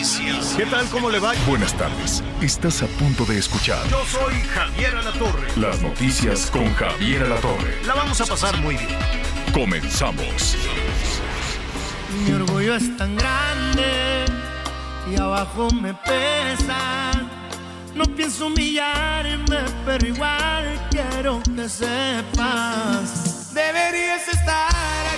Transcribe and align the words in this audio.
Noticias. 0.00 0.54
¿Qué 0.56 0.64
tal? 0.64 0.86
¿Cómo 0.88 1.10
le 1.10 1.18
va? 1.18 1.32
Buenas 1.46 1.74
tardes. 1.74 2.22
Estás 2.40 2.82
a 2.82 2.86
punto 2.86 3.26
de 3.26 3.38
escuchar 3.38 3.86
Yo 3.90 4.02
soy 4.06 4.34
Javier 4.54 4.96
Alatorre. 4.96 5.48
las 5.56 5.82
noticias 5.82 6.50
con 6.50 6.72
Javier 6.74 7.24
Alatorre. 7.24 7.84
La 7.86 7.94
vamos 7.94 8.18
a 8.20 8.24
pasar 8.24 8.56
muy 8.62 8.76
bien. 8.76 8.98
Comenzamos. 9.52 10.56
Mi 12.24 12.32
orgullo 12.32 12.76
es 12.76 12.96
tan 12.96 13.14
grande 13.14 14.24
y 15.12 15.20
abajo 15.20 15.68
me 15.70 15.92
pesa. 15.92 17.10
No 17.94 18.04
pienso 18.16 18.46
humillarme, 18.46 19.58
pero 19.84 20.06
igual 20.06 20.88
quiero 20.90 21.42
que 21.42 21.68
sepas. 21.68 23.52
Deberías 23.52 24.26
estar 24.28 25.09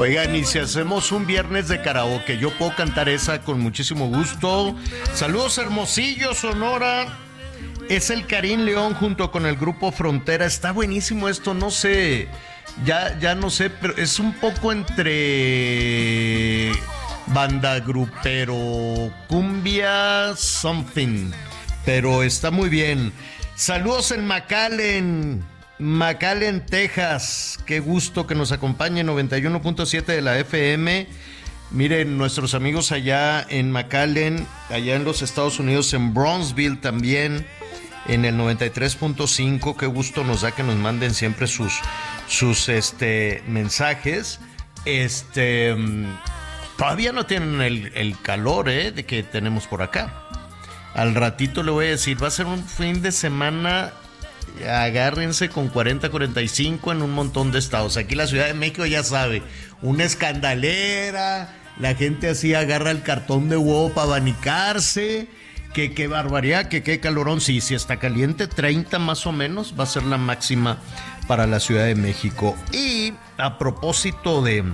Oigan, 0.00 0.34
y 0.34 0.44
si 0.44 0.58
hacemos 0.58 1.12
un 1.12 1.26
viernes 1.26 1.68
de 1.68 1.82
karaoke, 1.82 2.38
yo 2.38 2.56
puedo 2.56 2.74
cantar 2.74 3.10
esa 3.10 3.42
con 3.42 3.60
muchísimo 3.60 4.06
gusto. 4.08 4.74
Saludos, 5.12 5.58
Hermosillo, 5.58 6.32
Sonora. 6.32 7.18
Es 7.90 8.08
el 8.08 8.26
Karim 8.26 8.60
León 8.60 8.94
junto 8.94 9.30
con 9.30 9.44
el 9.44 9.56
grupo 9.56 9.92
Frontera. 9.92 10.46
Está 10.46 10.72
buenísimo 10.72 11.28
esto, 11.28 11.52
no 11.52 11.70
sé. 11.70 12.28
Ya, 12.86 13.18
ya 13.18 13.34
no 13.34 13.50
sé, 13.50 13.68
pero 13.68 13.94
es 13.98 14.18
un 14.18 14.32
poco 14.32 14.72
entre 14.72 15.12
banda 17.26 17.78
grupero, 17.80 19.12
cumbia, 19.28 20.34
something. 20.34 21.30
Pero 21.84 22.22
está 22.22 22.50
muy 22.50 22.70
bien. 22.70 23.12
Saludos 23.54 24.12
en 24.12 24.26
McAllen. 24.26 25.49
McAllen, 25.80 26.64
Texas. 26.66 27.58
Qué 27.66 27.80
gusto 27.80 28.26
que 28.26 28.34
nos 28.34 28.52
acompañe 28.52 29.02
91.7 29.02 30.04
de 30.04 30.22
la 30.22 30.38
FM. 30.38 31.06
Miren, 31.70 32.18
nuestros 32.18 32.54
amigos 32.54 32.92
allá 32.92 33.46
en 33.48 33.70
McAllen, 33.72 34.46
allá 34.68 34.96
en 34.96 35.04
los 35.04 35.22
Estados 35.22 35.58
Unidos, 35.58 35.94
en 35.94 36.12
Bronzeville 36.12 36.76
también, 36.76 37.46
en 38.06 38.24
el 38.24 38.36
93.5. 38.36 39.76
Qué 39.76 39.86
gusto 39.86 40.24
nos 40.24 40.42
da 40.42 40.52
que 40.52 40.62
nos 40.62 40.76
manden 40.76 41.14
siempre 41.14 41.46
sus, 41.46 41.72
sus 42.28 42.68
este, 42.68 43.42
mensajes. 43.46 44.40
Este, 44.84 45.74
mm, 45.74 46.18
todavía 46.76 47.12
no 47.12 47.24
tienen 47.24 47.60
el, 47.60 47.92
el 47.94 48.20
calor 48.20 48.68
¿eh? 48.68 48.92
de 48.92 49.06
que 49.06 49.22
tenemos 49.22 49.66
por 49.66 49.82
acá. 49.82 50.12
Al 50.94 51.14
ratito 51.14 51.62
le 51.62 51.70
voy 51.70 51.86
a 51.86 51.90
decir, 51.90 52.22
va 52.22 52.28
a 52.28 52.32
ser 52.32 52.46
un 52.46 52.64
fin 52.64 53.00
de 53.00 53.12
semana 53.12 53.92
agárrense 54.68 55.48
con 55.48 55.68
40, 55.68 56.10
45 56.10 56.92
en 56.92 57.02
un 57.02 57.12
montón 57.12 57.52
de 57.52 57.58
estados. 57.58 57.96
Aquí 57.96 58.14
la 58.14 58.26
Ciudad 58.26 58.46
de 58.46 58.54
México 58.54 58.86
ya 58.86 59.02
sabe, 59.02 59.42
una 59.82 60.04
escandalera, 60.04 61.54
la 61.78 61.94
gente 61.94 62.28
así 62.28 62.54
agarra 62.54 62.90
el 62.90 63.02
cartón 63.02 63.48
de 63.48 63.56
huevo 63.56 63.92
para 63.92 64.08
abanicarse, 64.08 65.28
que 65.72 65.92
qué 65.94 66.08
barbaridad, 66.08 66.68
que 66.68 66.82
qué 66.82 67.00
calorón, 67.00 67.40
sí, 67.40 67.60
si 67.60 67.74
está 67.74 67.98
caliente, 67.98 68.46
30 68.46 68.98
más 68.98 69.26
o 69.26 69.32
menos 69.32 69.74
va 69.78 69.84
a 69.84 69.86
ser 69.86 70.02
la 70.04 70.18
máxima 70.18 70.78
para 71.26 71.46
la 71.46 71.60
Ciudad 71.60 71.84
de 71.84 71.94
México. 71.94 72.56
Y 72.72 73.14
a 73.38 73.58
propósito 73.58 74.42
de 74.42 74.64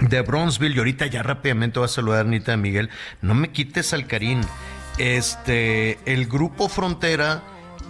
de 0.00 0.20
Bronzeville 0.20 0.74
y 0.76 0.78
ahorita 0.78 1.06
ya 1.06 1.22
rápidamente 1.22 1.78
voy 1.78 1.86
a 1.86 1.88
saludar 1.88 2.18
a 2.18 2.28
Anita 2.28 2.52
de 2.52 2.56
Miguel. 2.58 2.90
No 3.22 3.34
me 3.34 3.50
quites 3.50 3.92
al 3.92 4.06
Karim. 4.06 4.42
Este, 4.98 5.98
el 6.06 6.26
grupo 6.26 6.68
Frontera 6.68 7.42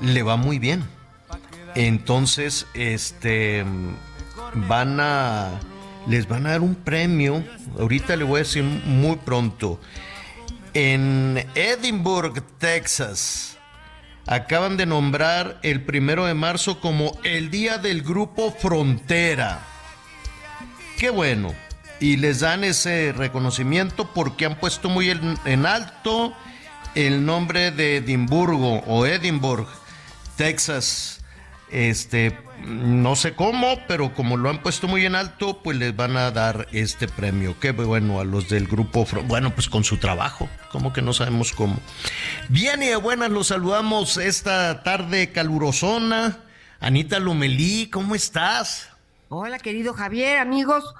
le 0.02 0.22
va 0.22 0.36
muy 0.36 0.58
bien. 0.58 0.84
Entonces, 1.76 2.66
este, 2.72 3.62
van 4.54 4.98
a, 4.98 5.60
les 6.08 6.26
van 6.26 6.46
a 6.46 6.52
dar 6.52 6.62
un 6.62 6.74
premio. 6.74 7.44
Ahorita 7.78 8.16
le 8.16 8.24
voy 8.24 8.36
a 8.36 8.44
decir 8.44 8.64
muy 8.64 9.16
pronto. 9.16 9.78
En 10.72 11.46
Edinburgh, 11.54 12.42
Texas, 12.58 13.58
acaban 14.26 14.78
de 14.78 14.86
nombrar 14.86 15.58
el 15.62 15.82
primero 15.82 16.24
de 16.24 16.32
marzo 16.32 16.80
como 16.80 17.12
el 17.24 17.50
día 17.50 17.76
del 17.76 18.02
grupo 18.02 18.52
Frontera. 18.52 19.60
Qué 20.96 21.10
bueno. 21.10 21.52
Y 22.00 22.16
les 22.16 22.40
dan 22.40 22.64
ese 22.64 23.12
reconocimiento 23.14 24.10
porque 24.14 24.46
han 24.46 24.58
puesto 24.58 24.88
muy 24.88 25.10
en, 25.10 25.38
en 25.44 25.66
alto 25.66 26.32
el 26.94 27.26
nombre 27.26 27.70
de 27.70 27.98
Edimburgo 27.98 28.80
o 28.86 29.04
Edinburgh, 29.04 29.68
Texas. 30.36 31.20
Este, 31.70 32.36
no 32.64 33.16
sé 33.16 33.34
cómo, 33.34 33.78
pero 33.88 34.14
como 34.14 34.36
lo 34.36 34.50
han 34.50 34.62
puesto 34.62 34.88
muy 34.88 35.04
en 35.04 35.14
alto, 35.14 35.60
pues 35.62 35.76
les 35.76 35.94
van 35.94 36.16
a 36.16 36.30
dar 36.30 36.68
este 36.72 37.08
premio. 37.08 37.56
Qué 37.60 37.72
bueno 37.72 38.20
a 38.20 38.24
los 38.24 38.48
del 38.48 38.66
grupo. 38.66 39.06
Bueno, 39.26 39.54
pues 39.54 39.68
con 39.68 39.84
su 39.84 39.98
trabajo, 39.98 40.48
como 40.70 40.92
que 40.92 41.02
no 41.02 41.12
sabemos 41.12 41.52
cómo. 41.52 41.78
Bien 42.48 42.82
y 42.82 42.86
de 42.86 42.96
buenas 42.96 43.30
los 43.30 43.48
saludamos 43.48 44.16
esta 44.16 44.82
tarde 44.82 45.32
calurosona. 45.32 46.38
Anita 46.80 47.18
Lomelí, 47.18 47.88
¿cómo 47.90 48.14
estás? 48.14 48.90
Hola, 49.28 49.58
querido 49.58 49.92
Javier, 49.94 50.38
amigos. 50.38 50.94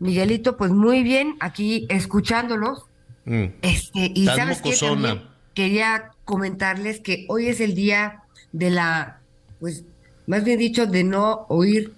Miguelito, 0.00 0.56
pues 0.56 0.70
muy 0.70 1.02
bien, 1.02 1.36
aquí 1.40 1.86
escuchándolos. 1.90 2.84
Mm. 3.24 3.46
Este, 3.62 4.12
y 4.14 4.26
sabes 4.26 4.62
qué 4.62 4.74
también 4.76 5.22
quería 5.58 6.12
comentarles 6.24 7.00
que 7.00 7.26
hoy 7.28 7.48
es 7.48 7.60
el 7.60 7.74
día 7.74 8.22
de 8.52 8.70
la, 8.70 9.18
pues, 9.58 9.82
más 10.28 10.44
bien 10.44 10.58
dicho, 10.58 10.86
de 10.86 11.04
no 11.04 11.46
oír 11.48 11.94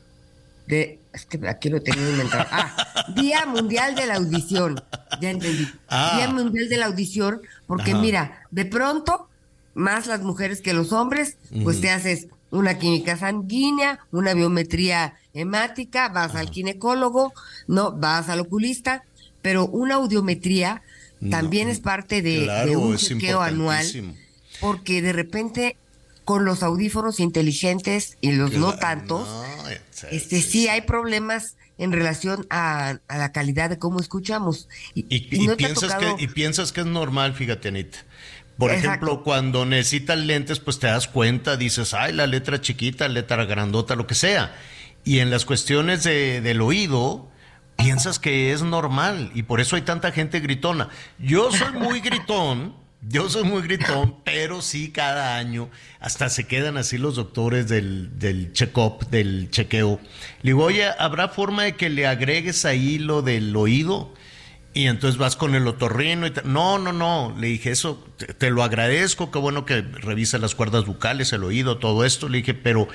de, 0.68 1.00
es 1.12 1.26
que 1.26 1.46
aquí 1.48 1.68
lo 1.68 1.82
tenía 1.82 2.08
inventado. 2.08 2.46
Ah, 2.50 3.08
Día 3.16 3.44
Mundial 3.44 3.96
de 3.96 4.06
la 4.06 4.14
Audición. 4.14 4.80
Ya 5.20 5.30
entendí. 5.30 5.68
Ah. 5.88 6.12
Día 6.16 6.28
Mundial 6.28 6.68
de 6.68 6.76
la 6.76 6.86
Audición, 6.86 7.42
porque 7.66 7.90
Ajá. 7.90 8.00
mira, 8.00 8.46
de 8.52 8.64
pronto, 8.66 9.28
más 9.74 10.06
las 10.06 10.22
mujeres 10.22 10.60
que 10.60 10.72
los 10.72 10.92
hombres, 10.92 11.36
pues 11.64 11.80
te 11.80 11.90
haces 11.90 12.28
una 12.52 12.78
química 12.78 13.16
sanguínea, 13.16 13.98
una 14.12 14.32
biometría 14.32 15.14
hemática, 15.34 16.08
vas 16.08 16.36
al 16.36 16.50
ginecólogo, 16.50 17.32
no, 17.66 17.90
vas 17.92 18.28
al 18.28 18.40
oculista, 18.40 19.02
pero 19.42 19.66
una 19.66 19.96
audiometría 19.96 20.82
también 21.30 21.68
es 21.68 21.80
parte 21.80 22.22
de, 22.22 22.44
Claro, 22.44 22.70
de 22.70 22.76
un 22.76 22.96
chequeo 22.96 23.40
anual, 23.42 23.84
porque 24.60 25.02
de 25.02 25.12
repente 25.12 25.76
con 26.30 26.44
los 26.44 26.62
audífonos 26.62 27.18
inteligentes 27.18 28.16
y 28.20 28.30
los 28.30 28.52
no 28.52 28.72
tantos, 28.74 29.26
no, 29.28 29.44
este 30.12 30.40
sí 30.42 30.68
hay 30.68 30.82
problemas 30.82 31.56
en 31.76 31.90
relación 31.90 32.46
a, 32.50 32.98
a 33.08 33.18
la 33.18 33.32
calidad 33.32 33.68
de 33.68 33.80
cómo 33.80 33.98
escuchamos. 33.98 34.68
Y, 34.94 35.00
Y, 35.08 35.28
y 35.36 35.42
y 35.42 35.46
no 35.48 35.54
ha 35.54 35.56
piensas 35.56 35.90
tocado- 35.92 36.16
que, 36.16 36.22
y 36.22 36.26
piensas 36.28 36.70
que 36.70 36.82
es 36.82 36.86
normal, 36.86 37.34
fíjate, 37.34 37.66
Anita. 37.68 37.98
Por 38.58 38.70
Exacto. 38.70 38.88
ejemplo, 39.06 39.24
cuando 39.24 39.66
necesitas 39.66 40.18
lentes, 40.18 40.60
pues 40.60 40.78
te 40.78 40.86
das 40.86 41.08
cuenta, 41.08 41.56
dices, 41.56 41.94
ay, 41.94 42.12
la 42.12 42.28
letra 42.28 42.60
chiquita, 42.60 43.08
letra 43.08 43.44
grandota, 43.44 43.96
lo 43.96 44.06
que 44.06 44.14
sea. 44.14 44.54
Y 45.04 45.18
en 45.18 45.30
las 45.30 45.44
cuestiones 45.44 46.04
de- 46.04 46.40
del 46.42 46.60
oído, 46.60 47.28
piensas 47.76 48.20
que 48.20 48.52
es 48.52 48.62
normal. 48.62 49.32
Y 49.34 49.42
por 49.42 49.60
eso 49.60 49.74
hay 49.74 49.82
tanta 49.82 50.12
gente 50.12 50.38
gritona. 50.38 50.90
Yo 51.18 51.50
soy 51.50 51.72
muy 51.72 51.98
gritón. 52.00 52.76
Yo 53.02 53.30
soy 53.30 53.44
muy 53.44 53.62
gritón, 53.62 54.16
pero 54.24 54.60
sí 54.60 54.90
cada 54.90 55.36
año 55.38 55.70
hasta 56.00 56.28
se 56.28 56.46
quedan 56.46 56.76
así 56.76 56.98
los 56.98 57.16
doctores 57.16 57.68
del, 57.68 58.18
del 58.18 58.52
check-up, 58.52 59.08
del 59.10 59.48
chequeo. 59.50 60.00
Le 60.42 60.50
digo, 60.50 60.64
oye, 60.64 60.86
¿habrá 60.98 61.28
forma 61.28 61.62
de 61.64 61.76
que 61.76 61.88
le 61.88 62.06
agregues 62.06 62.64
ahí 62.64 62.98
lo 62.98 63.22
del 63.22 63.56
oído? 63.56 64.12
Y 64.72 64.86
entonces 64.86 65.18
vas 65.18 65.34
con 65.34 65.56
el 65.56 65.66
otorrino 65.66 66.26
y 66.28 66.30
te- 66.30 66.42
no, 66.44 66.78
no, 66.78 66.92
no, 66.92 67.34
le 67.40 67.48
dije 67.48 67.72
eso, 67.72 68.06
te, 68.16 68.26
te 68.34 68.50
lo 68.50 68.62
agradezco, 68.62 69.32
qué 69.32 69.38
bueno 69.40 69.64
que 69.64 69.80
revisa 69.82 70.38
las 70.38 70.54
cuerdas 70.54 70.84
bucales, 70.84 71.32
el 71.32 71.42
oído, 71.42 71.78
todo 71.78 72.04
esto, 72.04 72.28
le 72.28 72.38
dije, 72.38 72.54
pero 72.54 72.86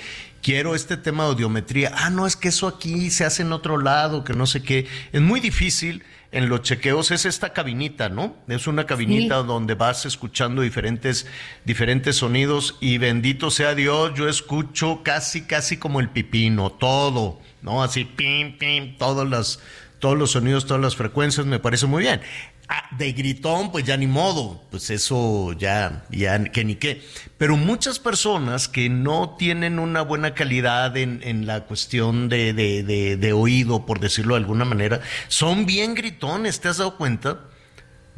quiero 0.42 0.74
este 0.75 0.96
tema 0.96 1.24
de 1.25 1.31
audiometría. 1.31 1.92
Ah, 1.94 2.10
no, 2.12 2.28
es 2.28 2.38
que 2.38 2.48
eso 2.48 2.68
aquí 2.68 3.10
se 3.10 3.25
hace 3.25 3.42
en 3.42 3.52
otro 3.52 3.78
lado, 3.78 4.24
que 4.24 4.34
no 4.34 4.46
sé 4.46 4.63
qué. 4.63 4.88
Es 5.12 5.19
muy 5.22 5.42
difícil 5.42 6.04
en 6.35 6.49
los 6.49 6.63
chequeos, 6.63 7.11
es 7.11 7.25
esta 7.25 7.53
cabinita, 7.53 8.09
¿no? 8.09 8.35
Es 8.49 8.67
una 8.67 8.85
cabinita 8.85 9.37
donde 9.37 9.73
vas 9.73 10.05
escuchando 10.05 10.61
diferentes, 10.61 11.27
diferentes 11.63 12.17
sonidos 12.17 12.75
y 12.81 12.97
bendito 12.97 13.49
sea 13.51 13.73
Dios, 13.73 14.11
yo 14.15 14.27
escucho 14.27 14.99
casi, 15.01 15.43
casi 15.43 15.77
como 15.77 16.01
el 16.01 16.09
pipino, 16.09 16.73
todo, 16.73 17.39
¿no? 17.61 17.81
Así, 17.81 18.03
pim, 18.03 18.57
pim, 18.57 18.97
todas 18.97 19.29
las 19.29 19.61
todos 19.99 20.17
los 20.17 20.31
sonidos, 20.31 20.65
todas 20.65 20.83
las 20.83 20.97
frecuencias, 20.97 21.45
me 21.45 21.57
parece 21.57 21.85
muy 21.87 22.03
bien. 22.03 22.19
Ah, 22.67 22.89
de 22.97 23.13
gritón, 23.13 23.71
pues 23.71 23.85
ya 23.85 23.95
ni 23.95 24.07
modo, 24.07 24.63
pues 24.71 24.89
eso 24.89 25.53
ya, 25.53 26.03
ya 26.09 26.44
que 26.45 26.65
ni 26.65 26.75
qué. 26.75 27.03
Pero 27.38 27.57
muchas 27.57 28.00
personas 28.00 28.67
que 28.67 28.89
no 28.89 29.35
tienen 29.38 29.77
una 29.77 30.01
buena 30.01 30.33
calidad 30.33 30.97
en, 30.97 31.21
en 31.23 31.45
la 31.45 31.65
cuestión 31.65 32.27
de, 32.27 32.53
de, 32.53 32.81
de, 32.81 33.17
de 33.17 33.33
oído, 33.33 33.85
por 33.85 34.00
decirlo 34.00 34.33
de 34.33 34.39
alguna 34.41 34.65
manera, 34.65 35.00
son 35.27 35.67
bien 35.67 35.94
gritones, 35.94 36.59
¿te 36.59 36.69
has 36.69 36.77
dado 36.77 36.97
cuenta? 36.97 37.41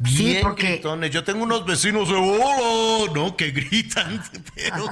Sí, 0.04 0.24
Bien 0.26 0.42
porque- 0.42 0.68
gritones. 0.74 1.10
Yo 1.10 1.24
tengo 1.24 1.42
unos 1.42 1.66
vecinos 1.66 2.08
de 2.08 2.14
hola, 2.14 3.12
¿no? 3.14 3.36
Que 3.36 3.50
gritan, 3.50 4.22
pero 4.54 4.86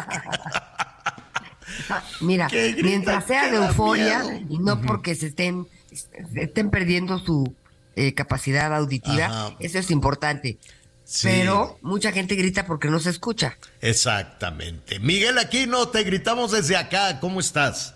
Mira, 2.20 2.49
mientras 2.82 3.26
sea 3.26 3.50
de 3.50 3.56
euforia 3.56 4.23
miedo. 4.23 4.47
y 4.50 4.59
no 4.59 4.81
porque 4.82 5.14
se 5.14 5.29
estén, 5.29 5.67
se 5.93 6.43
estén 6.43 6.70
perdiendo 6.70 7.19
su 7.19 7.55
eh, 7.97 8.15
capacidad 8.15 8.75
auditiva, 8.75 9.27
Ajá. 9.27 9.57
eso 9.59 9.79
es 9.79 9.91
importante. 9.91 10.59
Sí. 11.05 11.29
Pero 11.29 11.79
mucha 11.83 12.13
gente 12.13 12.35
grita 12.35 12.67
porque 12.67 12.89
no 12.89 12.99
se 12.99 13.11
escucha. 13.11 13.57
Exactamente. 13.81 14.99
Miguel 14.99 15.39
Aquino, 15.39 15.89
te 15.89 16.03
gritamos 16.03 16.51
desde 16.51 16.77
acá. 16.77 17.21
¿Cómo 17.21 17.41
estás? 17.41 17.95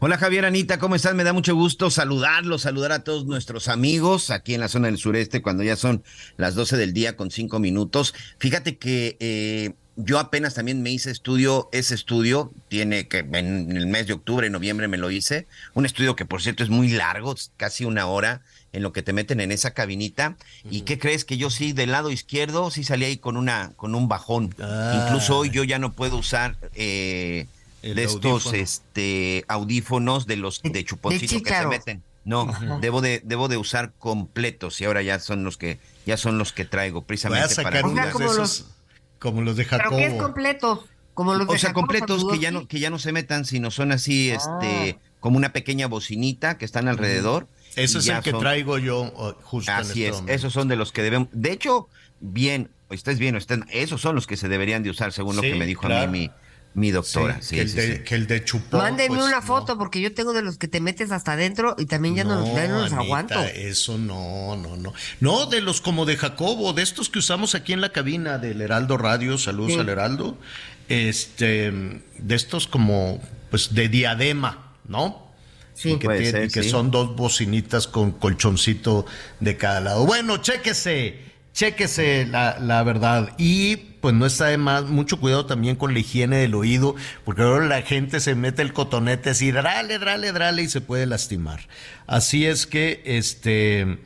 Hola 0.00 0.16
Javier 0.16 0.44
Anita, 0.44 0.78
¿cómo 0.78 0.94
estás? 0.94 1.16
Me 1.16 1.24
da 1.24 1.32
mucho 1.32 1.56
gusto 1.56 1.90
saludarlos, 1.90 2.62
saludar 2.62 2.92
a 2.92 3.02
todos 3.02 3.26
nuestros 3.26 3.66
amigos 3.66 4.30
aquí 4.30 4.54
en 4.54 4.60
la 4.60 4.68
zona 4.68 4.86
del 4.86 4.96
sureste 4.96 5.42
cuando 5.42 5.64
ya 5.64 5.74
son 5.74 6.04
las 6.36 6.54
12 6.54 6.76
del 6.76 6.92
día 6.92 7.16
con 7.16 7.32
cinco 7.32 7.58
minutos. 7.58 8.14
Fíjate 8.38 8.78
que 8.78 9.16
eh, 9.18 9.72
yo 9.96 10.20
apenas 10.20 10.54
también 10.54 10.82
me 10.82 10.92
hice 10.92 11.10
estudio, 11.10 11.68
ese 11.72 11.96
estudio 11.96 12.52
tiene 12.68 13.08
que 13.08 13.18
en 13.18 13.76
el 13.76 13.88
mes 13.88 14.06
de 14.06 14.12
octubre, 14.12 14.48
noviembre 14.48 14.86
me 14.86 14.98
lo 14.98 15.10
hice, 15.10 15.48
un 15.74 15.84
estudio 15.84 16.14
que 16.14 16.24
por 16.24 16.40
cierto 16.40 16.62
es 16.62 16.70
muy 16.70 16.90
largo, 16.90 17.34
es 17.34 17.50
casi 17.56 17.84
una 17.84 18.06
hora 18.06 18.42
en 18.72 18.82
lo 18.82 18.92
que 18.92 19.02
te 19.02 19.12
meten 19.12 19.40
en 19.40 19.50
esa 19.52 19.72
cabinita. 19.72 20.36
¿Y 20.70 20.82
qué 20.82 20.98
crees 20.98 21.24
que 21.24 21.36
yo 21.36 21.50
sí 21.50 21.72
del 21.72 21.92
lado 21.92 22.10
izquierdo 22.10 22.70
sí 22.70 22.84
salí 22.84 23.04
ahí 23.06 23.16
con 23.16 23.36
una 23.36 23.72
con 23.76 23.94
un 23.94 24.08
bajón? 24.08 24.54
Ah. 24.60 25.04
Incluso 25.04 25.38
hoy 25.38 25.50
yo 25.50 25.64
ya 25.64 25.78
no 25.78 25.92
puedo 25.92 26.16
usar 26.16 26.56
eh, 26.74 27.46
de 27.82 28.04
estos 28.04 28.46
audífono. 28.46 28.56
este 28.56 29.44
audífonos 29.48 30.26
de 30.26 30.36
los 30.36 30.60
de 30.62 30.84
chuponcito 30.84 31.42
que 31.42 31.50
se 31.54 31.66
meten. 31.66 32.02
No, 32.24 32.46
debo 32.82 33.00
de 33.00 33.22
debo 33.24 33.48
de 33.48 33.56
usar 33.56 33.92
completos 33.98 34.80
y 34.82 34.84
ahora 34.84 35.00
ya 35.00 35.18
son 35.18 35.44
los 35.44 35.56
que 35.56 35.78
ya 36.04 36.18
son 36.18 36.36
los 36.36 36.52
que 36.52 36.66
traigo 36.66 37.00
Voy 37.00 37.04
a 37.04 37.06
precisamente 37.06 37.54
sacar 37.54 37.72
para 37.72 37.86
unos 37.88 38.04
de 38.04 38.12
como 38.12 38.30
esos, 38.32 38.66
como 39.18 39.40
los 39.42 39.56
de 39.56 39.64
Pero 39.64 39.78
Jacobo. 39.78 39.96
que 39.96 40.06
es 40.06 40.14
completo, 40.14 40.86
como 41.14 41.34
los 41.34 41.48
de 41.48 41.54
o 41.54 41.58
sea, 41.58 41.70
Jacobo 41.70 41.86
completos 41.86 42.26
que 42.30 42.38
ya 42.38 42.50
no 42.50 42.68
que 42.68 42.80
ya 42.80 42.90
no 42.90 42.98
se 42.98 43.12
metan, 43.12 43.46
sino 43.46 43.70
son 43.70 43.92
así 43.92 44.30
Ah. 44.30 44.34
este 44.34 44.98
como 45.20 45.38
una 45.38 45.52
pequeña 45.54 45.86
bocinita 45.86 46.58
que 46.58 46.66
están 46.66 46.86
alrededor. 46.86 47.48
Ese 47.82 47.98
es 47.98 48.08
el 48.08 48.20
que 48.22 48.30
son- 48.32 48.40
traigo 48.40 48.78
yo 48.78 49.02
uh, 49.02 49.32
justo 49.42 49.70
en 49.70 49.76
Así 49.78 49.90
este 50.04 50.06
es, 50.08 50.12
momento. 50.16 50.32
esos 50.32 50.52
son 50.52 50.68
de 50.68 50.76
los 50.76 50.92
que 50.92 51.02
debemos. 51.02 51.28
De 51.32 51.52
hecho, 51.52 51.88
bien, 52.20 52.70
o 52.88 52.94
estés 52.94 53.18
bien 53.18 53.34
o 53.34 53.38
estén, 53.38 53.64
esos 53.70 54.00
son 54.00 54.14
los 54.14 54.26
que 54.26 54.36
se 54.36 54.48
deberían 54.48 54.82
de 54.82 54.90
usar 54.90 55.12
según 55.12 55.36
lo 55.36 55.42
que 55.42 55.54
me 55.54 55.66
dijo 55.66 55.82
claro. 55.82 56.04
a 56.04 56.06
mí 56.06 56.30
mi, 56.74 56.80
mi 56.88 56.90
doctora. 56.90 57.38
Sí, 57.40 57.48
Sí, 57.48 57.54
que, 57.56 57.60
el 57.62 57.74
de, 57.74 57.96
sí. 57.98 58.02
que 58.04 58.14
el 58.14 58.26
de 58.26 58.44
chupón. 58.44 58.80
Mándenme 58.80 59.16
pues, 59.16 59.28
una 59.28 59.40
no. 59.40 59.46
foto 59.46 59.78
porque 59.78 60.00
yo 60.00 60.12
tengo 60.14 60.32
de 60.32 60.42
los 60.42 60.58
que 60.58 60.68
te 60.68 60.80
metes 60.80 61.10
hasta 61.10 61.32
adentro 61.32 61.74
y 61.78 61.86
también 61.86 62.14
ya 62.14 62.24
no, 62.24 62.44
ya 62.54 62.68
no 62.68 62.74
los 62.80 62.92
Anita, 62.92 63.00
aguanto. 63.00 63.40
Eso 63.42 63.98
no, 63.98 64.56
no, 64.56 64.76
no. 64.76 64.92
No, 65.20 65.46
de 65.46 65.60
los 65.60 65.80
como 65.80 66.04
de 66.06 66.16
Jacobo, 66.16 66.72
de 66.74 66.82
estos 66.82 67.08
que 67.08 67.18
usamos 67.20 67.54
aquí 67.54 67.72
en 67.72 67.80
la 67.80 67.90
cabina 67.90 68.38
del 68.38 68.60
Heraldo 68.60 68.96
Radio, 68.98 69.38
saludos 69.38 69.72
Sí. 69.72 69.78
al 69.78 69.88
Heraldo. 69.88 70.36
Este, 70.88 71.70
de 71.70 72.34
estos 72.34 72.66
como, 72.66 73.20
pues 73.50 73.74
de 73.74 73.88
diadema, 73.88 74.72
¿no? 74.86 75.27
Sí. 75.78 75.92
Y 75.92 75.98
que, 75.98 76.06
Puede 76.06 76.18
tiene- 76.18 76.32
ser, 76.32 76.44
y 76.46 76.48
que 76.50 76.62
sí. 76.64 76.70
son 76.70 76.90
dos 76.90 77.14
bocinitas 77.14 77.86
con 77.86 78.10
colchoncito 78.10 79.06
de 79.38 79.56
cada 79.56 79.80
lado. 79.80 80.06
Bueno, 80.06 80.38
chéquese, 80.38 81.20
chéquese 81.52 82.26
la, 82.26 82.58
la 82.58 82.82
verdad. 82.82 83.34
Y 83.38 83.76
pues 83.76 84.12
no 84.14 84.26
está 84.26 84.46
de 84.46 84.58
más, 84.58 84.84
mucho 84.86 85.20
cuidado 85.20 85.46
también 85.46 85.76
con 85.76 85.92
la 85.92 86.00
higiene 86.00 86.38
del 86.38 86.54
oído, 86.56 86.96
porque 87.24 87.42
ahora 87.42 87.66
la 87.66 87.82
gente 87.82 88.18
se 88.20 88.34
mete 88.34 88.62
el 88.62 88.72
cotonete 88.72 89.30
así, 89.30 89.50
drale, 89.52 89.98
drale, 90.00 90.32
drale, 90.32 90.62
y 90.62 90.68
se 90.68 90.80
puede 90.80 91.06
lastimar. 91.06 91.60
Así 92.06 92.44
es 92.46 92.66
que, 92.66 93.02
este, 93.04 93.98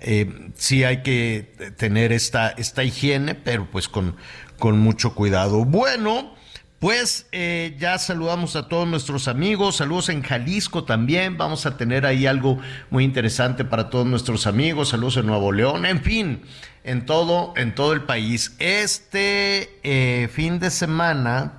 eh, 0.00 0.50
sí 0.56 0.82
hay 0.84 1.02
que 1.02 1.52
tener 1.76 2.10
esta, 2.12 2.48
esta 2.50 2.82
higiene, 2.84 3.34
pero 3.36 3.68
pues 3.70 3.88
con, 3.88 4.16
con 4.58 4.78
mucho 4.78 5.14
cuidado. 5.14 5.64
Bueno, 5.64 6.34
pues 6.80 7.26
eh, 7.30 7.76
ya 7.78 7.98
saludamos 7.98 8.56
a 8.56 8.66
todos 8.66 8.88
nuestros 8.88 9.28
amigos, 9.28 9.76
saludos 9.76 10.08
en 10.08 10.22
Jalisco 10.22 10.84
también, 10.84 11.36
vamos 11.36 11.66
a 11.66 11.76
tener 11.76 12.06
ahí 12.06 12.26
algo 12.26 12.58
muy 12.88 13.04
interesante 13.04 13.66
para 13.66 13.90
todos 13.90 14.06
nuestros 14.06 14.46
amigos, 14.46 14.88
saludos 14.88 15.18
en 15.18 15.26
Nuevo 15.26 15.52
León, 15.52 15.84
en 15.84 16.02
fin, 16.02 16.40
en 16.82 17.04
todo, 17.04 17.52
en 17.56 17.74
todo 17.74 17.92
el 17.92 18.04
país. 18.04 18.56
Este 18.58 19.78
eh, 19.82 20.30
fin 20.32 20.58
de 20.58 20.70
semana, 20.70 21.52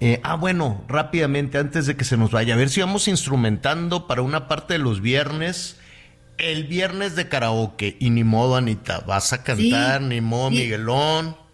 eh, 0.00 0.20
ah, 0.22 0.36
bueno, 0.36 0.86
rápidamente, 0.88 1.58
antes 1.58 1.84
de 1.84 1.94
que 1.94 2.04
se 2.04 2.16
nos 2.16 2.30
vaya, 2.30 2.54
a 2.54 2.56
ver 2.56 2.70
si 2.70 2.80
vamos 2.80 3.08
instrumentando 3.08 4.06
para 4.06 4.22
una 4.22 4.48
parte 4.48 4.72
de 4.72 4.78
los 4.78 5.02
viernes. 5.02 5.76
El 6.38 6.64
viernes 6.64 7.16
de 7.16 7.28
karaoke, 7.28 7.96
y 7.98 8.10
ni 8.10 8.22
modo, 8.22 8.56
Anita, 8.56 9.00
vas 9.06 9.32
a 9.32 9.42
cantar, 9.42 10.02
Sí, 10.02 10.06
ni 10.06 10.20
modo, 10.20 10.50
sí. 10.50 10.56
Miguelón. 10.56 11.45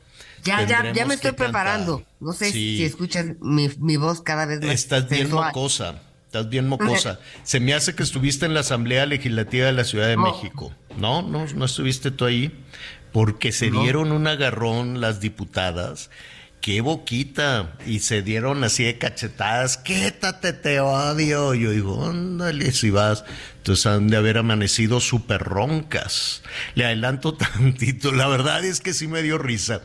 Ya, 0.45 0.63
ya, 0.67 0.93
ya 0.93 1.07
me 1.07 1.15
estoy 1.15 1.31
cantar. 1.31 1.47
preparando. 1.47 2.05
No 2.21 2.33
sé 2.33 2.51
Sí. 2.53 2.77
si 2.79 2.85
escuchan 2.85 3.37
mi, 3.41 3.71
mi 3.79 3.97
voz 3.97 4.21
cada 4.23 4.47
vez 4.47 4.61
más. 4.61 4.71
Estás 4.75 5.09
bien 5.09 5.23
sensual. 5.23 5.47
mocosa, 5.47 6.03
estás 6.27 6.49
bien 6.49 6.69
mocosa. 6.69 7.21
Se 7.45 7.61
me 7.61 7.75
hace 7.75 7.95
que 7.95 8.03
estuviste 8.03 8.47
en 8.47 8.55
la 8.55 8.61
Asamblea 8.61 9.07
Legislativa 9.07 9.67
de 9.67 9.73
la 9.73 9.85
Ciudad 9.85 10.09
de 10.09 10.17
No. 10.17 10.23
México. 10.25 10.73
No, 10.99 11.23
no, 11.23 11.47
no 11.47 11.65
estuviste 11.65 12.11
tú 12.11 12.25
ahí. 12.25 12.53
Porque 13.13 13.53
se 13.53 13.71
dieron 13.71 14.11
un 14.11 14.27
agarrón 14.27 15.03
las 15.03 15.21
diputadas. 15.21 16.09
Qué 16.63 16.81
boquita. 16.81 17.73
Y 17.87 17.99
se 17.99 18.23
dieron 18.23 18.63
así 18.63 18.85
de 18.85 18.97
cachetadas. 18.97 19.79
Quétate, 19.79 20.53
te 20.53 20.79
odio. 20.79 21.55
Yo 21.55 21.73
digo, 21.73 22.07
ándale, 22.07 22.71
si 22.71 22.91
vas. 22.91 23.25
Entonces 23.57 23.85
han 23.87 24.07
de 24.07 24.17
haber 24.17 24.39
amanecido 24.39 25.01
súper 25.01 25.43
roncas. 25.43 26.45
Le 26.77 26.85
adelanto 26.85 27.35
tantito. 27.37 28.13
La 28.13 28.29
verdad 28.29 28.65
es 28.65 28.81
que 28.81 28.95
sí 28.95 29.09
me 29.09 29.23
dio 29.23 29.39
risa. 29.39 29.81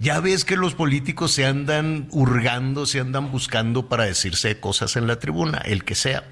Ya 0.00 0.20
ves 0.20 0.44
que 0.44 0.56
los 0.56 0.74
políticos 0.74 1.32
se 1.32 1.46
andan 1.46 2.08
hurgando, 2.10 2.84
se 2.84 3.00
andan 3.00 3.32
buscando 3.32 3.88
para 3.88 4.04
decirse 4.04 4.60
cosas 4.60 4.96
en 4.96 5.06
la 5.06 5.18
tribuna, 5.18 5.62
el 5.64 5.82
que 5.82 5.94
sea. 5.94 6.24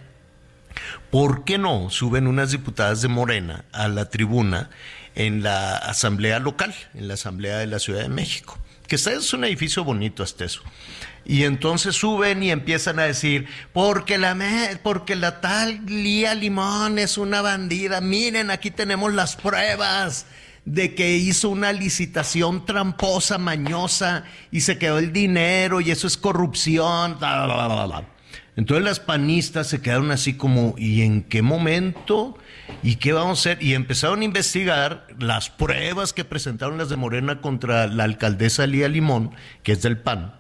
¿Por 1.11 1.45
qué 1.45 1.57
no 1.57 1.89
suben 1.89 2.27
unas 2.27 2.51
diputadas 2.51 3.01
de 3.01 3.09
Morena 3.09 3.65
a 3.73 3.89
la 3.89 4.11
tribuna 4.11 4.69
en 5.15 5.43
la 5.43 5.75
asamblea 5.79 6.39
local, 6.39 6.75
en 6.93 7.09
la 7.09 7.15
asamblea 7.15 7.57
de 7.57 7.67
la 7.67 7.79
Ciudad 7.79 8.03
de 8.03 8.11
México? 8.11 8.59
Que 8.89 8.97
está, 8.97 9.13
es 9.13 9.33
un 9.33 9.45
edificio 9.45 9.85
bonito 9.85 10.23
hasta 10.23 10.45
eso. 10.45 10.63
Y 11.25 11.43
entonces 11.43 11.97
suben 11.97 12.43
y 12.43 12.51
empiezan 12.51 13.01
a 13.01 13.05
decir, 13.05 13.49
porque 13.73 14.17
la, 14.17 14.37
porque 14.83 15.17
la 15.17 15.41
tal 15.41 15.85
Lía 15.87 16.35
Limón 16.35 16.99
es 16.99 17.19
una 17.19 17.43
bandida, 17.43 18.01
miren, 18.01 18.51
aquí 18.51 18.71
tenemos 18.71 19.13
las 19.13 19.35
pruebas 19.35 20.27
de 20.65 20.95
que 20.95 21.17
hizo 21.17 21.49
una 21.49 21.73
licitación 21.73 22.65
tramposa, 22.65 23.39
mañosa, 23.39 24.25
y 24.51 24.61
se 24.61 24.79
quedó 24.79 24.99
el 24.99 25.13
dinero, 25.13 25.81
y 25.81 25.91
eso 25.91 26.07
es 26.07 26.17
corrupción. 26.17 27.19
bla, 27.19 27.47
bla, 27.47 27.87
bla. 27.87 28.05
Entonces 28.57 28.85
las 28.85 29.01
panistas 29.01 29.69
se 29.69 29.81
quedaron 29.81 30.11
así 30.11 30.35
como, 30.35 30.75
¿y 30.79 31.03
en 31.03 31.23
qué 31.23 31.43
momento? 31.43 32.39
¿Y 32.83 32.97
qué 32.97 33.13
vamos 33.13 33.39
a 33.39 33.51
hacer? 33.51 33.63
Y 33.63 33.75
empezaron 33.75 34.21
a 34.21 34.25
investigar 34.25 35.07
las 35.19 35.51
pruebas 35.51 36.13
que 36.13 36.25
presentaron 36.25 36.79
las 36.79 36.89
de 36.89 36.97
Morena 36.97 37.41
contra 37.41 37.87
la 37.87 38.05
alcaldesa 38.05 38.67
Lía 38.67 38.89
Limón, 38.89 39.33
que 39.63 39.73
es 39.73 39.83
del 39.83 39.99
PAN. 39.99 40.35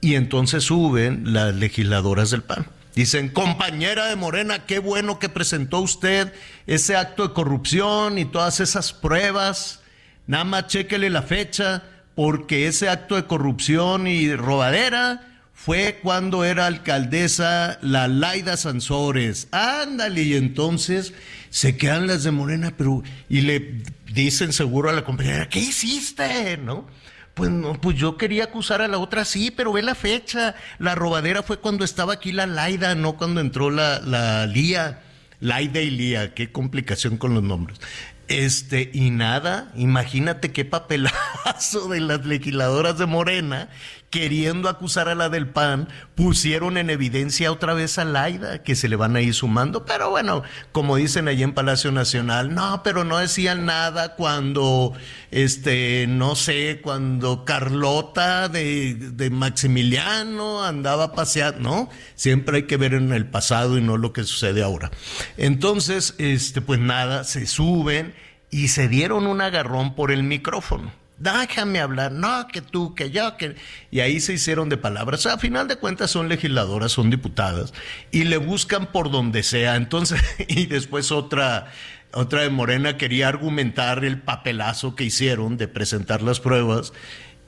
Y 0.00 0.14
entonces 0.16 0.64
suben 0.64 1.32
las 1.32 1.54
legisladoras 1.54 2.30
del 2.30 2.42
PAN. 2.42 2.66
Dicen, 2.94 3.30
compañera 3.30 4.06
de 4.06 4.16
Morena, 4.16 4.66
qué 4.66 4.78
bueno 4.78 5.18
que 5.18 5.28
presentó 5.28 5.80
usted 5.80 6.32
ese 6.66 6.96
acto 6.96 7.28
de 7.28 7.34
corrupción 7.34 8.18
y 8.18 8.24
todas 8.24 8.60
esas 8.60 8.92
pruebas. 8.92 9.80
Nada 10.26 10.44
más 10.44 10.66
chéquele 10.66 11.08
la 11.08 11.22
fecha, 11.22 11.84
porque 12.14 12.66
ese 12.66 12.88
acto 12.88 13.16
de 13.16 13.24
corrupción 13.24 14.06
y 14.06 14.34
robadera 14.34 15.31
fue 15.64 16.00
cuando 16.02 16.44
era 16.44 16.66
alcaldesa 16.66 17.78
la 17.82 18.08
Laida 18.08 18.56
Sansores. 18.56 19.46
Ándale, 19.52 20.22
y 20.22 20.34
entonces 20.34 21.14
se 21.50 21.76
quedan 21.76 22.08
las 22.08 22.24
de 22.24 22.32
Morena, 22.32 22.74
pero 22.76 23.04
y 23.28 23.42
le 23.42 23.80
dicen 24.12 24.52
seguro 24.52 24.90
a 24.90 24.92
la 24.92 25.04
compañera, 25.04 25.48
¿qué 25.48 25.60
hiciste? 25.60 26.56
¿No? 26.56 26.88
Pues 27.34 27.50
no, 27.50 27.80
pues 27.80 27.96
yo 27.96 28.16
quería 28.16 28.44
acusar 28.44 28.82
a 28.82 28.88
la 28.88 28.98
otra, 28.98 29.24
sí, 29.24 29.52
pero 29.52 29.72
ve 29.72 29.82
la 29.82 29.94
fecha. 29.94 30.56
La 30.80 30.96
robadera 30.96 31.44
fue 31.44 31.60
cuando 31.60 31.84
estaba 31.84 32.14
aquí 32.14 32.32
la 32.32 32.48
Laida, 32.48 32.96
no 32.96 33.16
cuando 33.16 33.40
entró 33.40 33.70
la, 33.70 34.00
la 34.00 34.48
Lía. 34.48 35.02
Laida 35.38 35.80
y 35.80 35.90
Lía, 35.90 36.34
qué 36.34 36.50
complicación 36.50 37.18
con 37.18 37.34
los 37.34 37.42
nombres. 37.44 37.78
Este, 38.26 38.90
y 38.92 39.10
nada, 39.10 39.70
imagínate 39.76 40.52
qué 40.52 40.64
papelazo 40.64 41.88
de 41.88 42.00
las 42.00 42.26
legisladoras 42.26 42.98
de 42.98 43.06
Morena 43.06 43.68
queriendo 44.12 44.68
acusar 44.68 45.08
a 45.08 45.14
la 45.14 45.30
del 45.30 45.48
PAN, 45.48 45.88
pusieron 46.14 46.76
en 46.76 46.90
evidencia 46.90 47.50
otra 47.50 47.72
vez 47.72 47.96
a 47.96 48.04
Laida, 48.04 48.62
que 48.62 48.76
se 48.76 48.90
le 48.90 48.96
van 48.96 49.16
a 49.16 49.22
ir 49.22 49.32
sumando, 49.32 49.86
pero 49.86 50.10
bueno, 50.10 50.42
como 50.70 50.96
dicen 50.96 51.28
allí 51.28 51.42
en 51.42 51.54
Palacio 51.54 51.90
Nacional, 51.92 52.54
no, 52.54 52.82
pero 52.82 53.04
no 53.04 53.16
decían 53.16 53.64
nada 53.64 54.14
cuando, 54.14 54.92
este, 55.30 56.04
no 56.08 56.36
sé, 56.36 56.80
cuando 56.82 57.46
Carlota 57.46 58.50
de, 58.50 58.94
de 58.94 59.30
Maximiliano 59.30 60.62
andaba 60.62 61.14
paseando, 61.14 61.60
¿no? 61.60 61.88
Siempre 62.14 62.58
hay 62.58 62.62
que 62.64 62.76
ver 62.76 62.92
en 62.92 63.14
el 63.14 63.24
pasado 63.24 63.78
y 63.78 63.80
no 63.80 63.96
lo 63.96 64.12
que 64.12 64.24
sucede 64.24 64.62
ahora. 64.62 64.90
Entonces, 65.38 66.14
este, 66.18 66.60
pues 66.60 66.80
nada, 66.80 67.24
se 67.24 67.46
suben 67.46 68.14
y 68.50 68.68
se 68.68 68.88
dieron 68.88 69.26
un 69.26 69.40
agarrón 69.40 69.94
por 69.94 70.12
el 70.12 70.22
micrófono 70.22 71.01
déjame 71.18 71.80
hablar, 71.80 72.12
no, 72.12 72.48
que 72.48 72.60
tú, 72.60 72.94
que 72.94 73.10
yo, 73.10 73.36
que... 73.36 73.56
Y 73.90 74.00
ahí 74.00 74.20
se 74.20 74.34
hicieron 74.34 74.68
de 74.68 74.76
palabras. 74.76 75.26
a 75.26 75.38
final 75.38 75.68
de 75.68 75.76
cuentas 75.76 76.10
son 76.10 76.28
legisladoras, 76.28 76.92
son 76.92 77.10
diputadas, 77.10 77.72
y 78.10 78.24
le 78.24 78.36
buscan 78.38 78.86
por 78.86 79.10
donde 79.10 79.42
sea. 79.42 79.76
Entonces, 79.76 80.20
y 80.48 80.66
después 80.66 81.12
otra, 81.12 81.72
otra 82.12 82.42
de 82.42 82.50
Morena 82.50 82.96
quería 82.96 83.28
argumentar 83.28 84.04
el 84.04 84.20
papelazo 84.20 84.94
que 84.96 85.04
hicieron 85.04 85.56
de 85.56 85.68
presentar 85.68 86.22
las 86.22 86.40
pruebas, 86.40 86.92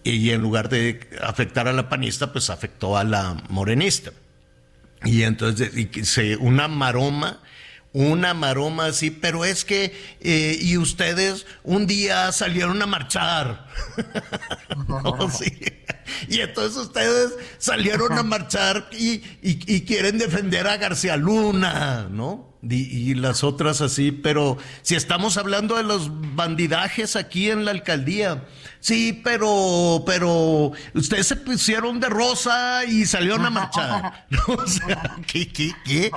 y 0.05 0.31
en 0.31 0.43
lugar 0.43 0.69
de 0.69 1.01
afectar 1.23 1.67
a 1.67 1.73
la 1.73 1.89
panista, 1.89 2.31
pues 2.31 2.51
afectó 2.51 2.99
a 2.99 3.05
la 3.05 3.43
morenista. 3.49 4.13
Y 5.03 5.23
entonces, 5.23 5.71
se, 6.03 6.37
una 6.37 6.69
maroma 6.69 7.41
una 7.95 8.35
maroma 8.35 8.87
así, 8.87 9.11
pero 9.11 9.45
es 9.45 9.65
que, 9.65 9.95
eh, 10.21 10.59
y 10.61 10.77
ustedes 10.77 11.47
un 11.63 11.87
día 11.87 12.31
salieron 12.33 12.83
a 12.83 12.87
marchar. 12.87 13.67
Y 16.29 16.41
entonces 16.41 16.77
ustedes 16.77 17.33
salieron 17.59 18.13
a 18.13 18.23
marchar 18.23 18.89
y, 18.93 19.23
y, 19.43 19.81
quieren 19.83 20.19
defender 20.19 20.67
a 20.67 20.77
García 20.77 21.17
Luna, 21.17 22.09
¿no? 22.11 22.55
Y, 22.63 23.15
las 23.15 23.43
otras 23.45 23.81
así, 23.81 24.13
pero 24.13 24.57
si 24.83 24.95
estamos 24.95 25.37
hablando 25.37 25.77
de 25.77 25.83
los 25.83 26.11
bandidajes 26.35 27.17
aquí 27.17 27.51
en 27.51 27.65
la 27.65 27.71
alcaldía, 27.71 28.45
sí, 28.81 29.21
pero, 29.25 30.03
pero 30.07 30.73
ustedes 30.95 31.27
se 31.27 31.37
pusieron 31.37 32.01
de 32.01 32.09
rosa 32.09 32.85
y 32.85 33.07
salieron 33.07 33.45
a 33.47 33.51
marchar. 33.51 34.27
O 34.47 34.67
sea, 34.67 35.17
¿qué, 35.27 35.49
qué, 35.49 35.73
qué? 35.85 36.11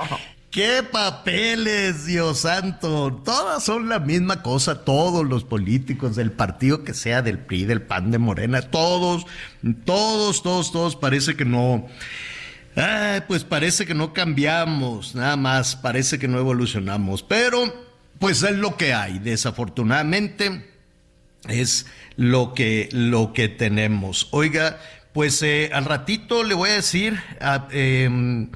¡Qué 0.50 0.82
papeles, 0.82 2.06
Dios 2.06 2.40
santo! 2.40 3.20
Todas 3.22 3.62
son 3.62 3.90
la 3.90 3.98
misma 3.98 4.42
cosa, 4.42 4.82
todos 4.82 5.26
los 5.26 5.44
políticos 5.44 6.16
del 6.16 6.32
partido 6.32 6.84
que 6.84 6.94
sea 6.94 7.20
del 7.20 7.38
PRI, 7.38 7.66
del 7.66 7.82
PAN, 7.82 8.10
de 8.10 8.16
Morena, 8.16 8.62
todos, 8.62 9.26
todos, 9.84 10.42
todos, 10.42 10.72
todos, 10.72 10.96
parece 10.96 11.36
que 11.36 11.44
no. 11.44 11.86
pues 13.26 13.44
parece 13.44 13.84
que 13.84 13.92
no 13.92 14.14
cambiamos, 14.14 15.14
nada 15.14 15.36
más, 15.36 15.76
parece 15.76 16.18
que 16.18 16.28
no 16.28 16.38
evolucionamos, 16.38 17.22
pero 17.22 17.70
pues 18.18 18.42
es 18.42 18.56
lo 18.56 18.78
que 18.78 18.94
hay, 18.94 19.18
desafortunadamente 19.18 20.66
es 21.46 21.84
lo 22.16 22.54
que, 22.54 22.88
lo 22.92 23.34
que 23.34 23.48
tenemos. 23.48 24.28
Oiga, 24.30 24.78
pues 25.12 25.42
eh, 25.42 25.68
al 25.74 25.84
ratito 25.84 26.42
le 26.42 26.54
voy 26.54 26.70
a 26.70 26.74
decir, 26.74 27.20
ah, 27.42 27.68
em, 27.70 28.50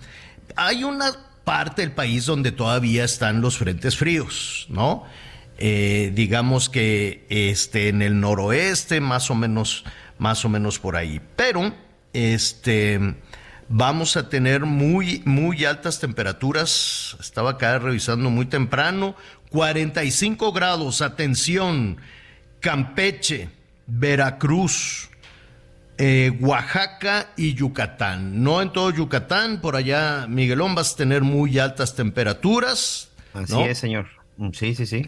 hay 0.57 0.85
una 0.85 1.32
parte 1.45 1.83
del 1.83 1.93
país 1.93 2.27
donde 2.27 2.53
todavía 2.53 3.05
están 3.05 3.41
los 3.41 3.59
frentes 3.59 3.97
fríos, 3.97 4.67
¿no? 4.69 5.05
Eh, 5.59 6.11
digamos 6.15 6.69
que 6.69 7.25
este, 7.29 7.89
en 7.89 8.03
el 8.03 8.19
noroeste, 8.19 9.01
más 9.01 9.31
o 9.31 9.35
menos, 9.35 9.85
más 10.19 10.45
o 10.45 10.49
menos 10.49 10.79
por 10.79 10.97
ahí. 10.97 11.21
Pero 11.37 11.73
este, 12.13 13.15
vamos 13.69 14.17
a 14.17 14.29
tener 14.29 14.65
muy, 14.67 15.23
muy 15.25 15.65
altas 15.65 16.01
temperaturas. 16.01 17.17
Estaba 17.21 17.53
acá 17.53 17.79
revisando 17.79 18.29
muy 18.31 18.47
temprano. 18.47 19.15
45 19.51 20.53
grados, 20.53 21.01
atención, 21.01 21.99
Campeche, 22.61 23.51
Veracruz, 23.87 25.11
eh, 26.05 26.37
Oaxaca 26.41 27.29
y 27.37 27.55
Yucatán. 27.55 28.43
No 28.43 28.61
en 28.61 28.73
todo 28.73 28.91
Yucatán, 28.91 29.61
por 29.61 29.77
allá, 29.77 30.27
Miguelón, 30.27 30.75
vas 30.75 30.95
a 30.95 30.97
tener 30.97 31.23
muy 31.23 31.61
altas 31.61 31.95
temperaturas. 31.95 33.11
Así 33.33 33.61
es, 33.63 33.79
señor. 33.79 34.09
Mm, 34.37 34.51
sí, 34.53 34.75
sí, 34.75 34.85
sí. 34.87 35.07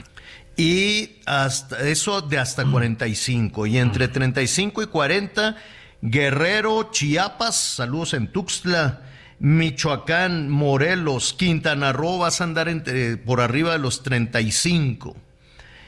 Y 0.57 1.17
hasta 1.27 1.81
eso 1.89 2.21
de 2.21 2.39
hasta 2.39 2.65
45. 2.65 3.67
Y 3.67 3.79
entre 3.79 4.07
35 4.07 4.85
y 4.85 4.87
40, 4.87 5.57
Guerrero, 6.01 6.91
Chiapas, 6.93 7.57
saludos 7.57 8.15
en 8.15 8.31
Tuxtla. 8.31 9.01
Michoacán, 9.41 10.49
Morelos, 10.49 11.35
Quintana 11.35 11.93
Roo, 11.93 12.19
vas 12.19 12.41
a 12.41 12.45
andar 12.45 12.69
entre, 12.69 13.17
por 13.17 13.41
arriba 13.41 13.73
de 13.73 13.81
los 13.81 14.05
35. 14.05 15.17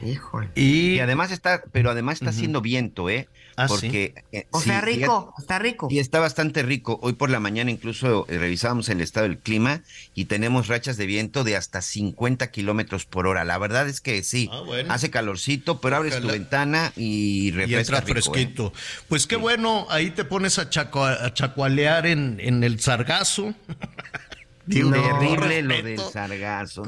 Híjole. 0.01 0.49
Y, 0.53 0.99
además 0.99 1.31
está, 1.31 1.63
pero 1.71 1.91
además 1.91 2.15
está 2.15 2.31
haciendo 2.31 2.59
viento, 2.59 3.09
¿eh? 3.09 3.29
Ah, 3.59 3.65
porque, 3.67 4.13
eh, 4.31 4.45
o 4.51 4.61
sea, 4.61 4.81
rico, 4.81 5.33
está 5.39 5.57
rico. 5.57 5.87
Y 5.89 5.97
está 5.97 6.19
bastante 6.19 6.61
rico. 6.61 6.99
Hoy 7.01 7.13
por 7.13 7.31
la 7.31 7.39
mañana 7.39 7.71
incluso 7.71 8.27
eh, 8.29 8.37
revisábamos 8.37 8.87
el 8.89 9.01
estado 9.01 9.27
del 9.27 9.39
clima 9.39 9.81
y 10.13 10.25
tenemos 10.25 10.67
rachas 10.67 10.95
de 10.95 11.07
viento 11.07 11.43
de 11.43 11.55
hasta 11.55 11.81
50 11.81 12.51
kilómetros 12.51 13.05
por 13.05 13.25
hora. 13.25 13.43
La 13.45 13.57
verdad 13.57 13.89
es 13.89 13.99
que 13.99 14.21
sí, 14.21 14.47
ah, 14.53 14.63
hace 14.89 15.09
calorcito, 15.09 15.81
pero 15.81 15.95
abres 15.95 16.21
tu 16.21 16.27
ventana 16.27 16.93
y 16.95 17.49
refresca 17.49 17.97
y 17.97 18.01
¿eh? 18.01 18.13
fresquito. 18.13 18.73
Pues 19.07 19.25
qué 19.25 19.37
bueno, 19.37 19.87
ahí 19.89 20.11
te 20.11 20.23
pones 20.23 20.59
a, 20.59 20.69
chacualear 20.69 22.05
en, 22.05 22.39
en 22.39 22.63
el 22.63 22.79
sargazo. 22.79 23.55
Terrible 24.67 25.61
lo 25.61 25.81
del 25.83 25.99
sargazo. 25.99 26.83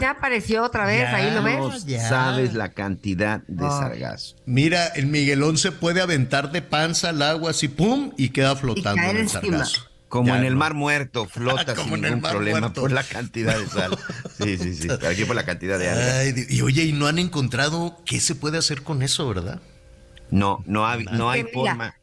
Ya, 0.00 0.10
apareció 0.10 0.62
otra 0.62 0.86
vez, 0.86 1.06
ahí 1.08 1.30
lo 1.32 1.42
ves. 1.42 1.84
sabes 2.08 2.54
la 2.54 2.70
cantidad 2.70 3.42
de 3.46 3.68
sargazo. 3.68 4.36
Mira, 4.46 4.86
el 4.88 5.06
Miguelón 5.06 5.58
se 5.58 5.72
puede 5.72 6.00
aventar 6.00 6.52
de 6.52 6.62
panza 6.62 7.10
al 7.10 7.22
agua 7.22 7.50
así, 7.50 7.68
pum, 7.68 8.12
y 8.16 8.30
queda 8.30 8.56
flotando 8.56 9.02
en 9.02 9.16
el 9.16 9.28
sargazo. 9.28 9.88
Como 10.08 10.34
en 10.34 10.44
el 10.44 10.56
mar 10.56 10.72
muerto, 10.72 11.26
flota 11.26 11.76
sin 11.84 12.00
ningún 12.00 12.22
problema 12.22 12.72
por 12.72 12.90
la 12.90 13.02
cantidad 13.02 13.58
de 13.58 13.66
sal. 13.66 13.98
Sí, 14.38 14.56
sí, 14.56 14.72
sí. 14.74 14.88
Aquí 14.88 15.24
por 15.24 15.34
la 15.34 15.44
cantidad 15.44 15.80
de 15.80 15.88
agua. 15.90 16.44
y 16.48 16.62
oye, 16.62 16.84
y 16.84 16.92
no 16.92 17.08
han 17.08 17.18
encontrado 17.18 18.00
qué 18.06 18.20
se 18.20 18.36
puede 18.36 18.56
hacer 18.56 18.82
con 18.82 19.02
eso, 19.02 19.28
¿verdad? 19.28 19.60
No, 20.30 20.62
no, 20.66 20.86
no 21.12 21.30
hay 21.30 21.44
forma. 21.52 21.94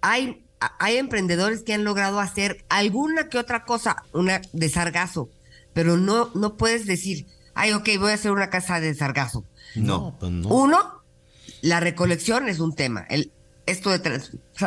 Hay 0.00 0.43
hay 0.78 0.96
emprendedores 0.96 1.62
que 1.62 1.74
han 1.74 1.84
logrado 1.84 2.20
hacer 2.20 2.64
alguna 2.68 3.28
que 3.28 3.38
otra 3.38 3.64
cosa, 3.64 4.04
una 4.12 4.40
de 4.52 4.68
sargazo, 4.68 5.30
pero 5.72 5.96
no, 5.96 6.30
no 6.34 6.56
puedes 6.56 6.86
decir, 6.86 7.26
ay, 7.54 7.72
ok, 7.72 7.88
voy 7.98 8.10
a 8.10 8.14
hacer 8.14 8.30
una 8.30 8.50
casa 8.50 8.80
de 8.80 8.94
sargazo. 8.94 9.44
No, 9.74 10.16
pues 10.18 10.32
no. 10.32 10.48
Uno, 10.48 11.02
la 11.62 11.80
recolección 11.80 12.48
es 12.48 12.60
un 12.60 12.74
tema. 12.74 13.06
El, 13.08 13.32
esto 13.66 13.90
de 13.90 14.20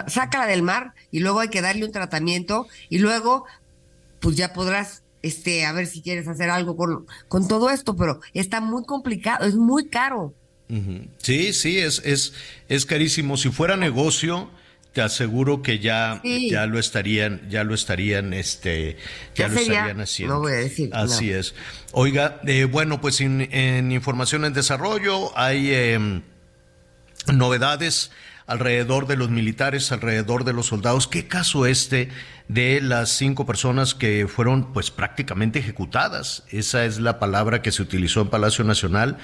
sácala 0.08 0.48
del 0.48 0.63
mar 0.63 0.94
y 1.12 1.20
luego 1.20 1.39
hay 1.39 1.50
que 1.50 1.62
darle 1.62 1.86
un 1.86 1.92
tratamiento 1.92 2.68
y 2.89 3.00
luego, 3.00 3.46
pues 4.20 4.36
ya 4.36 4.54
podrás, 4.54 5.04
este, 5.22 5.66
a 5.66 5.72
ver 5.72 5.88
si 5.88 6.01
quieres 6.01 6.27
hacer 6.27 6.50
algo 6.50 6.75
con, 6.75 7.06
con 7.27 7.48
todo 7.48 7.70
esto, 7.70 7.96
pero 7.96 8.20
está 8.34 8.60
muy 8.62 8.86
complicado, 8.86 9.46
es 9.46 9.56
muy 9.56 9.88
caro. 9.88 10.34
Sí, 11.20 11.54
sí, 11.54 11.77
es, 11.77 12.01
es, 12.04 12.34
es 12.68 12.86
carísimo. 12.86 13.38
Si 13.38 13.50
fuera 13.50 13.77
negocio, 13.77 14.50
te 14.98 15.04
aseguro 15.04 15.62
que 15.62 15.77
ya, 15.77 16.24
ya 16.24 16.66
lo 16.66 16.80
estarían, 16.80 17.48
ya 17.51 17.63
lo 17.63 17.75
estarían, 17.75 18.34
este, 18.34 18.98
ya, 19.36 19.48
lo 19.48 19.60
estarían 19.60 20.01
haciendo. 20.01 20.34
No 20.34 20.39
voy 20.39 20.54
a 20.54 20.56
decir. 20.56 20.89
Así 20.92 21.32
es. 21.32 21.54
Oiga, 21.92 22.42
eh, 22.48 22.63
bueno, 22.63 23.00
pues 23.00 23.22
en, 23.22 23.92
información 23.92 24.44
en 24.44 24.54
desarrollo 24.54 25.38
hay 25.38 25.72
em, 25.72 26.24
novedades 27.32 28.10
alrededor 28.48 29.06
de 29.06 29.18
los 29.18 29.30
militares, 29.30 29.92
alrededor 29.92 30.44
de 30.44 30.54
los 30.54 30.68
soldados. 30.68 31.08
¿Qué 31.08 31.27
caso 31.27 31.66
este 31.66 32.10
de 32.48 32.82
las 32.82 33.10
cinco 33.10 33.46
personas 33.46 33.94
que 33.94 34.27
fueron 34.27 34.74
pues 34.74 34.89
prácticamente 34.89 35.60
ejecutadas? 35.60 36.44
Esa 36.50 36.86
es 36.86 37.00
la 37.00 37.20
palabra 37.20 37.62
que 37.62 37.72
se 37.72 37.82
utilizó 37.84 38.22
en 38.22 38.30
Palacio 38.30 38.63
Nacional 38.63 39.18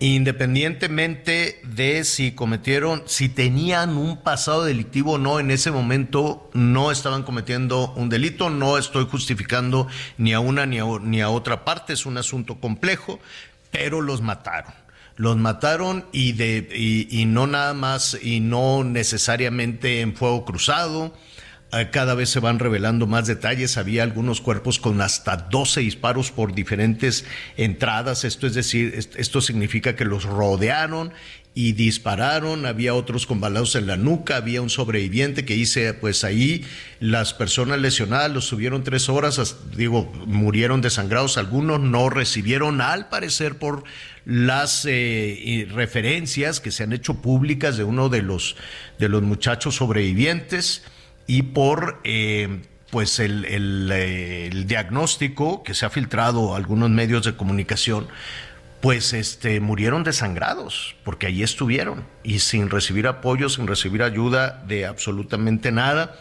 independientemente 0.00 1.60
de 1.64 2.04
si 2.04 2.32
cometieron, 2.32 3.02
si 3.06 3.28
tenían 3.28 3.96
un 3.96 4.22
pasado 4.22 4.64
delictivo 4.64 5.12
o 5.12 5.18
no, 5.18 5.40
en 5.40 5.50
ese 5.50 5.70
momento 5.70 6.48
no 6.52 6.92
estaban 6.92 7.24
cometiendo 7.24 7.92
un 7.94 8.08
delito, 8.08 8.48
no 8.50 8.78
estoy 8.78 9.06
justificando 9.06 9.88
ni 10.16 10.32
a 10.32 10.40
una 10.40 10.66
ni 10.66 10.78
a, 10.78 10.84
ni 11.02 11.20
a 11.20 11.30
otra 11.30 11.64
parte, 11.64 11.92
es 11.92 12.06
un 12.06 12.16
asunto 12.16 12.60
complejo, 12.60 13.18
pero 13.70 14.00
los 14.00 14.22
mataron. 14.22 14.72
Los 15.18 15.36
mataron 15.36 16.06
y, 16.12 16.32
de, 16.32 17.06
y 17.10 17.26
no 17.26 17.46
nada 17.46 17.74
más, 17.74 18.16
y 18.22 18.40
no 18.40 18.82
necesariamente 18.82 20.00
en 20.00 20.16
fuego 20.16 20.46
cruzado, 20.46 21.12
eh, 21.70 21.88
cada 21.92 22.14
vez 22.14 22.30
se 22.30 22.40
van 22.40 22.58
revelando 22.58 23.06
más 23.06 23.26
detalles. 23.26 23.76
Había 23.76 24.02
algunos 24.02 24.40
cuerpos 24.40 24.78
con 24.78 25.00
hasta 25.02 25.36
12 25.36 25.80
disparos 25.80 26.30
por 26.30 26.54
diferentes 26.54 27.26
entradas. 27.56 28.24
Esto 28.24 28.46
es 28.46 28.54
decir, 28.54 28.94
esto 28.94 29.40
significa 29.42 29.94
que 29.94 30.06
los 30.06 30.24
rodearon 30.24 31.12
y 31.52 31.72
dispararon. 31.72 32.64
Había 32.64 32.94
otros 32.94 33.26
con 33.26 33.40
balazos 33.40 33.74
en 33.74 33.86
la 33.86 33.98
nuca. 33.98 34.36
Había 34.36 34.62
un 34.62 34.70
sobreviviente 34.70 35.44
que 35.44 35.54
dice, 35.54 35.92
pues 35.92 36.24
ahí 36.24 36.64
las 37.00 37.34
personas 37.34 37.78
lesionadas 37.80 38.30
los 38.30 38.46
subieron 38.46 38.82
tres 38.82 39.10
horas. 39.10 39.56
Digo, 39.76 40.10
murieron 40.24 40.80
desangrados. 40.80 41.36
Algunos 41.36 41.80
no 41.80 42.08
recibieron, 42.08 42.80
al 42.80 43.10
parecer, 43.10 43.58
por 43.58 43.84
las 44.28 44.84
eh, 44.86 45.66
referencias 45.72 46.60
que 46.60 46.70
se 46.70 46.82
han 46.82 46.92
hecho 46.92 47.22
públicas 47.22 47.78
de 47.78 47.84
uno 47.84 48.10
de 48.10 48.20
los, 48.20 48.56
de 48.98 49.08
los 49.08 49.22
muchachos 49.22 49.76
sobrevivientes 49.76 50.84
y 51.26 51.44
por 51.44 51.98
eh, 52.04 52.60
pues 52.90 53.20
el, 53.20 53.46
el, 53.46 54.66
diagnóstico 54.66 55.62
que 55.62 55.72
se 55.72 55.86
ha 55.86 55.90
filtrado 55.90 56.52
a 56.52 56.58
algunos 56.58 56.90
medios 56.90 57.24
de 57.24 57.36
comunicación, 57.36 58.06
pues 58.82 59.14
este, 59.14 59.60
murieron 59.60 60.04
desangrados, 60.04 60.94
porque 61.04 61.26
allí 61.26 61.42
estuvieron 61.42 62.04
y 62.22 62.40
sin 62.40 62.68
recibir 62.68 63.06
apoyo, 63.06 63.48
sin 63.48 63.66
recibir 63.66 64.02
ayuda 64.02 64.62
de 64.68 64.84
absolutamente 64.84 65.72
nada. 65.72 66.16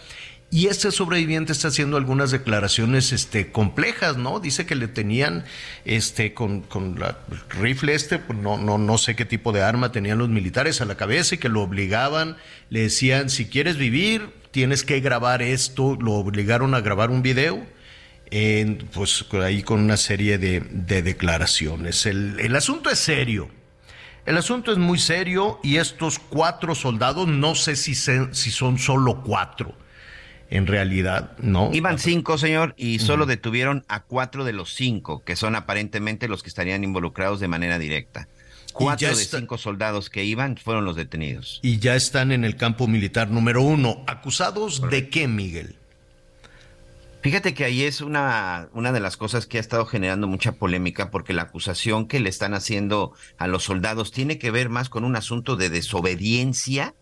Y 0.50 0.68
este 0.68 0.92
sobreviviente 0.92 1.52
está 1.52 1.68
haciendo 1.68 1.98
algunas 1.98 2.32
declaraciones 2.32 3.12
este, 3.12 3.52
complejas, 3.52 4.16
¿no? 4.16 4.40
Dice 4.40 4.66
que 4.66 4.76
le 4.76 4.88
tenían 4.88 5.44
este, 5.84 6.34
con, 6.34 6.62
con 6.62 6.98
la 6.98 7.18
rifle 7.50 7.94
este, 7.94 8.18
pues 8.18 8.40
no, 8.40 8.58
no, 8.58 8.78
no 8.78 8.98
sé 8.98 9.18
qué 9.18 9.26
tipo 9.26 9.52
de 9.52 9.62
arma 9.62 9.92
tenían 9.92 10.20
los 10.20 10.30
militares 10.30 10.80
a 10.80 10.86
la 10.86 10.96
cabeza 10.96 11.36
y 11.36 11.38
que 11.38 11.50
lo 11.50 11.62
obligaban, 11.62 12.38
le 12.70 12.84
decían, 12.84 13.30
si 13.30 13.48
quieres 13.48 13.76
vivir, 13.76 14.30
tienes 14.52 14.86
que 14.86 15.02
grabar 15.02 15.42
esto, 15.42 15.98
lo 16.00 16.14
obligaron 16.14 16.76
a 16.76 16.80
grabar 16.80 17.10
un 17.10 17.22
video, 17.22 17.66
pues 18.94 19.26
ahí 19.34 19.64
con 19.64 19.82
una 19.82 19.98
serie 19.98 20.38
de, 20.38 20.62
declaraciones. 20.62 22.06
El, 22.06 22.40
el 22.40 22.56
asunto 22.56 22.90
es 22.90 23.00
serio. 23.00 23.50
El 24.26 24.38
asunto 24.38 24.72
es 24.72 24.78
muy 24.78 24.98
serio 24.98 25.60
y 25.62 25.78
estos 25.78 26.20
cuatro 26.20 26.74
soldados, 26.74 27.28
no 27.28 27.54
sé 27.54 27.76
si, 27.76 27.96
si 27.96 28.52
son 28.52 28.80
solo 28.80 29.24
cuatro 29.24 29.76
en 30.50 30.68
realidad, 30.68 31.32
¿no? 31.40 31.72
Iban 31.74 32.00
cinco, 32.00 32.38
señor, 32.38 32.74
y 32.78 33.00
solo 33.00 33.26
detuvieron 33.26 33.84
a 33.88 34.04
cuatro 34.04 34.46
de 34.46 34.54
los 34.54 34.74
cinco, 34.74 35.24
que 35.24 35.36
son 35.36 35.56
aparentemente 35.56 36.28
los 36.28 36.44
que 36.44 36.50
estarían 36.50 36.84
involucrados 36.84 37.40
de 37.40 37.48
manera 37.48 37.80
directa. 37.80 38.28
Cuatro 38.74 39.10
de 39.10 39.16
cinco 39.16 39.58
soldados 39.58 40.10
que 40.10 40.24
iban 40.24 40.56
fueron 40.56 40.86
los 40.86 40.96
detenidos. 40.96 41.60
Y 41.64 41.80
ya 41.80 41.96
están 41.96 42.32
en 42.32 42.46
el 42.46 42.56
campo 42.56 42.88
militar 42.88 43.30
número 43.30 43.62
uno. 43.62 44.04
¿Acusados 44.08 44.82
de 44.90 45.10
qué, 45.10 45.28
Miguel? 45.28 45.76
Fíjate 47.22 47.54
que 47.54 47.66
ahí 47.66 47.84
es 47.84 48.02
una, 48.02 48.70
una 48.74 48.92
de 48.92 49.00
las 49.00 49.18
cosas 49.18 49.48
que 49.48 49.58
ha 49.58 49.62
estado 49.62 49.86
generando 49.86 50.28
mucha 50.28 50.54
polémica 50.54 51.10
porque 51.10 51.34
la 51.34 51.42
acusación 51.42 52.08
que 52.08 52.20
le 52.20 52.30
están 52.30 52.54
haciendo 52.54 53.14
a 53.38 53.48
los 53.48 53.64
soldados 53.64 54.12
tiene 54.12 54.38
que 54.38 54.52
ver 54.52 54.70
más 54.70 54.90
con 54.90 55.04
un 55.04 55.16
asunto 55.16 55.56
de 55.56 55.70
desobediencia 55.70 56.94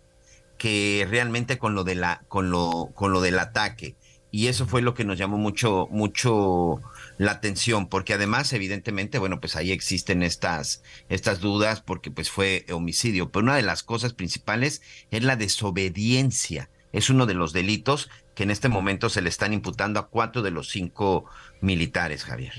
que 0.57 1.05
realmente 1.09 1.57
con 1.57 1.75
lo 1.75 1.83
de 1.83 1.95
la 1.95 2.21
con 2.27 2.49
lo 2.49 2.91
con 2.93 3.11
lo 3.11 3.21
del 3.21 3.39
ataque. 3.39 3.95
Y 4.31 4.47
eso 4.47 4.67
fue 4.67 4.81
lo 4.81 4.93
que 4.93 5.05
nos 5.05 5.17
llamó 5.17 5.37
mucho 5.37 5.87
mucho 5.91 6.81
la 7.17 7.31
atención 7.31 7.87
porque 7.87 8.13
además 8.13 8.51
evidentemente 8.51 9.17
bueno 9.17 9.39
pues 9.39 9.55
ahí 9.55 9.71
existen 9.71 10.23
estas 10.23 10.83
estas 11.07 11.39
dudas 11.39 11.81
porque 11.81 12.11
pues 12.11 12.29
fue 12.29 12.65
homicidio. 12.71 13.31
Pero 13.31 13.43
una 13.43 13.55
de 13.55 13.61
las 13.61 13.83
cosas 13.83 14.13
principales 14.13 14.81
es 15.11 15.23
la 15.23 15.35
desobediencia. 15.35 16.69
Es 16.91 17.09
uno 17.09 17.25
de 17.25 17.33
los 17.33 17.51
delitos 17.51 18.09
que 18.35 18.43
en 18.43 18.51
este 18.51 18.69
momento 18.69 19.09
se 19.09 19.21
le 19.21 19.29
están 19.29 19.53
imputando 19.53 19.99
a 19.99 20.07
cuatro 20.07 20.41
de 20.41 20.51
los 20.51 20.69
cinco 20.69 21.25
militares 21.61 22.23
Javier. 22.23 22.53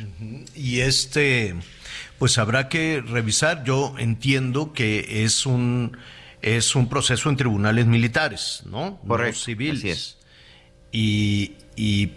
Y 0.55 0.81
este 0.81 1.55
pues 2.19 2.39
habrá 2.39 2.69
que 2.69 3.03
revisar. 3.07 3.65
Yo 3.65 3.95
entiendo 3.99 4.73
que 4.73 5.25
es 5.25 5.47
un 5.47 5.97
es 6.43 6.75
un 6.75 6.89
proceso 6.89 7.29
en 7.29 7.37
tribunales 7.37 7.87
militares, 7.87 8.63
¿no? 8.67 8.99
Correcto, 9.07 9.41
civiles. 9.41 10.19
Y, 10.93 11.55
y 11.75 12.13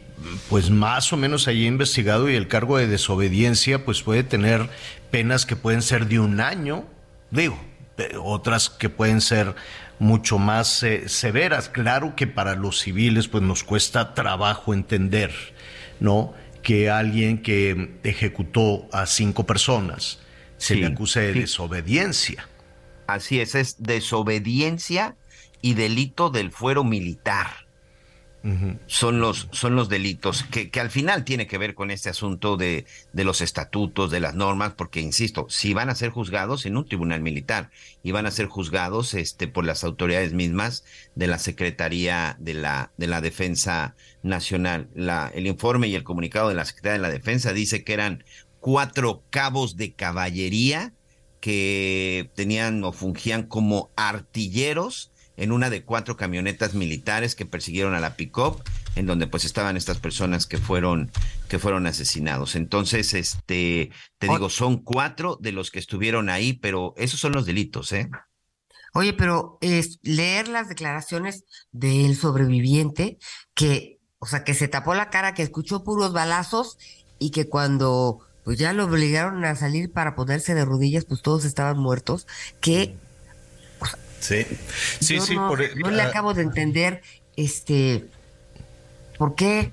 pues 0.50 0.70
más 0.70 1.12
o 1.14 1.18
menos 1.18 1.48
allí 1.48 1.66
investigado 1.66 2.30
y 2.30 2.36
el 2.36 2.48
cargo 2.48 2.78
de 2.78 2.88
desobediencia 2.88 3.86
pues 3.86 4.02
puede 4.02 4.24
tener 4.24 4.70
penas 5.12 5.46
que 5.46 5.56
pueden 5.56 5.82
ser 5.82 6.08
de 6.08 6.20
un 6.20 6.40
año, 6.40 6.86
digo, 7.32 7.60
otras 8.22 8.70
que 8.70 8.90
pueden 8.90 9.22
ser 9.22 9.56
mucho 10.00 10.38
más 10.38 10.84
eh, 10.84 11.10
severas. 11.10 11.70
Claro 11.70 12.16
que 12.16 12.28
para 12.28 12.56
los 12.56 12.80
civiles 12.80 13.28
pues 13.28 13.44
nos 13.44 13.64
cuesta 13.64 14.14
trabajo 14.14 14.74
entender, 14.74 15.32
¿no? 16.00 16.34
Que 16.62 16.90
alguien 16.90 17.42
que 17.42 17.98
ejecutó 18.04 18.88
a 18.92 19.06
cinco 19.06 19.46
personas 19.46 20.20
se 20.58 20.76
le 20.76 20.88
acuse 20.88 21.22
de 21.22 21.34
desobediencia. 21.34 22.48
Así 23.14 23.40
es, 23.40 23.56
es 23.56 23.82
desobediencia 23.82 25.16
y 25.62 25.74
delito 25.74 26.30
del 26.30 26.52
fuero 26.52 26.84
militar. 26.84 27.70
Son 28.88 29.20
los, 29.20 29.50
son 29.52 29.76
los 29.76 29.90
delitos 29.90 30.44
que, 30.44 30.70
que, 30.70 30.80
al 30.80 30.90
final 30.90 31.26
tiene 31.26 31.46
que 31.46 31.58
ver 31.58 31.76
con 31.76 31.92
este 31.92 32.10
asunto 32.10 32.56
de, 32.56 32.86
de, 33.12 33.24
los 33.26 33.42
estatutos, 33.42 34.12
de 34.12 34.22
las 34.22 34.34
normas, 34.34 34.76
porque 34.76 35.02
insisto, 35.02 35.48
si 35.50 35.74
van 35.74 35.90
a 35.90 35.96
ser 35.96 36.10
juzgados 36.10 36.66
en 36.66 36.78
un 36.78 36.86
tribunal 36.86 37.20
militar 37.20 37.70
y 38.02 38.14
van 38.14 38.26
a 38.26 38.32
ser 38.32 38.46
juzgados 38.46 39.14
este, 39.14 39.50
por 39.50 39.66
las 39.66 39.84
autoridades 39.84 40.32
mismas 40.32 40.86
de 41.16 41.28
la 41.28 41.38
Secretaría 41.38 42.38
de 42.40 42.54
la, 42.54 42.94
de 42.96 43.08
la 43.08 43.20
Defensa 43.20 43.96
Nacional. 44.24 44.88
La, 44.96 45.30
el 45.36 45.46
informe 45.46 45.90
y 45.90 45.96
el 45.96 46.06
comunicado 46.06 46.48
de 46.48 46.56
la 46.56 46.64
Secretaría 46.64 46.94
de 46.94 47.00
la 47.00 47.12
Defensa 47.12 47.52
dice 47.52 47.84
que 47.84 47.92
eran 47.92 48.24
cuatro 48.62 49.22
cabos 49.32 49.76
de 49.76 49.92
caballería 49.94 50.94
que 51.40 52.32
tenían 52.36 52.84
o 52.84 52.92
fungían 52.92 53.44
como 53.44 53.92
artilleros 53.96 55.12
en 55.40 55.54
una 55.54 55.70
de 55.70 55.84
cuatro 55.84 56.18
camionetas 56.18 56.74
militares 56.74 57.34
que 57.34 57.46
persiguieron 57.46 57.96
a 57.96 58.02
la 58.02 58.18
pick-up, 58.18 58.62
en 58.96 59.06
donde 59.06 59.26
pues 59.26 59.46
estaban 59.46 59.78
estas 59.78 59.98
personas 59.98 60.46
que 60.46 60.58
fueron, 60.58 61.12
que 61.48 61.60
fueron 61.60 61.88
asesinados. 61.88 62.56
Entonces, 62.56 63.14
este, 63.14 63.90
te 64.18 64.28
digo, 64.28 64.50
son 64.50 64.84
cuatro 64.84 65.38
de 65.40 65.54
los 65.54 65.72
que 65.72 65.80
estuvieron 65.80 66.30
ahí, 66.30 66.54
pero 66.54 66.94
esos 66.98 67.22
son 67.22 67.32
los 67.32 67.46
delitos, 67.46 67.94
¿eh? 67.94 68.10
Oye, 68.94 69.14
pero 69.14 69.58
es 69.62 70.00
leer 70.02 70.50
las 70.50 70.68
declaraciones 70.68 71.46
del 71.72 72.18
sobreviviente 72.18 73.18
que, 73.54 74.00
o 74.18 74.26
sea, 74.26 74.44
que 74.44 74.54
se 74.54 74.68
tapó 74.68 74.94
la 74.94 75.10
cara, 75.10 75.34
que 75.34 75.44
escuchó 75.44 75.86
puros 75.86 76.12
balazos 76.12 76.78
y 77.18 77.32
que 77.32 77.48
cuando 77.48 78.20
pues 78.50 78.58
ya 78.58 78.74
lo 78.74 78.86
obligaron 78.86 79.46
a 79.46 79.54
salir 79.54 79.92
para 79.92 80.16
ponerse 80.16 80.56
de 80.56 80.66
rodillas, 80.66 81.06
pues 81.06 81.22
todos 81.22 81.46
estaban 81.46 81.78
muertos, 81.78 82.26
que... 82.60 82.96
sí, 84.20 84.44
sí, 85.00 85.20
sí. 85.20 85.36
No, 85.36 85.56
e, 85.56 85.76
no 85.76 85.92
le 85.92 86.02
acabo 86.02 86.34
de 86.34 86.42
entender, 86.42 87.04
este, 87.36 88.06
¿por 89.20 89.36
qué? 89.36 89.72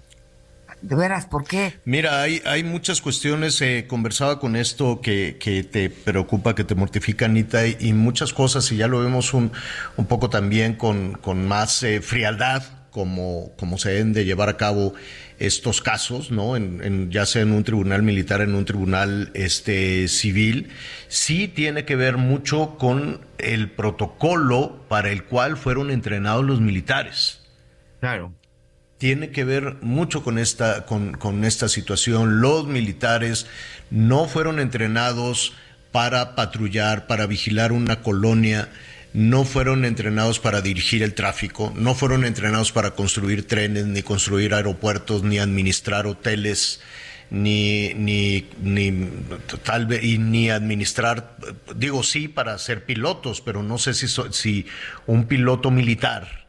De 0.82 0.94
veras, 0.94 1.24
¿por 1.24 1.44
qué? 1.46 1.72
Mira, 1.86 2.20
hay, 2.20 2.42
hay 2.44 2.64
muchas 2.64 3.00
cuestiones, 3.00 3.62
eh, 3.62 3.86
conversaba 3.88 4.38
con 4.38 4.56
esto 4.56 5.00
que, 5.00 5.38
que, 5.40 5.64
te 5.64 5.88
preocupa, 5.88 6.54
que 6.54 6.64
te 6.64 6.74
mortifica, 6.74 7.24
Anita, 7.24 7.66
y, 7.66 7.94
muchas 7.94 8.34
cosas, 8.34 8.70
y 8.72 8.76
ya 8.76 8.88
lo 8.88 9.00
vemos 9.00 9.32
un, 9.32 9.52
un 9.96 10.04
poco 10.04 10.28
también 10.28 10.74
con, 10.74 11.14
con 11.14 11.48
más 11.48 11.82
eh, 11.82 12.02
frialdad, 12.02 12.62
como, 12.96 13.52
como 13.58 13.76
se 13.76 13.90
deben 13.90 14.14
de 14.14 14.24
llevar 14.24 14.48
a 14.48 14.56
cabo 14.56 14.94
estos 15.38 15.82
casos, 15.82 16.30
¿no? 16.30 16.56
En, 16.56 17.10
ya 17.10 17.26
sea 17.26 17.42
en 17.42 17.52
un 17.52 17.62
tribunal 17.62 18.02
militar, 18.02 18.40
en 18.40 18.54
un 18.54 18.64
tribunal 18.64 19.30
este, 19.34 20.08
civil, 20.08 20.70
sí 21.08 21.46
tiene 21.46 21.84
que 21.84 21.94
ver 21.94 22.16
mucho 22.16 22.78
con 22.78 23.20
el 23.36 23.70
protocolo 23.70 24.82
para 24.88 25.10
el 25.10 25.24
cual 25.24 25.58
fueron 25.58 25.90
entrenados 25.90 26.42
los 26.42 26.62
militares. 26.62 27.42
Claro. 28.00 28.32
Tiene 28.96 29.28
que 29.30 29.44
ver 29.44 29.76
mucho 29.82 30.22
con 30.24 30.38
esta, 30.38 30.86
con, 30.86 31.12
con 31.12 31.44
esta 31.44 31.68
situación. 31.68 32.40
Los 32.40 32.66
militares 32.66 33.46
no 33.90 34.24
fueron 34.24 34.58
entrenados 34.58 35.52
para 35.92 36.34
patrullar, 36.34 37.06
para 37.06 37.26
vigilar 37.26 37.72
una 37.72 38.00
colonia 38.00 38.70
no 39.16 39.44
fueron 39.44 39.86
entrenados 39.86 40.40
para 40.40 40.60
dirigir 40.60 41.02
el 41.02 41.14
tráfico, 41.14 41.72
no 41.74 41.94
fueron 41.94 42.26
entrenados 42.26 42.70
para 42.70 42.90
construir 42.90 43.46
trenes, 43.46 43.86
ni 43.86 44.02
construir 44.02 44.52
aeropuertos, 44.52 45.22
ni 45.22 45.38
administrar 45.38 46.06
hoteles, 46.06 46.82
ni, 47.30 47.94
ni, 47.94 48.46
ni 48.60 49.08
tal 49.64 49.86
vez, 49.86 50.04
y 50.04 50.18
ni 50.18 50.50
administrar, 50.50 51.34
digo 51.74 52.02
sí 52.02 52.28
para 52.28 52.58
ser 52.58 52.84
pilotos, 52.84 53.40
pero 53.40 53.62
no 53.62 53.78
sé 53.78 53.94
si, 53.94 54.06
si 54.32 54.66
un 55.06 55.24
piloto 55.24 55.70
militar 55.70 56.46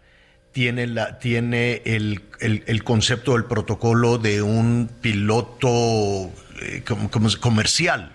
tiene, 0.52 0.88
la, 0.88 1.20
tiene 1.20 1.82
el, 1.86 2.22
el, 2.42 2.84
concepto 2.84 3.32
del 3.32 3.46
protocolo 3.46 4.18
de 4.18 4.42
un 4.42 4.90
piloto 5.00 6.34
eh, 6.62 6.84
como, 6.86 7.10
comercial, 7.40 8.12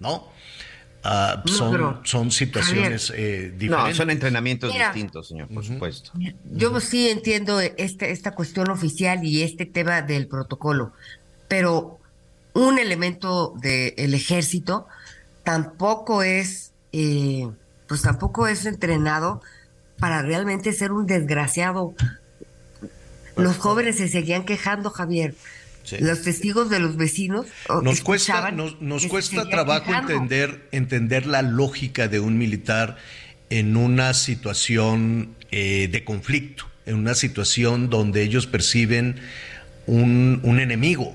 ¿no? 0.00 0.33
Ah, 1.06 1.42
son, 1.44 2.00
son 2.04 2.30
situaciones 2.30 3.12
eh, 3.14 3.52
diferentes. 3.54 3.90
No, 3.90 3.94
son 3.94 4.08
entrenamientos 4.08 4.72
distintos, 4.72 5.28
señor, 5.28 5.48
por 5.48 5.62
supuesto. 5.62 6.12
Yo 6.50 6.80
sí 6.80 7.10
entiendo 7.10 7.60
este, 7.60 8.10
esta 8.10 8.30
cuestión 8.30 8.70
oficial 8.70 9.22
y 9.22 9.42
este 9.42 9.66
tema 9.66 10.00
del 10.00 10.26
protocolo, 10.28 10.92
pero 11.46 11.98
un 12.54 12.78
elemento 12.78 13.52
del 13.60 14.14
ejército 14.14 14.86
tampoco 15.42 16.22
es, 16.22 16.72
eh, 16.92 17.50
pues 17.86 18.00
tampoco 18.00 18.46
es 18.46 18.64
entrenado 18.64 19.42
para 19.98 20.22
realmente 20.22 20.72
ser 20.72 20.90
un 20.90 21.04
desgraciado. 21.04 21.94
Los 23.36 23.58
jóvenes 23.58 23.96
se 23.96 24.08
seguían 24.08 24.46
quejando, 24.46 24.88
Javier. 24.88 25.34
Los 26.00 26.22
testigos 26.22 26.70
de 26.70 26.78
los 26.78 26.96
vecinos 26.96 27.46
nos 27.82 28.00
cuesta 28.00 28.50
nos, 28.50 29.06
cuesta 29.06 29.48
trabajo 29.48 29.92
entender 29.92 30.68
entender 30.72 31.26
la 31.26 31.42
lógica 31.42 32.08
de 32.08 32.20
un 32.20 32.38
militar 32.38 32.96
en 33.50 33.76
una 33.76 34.14
situación 34.14 35.34
eh, 35.50 35.88
de 35.90 36.04
conflicto, 36.04 36.64
en 36.86 36.96
una 36.96 37.14
situación 37.14 37.90
donde 37.90 38.22
ellos 38.22 38.46
perciben 38.46 39.20
un, 39.86 40.40
un 40.42 40.60
enemigo. 40.60 41.14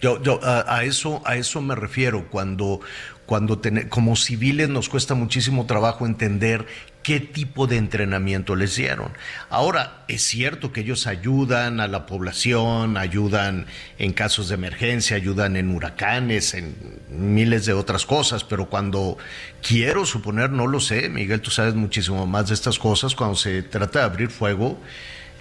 Yo, 0.00 0.22
yo 0.22 0.40
a, 0.42 0.84
eso 0.84 1.22
a 1.24 1.36
eso 1.36 1.60
me 1.60 1.74
refiero 1.74 2.28
cuando 2.30 2.80
cuando 3.26 3.60
como 3.88 4.16
civiles 4.16 4.68
nos 4.68 4.88
cuesta 4.88 5.14
muchísimo 5.14 5.66
trabajo 5.66 6.04
entender 6.04 6.66
qué 7.04 7.20
tipo 7.20 7.66
de 7.66 7.76
entrenamiento 7.76 8.56
les 8.56 8.76
dieron. 8.76 9.12
Ahora, 9.50 10.04
es 10.08 10.22
cierto 10.22 10.72
que 10.72 10.80
ellos 10.80 11.06
ayudan 11.06 11.78
a 11.80 11.86
la 11.86 12.06
población, 12.06 12.96
ayudan 12.96 13.66
en 13.98 14.14
casos 14.14 14.48
de 14.48 14.54
emergencia, 14.54 15.14
ayudan 15.14 15.56
en 15.56 15.68
huracanes, 15.68 16.54
en 16.54 16.74
miles 17.10 17.66
de 17.66 17.74
otras 17.74 18.06
cosas, 18.06 18.42
pero 18.42 18.70
cuando 18.70 19.18
quiero 19.62 20.06
suponer, 20.06 20.50
no 20.50 20.66
lo 20.66 20.80
sé, 20.80 21.10
Miguel, 21.10 21.42
tú 21.42 21.50
sabes 21.50 21.74
muchísimo 21.74 22.26
más 22.26 22.48
de 22.48 22.54
estas 22.54 22.78
cosas, 22.78 23.14
cuando 23.14 23.36
se 23.36 23.62
trata 23.62 23.98
de 23.98 24.04
abrir 24.06 24.30
fuego, 24.30 24.80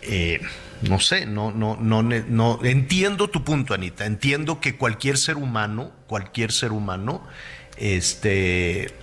eh, 0.02 0.42
no 0.82 1.00
sé, 1.00 1.26
no, 1.26 1.52
no, 1.52 1.78
no, 1.80 2.04
no, 2.04 2.60
entiendo 2.64 3.30
tu 3.30 3.46
punto, 3.46 3.74
Anita, 3.74 4.06
entiendo 4.06 4.60
que 4.60 4.76
cualquier 4.76 5.18
ser 5.18 5.38
humano, 5.38 5.94
cualquier 6.08 6.52
ser 6.52 6.74
humano, 6.74 7.26
este, 7.78 8.94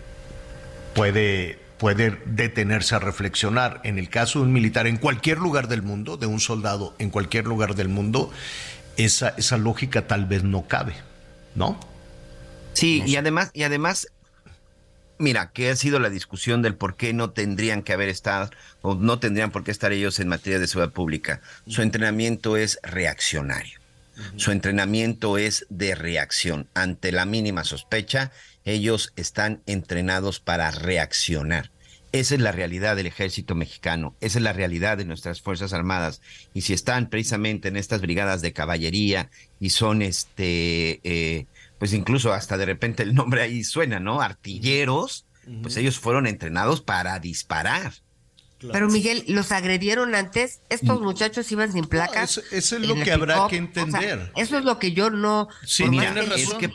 puede 0.95 1.60
puede 1.81 2.21
detenerse 2.27 2.95
a 2.95 2.99
reflexionar. 2.99 3.81
En 3.85 3.99
el 3.99 4.11
caso 4.11 4.39
de 4.39 4.45
un 4.45 4.53
militar 4.53 4.87
en 4.87 4.99
cualquier 4.99 5.39
lugar 5.39 5.67
del 5.67 5.81
mundo, 5.81 6.19
de 6.19 6.27
un 6.27 6.39
soldado 6.39 6.95
en 6.99 7.09
cualquier 7.09 7.47
lugar 7.47 7.75
del 7.75 7.89
mundo, 7.89 8.31
esa, 8.99 9.31
esa 9.39 9.57
lógica 9.57 10.07
tal 10.07 10.27
vez 10.27 10.45
no 10.45 10.69
cabe, 10.69 10.95
¿no? 11.55 11.81
Sí, 12.75 13.03
y 13.07 13.17
además, 13.17 13.51
y 13.55 13.63
además, 13.63 14.09
mira, 15.17 15.53
que 15.53 15.71
ha 15.71 15.77
sido 15.77 15.99
la 16.01 16.11
discusión 16.11 16.61
del 16.61 16.75
por 16.75 16.97
qué 16.97 17.15
no 17.15 17.31
tendrían 17.31 17.83
que 17.83 17.95
haber 17.95 18.11
estado 18.11 18.51
o 18.83 18.95
no 18.95 19.19
tendrían 19.19 19.51
por 19.51 19.65
qué 19.65 19.71
estar 19.71 19.91
ellos 19.91 20.21
en 20.21 20.29
materia 20.29 20.59
de 20.59 20.67
seguridad 20.67 20.93
pública. 20.93 21.41
Su 21.67 21.81
entrenamiento 21.81 22.59
es 22.59 22.79
reaccionario. 22.83 23.81
Su 24.37 24.51
entrenamiento 24.51 25.39
es 25.39 25.65
de 25.71 25.95
reacción. 25.95 26.69
Ante 26.75 27.11
la 27.11 27.25
mínima 27.25 27.65
sospecha, 27.65 28.33
ellos 28.65 29.13
están 29.17 29.63
entrenados 29.67 30.41
para 30.41 30.71
reaccionar. 30.71 31.71
Esa 32.13 32.35
es 32.35 32.41
la 32.41 32.51
realidad 32.51 32.97
del 32.97 33.07
ejército 33.07 33.55
mexicano, 33.55 34.17
esa 34.21 34.39
es 34.39 34.43
la 34.43 34.53
realidad 34.53 34.99
de 34.99 35.05
nuestras 35.05 35.41
Fuerzas 35.41 35.73
Armadas. 35.73 36.21
Y 36.55 36.63
si 36.63 36.73
están 36.73 37.09
precisamente 37.09 37.69
en 37.69 37.77
estas 37.77 38.01
brigadas 38.01 38.43
de 38.43 38.53
caballería 38.53 39.31
y 39.61 39.71
son 39.71 40.03
este, 40.03 41.01
eh, 41.05 41.47
pues 41.79 41.93
incluso 41.93 42.33
hasta 42.33 42.59
de 42.59 42.67
repente 42.67 43.05
el 43.05 43.15
nombre 43.15 43.43
ahí 43.43 43.63
suena, 43.63 44.01
¿no? 44.01 44.21
Artilleros, 44.21 45.25
pues 45.63 45.77
ellos 45.77 45.99
fueron 45.99 46.27
entrenados 46.27 46.81
para 46.81 47.19
disparar. 47.21 47.93
Pero 48.73 48.89
Miguel, 48.89 49.25
¿los 49.29 49.53
agredieron 49.53 50.15
antes? 50.15 50.61
Estos 50.69 51.01
mm. 51.01 51.05
muchachos 51.05 51.51
iban 51.51 51.73
sin 51.73 51.85
placas. 51.87 52.43
eso, 52.51 52.77
es 52.77 52.87
lo 52.87 52.95
que 52.97 53.13
habrá 53.13 53.47
que 53.49 53.57
entender. 53.57 54.33
eso 54.37 54.59
es 54.59 54.65
lo 54.65 54.79
que 54.79 54.93
yo 54.93 55.11
no... 55.11 55.49
Sí, 55.65 55.89
tienes 55.89 56.29
razón. 56.29 56.59
que 56.59 56.69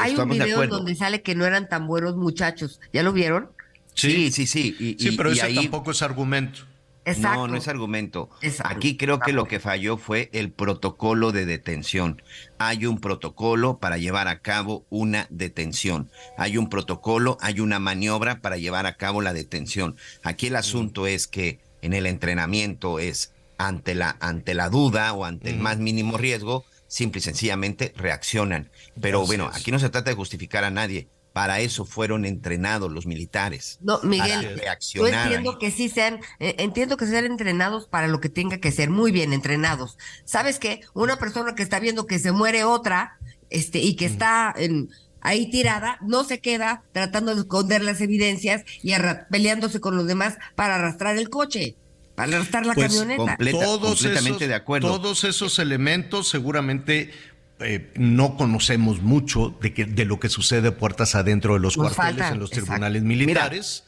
hay 0.00 0.16
un 0.16 0.28
video 0.28 0.66
donde 0.66 0.94
sale 0.94 1.22
que 1.22 1.34
no 1.34 1.44
eran 1.44 1.68
tan 1.68 1.86
buenos 1.86 2.16
muchachos. 2.16 2.80
¿Ya 2.92 3.02
lo 3.02 3.12
vieron? 3.12 3.50
Sí, 3.94 4.30
sí, 4.30 4.46
sí. 4.46 4.96
sí, 4.98 5.12
pero 5.16 5.30
ese 5.30 5.52
tampoco 5.52 5.90
es 5.90 6.02
argumento. 6.02 6.60
Exacto. 7.04 7.38
No, 7.40 7.48
no 7.48 7.56
es 7.56 7.66
argumento. 7.66 8.28
Aquí 8.64 8.96
creo 8.96 9.20
que 9.20 9.32
lo 9.32 9.46
que 9.46 9.58
falló 9.58 9.96
fue 9.96 10.28
el 10.32 10.50
protocolo 10.50 11.32
de 11.32 11.46
detención. 11.46 12.22
Hay 12.58 12.86
un 12.86 13.00
protocolo 13.00 13.78
para 13.78 13.96
llevar 13.96 14.28
a 14.28 14.40
cabo 14.40 14.84
una 14.90 15.26
detención. 15.30 16.10
Hay 16.36 16.56
un 16.56 16.68
protocolo, 16.68 17.38
hay 17.40 17.60
una 17.60 17.78
maniobra 17.78 18.40
para 18.40 18.58
llevar 18.58 18.86
a 18.86 18.96
cabo 18.96 19.22
la 19.22 19.32
detención. 19.32 19.96
Aquí 20.22 20.48
el 20.48 20.56
asunto 20.56 21.06
es 21.06 21.26
que 21.26 21.58
en 21.82 21.94
el 21.94 22.06
entrenamiento 22.06 22.98
es 22.98 23.32
ante 23.56 23.94
la, 23.94 24.16
ante 24.20 24.54
la 24.54 24.68
duda 24.68 25.12
o 25.12 25.24
ante 25.24 25.50
el 25.50 25.58
más 25.58 25.78
mínimo 25.78 26.16
riesgo, 26.16 26.64
simple 26.90 27.20
y 27.20 27.22
sencillamente 27.22 27.94
reaccionan. 27.96 28.68
Pero 29.00 29.24
bueno, 29.24 29.48
aquí 29.54 29.70
no 29.70 29.78
se 29.78 29.88
trata 29.88 30.10
de 30.10 30.16
justificar 30.16 30.64
a 30.64 30.70
nadie. 30.70 31.08
Para 31.32 31.60
eso 31.60 31.84
fueron 31.84 32.24
entrenados 32.24 32.90
los 32.90 33.06
militares. 33.06 33.78
No, 33.80 34.00
Miguel, 34.02 34.60
yo 34.92 35.06
entiendo 35.06 35.60
que 35.60 35.70
sí 35.70 35.88
sean, 35.88 36.18
eh, 36.40 36.56
entiendo 36.58 36.96
que 36.96 37.06
sean 37.06 37.24
entrenados 37.24 37.86
para 37.86 38.08
lo 38.08 38.20
que 38.20 38.28
tenga 38.28 38.58
que 38.58 38.72
ser, 38.72 38.90
muy 38.90 39.12
bien 39.12 39.32
entrenados. 39.32 39.96
¿Sabes 40.24 40.58
qué? 40.58 40.80
Una 40.92 41.20
persona 41.20 41.54
que 41.54 41.62
está 41.62 41.78
viendo 41.78 42.06
que 42.06 42.18
se 42.18 42.32
muere 42.32 42.64
otra, 42.64 43.20
este, 43.48 43.78
y 43.78 43.94
que 43.94 44.06
está 44.06 44.52
en, 44.56 44.90
ahí 45.20 45.48
tirada, 45.48 45.98
no 46.02 46.24
se 46.24 46.40
queda 46.40 46.82
tratando 46.90 47.32
de 47.32 47.42
esconder 47.42 47.84
las 47.84 48.00
evidencias 48.00 48.64
y 48.82 48.92
peleándose 49.30 49.80
con 49.80 49.96
los 49.96 50.08
demás 50.08 50.36
para 50.56 50.74
arrastrar 50.74 51.16
el 51.16 51.30
coche 51.30 51.76
arrastrar 52.16 52.66
la 52.66 52.74
pues, 52.74 52.88
camioneta. 52.88 53.36
todos 53.50 54.04
esos, 54.04 54.38
de 54.38 54.54
acuerdo. 54.54 54.88
Todos 54.88 55.24
esos 55.24 55.58
elementos 55.58 56.28
seguramente 56.28 57.10
eh, 57.60 57.92
no 57.96 58.36
conocemos 58.36 59.02
mucho 59.02 59.56
de, 59.60 59.74
que, 59.74 59.84
de 59.84 60.04
lo 60.04 60.18
que 60.18 60.28
sucede 60.28 60.72
puertas 60.72 61.14
adentro 61.14 61.54
de 61.54 61.60
los 61.60 61.76
cuarteles 61.76 62.30
en 62.32 62.38
los 62.38 62.50
tribunales 62.50 63.02
militares. 63.02 63.84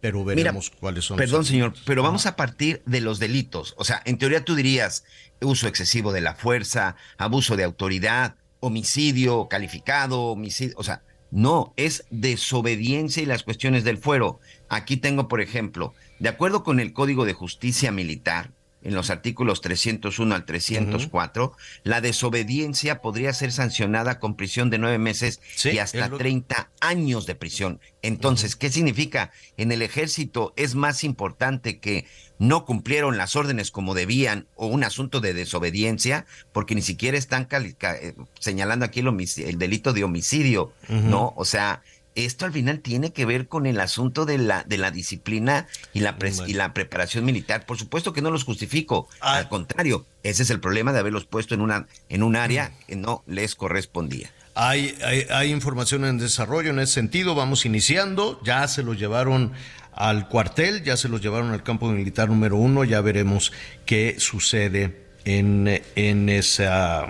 pero 0.00 0.24
veremos 0.24 0.70
cuáles 0.70 1.04
son. 1.04 1.18
Perdón, 1.18 1.44
señor, 1.44 1.74
pero 1.84 2.02
vamos 2.02 2.26
a 2.26 2.36
partir 2.36 2.82
de 2.86 3.00
los 3.00 3.18
delitos. 3.18 3.74
O 3.76 3.84
sea, 3.84 4.02
en 4.04 4.18
teoría 4.18 4.44
tú 4.44 4.54
dirías 4.54 5.04
uso 5.40 5.68
excesivo 5.68 6.12
de 6.12 6.20
la 6.20 6.34
fuerza, 6.34 6.96
abuso 7.18 7.56
de 7.56 7.64
autoridad, 7.64 8.36
homicidio 8.60 9.48
calificado, 9.48 10.22
homicidio, 10.22 10.74
o 10.76 10.84
sea, 10.84 11.02
no, 11.30 11.72
es 11.76 12.04
desobediencia 12.10 13.22
y 13.22 13.26
las 13.26 13.42
cuestiones 13.42 13.84
del 13.84 13.98
fuero. 13.98 14.40
Aquí 14.68 14.96
tengo, 14.96 15.28
por 15.28 15.40
ejemplo, 15.40 15.94
de 16.20 16.28
acuerdo 16.28 16.62
con 16.62 16.78
el 16.80 16.92
Código 16.92 17.24
de 17.24 17.32
Justicia 17.32 17.90
Militar, 17.90 18.52
en 18.82 18.94
los 18.94 19.10
artículos 19.10 19.60
301 19.60 20.34
al 20.34 20.44
304, 20.44 21.52
la 21.82 22.00
desobediencia 22.00 23.02
podría 23.02 23.32
ser 23.32 23.52
sancionada 23.52 24.18
con 24.18 24.36
prisión 24.36 24.70
de 24.70 24.78
nueve 24.78 24.98
meses 24.98 25.40
y 25.64 25.78
hasta 25.78 26.08
30 26.08 26.70
años 26.80 27.26
de 27.26 27.34
prisión. 27.34 27.80
Entonces, 28.02 28.56
¿qué 28.56 28.70
significa? 28.70 29.32
En 29.56 29.72
el 29.72 29.82
ejército 29.82 30.54
es 30.56 30.74
más 30.74 31.04
importante 31.04 31.78
que 31.78 32.06
no 32.38 32.64
cumplieron 32.64 33.18
las 33.18 33.36
órdenes 33.36 33.70
como 33.70 33.94
debían 33.94 34.46
o 34.56 34.66
un 34.66 34.82
asunto 34.82 35.20
de 35.20 35.34
desobediencia, 35.34 36.24
porque 36.52 36.74
ni 36.74 36.80
siquiera 36.80 37.18
están 37.18 37.48
eh, 37.50 38.14
señalando 38.38 38.86
aquí 38.86 39.00
el, 39.00 39.58
delito 39.58 39.92
de 39.92 40.04
homicidio, 40.04 40.72
¿no? 40.88 41.34
O 41.36 41.44
sea, 41.44 41.82
esto 42.14 42.44
al 42.44 42.52
final 42.52 42.80
tiene 42.80 43.12
que 43.12 43.24
ver 43.24 43.48
con 43.48 43.66
el 43.66 43.80
asunto 43.80 44.26
de 44.26 44.38
la, 44.38 44.64
de 44.64 44.78
la 44.78 44.90
disciplina 44.90 45.66
y 45.92 46.00
la, 46.00 46.16
y 46.46 46.54
la 46.54 46.74
preparación 46.74 47.24
militar. 47.24 47.66
Por 47.66 47.78
supuesto 47.78 48.12
que 48.12 48.22
no 48.22 48.30
los 48.30 48.44
justifico, 48.44 49.08
ah. 49.20 49.36
al 49.36 49.48
contrario, 49.48 50.06
ese 50.22 50.42
es 50.42 50.50
el 50.50 50.60
problema 50.60 50.92
de 50.92 51.00
haberlos 51.00 51.26
puesto 51.26 51.54
en, 51.54 51.60
una, 51.60 51.86
en 52.08 52.22
un 52.22 52.36
área 52.36 52.72
que 52.86 52.96
no 52.96 53.22
les 53.26 53.54
correspondía. 53.54 54.30
Hay, 54.54 54.98
hay, 55.30 55.52
información 55.52 56.04
en 56.04 56.18
desarrollo 56.18 56.70
en 56.70 56.80
ese 56.80 56.94
sentido, 56.94 57.34
vamos 57.34 57.64
iniciando, 57.64 58.40
ya 58.44 58.66
se 58.66 58.82
los 58.82 58.98
llevaron 58.98 59.52
al 59.92 60.28
cuartel, 60.28 60.82
ya 60.82 60.96
se 60.96 61.08
los 61.08 61.20
llevaron 61.20 61.52
al 61.52 61.62
campo 61.62 61.88
militar 61.88 62.28
número 62.28 62.56
uno, 62.56 62.84
ya 62.84 63.00
veremos 63.00 63.52
qué 63.86 64.16
sucede 64.18 65.06
en, 65.24 65.82
en 65.94 66.28
esa 66.28 67.08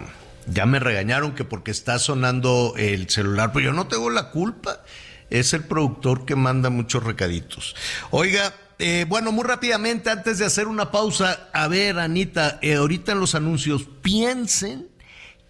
ya 0.51 0.67
me 0.67 0.79
regañaron 0.79 1.35
que 1.35 1.45
porque 1.45 1.71
está 1.71 1.99
sonando 1.99 2.75
el 2.77 3.09
celular, 3.09 3.53
pero 3.53 3.67
yo 3.67 3.73
no 3.73 3.87
tengo 3.87 4.11
la 4.11 4.31
culpa. 4.31 4.83
es 5.31 5.53
el 5.53 5.63
productor 5.63 6.25
que 6.25 6.35
manda 6.35 6.71
muchos 6.71 7.05
recaditos. 7.05 7.77
Oiga, 8.11 8.53
eh, 8.81 9.05
bueno, 9.09 9.31
muy 9.31 9.45
rápidamente, 9.45 10.11
antes 10.11 10.39
de 10.39 10.47
hacer 10.47 10.67
una 10.67 10.91
pausa, 10.91 11.51
a 11.53 11.69
ver, 11.69 11.99
Anita, 11.99 12.59
eh, 12.63 12.75
ahorita 12.75 13.13
en 13.13 13.21
los 13.21 13.35
anuncios, 13.35 13.87
piensen 14.03 14.89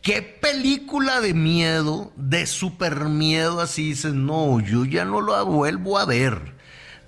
qué 0.02 0.20
película 0.20 1.20
de 1.20 1.32
miedo, 1.32 2.12
de 2.16 2.46
super 2.46 3.04
miedo, 3.04 3.60
así 3.60 3.90
dices, 3.90 4.14
no, 4.14 4.60
yo 4.60 4.84
ya 4.84 5.04
no 5.04 5.20
lo 5.20 5.46
vuelvo 5.46 5.98
a 5.98 6.06
ver, 6.06 6.56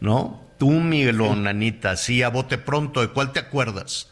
¿no? 0.01 0.41
Tú, 0.59 0.71
Miguelón, 0.71 1.49
Anita, 1.49 1.97
sí, 1.97 2.23
a 2.23 2.29
bote 2.29 2.57
pronto, 2.57 3.01
¿de 3.01 3.09
cuál 3.09 3.33
te 3.33 3.41
acuerdas? 3.41 4.12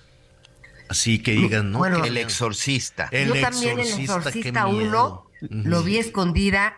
Así 0.90 1.20
que 1.20 1.33
digan, 1.33 1.70
¿no? 1.72 1.79
Bueno, 1.79 2.05
El 2.05 2.16
exorcista. 2.16 3.09
El 3.12 3.29
Yo 3.29 3.40
también 3.40 3.79
el 3.79 3.87
Exorcista, 3.87 4.16
Exorcista 4.16 4.64
qué 4.64 4.70
1 4.70 4.79
miedo. 4.81 5.26
lo 5.40 5.83
vi 5.83 5.96
escondida, 5.98 6.74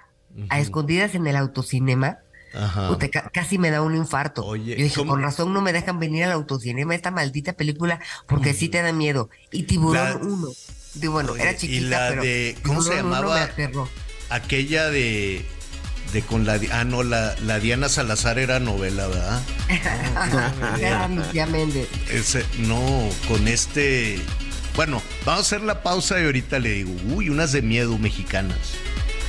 a 0.50 0.60
escondidas 0.60 1.14
en 1.14 1.26
el 1.26 1.34
autocinema. 1.36 2.18
Ajá. 2.54 2.96
Ca- 3.10 3.30
casi 3.32 3.56
me 3.56 3.70
da 3.70 3.80
un 3.80 3.96
infarto. 3.96 4.44
Oye, 4.44 4.76
Yo 4.76 4.84
dije, 4.84 4.96
¿cómo? 4.96 5.12
con 5.12 5.22
razón 5.22 5.54
no 5.54 5.62
me 5.62 5.72
dejan 5.72 5.98
venir 5.98 6.24
al 6.24 6.32
autocinema 6.32 6.94
esta 6.94 7.10
maldita 7.10 7.54
película 7.54 7.98
porque 8.28 8.52
sí 8.52 8.68
te 8.68 8.82
da 8.82 8.92
miedo. 8.92 9.30
Y 9.50 9.62
Tiburón 9.62 10.04
La- 10.04 10.16
1. 10.16 10.48
Digo, 10.94 11.14
bueno, 11.14 11.32
Oye, 11.32 11.42
era 11.42 11.52
y 11.52 11.56
chiquita, 11.56 11.88
la 11.88 12.08
pero 12.10 12.22
de- 12.22 12.56
¿cómo 12.62 12.82
se 12.82 12.90
Tiburón 12.90 13.06
1 13.06 13.16
llamaba? 13.20 13.34
me 13.36 13.40
aterró. 13.40 13.88
Aquella 14.28 14.90
de, 14.90 15.46
de 16.12 16.22
con 16.22 16.44
la, 16.44 16.60
ah, 16.72 16.84
no, 16.84 17.02
la, 17.02 17.34
la 17.40 17.58
Diana 17.58 17.88
Salazar 17.88 18.38
era 18.38 18.60
novela, 18.60 19.06
¿verdad? 19.06 19.42
Era 20.78 21.08
Lucía 21.08 21.46
Méndez. 21.46 21.88
Ese, 22.10 22.44
no, 22.58 23.08
con 23.28 23.48
este, 23.48 24.20
bueno, 24.76 25.02
vamos 25.24 25.40
a 25.40 25.46
hacer 25.46 25.62
la 25.62 25.82
pausa 25.82 26.20
y 26.20 26.24
ahorita 26.24 26.58
le 26.58 26.70
digo, 26.70 26.92
uy, 27.14 27.28
unas 27.28 27.52
de 27.52 27.62
miedo 27.62 27.98
mexicanas. 27.98 28.74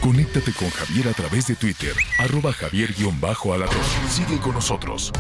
Conéctate 0.02 0.52
con 0.52 0.70
Javier 0.70 1.08
a 1.08 1.14
través 1.14 1.48
de 1.48 1.56
Twitter, 1.56 1.94
arroba 2.20 2.52
javier-alatón. 2.52 3.78
Sigue 4.10 4.38
con 4.40 4.54
nosotros. 4.54 5.14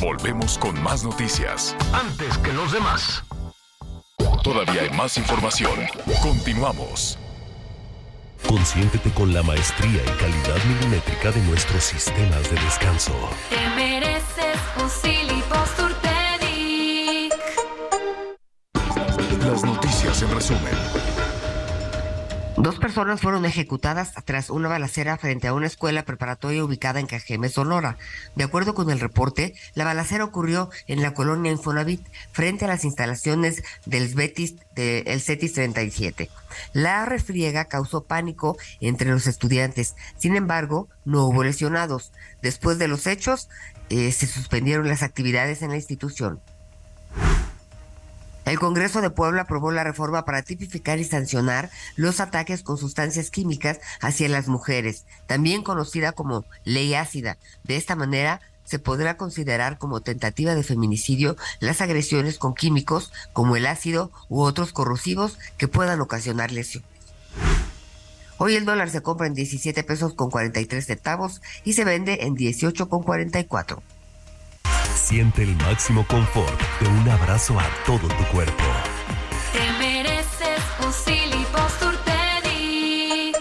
Volvemos 0.00 0.58
con 0.58 0.80
más 0.80 1.02
noticias. 1.02 1.74
Antes 1.92 2.38
que 2.38 2.52
los 2.52 2.70
demás. 2.70 3.24
Todavía 4.44 4.82
hay 4.82 4.90
más 4.90 5.16
información. 5.16 5.80
Continuamos. 6.22 7.18
Consiéntete 8.46 9.10
con 9.10 9.32
la 9.32 9.42
maestría 9.42 10.02
y 10.02 10.18
calidad 10.18 10.64
milimétrica 10.66 11.30
de 11.32 11.40
nuestros 11.42 11.84
sistemas 11.84 12.50
de 12.50 12.60
descanso. 12.60 13.12
Te 13.50 13.68
mereces 13.76 14.58
un 14.76 14.88
Posturpedic. 15.48 17.34
Las 19.44 19.64
noticias 19.64 20.22
en 20.22 20.34
resumen. 20.34 21.17
Dos 22.60 22.80
personas 22.80 23.20
fueron 23.20 23.44
ejecutadas 23.44 24.12
tras 24.24 24.50
una 24.50 24.68
balacera 24.68 25.16
frente 25.16 25.46
a 25.46 25.54
una 25.54 25.68
escuela 25.68 26.04
preparatoria 26.04 26.64
ubicada 26.64 26.98
en 26.98 27.06
Cajeme, 27.06 27.48
Sonora. 27.48 27.98
De 28.34 28.42
acuerdo 28.42 28.74
con 28.74 28.90
el 28.90 28.98
reporte, 28.98 29.54
la 29.74 29.84
balacera 29.84 30.24
ocurrió 30.24 30.68
en 30.88 31.00
la 31.00 31.14
colonia 31.14 31.52
Infonavit, 31.52 32.04
frente 32.32 32.64
a 32.64 32.68
las 32.68 32.84
instalaciones 32.84 33.62
del 33.86 34.12
Betis 34.12 34.56
del 34.74 35.20
CETIS 35.20 35.52
37. 35.52 36.30
La 36.72 37.04
refriega 37.04 37.66
causó 37.66 38.02
pánico 38.02 38.56
entre 38.80 39.10
los 39.10 39.28
estudiantes. 39.28 39.94
Sin 40.16 40.34
embargo, 40.34 40.88
no 41.04 41.26
hubo 41.26 41.44
lesionados. 41.44 42.12
Después 42.42 42.78
de 42.78 42.88
los 42.88 43.06
hechos, 43.06 43.48
eh, 43.88 44.10
se 44.10 44.26
suspendieron 44.26 44.88
las 44.88 45.04
actividades 45.04 45.62
en 45.62 45.70
la 45.70 45.76
institución. 45.76 46.40
El 48.48 48.58
Congreso 48.58 49.02
de 49.02 49.10
Puebla 49.10 49.42
aprobó 49.42 49.72
la 49.72 49.84
reforma 49.84 50.24
para 50.24 50.40
tipificar 50.40 50.98
y 50.98 51.04
sancionar 51.04 51.68
los 51.96 52.18
ataques 52.18 52.62
con 52.62 52.78
sustancias 52.78 53.30
químicas 53.30 53.78
hacia 54.00 54.26
las 54.30 54.48
mujeres, 54.48 55.04
también 55.26 55.62
conocida 55.62 56.12
como 56.12 56.46
ley 56.64 56.94
ácida. 56.94 57.36
De 57.64 57.76
esta 57.76 57.94
manera, 57.94 58.40
se 58.64 58.78
podrá 58.78 59.18
considerar 59.18 59.76
como 59.76 60.00
tentativa 60.00 60.54
de 60.54 60.62
feminicidio 60.62 61.36
las 61.60 61.82
agresiones 61.82 62.38
con 62.38 62.54
químicos 62.54 63.12
como 63.34 63.54
el 63.54 63.66
ácido 63.66 64.10
u 64.30 64.40
otros 64.40 64.72
corrosivos 64.72 65.38
que 65.58 65.68
puedan 65.68 66.00
ocasionar 66.00 66.50
lesiones. 66.50 66.88
Hoy 68.38 68.54
el 68.54 68.64
dólar 68.64 68.88
se 68.88 69.02
compra 69.02 69.26
en 69.26 69.34
17 69.34 69.82
pesos 69.84 70.14
con 70.14 70.30
43 70.30 70.86
centavos 70.86 71.42
y 71.64 71.74
se 71.74 71.84
vende 71.84 72.20
en 72.22 72.34
18 72.34 72.88
con 72.88 73.02
44. 73.02 73.82
Siente 74.98 75.42
el 75.42 75.56
máximo 75.56 76.06
confort 76.06 76.60
de 76.80 76.88
un 76.88 77.08
abrazo 77.08 77.58
a 77.58 77.64
todo 77.86 78.08
tu 78.08 78.24
cuerpo. 78.32 78.64
Te 79.52 79.72
mereces 79.78 80.60
un 80.80 80.92
Posturpedic. 81.52 83.36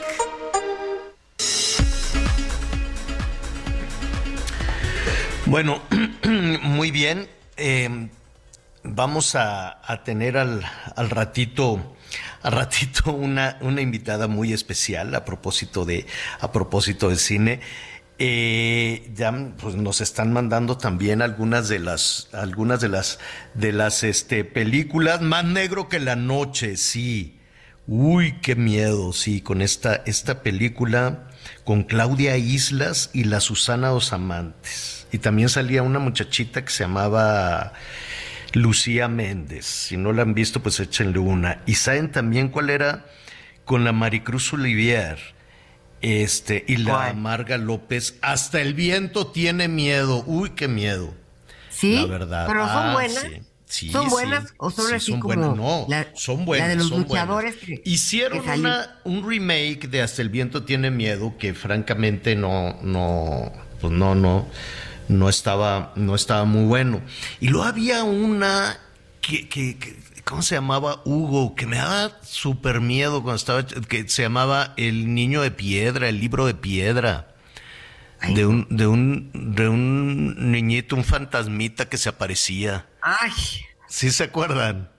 Bueno, 5.45 5.81
muy 6.61 6.91
bien. 6.91 7.27
eh, 7.57 8.09
vamos 8.83 9.35
a, 9.35 9.81
a 9.85 10.03
tener 10.03 10.37
al, 10.37 10.63
al 10.95 11.09
ratito, 11.09 11.95
al 12.41 12.51
ratito 12.53 13.11
una, 13.11 13.57
una 13.61 13.81
invitada 13.81 14.27
muy 14.27 14.53
especial 14.53 15.13
a 15.15 15.25
propósito 15.25 15.83
de, 15.83 16.05
a 16.39 16.51
propósito 16.51 17.09
de 17.09 17.17
cine. 17.17 17.59
Eh, 18.19 19.11
ya 19.15 19.31
pues, 19.59 19.75
nos 19.75 20.01
están 20.01 20.33
mandando 20.33 20.77
también 20.77 21.21
algunas 21.21 21.69
de 21.69 21.79
las, 21.79 22.29
algunas 22.33 22.81
de 22.81 22.89
las, 22.89 23.19
de 23.53 23.71
las 23.71 24.03
este, 24.03 24.43
películas. 24.43 25.21
Más 25.21 25.45
negro 25.45 25.87
que 25.87 25.99
la 25.99 26.15
noche, 26.15 26.77
sí. 26.77 27.39
Uy, 27.85 28.39
qué 28.41 28.55
miedo, 28.55 29.13
sí, 29.13 29.41
con 29.41 29.61
esta, 29.61 30.01
esta 30.05 30.43
película 30.43 31.27
con 31.63 31.83
Claudia 31.83 32.37
Islas 32.37 33.09
y 33.13 33.25
la 33.25 33.39
Susana 33.39 33.89
Dos 33.89 34.13
Amantes. 34.13 35.07
Y 35.11 35.19
también 35.19 35.49
salía 35.49 35.83
una 35.83 35.99
muchachita 35.99 36.63
que 36.63 36.71
se 36.71 36.83
llamaba 36.83 37.73
Lucía 38.53 39.07
Méndez. 39.07 39.65
Si 39.65 39.97
no 39.97 40.13
la 40.13 40.23
han 40.23 40.33
visto, 40.33 40.61
pues 40.61 40.79
échenle 40.79 41.19
una. 41.19 41.61
Y 41.65 41.75
saben 41.75 42.11
también 42.11 42.49
cuál 42.49 42.69
era 42.69 43.05
con 43.65 43.83
la 43.83 43.91
Maricruz 43.91 44.53
Olivier. 44.53 45.17
Este, 46.01 46.63
y 46.67 46.77
la 46.77 46.91
¿Cuál? 46.93 47.17
Marga 47.17 47.57
López. 47.57 48.15
Hasta 48.21 48.61
el 48.61 48.73
viento 48.73 49.27
tiene 49.27 49.67
miedo. 49.67 50.23
Uy, 50.27 50.51
qué 50.51 50.67
miedo. 50.67 51.13
¿Sí? 51.69 51.95
La 51.95 52.05
verdad. 52.05 52.47
Pero 52.47 52.67
son 52.67 52.87
Ah, 52.87 52.93
buenas. 52.93 53.21
sí. 53.21 53.41
Sí, 53.69 53.89
¿Son 53.91 54.05
sí. 54.05 54.11
buenas 54.11 54.53
o 54.57 54.71
son 54.71 54.87
Sí, 54.87 54.93
así 54.95 55.11
son 55.11 55.19
como 55.19 55.33
buenas. 55.35 55.57
No, 55.57 55.85
la- 55.89 56.07
son 56.15 56.37
la 56.39 56.45
buenas. 56.45 56.67
de 56.69 56.75
los 56.75 56.87
son 56.87 57.03
buenas. 57.03 57.27
luchadores 57.27 57.55
que- 57.57 57.81
Hicieron 57.83 58.41
que 58.41 58.49
una, 58.51 58.99
un 59.03 59.27
remake 59.29 59.89
de 59.89 60.01
Hasta 60.01 60.21
el 60.21 60.29
viento 60.29 60.63
tiene 60.63 60.89
miedo 60.89 61.33
que 61.37 61.53
francamente 61.53 62.37
no, 62.37 62.79
no, 62.81 63.51
pues 63.81 63.91
no, 63.91 64.15
no, 64.15 64.47
no 65.09 65.27
estaba, 65.29 65.91
no 65.97 66.15
estaba 66.15 66.45
muy 66.45 66.63
bueno. 66.65 67.01
Y 67.41 67.49
luego 67.49 67.65
había 67.67 68.05
una 68.05 68.79
que, 69.19 69.49
que- 69.49 69.77
que- 69.77 69.97
¿cómo 70.27 70.41
se 70.41 70.55
llamaba? 70.55 71.01
Hugo, 71.05 71.55
que 71.55 71.65
me 71.65 71.77
daba 71.77 72.11
súper 72.23 72.81
miedo 72.81 73.23
cuando 73.23 73.37
estaba, 73.37 73.65
que 73.65 74.07
se 74.09 74.23
llamaba 74.23 74.73
El 74.77 75.13
niño 75.15 75.41
de 75.41 75.51
piedra, 75.51 76.09
el 76.09 76.19
libro 76.19 76.45
de 76.45 76.53
piedra. 76.53 77.33
Ay, 78.19 78.33
De 78.33 78.45
un, 78.45 78.67
de 78.69 78.87
un, 78.87 79.31
de 79.33 79.69
un 79.69 80.51
niñito, 80.51 80.95
un 80.95 81.03
fantasmita 81.03 81.87
que 81.87 81.97
se 81.97 82.09
aparecía. 82.09 82.85
Ay, 83.01 83.31
¿Sí 83.87 84.11
se 84.11 84.23
acuerdan? 84.25 84.89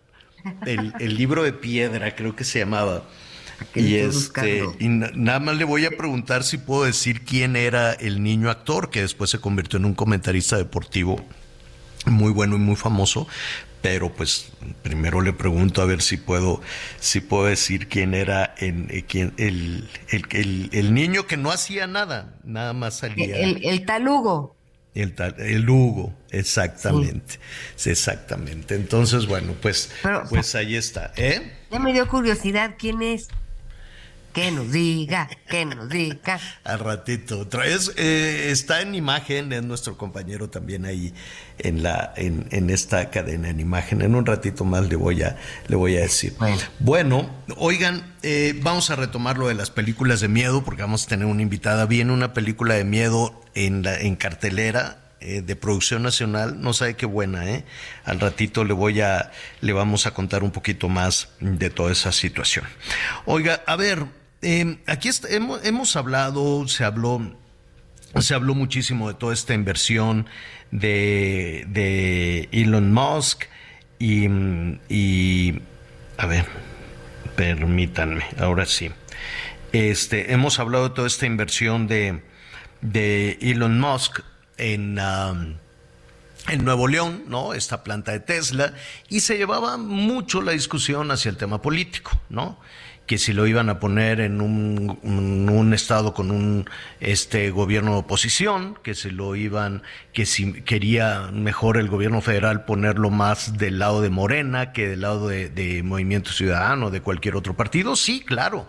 El, 0.67 0.95
el 1.01 1.17
libro 1.17 1.43
de 1.43 1.53
piedra, 1.53 2.15
creo 2.15 2.35
que 2.37 2.45
se 2.45 2.61
llamaba. 2.61 3.03
Y, 3.75 3.97
este, 3.97 4.65
y 4.79 4.89
na- 4.89 5.11
nada 5.15 5.41
más 5.41 5.57
le 5.57 5.65
voy 5.65 5.85
a 5.85 5.91
preguntar 5.91 6.45
si 6.45 6.59
puedo 6.59 6.85
decir 6.85 7.25
quién 7.25 7.57
era 7.57 7.93
el 7.93 8.23
niño 8.23 8.51
actor, 8.51 8.89
que 8.91 9.01
después 9.03 9.31
se 9.31 9.41
convirtió 9.41 9.79
en 9.81 9.85
un 9.85 9.95
comentarista 9.95 10.57
deportivo 10.57 11.21
muy 12.07 12.31
bueno 12.33 12.55
y 12.55 12.61
muy 12.61 12.77
famoso. 12.77 13.27
Pero 13.81 14.13
pues 14.13 14.51
primero 14.83 15.21
le 15.21 15.33
pregunto 15.33 15.83
a 15.83 15.85
ver 15.85 16.03
si 16.03 16.17
puedo, 16.17 16.61
si 16.99 17.21
puedo 17.21 17.45
decir 17.47 17.89
quién 17.89 18.13
era 18.15 18.55
en, 18.59 18.89
eh, 18.91 19.05
quién- 19.07 19.35
el, 19.37 19.89
el, 20.09 20.25
el- 20.33 20.71
el 20.73 20.95
niño 20.95 21.27
que 21.27 21.37
no 21.37 21.53
hacía 21.53 21.87
nada, 21.87 22.35
nada 22.45 22.73
más 22.73 22.99
salía. 22.99 23.37
el, 23.37 23.65
el 23.65 23.87
talugo. 23.87 24.57
El, 24.95 25.15
tal- 25.15 25.37
el 25.39 25.69
Hugo, 25.71 26.13
exactamente. 26.31 27.39
Sí, 27.77 27.91
exactamente. 27.91 28.75
Entonces, 28.75 29.27
bueno, 29.27 29.55
pues, 29.63 29.93
Pero- 30.03 30.25
pues 30.29 30.55
ahí 30.57 30.75
está. 30.75 31.13
¿Eh? 31.17 31.53
Ya 31.71 31.79
me 31.79 31.93
dio 31.93 32.09
curiosidad 32.09 32.75
quién 32.79 33.01
es. 33.03 33.29
Que 34.33 34.51
nos 34.51 34.71
diga, 34.71 35.29
que 35.49 35.65
nos 35.65 35.89
diga. 35.89 36.39
Al 36.65 36.79
ratito. 36.79 37.41
Otra 37.41 37.65
vez, 37.65 37.93
eh, 37.97 38.51
está 38.51 38.83
en 38.83 38.95
imagen, 38.95 39.53
es 39.53 39.63
nuestro 39.63 39.97
compañero 39.97 40.49
también 40.49 40.85
ahí 40.85 41.13
en 41.59 41.83
la, 41.83 42.13
en, 42.17 42.47
en 42.51 42.71
esta 42.71 43.11
cadena 43.11 43.49
en 43.49 43.59
imagen. 43.59 44.03
En 44.03 44.15
un 44.15 44.27
ratito 44.27 44.65
más 44.65 44.89
le 44.89 44.97
voy 44.97 45.23
a, 45.23 45.37
le 45.67 45.77
voy 45.77 45.97
a 45.97 46.01
decir. 46.01 46.35
Bueno. 46.39 46.59
Bueno, 46.79 47.31
oigan, 47.57 48.15
eh, 48.23 48.59
vamos 48.63 48.91
a 48.91 48.97
retomar 48.97 49.39
lo 49.39 49.49
de 49.49 49.55
las 49.55 49.71
películas 49.71 50.21
de 50.21 50.29
miedo, 50.29 50.63
porque 50.63 50.83
vamos 50.83 51.05
a 51.05 51.09
tener 51.09 51.27
una 51.27 51.43
invitada. 51.43 51.87
Viene 51.87 52.13
una 52.13 52.33
película 52.33 52.75
de 52.75 52.85
miedo 52.85 53.41
en 53.55 53.83
la, 53.83 53.99
en 53.99 54.15
cartelera. 54.15 54.99
Eh, 55.21 55.43
de 55.43 55.57
producción 55.57 56.03
nacional, 56.03 56.61
no 56.61 56.73
sabe 56.73 56.95
qué 56.95 57.07
buena, 57.07 57.49
¿eh? 57.51 57.65
Al 58.05 58.21
ratito 58.21 58.65
le 58.65 58.73
voy 58.73 59.01
a, 59.01 59.33
le 59.61 59.73
vamos 59.73 60.07
a 60.07 60.13
contar 60.13 60.43
un 60.43 60.51
poquito 60.51 60.89
más 60.89 61.31
de 61.41 61.71
toda 61.71 61.93
esa 61.93 62.13
situación. 62.13 62.65
Oiga, 63.25 63.63
a 63.67 63.77
ver, 63.77 64.05
eh, 64.43 64.79
aquí 64.87 65.11
hemos, 65.29 65.65
hemos 65.65 65.97
hablado, 65.97 66.69
se 66.69 66.85
habló 66.85 67.37
se 68.21 68.35
habló 68.35 68.55
muchísimo 68.55 69.09
de 69.09 69.15
toda 69.15 69.35
esta 69.35 69.55
inversión 69.55 70.27
de, 70.71 71.65
de 71.69 72.49
Elon 72.53 72.93
Musk 72.93 73.45
y, 73.99 74.29
y, 74.89 75.61
a 76.17 76.27
ver, 76.27 76.47
permítanme, 77.37 78.25
ahora 78.39 78.67
sí. 78.67 78.91
Este, 79.73 80.33
hemos 80.33 80.59
hablado 80.59 80.89
de 80.89 80.95
toda 80.95 81.07
esta 81.07 81.27
inversión 81.27 81.87
de, 81.87 82.23
de 82.81 83.39
Elon 83.43 83.79
Musk 83.79 84.21
en, 84.59 84.95
Nuevo 86.59 86.89
León, 86.89 87.25
¿no? 87.29 87.55
Esta 87.55 87.83
planta 87.85 88.13
de 88.13 88.21
Tesla, 88.21 88.75
y 89.09 89.21
se 89.21 89.37
llevaba 89.37 89.77
mucho 89.77 90.43
la 90.43 90.53
discusión 90.53 91.11
hacia 91.11 91.31
el 91.31 91.37
tema 91.37 91.63
político, 91.63 92.19
¿no? 92.29 92.59
que 93.07 93.17
si 93.17 93.33
lo 93.33 93.47
iban 93.47 93.71
a 93.71 93.81
poner 93.81 94.21
en 94.21 94.43
un, 94.43 94.99
un, 95.03 95.73
estado 95.73 96.13
con 96.13 96.31
un 96.31 96.69
este 97.01 97.51
gobierno 97.51 97.93
de 97.93 97.99
oposición, 98.01 98.79
que 98.83 98.95
se 98.95 99.11
lo 99.11 99.35
iban, 99.35 99.83
que 100.13 100.27
si 100.27 100.53
quería 100.61 101.31
mejor 101.33 101.79
el 101.79 101.89
gobierno 101.89 102.21
federal 102.21 102.67
ponerlo 102.67 103.09
más 103.09 103.57
del 103.57 103.79
lado 103.79 104.03
de 104.03 104.11
Morena 104.11 104.73
que 104.75 104.89
del 104.89 105.01
lado 105.01 105.27
de, 105.27 105.49
de 105.49 105.83
Movimiento 105.83 106.33
Ciudadano, 106.33 106.91
de 106.91 107.01
cualquier 107.01 107.35
otro 107.35 107.57
partido, 107.57 107.97
sí, 107.97 108.21
claro 108.21 108.69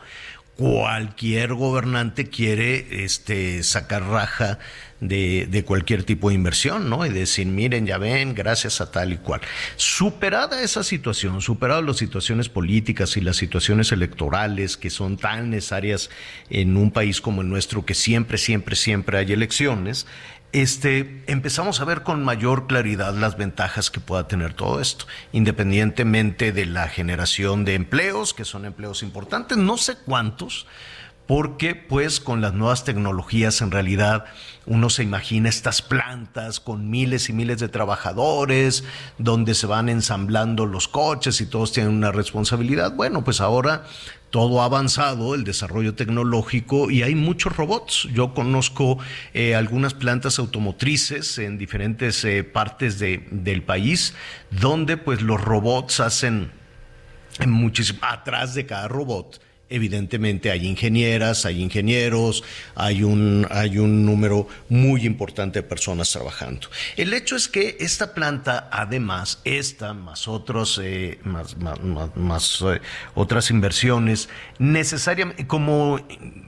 cualquier 0.59 1.53
gobernante 1.53 2.27
quiere 2.27 3.05
este, 3.05 3.63
sacar 3.63 4.03
raja 4.03 4.59
de, 5.01 5.47
de, 5.49 5.63
cualquier 5.63 6.03
tipo 6.03 6.29
de 6.29 6.35
inversión, 6.35 6.89
¿no? 6.89 7.05
Y 7.05 7.09
decir, 7.09 7.47
miren, 7.47 7.85
ya 7.85 7.97
ven, 7.97 8.35
gracias 8.35 8.81
a 8.81 8.91
tal 8.91 9.13
y 9.13 9.17
cual. 9.17 9.41
Superada 9.75 10.61
esa 10.61 10.83
situación, 10.83 11.41
superada 11.41 11.81
las 11.81 11.97
situaciones 11.97 12.49
políticas 12.49 13.15
y 13.17 13.21
las 13.21 13.37
situaciones 13.37 13.91
electorales 13.91 14.77
que 14.77 14.89
son 14.89 15.17
tan 15.17 15.49
necesarias 15.49 16.09
en 16.49 16.77
un 16.77 16.91
país 16.91 17.21
como 17.21 17.41
el 17.41 17.49
nuestro, 17.49 17.85
que 17.85 17.93
siempre, 17.93 18.37
siempre, 18.37 18.75
siempre 18.75 19.17
hay 19.17 19.31
elecciones, 19.31 20.05
este, 20.51 21.23
empezamos 21.27 21.79
a 21.79 21.85
ver 21.85 22.01
con 22.01 22.23
mayor 22.23 22.65
claridad 22.65 23.13
las 23.13 23.37
ventajas 23.37 23.91
que 23.91 23.99
pueda 23.99 24.27
tener 24.27 24.53
todo 24.53 24.81
esto, 24.81 25.05
independientemente 25.31 26.51
de 26.51 26.65
la 26.65 26.87
generación 26.87 27.65
de 27.65 27.75
empleos, 27.75 28.33
que 28.33 28.45
son 28.45 28.65
empleos 28.65 29.03
importantes, 29.03 29.59
no 29.59 29.77
sé 29.77 29.95
cuántos, 30.05 30.65
porque 31.29 31.75
pues 31.75 32.19
con 32.19 32.41
las 32.41 32.55
nuevas 32.55 32.85
tecnologías 32.85 33.61
en 33.61 33.69
realidad 33.69 34.25
uno 34.65 34.89
se 34.89 35.03
imagina 35.03 35.47
estas 35.47 35.83
plantas 35.83 36.59
con 36.59 36.89
miles 36.89 37.29
y 37.29 37.33
miles 37.33 37.59
de 37.59 37.69
trabajadores, 37.69 38.83
donde 39.19 39.53
se 39.53 39.67
van 39.67 39.89
ensamblando 39.89 40.65
los 40.65 40.87
coches 40.87 41.39
y 41.39 41.45
todos 41.45 41.71
tienen 41.71 41.93
una 41.93 42.11
responsabilidad. 42.11 42.95
Bueno, 42.95 43.23
pues 43.23 43.41
ahora 43.41 43.83
todo 44.31 44.63
ha 44.63 44.65
avanzado, 44.65 45.35
el 45.35 45.43
desarrollo 45.43 45.93
tecnológico, 45.93 46.89
y 46.89 47.03
hay 47.03 47.13
muchos 47.13 47.55
robots. 47.55 48.07
Yo 48.11 48.33
conozco 48.33 48.97
eh, 49.35 49.53
algunas 49.53 49.93
plantas 49.93 50.39
automotrices 50.39 51.37
en 51.37 51.59
diferentes 51.59 52.25
eh, 52.25 52.43
partes 52.43 52.97
de, 52.97 53.27
del 53.29 53.61
país, 53.61 54.15
donde 54.49 54.97
pues 54.97 55.21
los 55.21 55.39
robots 55.39 55.99
hacen 55.99 56.51
muchísimo, 57.45 57.99
atrás 58.01 58.55
de 58.55 58.65
cada 58.65 58.87
robot 58.87 59.39
evidentemente 59.69 60.51
hay 60.51 60.65
ingenieras, 60.67 61.45
hay 61.45 61.61
ingenieros, 61.61 62.43
hay 62.75 63.03
un, 63.03 63.47
hay 63.49 63.77
un 63.77 64.05
número 64.05 64.47
muy 64.69 65.05
importante 65.05 65.61
de 65.61 65.63
personas 65.63 66.11
trabajando. 66.11 66.67
El 66.97 67.13
hecho 67.13 67.35
es 67.35 67.47
que 67.47 67.77
esta 67.79 68.13
planta, 68.13 68.69
además, 68.71 69.41
esta 69.43 69.93
más 69.93 70.27
otros, 70.27 70.79
eh, 70.83 71.19
más, 71.23 71.55
más, 72.15 72.61
eh, 72.61 72.81
otras 73.15 73.51
inversiones, 73.51 74.29
necesariamente, 74.57 75.47
como 75.47 75.99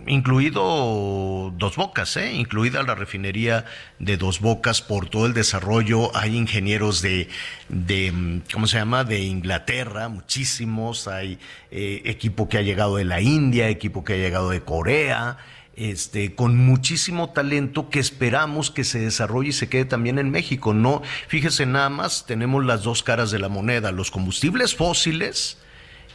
incluido 0.08 1.54
Dos 1.58 1.76
Bocas, 1.76 2.18
eh, 2.18 2.34
incluida 2.34 2.84
la 2.84 2.96
refinería 2.96 3.66
de 4.00 4.18
Dos 4.18 4.40
Bocas 4.40 4.82
por 4.82 5.10
todo 5.10 5.26
el 5.26 5.34
desarrollo, 5.34 6.16
hay 6.16 6.36
ingenieros 6.36 7.02
de, 7.02 7.30
de 7.72 8.42
¿cómo 8.54 8.68
se 8.68 8.78
llama?, 8.78 9.04
de 9.04 9.22
Inglaterra, 9.22 10.10
muchísimos, 10.10 11.08
hay 11.08 11.40
equipo 11.72 12.50
que 12.50 12.58
ha 12.58 12.62
llegado 12.62 12.98
de 12.98 13.06
la 13.06 13.22
India, 13.22 13.70
equipo 13.70 14.04
que 14.04 14.14
ha 14.14 14.18
llegado 14.18 14.50
de 14.50 14.62
Corea, 14.62 15.38
este, 15.76 16.36
con 16.36 16.58
muchísimo 16.58 17.32
talento 17.32 17.90
que 17.90 18.00
esperamos 18.00 18.72
que 18.72 18.84
se 18.84 19.00
desarrolle 19.00 19.50
y 19.50 19.54
se 19.54 19.70
quede 19.70 19.86
también 19.86 20.20
en 20.20 20.30
México. 20.30 20.74
No, 20.74 21.02
fíjese 21.28 21.66
nada 21.66 21.90
más, 21.90 22.26
tenemos 22.26 22.66
las 22.66 22.84
dos 22.84 23.04
caras 23.04 23.32
de 23.32 23.40
la 23.40 23.50
moneda, 23.50 23.92
los 23.92 24.12
combustibles 24.12 24.76
fósiles 24.76 25.58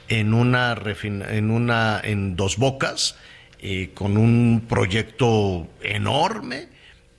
en 0.09 0.35
una, 0.35 0.77
en 1.03 1.51
una, 1.51 2.01
en 2.03 2.37
dos 2.37 2.59
bocas, 2.59 3.17
eh, 3.61 3.91
con 3.95 4.17
un 4.17 4.65
proyecto 4.69 5.67
enorme. 5.83 6.69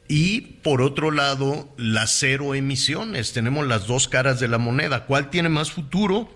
Y 0.08 0.42
por 0.42 0.82
otro 0.82 1.12
lado, 1.12 1.74
las 1.78 2.12
cero 2.12 2.56
emisiones. 2.56 3.34
Tenemos 3.34 3.68
las 3.68 3.88
dos 3.88 4.08
caras 4.08 4.40
de 4.40 4.48
la 4.48 4.58
moneda. 4.58 5.06
¿Cuál 5.06 5.30
tiene 5.30 5.50
más 5.50 5.72
futuro? 5.72 6.30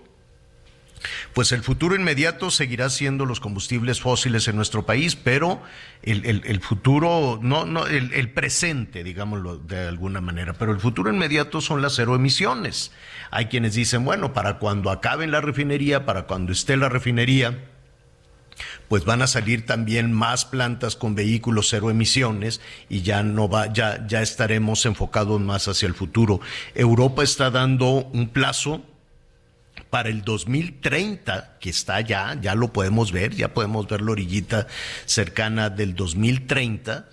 Pues 1.32 1.52
el 1.52 1.62
futuro 1.62 1.96
inmediato 1.96 2.50
seguirá 2.50 2.90
siendo 2.90 3.26
los 3.26 3.40
combustibles 3.40 4.00
fósiles 4.00 4.46
en 4.48 4.56
nuestro 4.56 4.86
país, 4.86 5.16
pero 5.16 5.62
el, 6.02 6.60
futuro, 6.60 7.40
no, 7.42 7.64
no, 7.64 7.86
el, 7.86 8.30
presente, 8.30 9.02
digámoslo 9.02 9.56
de 9.56 9.88
alguna 9.88 10.20
manera, 10.20 10.52
pero 10.52 10.72
el 10.72 10.80
futuro 10.80 11.12
inmediato 11.12 11.60
son 11.60 11.82
las 11.82 11.94
cero 11.94 12.14
emisiones. 12.14 12.92
Hay 13.30 13.46
quienes 13.46 13.74
dicen, 13.74 14.04
bueno, 14.04 14.32
para 14.32 14.58
cuando 14.58 14.90
acaben 14.90 15.30
la 15.30 15.40
refinería, 15.40 16.04
para 16.06 16.26
cuando 16.26 16.52
esté 16.52 16.76
la 16.76 16.88
refinería, 16.88 17.71
pues 18.92 19.06
van 19.06 19.22
a 19.22 19.26
salir 19.26 19.64
también 19.64 20.12
más 20.12 20.44
plantas 20.44 20.96
con 20.96 21.14
vehículos 21.14 21.68
cero 21.70 21.88
emisiones 21.88 22.60
y 22.90 23.00
ya 23.00 23.22
no 23.22 23.48
va, 23.48 23.72
ya, 23.72 24.06
ya 24.06 24.20
estaremos 24.20 24.84
enfocados 24.84 25.40
más 25.40 25.66
hacia 25.66 25.86
el 25.86 25.94
futuro. 25.94 26.42
Europa 26.74 27.22
está 27.22 27.50
dando 27.50 27.86
un 28.12 28.28
plazo 28.28 28.82
para 29.88 30.10
el 30.10 30.20
2030, 30.20 31.56
que 31.58 31.70
está 31.70 32.02
ya, 32.02 32.38
ya 32.38 32.54
lo 32.54 32.74
podemos 32.74 33.12
ver, 33.12 33.34
ya 33.34 33.54
podemos 33.54 33.88
ver 33.88 34.02
la 34.02 34.12
orillita 34.12 34.66
cercana 35.06 35.70
del 35.70 35.94
2030, 35.94 37.08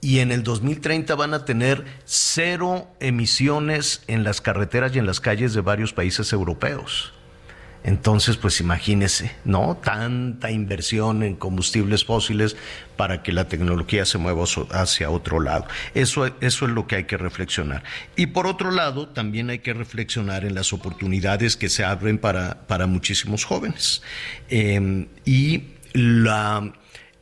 y 0.00 0.20
en 0.20 0.32
el 0.32 0.42
2030 0.42 1.14
van 1.14 1.34
a 1.34 1.44
tener 1.44 1.84
cero 2.06 2.88
emisiones 3.00 4.02
en 4.06 4.24
las 4.24 4.40
carreteras 4.40 4.96
y 4.96 4.98
en 4.98 5.04
las 5.04 5.20
calles 5.20 5.52
de 5.52 5.60
varios 5.60 5.92
países 5.92 6.32
europeos. 6.32 7.12
Entonces, 7.84 8.36
pues 8.36 8.60
imagínese, 8.60 9.32
¿no? 9.44 9.76
Tanta 9.76 10.50
inversión 10.50 11.22
en 11.22 11.36
combustibles 11.36 12.04
fósiles 12.04 12.56
para 12.96 13.22
que 13.22 13.32
la 13.32 13.48
tecnología 13.48 14.04
se 14.04 14.18
mueva 14.18 14.44
hacia 14.72 15.10
otro 15.10 15.40
lado. 15.40 15.66
Eso, 15.94 16.26
eso 16.40 16.66
es 16.66 16.70
lo 16.72 16.86
que 16.86 16.96
hay 16.96 17.04
que 17.04 17.16
reflexionar. 17.16 17.84
Y 18.16 18.26
por 18.26 18.46
otro 18.46 18.70
lado, 18.70 19.08
también 19.08 19.50
hay 19.50 19.60
que 19.60 19.72
reflexionar 19.72 20.44
en 20.44 20.54
las 20.54 20.72
oportunidades 20.72 21.56
que 21.56 21.68
se 21.68 21.84
abren 21.84 22.18
para, 22.18 22.66
para 22.66 22.86
muchísimos 22.86 23.44
jóvenes. 23.44 24.02
Em, 24.48 25.06
y 25.24 25.74
la 25.92 26.72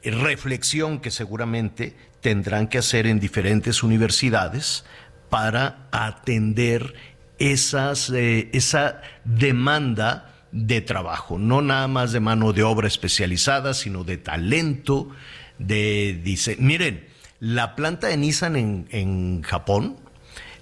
reflexión 0.02 1.00
que 1.00 1.10
seguramente 1.10 1.94
tendrán 2.20 2.68
que 2.68 2.78
hacer 2.78 3.06
en 3.06 3.20
diferentes 3.20 3.82
universidades 3.82 4.84
para 5.28 5.88
atender 5.92 6.94
esas, 7.38 8.10
eh, 8.10 8.48
esa 8.52 9.02
demanda 9.24 10.35
de 10.56 10.80
trabajo, 10.80 11.38
no 11.38 11.60
nada 11.60 11.86
más 11.86 12.12
de 12.12 12.20
mano 12.20 12.54
de 12.54 12.62
obra 12.62 12.88
especializada, 12.88 13.74
sino 13.74 14.04
de 14.04 14.16
talento, 14.16 15.10
de 15.58 16.18
dice, 16.24 16.56
miren, 16.58 17.06
la 17.40 17.76
planta 17.76 18.06
de 18.06 18.16
Nissan 18.16 18.56
en, 18.56 18.88
en 18.90 19.42
Japón, 19.42 19.96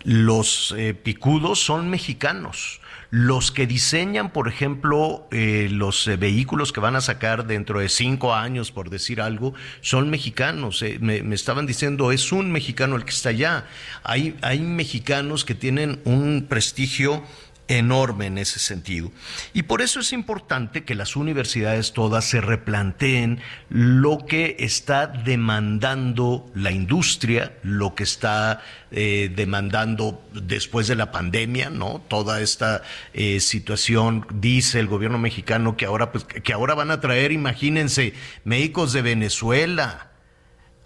los 0.03 0.75
eh, 0.77 0.95
picudos 0.95 1.61
son 1.61 1.89
mexicanos. 1.91 2.81
Los 3.11 3.53
que 3.53 3.69
diseñan, 3.69 4.31
por 4.31 4.49
ejemplo, 4.49 5.29
eh, 5.31 5.69
los 5.71 6.09
eh, 6.09 6.17
vehículos 6.17 6.73
que 6.73 6.81
van 6.81 6.97
a 6.97 7.01
sacar 7.01 7.47
dentro 7.47 7.79
de 7.79 7.89
cinco 7.89 8.35
años, 8.35 8.73
por 8.73 8.91
decir 8.91 9.21
algo, 9.21 9.55
son 9.81 10.11
mexicanos. 10.11 10.85
Me, 10.99 11.23
me, 11.23 11.37
estaban 11.37 11.67
diciendo, 11.67 12.11
es 12.11 12.33
un 12.33 12.51
mexicano 12.51 12.97
el 12.97 13.05
que 13.05 13.13
está 13.13 13.29
allá. 13.29 13.67
Hay, 14.03 14.37
hay 14.43 14.59
mexicanos 14.59 15.45
que 15.45 15.55
tienen 15.55 16.01
un 16.05 16.47
prestigio 16.49 17.23
enorme 17.69 18.27
en 18.27 18.39
ese 18.39 18.59
sentido. 18.59 19.11
Y 19.53 19.63
por 19.63 19.81
eso 19.83 20.01
es 20.01 20.13
importante 20.13 20.85
que 20.85 20.95
las 20.95 21.17
universidades 21.17 21.93
todas 21.93 22.25
se 22.25 22.41
replanteen 22.41 23.41
lo 23.69 24.27
que 24.27 24.57
está 24.59 25.07
demandando 25.07 26.51
la 26.55 26.71
industria, 26.71 27.57
lo 27.63 27.95
que 27.95 28.03
está 28.03 28.63
eh, 28.91 29.33
demandando 29.35 30.23
después 30.33 30.89
de 30.89 30.97
la 30.97 31.11
pandemia, 31.11 31.71
¿no? 31.71 32.03
Toda 32.09 32.41
esta 32.41 32.83
eh, 33.13 33.41
situación, 33.41 34.27
dice 34.35 34.81
el 34.81 34.87
gobierno 34.87 35.19
mexicano 35.19 35.77
que 35.77 35.87
ahora, 35.87 36.13
pues, 36.13 36.25
que 36.25 36.53
ahora 36.53 36.75
van 36.75 36.91
a 36.91 37.01
traer, 37.01 37.33
imagínense, 37.33 38.15
médicos 38.45 38.93
de 38.93 39.03
Venezuela. 39.03 40.11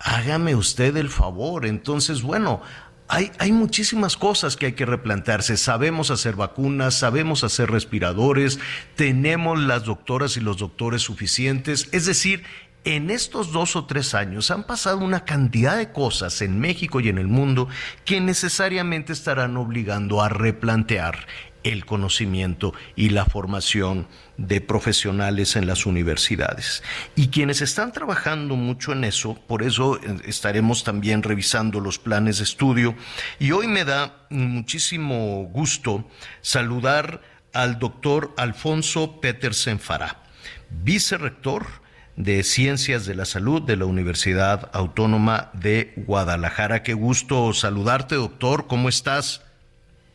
Hágame 0.00 0.54
usted 0.54 0.96
el 0.96 1.10
favor. 1.10 1.66
Entonces, 1.66 2.22
bueno, 2.22 2.62
hay, 3.08 3.30
hay, 3.38 3.52
muchísimas 3.52 4.16
cosas 4.16 4.56
que 4.56 4.66
hay 4.66 4.72
que 4.72 4.86
replantearse. 4.86 5.56
Sabemos 5.56 6.10
hacer 6.10 6.36
vacunas, 6.36 6.94
sabemos 6.94 7.42
hacer 7.42 7.70
respiradores, 7.70 8.58
tenemos 8.96 9.58
las 9.58 9.84
doctoras 9.84 10.36
y 10.36 10.40
los 10.40 10.58
doctores 10.58 11.02
suficientes. 11.02 11.88
Es 11.92 12.06
decir, 12.06 12.44
en 12.84 13.10
estos 13.10 13.52
dos 13.52 13.76
o 13.76 13.86
tres 13.86 14.14
años 14.14 14.50
han 14.50 14.64
pasado 14.64 14.98
una 14.98 15.24
cantidad 15.24 15.76
de 15.76 15.92
cosas 15.92 16.40
en 16.42 16.60
México 16.60 17.00
y 17.00 17.08
en 17.08 17.18
el 17.18 17.26
mundo 17.26 17.68
que 18.04 18.20
necesariamente 18.20 19.12
estarán 19.12 19.56
obligando 19.56 20.22
a 20.22 20.28
replantear 20.28 21.26
el 21.64 21.84
conocimiento 21.84 22.72
y 22.96 23.10
la 23.10 23.24
formación 23.24 24.06
de 24.38 24.60
profesionales 24.60 25.56
en 25.56 25.66
las 25.66 25.84
universidades. 25.84 26.82
Y 27.16 27.28
quienes 27.28 27.60
están 27.60 27.92
trabajando 27.92 28.54
mucho 28.56 28.92
en 28.92 29.04
eso, 29.04 29.34
por 29.46 29.62
eso 29.62 29.96
eh, 29.96 30.16
estaremos 30.24 30.84
también 30.84 31.22
revisando 31.22 31.80
los 31.80 31.98
planes 31.98 32.38
de 32.38 32.44
estudio. 32.44 32.94
Y 33.38 33.50
hoy 33.50 33.66
me 33.66 33.84
da 33.84 34.26
muchísimo 34.30 35.44
gusto 35.52 36.08
saludar 36.40 37.20
al 37.52 37.78
doctor 37.78 38.32
Alfonso 38.36 39.20
Petersen 39.20 39.80
Fará, 39.80 40.22
vicerrector 40.70 41.66
de 42.14 42.42
Ciencias 42.44 43.06
de 43.06 43.16
la 43.16 43.24
Salud 43.24 43.62
de 43.62 43.76
la 43.76 43.86
Universidad 43.86 44.70
Autónoma 44.72 45.50
de 45.52 45.94
Guadalajara. 45.96 46.82
Qué 46.84 46.94
gusto 46.94 47.52
saludarte, 47.52 48.14
doctor. 48.14 48.66
¿Cómo 48.68 48.88
estás? 48.88 49.47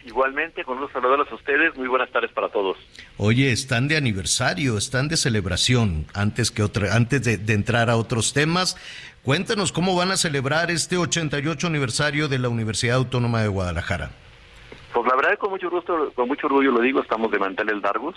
Igualmente, 0.05 0.65
con 0.65 0.77
unos 0.77 0.91
saludos 0.91 1.27
a 1.31 1.35
ustedes, 1.35 1.75
muy 1.77 1.87
buenas 1.87 2.11
tardes 2.11 2.31
para 2.31 2.49
todos. 2.49 2.77
Oye, 3.17 3.51
están 3.51 3.87
de 3.87 3.95
aniversario, 3.95 4.77
están 4.77 5.07
de 5.07 5.15
celebración. 5.15 6.05
Antes 6.13 6.51
que 6.51 6.61
otra, 6.61 6.95
antes 6.95 7.23
de, 7.23 7.37
de, 7.37 7.53
entrar 7.53 7.89
a 7.89 7.95
otros 7.95 8.33
temas, 8.33 8.75
cuéntanos 9.23 9.71
cómo 9.71 9.95
van 9.95 10.11
a 10.11 10.17
celebrar 10.17 10.71
este 10.71 10.97
88 10.97 11.67
aniversario 11.67 12.27
de 12.27 12.39
la 12.39 12.49
Universidad 12.49 12.97
Autónoma 12.97 13.41
de 13.41 13.47
Guadalajara. 13.47 14.11
Pues 14.93 15.07
la 15.07 15.15
verdad, 15.15 15.37
con 15.37 15.51
mucho 15.51 15.69
gusto, 15.69 16.11
con 16.15 16.27
mucho 16.27 16.47
orgullo 16.47 16.71
lo 16.71 16.81
digo, 16.81 17.01
estamos 17.01 17.31
de 17.31 17.39
manteles 17.39 17.81
largos. 17.81 18.15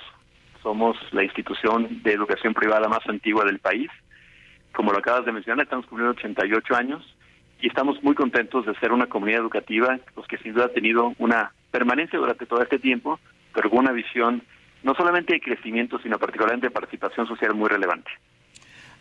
Somos 0.62 0.96
la 1.12 1.22
institución 1.22 2.02
de 2.02 2.12
educación 2.12 2.52
privada 2.52 2.88
más 2.88 3.06
antigua 3.08 3.44
del 3.44 3.60
país. 3.60 3.88
Como 4.74 4.92
lo 4.92 4.98
acabas 4.98 5.24
de 5.24 5.32
mencionar, 5.32 5.64
estamos 5.64 5.86
cumpliendo 5.86 6.18
88 6.18 6.74
años 6.74 7.15
y 7.60 7.68
estamos 7.68 8.02
muy 8.02 8.14
contentos 8.14 8.66
de 8.66 8.74
ser 8.76 8.92
una 8.92 9.06
comunidad 9.06 9.40
educativa, 9.40 9.98
pues 10.14 10.26
que 10.26 10.38
sin 10.38 10.54
duda 10.54 10.66
ha 10.66 10.72
tenido 10.72 11.14
una 11.18 11.52
permanencia 11.70 12.18
durante 12.18 12.46
todo 12.46 12.62
este 12.62 12.78
tiempo, 12.78 13.18
pero 13.54 13.70
con 13.70 13.80
una 13.80 13.92
visión 13.92 14.42
no 14.82 14.94
solamente 14.94 15.32
de 15.32 15.40
crecimiento, 15.40 15.98
sino 16.02 16.18
particularmente 16.18 16.68
de 16.68 16.70
participación 16.70 17.26
social 17.26 17.54
muy 17.54 17.68
relevante. 17.68 18.10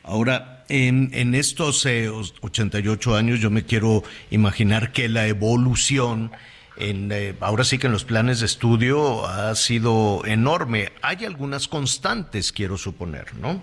Ahora, 0.04 0.64
en, 0.70 1.10
en 1.14 1.36
estos 1.36 1.86
eh, 1.86 2.10
88 2.10 3.16
años 3.16 3.40
yo 3.40 3.50
me 3.50 3.66
quiero 3.66 4.04
imaginar 4.30 4.92
que 4.92 5.10
la 5.10 5.28
evolución, 5.28 6.32
en, 6.78 7.12
eh, 7.12 7.36
ahora 7.40 7.64
sí 7.64 7.78
que 7.78 7.88
en 7.88 7.94
los 7.94 8.06
planes 8.06 8.40
de 8.40 8.46
estudio 8.46 9.26
ha 9.28 9.54
sido 9.56 10.24
enorme. 10.26 10.92
Hay 11.02 11.26
algunas 11.26 11.68
constantes, 11.68 12.52
quiero 12.52 12.78
suponer, 12.78 13.34
¿no? 13.36 13.62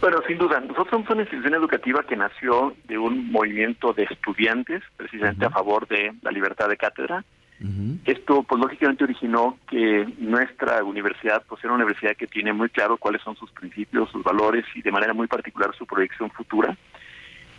Bueno, 0.00 0.22
sin 0.26 0.38
duda. 0.38 0.60
Nosotros 0.60 0.88
somos 0.90 1.10
una 1.10 1.22
institución 1.22 1.54
educativa 1.54 2.02
que 2.02 2.16
nació 2.16 2.74
de 2.84 2.96
un 2.96 3.30
movimiento 3.30 3.92
de 3.92 4.04
estudiantes, 4.04 4.82
precisamente 4.96 5.44
uh 5.44 5.48
-huh. 5.48 5.52
a 5.52 5.54
favor 5.54 5.86
de 5.88 6.12
la 6.22 6.30
libertad 6.30 6.68
de 6.68 6.76
cátedra. 6.78 7.22
Uh 7.60 7.66
-huh. 7.66 7.98
Esto, 8.06 8.42
pues 8.44 8.60
lógicamente 8.60 9.04
originó 9.04 9.58
que 9.68 10.06
nuestra 10.18 10.82
universidad, 10.82 11.42
pues 11.46 11.62
era 11.62 11.74
una 11.74 11.84
universidad 11.84 12.16
que 12.16 12.26
tiene 12.26 12.52
muy 12.54 12.70
claro 12.70 12.96
cuáles 12.96 13.20
son 13.22 13.36
sus 13.36 13.50
principios, 13.50 14.10
sus 14.10 14.22
valores 14.22 14.64
y 14.74 14.80
de 14.80 14.90
manera 14.90 15.12
muy 15.12 15.26
particular 15.26 15.74
su 15.76 15.84
proyección 15.86 16.30
futura. 16.30 16.74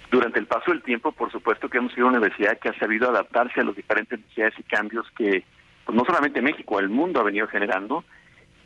Durante 0.10 0.40
el 0.40 0.48
paso 0.48 0.72
del 0.72 0.82
tiempo, 0.82 1.12
por 1.12 1.32
supuesto 1.32 1.70
que 1.70 1.78
hemos 1.78 1.94
sido 1.94 2.08
una 2.08 2.18
universidad 2.18 2.58
que 2.58 2.70
ha 2.70 2.80
sabido 2.80 3.08
adaptarse 3.08 3.62
a 3.62 3.64
los 3.64 3.76
diferentes 3.76 4.20
necesidades 4.20 4.56
y 4.58 4.64
cambios 4.64 5.06
que, 5.16 5.44
pues 5.86 5.96
no 5.96 6.04
solamente 6.06 6.42
México, 6.42 6.80
el 6.80 6.90
mundo 6.90 7.20
ha 7.20 7.24
venido 7.24 7.48
generando. 7.48 8.04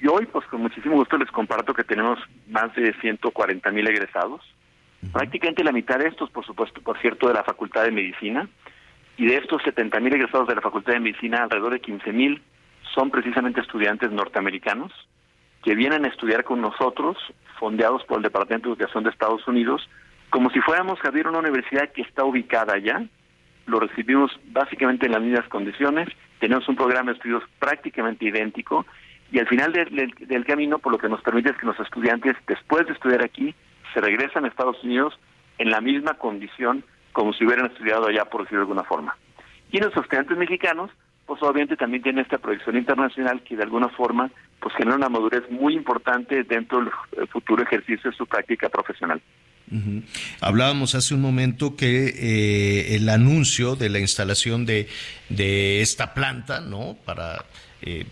Y 0.01 0.07
hoy, 0.07 0.25
pues 0.25 0.45
con 0.47 0.61
muchísimo 0.61 0.95
gusto 0.95 1.17
les 1.17 1.31
comparto 1.31 1.73
que 1.73 1.83
tenemos 1.83 2.19
más 2.49 2.73
de 2.75 2.93
140 3.01 3.71
mil 3.71 3.87
egresados. 3.87 4.41
Uh 5.01 5.07
-huh. 5.07 5.11
Prácticamente 5.13 5.63
la 5.63 5.71
mitad 5.71 5.99
de 5.99 6.07
estos, 6.07 6.29
por 6.29 6.45
supuesto, 6.45 6.81
por 6.81 6.99
cierto, 6.99 7.27
de 7.27 7.33
la 7.33 7.43
Facultad 7.43 7.83
de 7.83 7.91
Medicina. 7.91 8.47
Y 9.17 9.27
de 9.27 9.37
estos 9.37 9.61
70 9.63 9.99
mil 10.01 10.13
egresados 10.13 10.47
de 10.47 10.55
la 10.55 10.61
Facultad 10.61 10.93
de 10.93 10.99
Medicina, 10.99 11.43
alrededor 11.43 11.73
de 11.73 11.79
15 11.79 12.11
mil 12.11 12.41
son 12.93 13.09
precisamente 13.09 13.61
estudiantes 13.61 14.11
norteamericanos 14.11 14.91
que 15.63 15.73
vienen 15.73 16.05
a 16.05 16.09
estudiar 16.09 16.43
con 16.43 16.61
nosotros, 16.61 17.17
fondeados 17.59 18.03
por 18.03 18.17
el 18.17 18.23
Departamento 18.23 18.69
de 18.69 18.73
Educación 18.75 19.03
de 19.03 19.09
Estados 19.09 19.47
Unidos, 19.47 19.89
como 20.29 20.51
si 20.51 20.59
fuéramos 20.61 20.99
a 21.03 21.07
abrir 21.07 21.27
una 21.27 21.39
universidad 21.39 21.91
que 21.91 22.03
está 22.03 22.23
ubicada 22.23 22.75
allá. 22.75 23.03
Lo 23.65 23.79
recibimos 23.79 24.31
básicamente 24.49 25.07
en 25.07 25.13
las 25.13 25.21
mismas 25.21 25.47
condiciones, 25.47 26.07
tenemos 26.39 26.67
un 26.69 26.75
programa 26.75 27.11
de 27.11 27.17
estudios 27.17 27.43
prácticamente 27.57 28.25
idéntico 28.25 28.85
y 29.31 29.39
al 29.39 29.47
final 29.47 29.73
del, 29.73 30.45
camino, 30.45 30.79
por 30.79 30.91
lo 30.91 30.97
que 30.97 31.09
nos 31.09 31.21
permite 31.21 31.49
es 31.49 31.57
que 31.57 31.65
los 31.65 31.79
estudiantes, 31.79 32.35
después 32.47 32.85
de 32.85 32.93
estudiar 32.93 33.23
aquí, 33.23 33.53
se 33.93 34.01
regresan 34.01 34.45
a 34.45 34.47
Estados 34.47 34.83
Unidos 34.83 35.17
en 35.57 35.71
la 35.71 35.81
misma 35.81 36.15
condición 36.15 36.83
como 37.11 37.33
si 37.33 37.45
hubieran 37.45 37.67
estudiado 37.67 38.07
allá, 38.07 38.25
por 38.25 38.41
decirlo 38.41 38.59
de 38.59 38.63
alguna 38.63 38.83
forma. 38.83 39.17
Y 39.71 39.79
los 39.79 39.95
estudiantes 39.95 40.37
mexicanos, 40.37 40.91
pues 41.25 41.41
obviamente 41.41 41.75
también 41.75 42.03
tienen 42.03 42.23
esta 42.23 42.37
proyección 42.37 42.77
internacional 42.77 43.41
que 43.41 43.55
de 43.55 43.63
alguna 43.63 43.89
forma 43.89 44.29
pues 44.59 44.75
genera 44.75 44.95
una 44.95 45.09
madurez 45.09 45.43
muy 45.49 45.73
importante 45.73 46.43
dentro 46.43 46.79
del 46.79 47.27
futuro 47.27 47.63
ejercicio 47.63 48.11
de 48.11 48.17
su 48.17 48.25
práctica 48.25 48.69
profesional. 48.69 49.21
Hablábamos 50.41 50.93
hace 50.93 51.15
un 51.15 51.21
momento 51.21 51.75
que 51.75 52.07
eh, 52.07 52.95
el 52.95 53.09
anuncio 53.09 53.75
de 53.75 53.89
la 53.89 53.99
instalación 53.99 54.65
de, 54.65 54.87
de 55.29 55.81
esta 55.81 56.13
planta, 56.13 56.61
¿no? 56.61 56.95
Para 57.03 57.45
eh, 57.85 58.05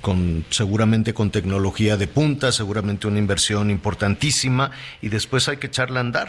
con, 0.00 0.44
seguramente 0.50 1.14
con 1.14 1.30
tecnología 1.30 1.96
de 1.96 2.06
punta, 2.06 2.52
seguramente 2.52 3.06
una 3.06 3.18
inversión 3.18 3.70
importantísima 3.70 4.70
y 5.00 5.08
después 5.08 5.48
hay 5.48 5.56
que 5.56 5.68
echarla 5.68 6.00
a 6.00 6.02
andar. 6.02 6.28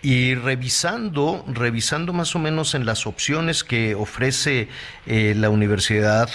Y 0.00 0.34
revisando, 0.34 1.44
revisando 1.48 2.12
más 2.12 2.36
o 2.36 2.38
menos 2.38 2.74
en 2.74 2.86
las 2.86 3.06
opciones 3.06 3.64
que 3.64 3.94
ofrece 3.96 4.68
eh, 5.06 5.34
la 5.36 5.50
Universidad 5.50 6.30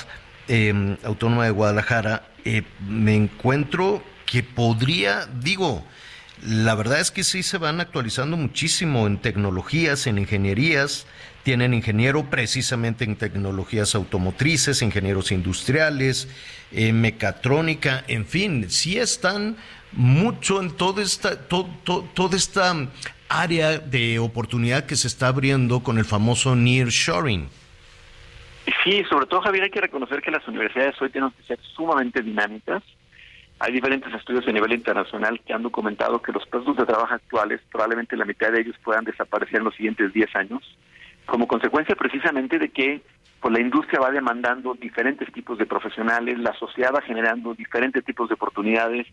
eh, 0.50 0.98
Autónoma 1.04 1.46
de 1.46 1.52
Guadalajara, 1.52 2.28
eh, 2.44 2.64
me 2.86 3.16
encuentro 3.16 4.04
que 4.26 4.44
podría, 4.44 5.28
digo, 5.42 5.86
la 6.46 6.76
verdad 6.76 7.00
es 7.00 7.12
que 7.12 7.24
sí 7.24 7.42
se 7.42 7.58
van 7.58 7.80
actualizando 7.80 8.36
muchísimo 8.36 9.08
en 9.08 9.18
tecnologías, 9.18 10.08
en 10.08 10.18
ingenierías, 10.18 11.06
tienen 11.44 11.74
ingeniero 11.74 12.30
precisamente 12.30 13.04
en 13.04 13.16
tecnologías 13.16 13.96
automotrices, 13.96 14.82
ingenieros 14.82 15.32
industriales, 15.32 16.28
eh, 16.72 16.94
mecatrónica, 16.94 18.04
en 18.08 18.26
fin, 18.26 18.70
sí 18.70 18.98
están 18.98 19.58
mucho 19.92 20.62
en 20.62 20.72
toda 20.72 21.04
esta, 21.04 21.48
to, 21.48 21.70
to, 21.84 22.10
toda 22.14 22.38
esta 22.38 22.74
área 23.30 23.78
de 23.78 24.20
oportunidad 24.20 24.86
que 24.86 24.96
se 24.96 25.08
está 25.08 25.28
abriendo 25.28 25.82
con 25.82 25.98
el 25.98 26.06
famoso 26.06 26.56
nearshoring. 26.56 27.50
Sí, 28.84 29.04
sobre 29.10 29.26
todo 29.26 29.42
Javier 29.42 29.66
hay 29.66 29.70
que 29.70 29.82
reconocer 29.82 30.22
que 30.22 30.32
las 30.32 30.48
universidades 30.48 31.00
hoy 31.02 31.10
tienen 31.10 31.32
que 31.32 31.44
ser 31.44 31.60
sumamente 31.76 32.22
dinámicas. 32.22 32.82
Hay 33.60 33.74
diferentes 33.74 34.14
estudios 34.14 34.48
a 34.48 34.52
nivel 34.52 34.74
internacional 34.74 35.40
que 35.46 35.54
han 35.54 35.64
documentado 35.64 36.22
que 36.22 36.32
los 36.32 36.46
puestos 36.48 36.76
de 36.78 36.86
trabajo 36.86 37.14
actuales, 37.14 37.62
probablemente 37.72 38.18
la 38.18 38.26
mitad 38.26 38.52
de 38.52 38.62
ellos 38.62 38.76
puedan 38.84 39.04
desaparecer 39.04 39.58
en 39.58 39.66
los 39.66 39.76
siguientes 39.76 40.14
10 40.14 40.36
años, 40.36 40.78
como 41.26 41.48
consecuencia 41.48 41.96
precisamente 41.96 42.60
de 42.60 42.70
que 42.70 43.02
pues, 43.40 43.54
la 43.54 43.62
industria 43.62 44.00
va 44.00 44.12
demandando 44.12 44.74
diferentes 44.74 45.32
tipos 45.32 45.58
de 45.58 45.66
profesionales, 45.66 46.40
la 46.40 46.54
sociedad 46.54 46.94
va 46.96 47.02
generando 47.02 47.54
diferentes 47.54 48.04
tipos 48.04 48.30
de 48.30 48.36
oportunidades, 48.36 49.08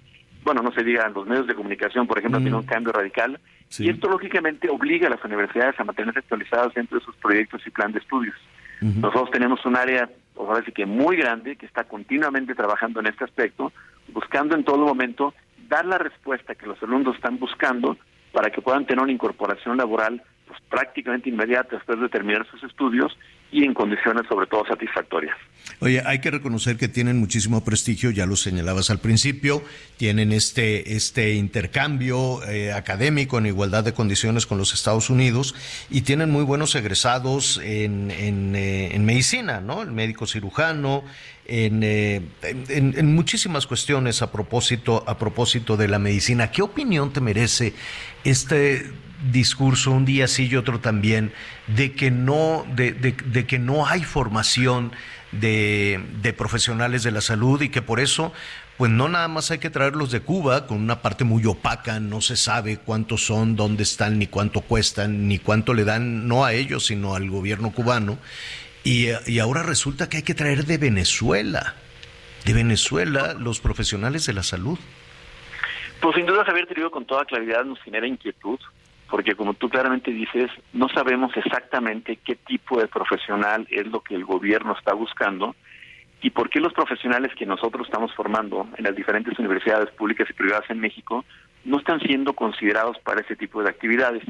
bueno, 0.45 0.63
no 0.63 0.73
se 0.73 0.83
diga, 0.83 1.09
los 1.09 1.27
medios 1.27 1.47
de 1.47 1.55
comunicación, 1.55 2.07
por 2.07 2.19
ejemplo, 2.19 2.41
mm. 2.41 2.43
tiene 2.43 2.57
un 2.57 2.65
cambio 2.65 2.93
radical, 2.93 3.39
sí. 3.69 3.85
y 3.85 3.91
esto 3.91 4.09
lógicamente 4.09 4.71
obliga 4.71 5.07
a 5.07 5.11
las 5.11 5.25
universidades 5.25 5.79
a 5.79 5.85
mantenerse 5.85 6.21
actualizadas 6.21 6.73
dentro 6.75 6.99
de 6.99 7.05
sus 7.05 7.15
proyectos 7.17 7.61
y 7.67 7.71
plan 7.71 7.93
de 7.93 7.99
estudios. 7.99 8.37
Uh 8.81 8.87
-huh. 8.87 9.01
Nosotros 9.01 9.31
tenemos 9.31 9.65
un 9.67 9.77
área, 9.77 10.09
pues 10.35 10.49
ahora 10.49 10.65
sí 10.65 10.73
que 10.73 10.87
muy 10.87 11.17
grande, 11.17 11.57
que 11.57 11.67
está 11.67 11.85
continuamente 11.85 12.55
trabajando 12.55 13.01
en 13.01 13.09
este 13.09 13.25
aspecto, 13.25 13.73
buscando 14.09 14.57
en 14.57 14.65
todo 14.65 14.79
momento 14.79 15.35
dar 15.69 15.85
la 15.85 15.99
respuesta 15.99 16.55
que 16.55 16.67
los 16.67 16.83
alumnos 16.83 17.17
están 17.17 17.39
buscando 17.39 17.97
para 18.33 18.51
que 18.51 18.63
puedan 18.63 18.87
tener 18.87 19.03
una 19.03 19.13
incorporación 19.13 19.77
laboral 19.77 20.23
pues, 20.51 20.61
prácticamente 20.69 21.29
inmediata 21.29 21.77
después 21.77 22.01
de 22.01 22.09
terminar 22.09 22.45
sus 22.51 22.61
estudios 22.65 23.17
y 23.53 23.65
en 23.65 23.73
condiciones 23.73 24.27
sobre 24.29 24.49
todo 24.49 24.65
satisfactorias. 24.67 25.37
Oye, 25.79 26.03
hay 26.05 26.21
que 26.21 26.33
reconocer 26.33 26.77
que 26.77 26.89
tienen 26.89 27.19
muchísimo 27.19 27.65
prestigio, 27.65 28.11
ya 28.11 28.27
lo 28.27 28.35
señalabas 28.35 28.91
al 28.91 28.99
principio, 28.99 29.63
tienen 29.97 30.33
este, 30.33 30.97
este 30.97 31.35
intercambio 31.35 32.43
eh, 32.49 32.73
académico 32.73 33.39
en 33.39 33.47
igualdad 33.47 33.85
de 33.85 33.95
condiciones 33.95 34.45
con 34.45 34.59
los 34.59 34.75
Estados 34.75 35.09
Unidos 35.09 35.55
y 35.89 36.01
tienen 36.03 36.31
muy 36.31 36.43
buenos 36.43 36.75
egresados 36.75 37.61
en, 37.63 38.11
en, 38.11 38.57
eh, 38.57 38.95
en 38.95 39.05
medicina, 39.05 39.61
¿no? 39.61 39.83
El 39.83 39.93
médico 39.93 40.27
cirujano, 40.27 41.05
en, 41.47 41.83
eh, 41.85 42.23
en, 42.43 42.95
en, 42.99 43.15
muchísimas 43.15 43.69
cuestiones 43.69 44.21
a 44.23 44.33
propósito, 44.33 45.05
a 45.07 45.17
propósito 45.17 45.77
de 45.77 45.87
la 45.87 46.01
medicina. 46.01 46.51
¿Qué 46.51 46.63
opinión 46.63 47.13
te 47.13 47.21
merece 47.21 47.73
este 48.25 48.91
discurso 49.33 49.91
un 49.91 50.05
día 50.05 50.29
sí 50.29 50.49
y 50.51 50.57
otro 50.57 50.81
también 50.81 51.33
de 51.67 51.93
que 51.93 52.11
no 52.11 52.65
de, 52.75 52.93
de, 52.93 53.47
que 53.47 53.59
no 53.59 53.87
hay 53.87 54.03
formación 54.03 54.93
de, 55.33 56.03
de, 56.23 56.33
profesionales 56.33 57.03
de 57.03 57.11
la 57.11 57.21
salud 57.21 57.61
y 57.63 57.69
que 57.69 57.83
por 57.83 58.01
eso 58.01 58.33
pues 58.81 58.91
no 58.91 59.11
nada 59.11 59.29
más 59.29 59.51
hay 59.51 59.59
que 59.59 59.69
traerlos 59.69 60.11
de 60.11 60.21
Cuba, 60.21 60.67
con 60.67 60.79
una 60.79 61.03
parte 61.03 61.23
muy 61.23 61.45
opaca, 61.45 62.01
no 62.01 62.23
se 62.23 62.35
sabe 62.35 62.79
cuántos 62.79 63.27
son, 63.27 63.55
dónde 63.55 63.83
están, 63.83 64.19
ni 64.19 64.27
cuánto 64.27 64.63
cuestan, 64.63 65.29
ni 65.29 65.39
cuánto 65.39 65.75
le 65.75 65.85
dan, 65.85 66.27
no 66.27 66.47
a 66.47 66.55
ellos, 66.55 66.87
sino 66.87 67.15
al 67.15 67.29
gobierno 67.29 67.73
cubano. 67.73 68.17
Y, 68.83 69.09
y 69.27 69.39
ahora 69.39 69.63
resulta 69.63 70.09
que 70.09 70.17
hay 70.17 70.23
que 70.23 70.33
traer 70.33 70.65
de 70.65 70.79
Venezuela, 70.79 71.75
de 72.47 72.55
Venezuela, 72.55 73.35
los 73.35 73.61
profesionales 73.61 74.25
de 74.25 74.33
la 74.33 74.43
salud. 74.43 74.79
Pues 76.01 76.17
sin 76.17 76.25
duda, 76.25 76.43
Javier, 76.47 76.67
te 76.67 76.75
digo 76.75 76.91
con 76.91 77.05
toda 77.05 77.27
claridad, 77.27 77.67
nos 77.67 77.79
genera 77.83 78.07
inquietud, 78.07 78.59
porque 79.11 79.35
como 79.35 79.55
tú 79.55 79.69
claramente 79.69 80.13
dices, 80.13 80.51
no 80.73 80.89
sabemos 80.89 81.37
exactamente 81.37 82.17
qué 82.25 82.37
tipo 82.37 82.81
de 82.81 82.87
profesional 82.87 83.67
es 83.71 83.87
lo 83.89 84.01
que 84.01 84.15
el 84.15 84.25
gobierno 84.25 84.77
está 84.79 84.95
buscando 84.95 85.57
y 86.23 86.31
por 86.31 86.49
qué 86.49 86.61
los 86.61 86.73
profesionales 86.73 87.33
que 87.37 87.45
nosotros 87.45 87.87
estamos 87.87 88.15
formando 88.15 88.69
en 88.77 88.85
las 88.85 88.95
diferentes 88.95 89.39
universidades 89.39 89.91
públicas 89.91 90.29
y 90.31 90.35
privadas 90.35 90.69
en 90.71 90.79
México 90.79 91.25
no 91.65 91.79
están 91.79 92.01
siendo 92.01 92.35
considerados 92.35 92.99
para 92.99 93.21
ese 93.21 93.37
tipo 93.37 93.63
de 93.63 93.71
actividades. 93.71 94.23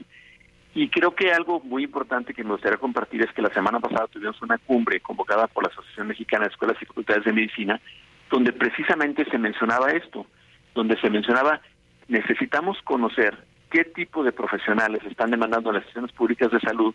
Y 0.75 0.89
creo 0.89 1.15
que 1.15 1.33
algo 1.33 1.61
muy 1.61 1.85
importante 1.85 2.33
que 2.33 2.45
me 2.45 2.53
gustaría 2.53 2.79
compartir 2.79 3.23
es 3.23 3.33
que 3.33 3.43
la 3.43 3.53
semana 3.53 3.81
pasada 3.81 4.07
tuvimos 4.07 4.41
una 4.41 4.57
cumbre 4.59 5.01
convocada 5.01 5.47
por 5.49 5.65
la 5.65 5.71
Asociación 5.71 6.07
Mexicana 6.07 6.45
de 6.45 6.51
Escuelas 6.51 6.77
y 6.81 6.87
Facultades 6.87 7.25
de 7.25 7.33
Medicina, 7.33 7.81
donde 8.31 8.53
precisamente 8.53 9.25
se 9.25 9.37
mencionaba 9.37 9.91
esto, 9.91 10.27
donde 10.75 10.97
se 11.01 11.11
mencionaba 11.11 11.61
necesitamos 12.09 12.79
conocer 12.83 13.50
qué 13.71 13.85
tipo 13.85 14.23
de 14.23 14.33
profesionales 14.33 15.03
están 15.05 15.31
demandando 15.31 15.73
las 15.73 15.83
instituciones 15.83 16.13
públicas 16.13 16.51
de 16.51 16.61
salud 16.61 16.95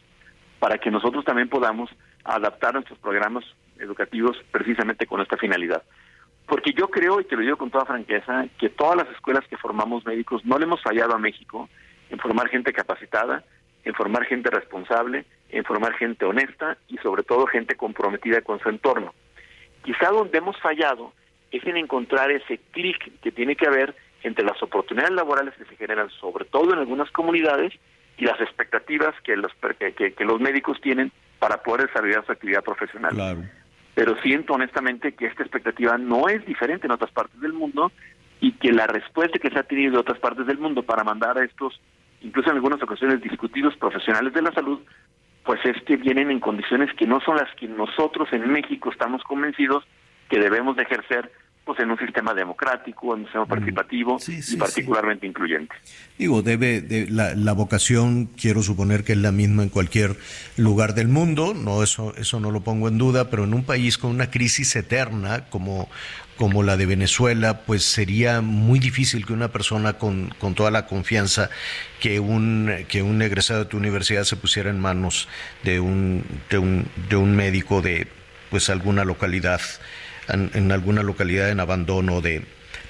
para 0.60 0.78
que 0.78 0.92
nosotros 0.92 1.24
también 1.26 1.50
podamos 1.50 1.90
adaptar 2.24 2.74
nuestros 2.74 3.00
programas 3.00 3.44
educativos 3.80 4.38
precisamente 4.52 5.06
con 5.06 5.22
esta 5.22 5.38
finalidad. 5.38 5.84
Porque 6.48 6.74
yo 6.74 6.90
creo, 6.90 7.20
y 7.20 7.26
te 7.26 7.36
lo 7.36 7.42
digo 7.42 7.58
con 7.58 7.72
toda 7.72 7.86
franqueza, 7.86 8.46
que 8.60 8.70
todas 8.70 8.98
las 8.98 9.10
escuelas 9.16 9.48
que 9.48 9.58
formamos 9.58 10.06
médicos 10.06 10.46
no 10.46 10.58
le 10.58 10.66
hemos 10.66 10.82
fallado 10.82 11.16
a 11.16 11.20
México 11.20 11.70
en 12.10 12.20
formar 12.20 12.50
gente 12.50 12.72
capacitada, 12.72 13.44
en 13.84 13.94
formar 13.94 14.26
gente 14.26 14.50
responsable, 14.50 15.26
en 15.50 15.64
formar 15.64 15.94
gente 15.94 16.26
honesta 16.26 16.78
y 16.88 16.98
sobre 16.98 17.24
todo 17.24 17.48
gente 17.48 17.76
comprometida 17.76 18.42
con 18.42 18.60
su 18.60 18.70
entorno. 18.70 19.14
Quizá 19.84 20.10
donde 20.10 20.38
hemos 20.38 20.60
fallado 20.60 21.14
es 21.52 21.66
en 21.66 21.78
encontrar 21.78 22.32
ese 22.32 22.60
clic 22.72 23.20
que 23.22 23.32
tiene 23.32 23.56
que 23.56 23.68
haber 23.68 23.96
entre 24.26 24.44
las 24.44 24.62
oportunidades 24.62 25.14
laborales 25.14 25.54
que 25.56 25.66
se 25.66 25.76
generan, 25.76 26.10
sobre 26.22 26.46
todo 26.46 26.74
en 26.74 26.80
algunas 26.80 27.10
comunidades, 27.12 27.74
y 28.18 28.26
las 28.26 28.40
expectativas 28.40 29.14
que 29.24 29.36
los, 29.36 29.52
que, 29.78 30.14
que 30.14 30.26
los 30.26 30.40
médicos 30.40 30.80
tienen 30.82 31.12
para 31.40 31.62
poder 31.62 31.88
desarrollar 31.88 32.26
su 32.26 32.32
actividad 32.32 32.64
profesional. 32.64 33.14
Claro. 33.14 33.44
Pero 33.94 34.16
siento 34.22 34.54
honestamente 34.54 35.14
que 35.14 35.28
esta 35.28 35.44
expectativa 35.44 35.98
no 35.98 36.28
es 36.30 36.46
diferente 36.46 36.88
en 36.88 36.92
otras 36.92 37.12
partes 37.12 37.40
del 37.42 37.54
mundo 37.54 37.92
y 38.40 38.54
que 38.54 38.72
la 38.72 38.88
respuesta 38.88 39.40
que 39.40 39.50
se 39.50 39.60
ha 39.60 39.64
tenido 39.64 39.94
de 39.94 40.00
otras 40.00 40.20
partes 40.20 40.46
del 40.48 40.58
mundo 40.58 40.84
para 40.84 41.04
mandar 41.04 41.38
a 41.38 41.44
estos, 41.44 41.80
incluso 42.22 42.50
en 42.50 42.56
algunas 42.56 42.82
ocasiones 42.82 43.22
discutidos 43.22 43.76
profesionales 43.78 44.34
de 44.34 44.42
la 44.42 44.52
salud, 44.54 44.80
pues 45.44 45.60
es 45.66 45.82
que 45.84 45.98
vienen 45.98 46.32
en 46.32 46.40
condiciones 46.40 46.94
que 46.96 47.06
no 47.06 47.22
son 47.22 47.38
las 47.38 47.54
que 47.56 47.68
nosotros 47.68 48.28
en 48.32 48.50
México 48.52 48.92
estamos 48.92 49.24
convencidos 49.24 49.84
que 50.30 50.40
debemos 50.40 50.76
de 50.76 50.84
ejercer 50.84 51.32
pues 51.66 51.80
en 51.80 51.90
un 51.90 51.98
sistema 51.98 52.34
democrático, 52.34 53.14
en 53.14 53.22
un 53.22 53.26
sistema 53.26 53.46
participativo 53.48 54.20
y 54.28 54.56
particularmente 54.56 55.26
incluyente. 55.26 55.76
Digo, 56.18 56.44
debe 56.44 56.82
de, 56.82 57.08
la, 57.10 57.34
la, 57.34 57.54
vocación 57.54 58.28
quiero 58.40 58.62
suponer 58.62 59.04
que 59.04 59.14
es 59.14 59.18
la 59.18 59.32
misma 59.32 59.64
en 59.64 59.70
cualquier 59.70 60.16
lugar 60.58 60.94
del 60.94 61.08
mundo, 61.08 61.54
no 61.56 61.82
eso 61.82 62.14
eso 62.18 62.40
no 62.40 62.52
lo 62.52 62.62
pongo 62.62 62.88
en 62.88 62.98
duda, 62.98 63.30
pero 63.30 63.46
en 63.46 63.54
un 63.54 63.66
país 63.66 63.98
con 63.98 64.12
una 64.12 64.30
crisis 64.30 64.76
eterna 64.76 65.46
como 65.50 65.90
como 66.38 66.64
la 66.64 66.78
de 66.78 66.86
Venezuela, 66.86 67.62
pues 67.62 67.84
sería 67.84 68.42
muy 68.42 68.80
difícil 68.80 69.26
que 69.26 69.34
una 69.34 69.50
persona 69.50 69.94
con, 69.94 70.34
con 70.38 70.54
toda 70.54 70.70
la 70.70 70.86
confianza 70.86 71.50
que 72.00 72.20
un, 72.20 72.86
que 72.90 73.02
un 73.02 73.22
egresado 73.22 73.64
de 73.64 73.70
tu 73.70 73.78
universidad 73.78 74.24
se 74.26 74.36
pusiera 74.36 74.70
en 74.70 74.80
manos 74.80 75.30
de 75.64 75.80
un, 75.80 76.24
de 76.50 76.58
un, 76.58 76.88
de 77.10 77.16
un 77.16 77.36
médico 77.36 77.82
de 77.82 78.08
pues 78.50 78.70
alguna 78.70 79.06
localidad 79.06 79.62
en, 80.30 80.52
en 80.54 80.72
alguna 80.72 81.04
localidad 81.04 81.50
en 81.50 81.60
abandono 81.60 82.22
de, 82.22 82.44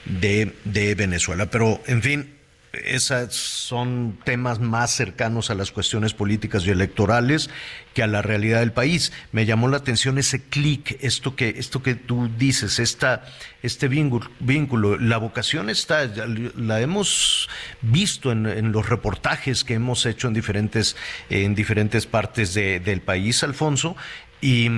de, 0.06 0.96
Venezuela. 0.96 1.48
Pero, 1.48 1.82
en 1.88 2.02
fin, 2.02 2.36
esos 2.74 3.34
son 3.34 4.20
temas 4.26 4.60
más 4.60 4.92
cercanos 4.92 5.50
a 5.50 5.56
las 5.56 5.72
cuestiones 5.72 6.14
políticas 6.14 6.66
y 6.66 6.72
electorales 6.72 7.50
que 7.94 8.04
a 8.04 8.08
la 8.08 8.22
realidad 8.22 8.60
del 8.60 8.74
país. 8.74 9.14
Me 9.32 9.46
llamó 9.46 9.70
la 9.70 9.78
atención 9.78 10.18
ese 10.18 10.44
clic, 10.44 10.98
esto 11.02 11.36
que, 11.36 11.56
esto 11.58 11.82
que 11.82 11.96
tú 11.96 12.30
dices, 12.38 12.80
esta, 12.80 13.24
este 13.64 13.88
vínculo, 13.88 14.30
vínculo. 14.42 14.98
La 14.98 15.18
vocación 15.18 15.70
está, 15.70 16.06
la 16.06 16.82
hemos 16.82 17.50
visto 17.82 18.34
en, 18.34 18.46
en, 18.46 18.74
los 18.74 18.90
reportajes 18.90 19.64
que 19.64 19.76
hemos 19.76 20.06
hecho 20.06 20.28
en 20.28 20.34
diferentes, 20.34 20.98
en 21.30 21.56
diferentes 21.56 22.06
partes 22.06 22.54
de, 22.54 22.82
del 22.82 23.02
país, 23.02 23.44
Alfonso, 23.44 23.96
y, 24.42 24.70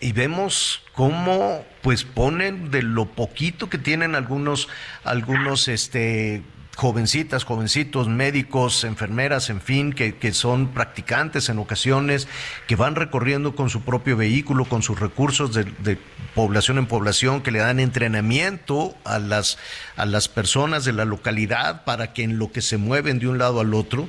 y, 0.00 0.12
vemos 0.12 0.82
cómo 0.92 1.64
pues 1.82 2.04
ponen 2.04 2.70
de 2.70 2.82
lo 2.82 3.06
poquito 3.06 3.68
que 3.68 3.78
tienen 3.78 4.14
algunos 4.14 4.68
algunos 5.04 5.68
este 5.68 6.42
jovencitas, 6.76 7.44
jovencitos, 7.44 8.06
médicos, 8.06 8.84
enfermeras, 8.84 9.48
en 9.48 9.62
fin, 9.62 9.94
que, 9.94 10.16
que, 10.16 10.32
son 10.32 10.68
practicantes 10.68 11.48
en 11.48 11.58
ocasiones, 11.58 12.28
que 12.66 12.76
van 12.76 12.94
recorriendo 12.94 13.56
con 13.56 13.70
su 13.70 13.80
propio 13.80 14.16
vehículo, 14.16 14.66
con 14.66 14.82
sus 14.82 15.00
recursos 15.00 15.54
de, 15.54 15.64
de, 15.64 15.98
población 16.34 16.76
en 16.76 16.86
población, 16.86 17.42
que 17.42 17.50
le 17.50 17.60
dan 17.60 17.80
entrenamiento 17.80 18.94
a 19.04 19.18
las, 19.18 19.56
a 19.96 20.04
las 20.04 20.28
personas 20.28 20.84
de 20.84 20.92
la 20.92 21.06
localidad 21.06 21.84
para 21.84 22.12
que 22.12 22.22
en 22.22 22.38
lo 22.38 22.52
que 22.52 22.60
se 22.60 22.76
mueven 22.76 23.18
de 23.18 23.28
un 23.28 23.38
lado 23.38 23.60
al 23.60 23.72
otro 23.72 24.06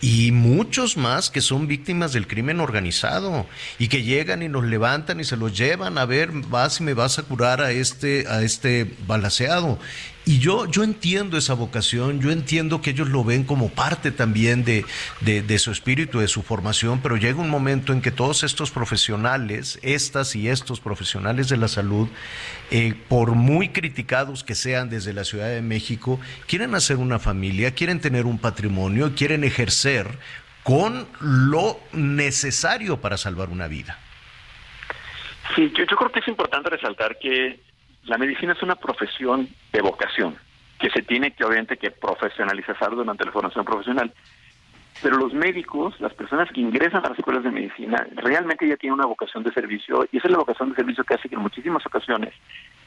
y 0.00 0.32
muchos 0.32 0.96
más 0.96 1.30
que 1.30 1.40
son 1.40 1.66
víctimas 1.66 2.12
del 2.12 2.26
crimen 2.26 2.60
organizado 2.60 3.46
y 3.78 3.88
que 3.88 4.02
llegan 4.02 4.42
y 4.42 4.48
nos 4.48 4.64
levantan 4.64 5.20
y 5.20 5.24
se 5.24 5.36
los 5.36 5.56
llevan 5.56 5.98
a 5.98 6.04
ver 6.04 6.30
vas 6.32 6.80
y 6.80 6.82
me 6.82 6.94
vas 6.94 7.18
a 7.18 7.22
curar 7.22 7.60
a 7.60 7.70
este 7.70 8.26
a 8.28 8.42
este 8.42 8.90
balaseado 9.06 9.78
y 10.26 10.38
yo, 10.38 10.66
yo 10.66 10.82
entiendo 10.82 11.36
esa 11.36 11.52
vocación, 11.52 12.20
yo 12.20 12.30
entiendo 12.30 12.80
que 12.80 12.90
ellos 12.90 13.10
lo 13.10 13.24
ven 13.24 13.44
como 13.44 13.68
parte 13.68 14.10
también 14.10 14.64
de, 14.64 14.86
de, 15.20 15.58
su 15.58 15.70
espíritu, 15.70 16.20
de 16.20 16.28
su 16.28 16.42
formación, 16.42 17.00
pero 17.02 17.16
llega 17.16 17.40
un 17.40 17.50
momento 17.50 17.92
en 17.92 18.00
que 18.00 18.10
todos 18.10 18.42
estos 18.42 18.70
profesionales, 18.70 19.78
estas 19.82 20.34
y 20.34 20.48
estos 20.48 20.80
profesionales 20.80 21.50
de 21.50 21.58
la 21.58 21.68
salud, 21.68 22.08
eh, 22.70 22.94
por 23.08 23.32
muy 23.32 23.68
criticados 23.68 24.44
que 24.44 24.54
sean 24.54 24.88
desde 24.88 25.12
la 25.12 25.24
Ciudad 25.24 25.48
de 25.48 25.60
México, 25.60 26.18
quieren 26.46 26.74
hacer 26.74 26.96
una 26.96 27.18
familia, 27.18 27.72
quieren 27.72 28.00
tener 28.00 28.24
un 28.24 28.38
patrimonio, 28.38 29.12
quieren 29.14 29.44
ejercer 29.44 30.18
con 30.62 31.06
lo 31.20 31.78
necesario 31.92 32.98
para 32.98 33.18
salvar 33.18 33.50
una 33.50 33.68
vida. 33.68 33.98
Sí, 35.54 35.70
yo 35.76 35.84
creo 35.84 36.10
que 36.10 36.20
es 36.20 36.28
importante 36.28 36.70
resaltar 36.70 37.18
que 37.18 37.60
la 38.06 38.18
medicina 38.18 38.52
es 38.52 38.62
una 38.62 38.76
profesión 38.76 39.48
de 39.72 39.80
vocación 39.80 40.36
que 40.78 40.90
se 40.90 41.02
tiene 41.02 41.30
que 41.30 41.44
obviamente 41.44 41.76
que 41.76 41.90
profesionalizar 41.90 42.90
durante 42.90 43.24
la 43.24 43.32
formación 43.32 43.64
profesional. 43.64 44.12
Pero 45.02 45.16
los 45.16 45.32
médicos, 45.32 45.98
las 46.00 46.14
personas 46.14 46.50
que 46.50 46.60
ingresan 46.60 47.04
a 47.04 47.08
las 47.08 47.18
escuelas 47.18 47.42
de 47.42 47.50
medicina, 47.50 48.06
realmente 48.14 48.66
ya 48.68 48.76
tienen 48.76 48.94
una 48.94 49.06
vocación 49.06 49.42
de 49.42 49.52
servicio 49.52 50.06
y 50.12 50.18
esa 50.18 50.28
es 50.28 50.32
la 50.32 50.38
vocación 50.38 50.70
de 50.70 50.76
servicio 50.76 51.04
que 51.04 51.14
hace 51.14 51.28
que 51.28 51.34
en 51.34 51.42
muchísimas 51.42 51.84
ocasiones 51.84 52.32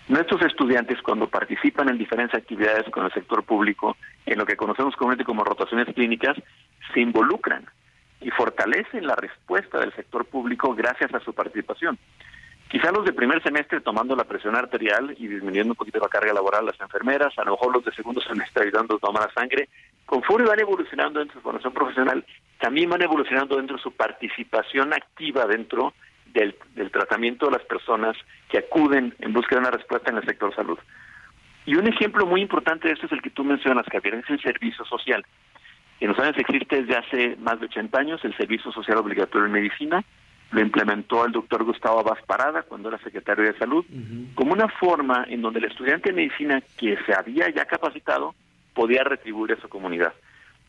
nuestros 0.07 0.41
estudiantes 0.43 1.01
cuando 1.01 1.27
participan 1.27 1.89
en 1.89 1.97
diferentes 1.97 2.39
actividades 2.39 2.89
con 2.91 3.05
el 3.05 3.11
sector 3.11 3.43
público, 3.43 3.97
en 4.25 4.37
lo 4.37 4.45
que 4.45 4.55
conocemos 4.55 4.95
comúnmente 4.95 5.25
como 5.25 5.43
rotaciones 5.43 5.93
clínicas, 5.93 6.37
se 6.93 7.01
involucran 7.01 7.65
y 8.21 8.29
fortalecen 8.31 9.05
la 9.05 9.15
respuesta 9.15 9.79
del 9.79 9.93
sector 9.93 10.25
público 10.25 10.73
gracias 10.75 11.13
a 11.13 11.19
su 11.19 11.33
participación. 11.33 11.97
Quizá 12.69 12.91
los 12.91 13.05
de 13.05 13.13
primer 13.13 13.41
semestre 13.41 13.79
tomando 13.79 14.15
la 14.15 14.25
presión 14.25 14.55
arterial 14.55 15.15
y 15.17 15.27
disminuyendo 15.27 15.71
un 15.71 15.77
poquito 15.77 15.99
la 15.99 16.09
carga 16.09 16.33
laboral 16.33 16.65
las 16.65 16.79
enfermeras, 16.81 17.37
a 17.37 17.45
lo 17.45 17.51
mejor 17.51 17.73
los 17.73 17.85
de 17.85 17.93
segundo 17.93 18.19
semestre 18.19 18.65
ayudando 18.65 18.95
a 18.95 18.99
tomar 18.99 19.33
sangre, 19.33 19.69
conforme 20.05 20.49
van 20.49 20.59
evolucionando 20.59 21.19
dentro 21.19 21.35
de 21.35 21.39
su 21.39 21.43
formación 21.43 21.73
profesional, 21.73 22.25
también 22.59 22.89
van 22.89 23.01
evolucionando 23.01 23.55
dentro 23.55 23.77
de 23.77 23.83
su 23.83 23.91
participación 23.91 24.93
activa 24.93 25.45
dentro 25.45 25.93
del, 26.33 26.55
del 26.75 26.91
tratamiento 26.91 27.45
de 27.45 27.53
las 27.53 27.63
personas 27.63 28.17
que 28.49 28.57
acuden 28.57 29.13
en 29.19 29.31
busca 29.31 29.55
de 29.55 29.61
una 29.61 29.71
respuesta 29.71 30.11
en 30.11 30.17
el 30.17 30.25
sector 30.25 30.53
salud. 30.53 30.77
Y 31.65 31.75
un 31.75 31.87
ejemplo 31.87 32.25
muy 32.25 32.41
importante 32.41 32.87
de 32.87 32.95
esto 32.95 33.05
es 33.05 33.11
el 33.13 33.21
que 33.21 33.29
tú 33.29 33.45
mencionas, 33.45 33.85
Javier, 33.91 34.15
es 34.15 34.29
el 34.29 34.41
servicio 34.41 34.83
social. 34.85 35.25
En 35.99 36.09
los 36.09 36.19
años 36.19 36.37
existe 36.37 36.83
desde 36.83 36.97
hace 36.97 37.35
más 37.37 37.59
de 37.59 37.65
80 37.65 37.99
años 37.99 38.23
el 38.23 38.35
servicio 38.37 38.71
social 38.71 38.97
obligatorio 38.97 39.47
en 39.47 39.51
medicina, 39.51 40.03
lo 40.51 40.61
implementó 40.61 41.25
el 41.25 41.31
doctor 41.31 41.63
Gustavo 41.63 41.99
Abas 41.99 42.23
Parada 42.25 42.63
cuando 42.63 42.89
era 42.89 42.97
secretario 42.99 43.43
de 43.43 43.57
Salud, 43.57 43.85
uh 43.89 43.95
-huh. 43.95 44.33
como 44.35 44.53
una 44.53 44.69
forma 44.69 45.25
en 45.27 45.41
donde 45.41 45.59
el 45.59 45.65
estudiante 45.65 46.09
de 46.09 46.15
medicina 46.15 46.61
que 46.77 46.97
se 47.05 47.13
había 47.13 47.49
ya 47.49 47.65
capacitado 47.65 48.33
podía 48.73 49.03
retribuir 49.03 49.53
a 49.53 49.61
su 49.61 49.67
comunidad. 49.67 50.13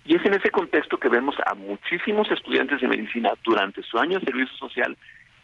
Y 0.04 0.16
es 0.16 0.24
en 0.24 0.34
ese 0.34 0.50
contexto 0.50 0.98
que 0.98 1.08
vemos 1.08 1.36
a 1.44 1.54
muchísimos 1.54 2.30
estudiantes 2.30 2.80
de 2.80 2.88
medicina 2.88 3.32
durante 3.44 3.82
su 3.82 3.98
año 3.98 4.18
de 4.18 4.24
servicio 4.24 4.56
social 4.56 4.96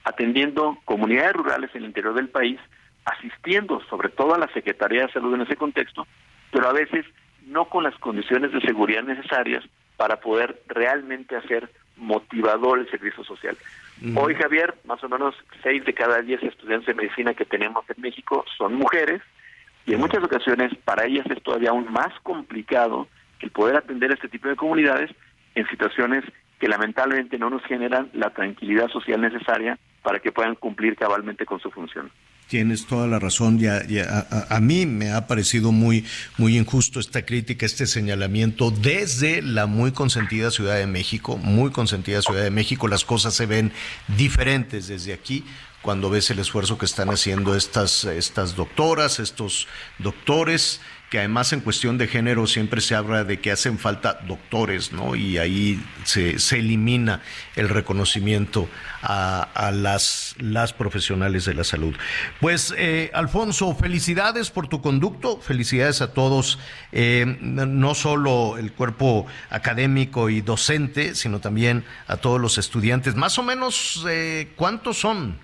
atendiendo 0.05 0.79
comunidades 0.85 1.33
rurales 1.33 1.71
en 1.75 1.83
el 1.83 1.89
interior 1.89 2.15
del 2.15 2.29
país 2.29 2.59
asistiendo 3.05 3.83
sobre 3.91 4.09
todo 4.09 4.35
a 4.35 4.39
la 4.39 4.49
Secretaría 4.49 5.07
de 5.07 5.13
Salud 5.13 5.35
en 5.35 5.43
ese 5.43 5.57
contexto, 5.57 6.07
pero 6.51 6.69
a 6.69 6.73
veces 6.73 7.05
no 7.47 7.67
con 7.67 7.85
las 7.85 7.95
condiciones 7.97 8.53
de 8.53 8.61
seguridad 8.61 9.03
necesarias 9.03 9.63
para 9.97 10.21
poder 10.21 10.63
realmente 10.69 11.37
hacer 11.37 11.71
motivador 11.97 12.79
el 12.79 12.91
servicio 12.91 13.25
social. 13.25 13.57
Hoy, 14.17 14.35
Javier, 14.35 14.75
más 14.85 15.03
o 15.05 15.09
menos 15.09 15.35
seis 15.63 15.85
de 15.85 15.95
cada 15.95 16.21
diez 16.21 16.43
estudiantes 16.43 16.87
de 16.87 16.95
medicina 16.95 17.35
que 17.35 17.45
tenemos 17.45 17.85
en 17.89 18.03
México 18.03 18.45
son 18.59 18.75
mujeres 18.75 19.23
y 19.87 19.95
en 19.95 20.01
muchas 20.01 20.23
ocasiones 20.23 20.73
para 20.85 21.05
ellas 21.05 21.27
es 21.31 21.43
todavía 21.43 21.71
aún 21.71 21.91
más 21.93 22.13
complicado 22.23 23.07
el 23.41 23.51
poder 23.51 23.77
atender 23.77 24.11
a 24.11 24.15
este 24.15 24.29
tipo 24.29 24.49
de 24.49 24.57
comunidades 24.57 25.11
en 25.55 25.69
situaciones 25.69 26.25
que 26.59 26.69
lamentablemente 26.69 27.39
no 27.39 27.51
nos 27.51 27.63
generan 27.65 28.11
la 28.15 28.31
tranquilidad 28.31 28.89
social 28.89 29.21
necesaria 29.21 29.79
para 30.03 30.19
que 30.19 30.33
puedan 30.33 30.55
cumplir 30.55 30.97
cabalmente 30.97 31.45
con 31.45 31.61
su 31.61 31.71
función. 31.71 32.11
Tienes 32.49 32.87
toda 32.87 33.07
la 33.07 33.19
razón. 33.19 33.59
Ya, 33.59 33.83
a, 34.51 34.61
mí 34.61 34.87
me 34.87 35.13
ha 35.13 35.27
parecido 35.27 35.73
muy, 35.73 36.05
muy 36.37 36.59
injusto 36.59 37.01
esta 37.01 37.25
crítica, 37.25 37.65
este 37.65 37.87
señalamiento 37.87 38.71
desde 38.71 39.41
la 39.41 39.67
muy 39.67 39.93
consentida 39.93 40.51
Ciudad 40.51 40.77
de 40.77 40.87
México, 40.87 41.39
muy 41.39 41.71
consentida 41.71 42.21
Ciudad 42.23 42.43
de 42.43 42.51
México. 42.51 42.87
Las 42.87 43.05
cosas 43.05 43.35
se 43.35 43.47
ven 43.47 43.73
diferentes 44.17 44.89
desde 44.89 45.15
aquí 45.15 45.45
cuando 45.85 46.09
ves 46.09 46.31
el 46.31 46.39
esfuerzo 46.39 46.79
que 46.79 46.87
están 46.87 47.11
haciendo 47.11 47.55
estas, 47.55 48.05
estas 48.05 48.57
doctoras, 48.57 49.21
estos 49.21 49.69
doctores 49.99 50.81
que 51.15 51.21
además 51.21 51.53
en 51.53 51.61
cuestión 51.61 51.97
de 51.97 52.09
género 52.09 52.45
siempre 52.49 52.81
se 52.81 52.97
habla 52.97 53.23
de 53.23 53.39
que 53.39 53.53
hacen 53.53 53.79
falta 53.79 54.19
doctores, 54.27 54.93
¿no? 54.93 55.15
Y 55.15 55.39
ahí 55.39 55.81
se, 56.03 56.41
se 56.41 56.59
elimina 56.59 57.21
el 57.55 57.69
reconocimiento 57.69 58.69
a, 59.01 59.71
las, 59.73 60.35
las 60.41 60.73
profesionales 60.73 61.45
de 61.45 61.55
la 61.55 61.63
salud. 61.63 61.95
Pues, 62.41 62.75
eh, 62.77 63.13
Alfonso, 63.15 63.77
felicidades 63.77 64.51
por 64.51 64.67
tu 64.67 64.83
conducto, 64.83 65.41
felicidades 65.41 66.03
a 66.03 66.13
todos, 66.13 66.59
eh, 66.91 67.39
no 67.41 67.95
solo 67.95 68.59
el 68.59 68.73
cuerpo 68.73 69.29
académico 69.51 70.31
y 70.31 70.41
docente, 70.41 71.15
sino 71.15 71.39
también 71.39 71.85
a 72.09 72.17
todos 72.17 72.41
los 72.41 72.59
estudiantes. 72.59 73.15
Más 73.15 73.39
o 73.39 73.45
menos, 73.45 74.05
eh, 74.09 74.49
¿cuántos 74.57 74.99
son? 74.99 75.39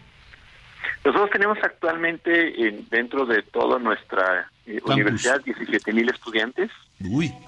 Nosotros 1.04 1.30
tenemos 1.30 1.58
actualmente 1.62 2.52
dentro 2.90 3.24
de 3.24 3.42
toda 3.44 3.78
nuestra 3.78 4.50
eh, 4.76 4.80
universidad 4.84 5.42
17 5.42 5.92
mil 5.92 6.08
estudiantes. 6.08 6.70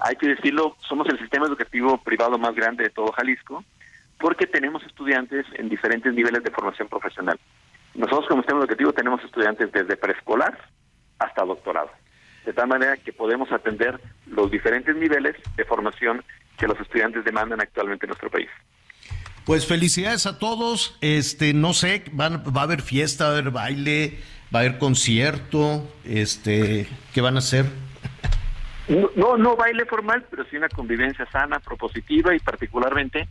Hay 0.01 0.15
que 0.15 0.27
decirlo, 0.27 0.75
somos 0.87 1.07
el 1.09 1.19
sistema 1.19 1.47
educativo 1.47 1.97
privado 2.03 2.37
más 2.37 2.55
grande 2.55 2.83
de 2.83 2.89
todo 2.89 3.11
Jalisco 3.11 3.63
porque 4.19 4.47
tenemos 4.47 4.83
estudiantes 4.83 5.45
en 5.55 5.69
diferentes 5.69 6.13
niveles 6.13 6.43
de 6.43 6.51
formación 6.51 6.87
profesional. 6.87 7.39
Nosotros 7.95 8.27
como 8.27 8.41
sistema 8.41 8.61
educativo 8.61 8.93
tenemos 8.93 9.23
estudiantes 9.23 9.71
desde 9.71 9.97
preescolar 9.97 10.57
hasta 11.19 11.45
doctorado, 11.45 11.91
de 12.45 12.53
tal 12.53 12.67
manera 12.67 12.97
que 12.97 13.13
podemos 13.13 13.51
atender 13.51 13.99
los 14.27 14.49
diferentes 14.49 14.95
niveles 14.95 15.35
de 15.55 15.65
formación 15.65 16.23
que 16.57 16.67
los 16.67 16.79
estudiantes 16.79 17.23
demandan 17.23 17.61
actualmente 17.61 18.05
en 18.05 18.09
nuestro 18.09 18.29
país. 18.29 18.49
Pues 19.45 19.67
felicidades 19.67 20.25
a 20.25 20.39
todos. 20.39 20.97
Este, 21.01 21.53
no 21.53 21.73
sé, 21.73 22.03
van, 22.13 22.43
va 22.55 22.61
a 22.61 22.63
haber 22.63 22.81
fiesta, 22.81 23.25
va 23.25 23.31
a 23.31 23.33
haber 23.33 23.51
baile, 23.51 24.19
va 24.53 24.59
a 24.59 24.63
haber 24.63 24.77
concierto, 24.77 25.83
este, 26.05 26.87
¿qué 27.13 27.21
van 27.21 27.35
a 27.35 27.39
hacer? 27.39 27.65
No, 29.15 29.37
no, 29.37 29.55
baile 29.55 29.85
formal, 29.85 30.25
pero 30.29 30.43
sí 30.45 30.57
una 30.57 30.69
convivencia 30.69 31.25
sana, 31.31 31.59
propositiva 31.59 32.35
y 32.35 32.39
particularmente 32.39 33.27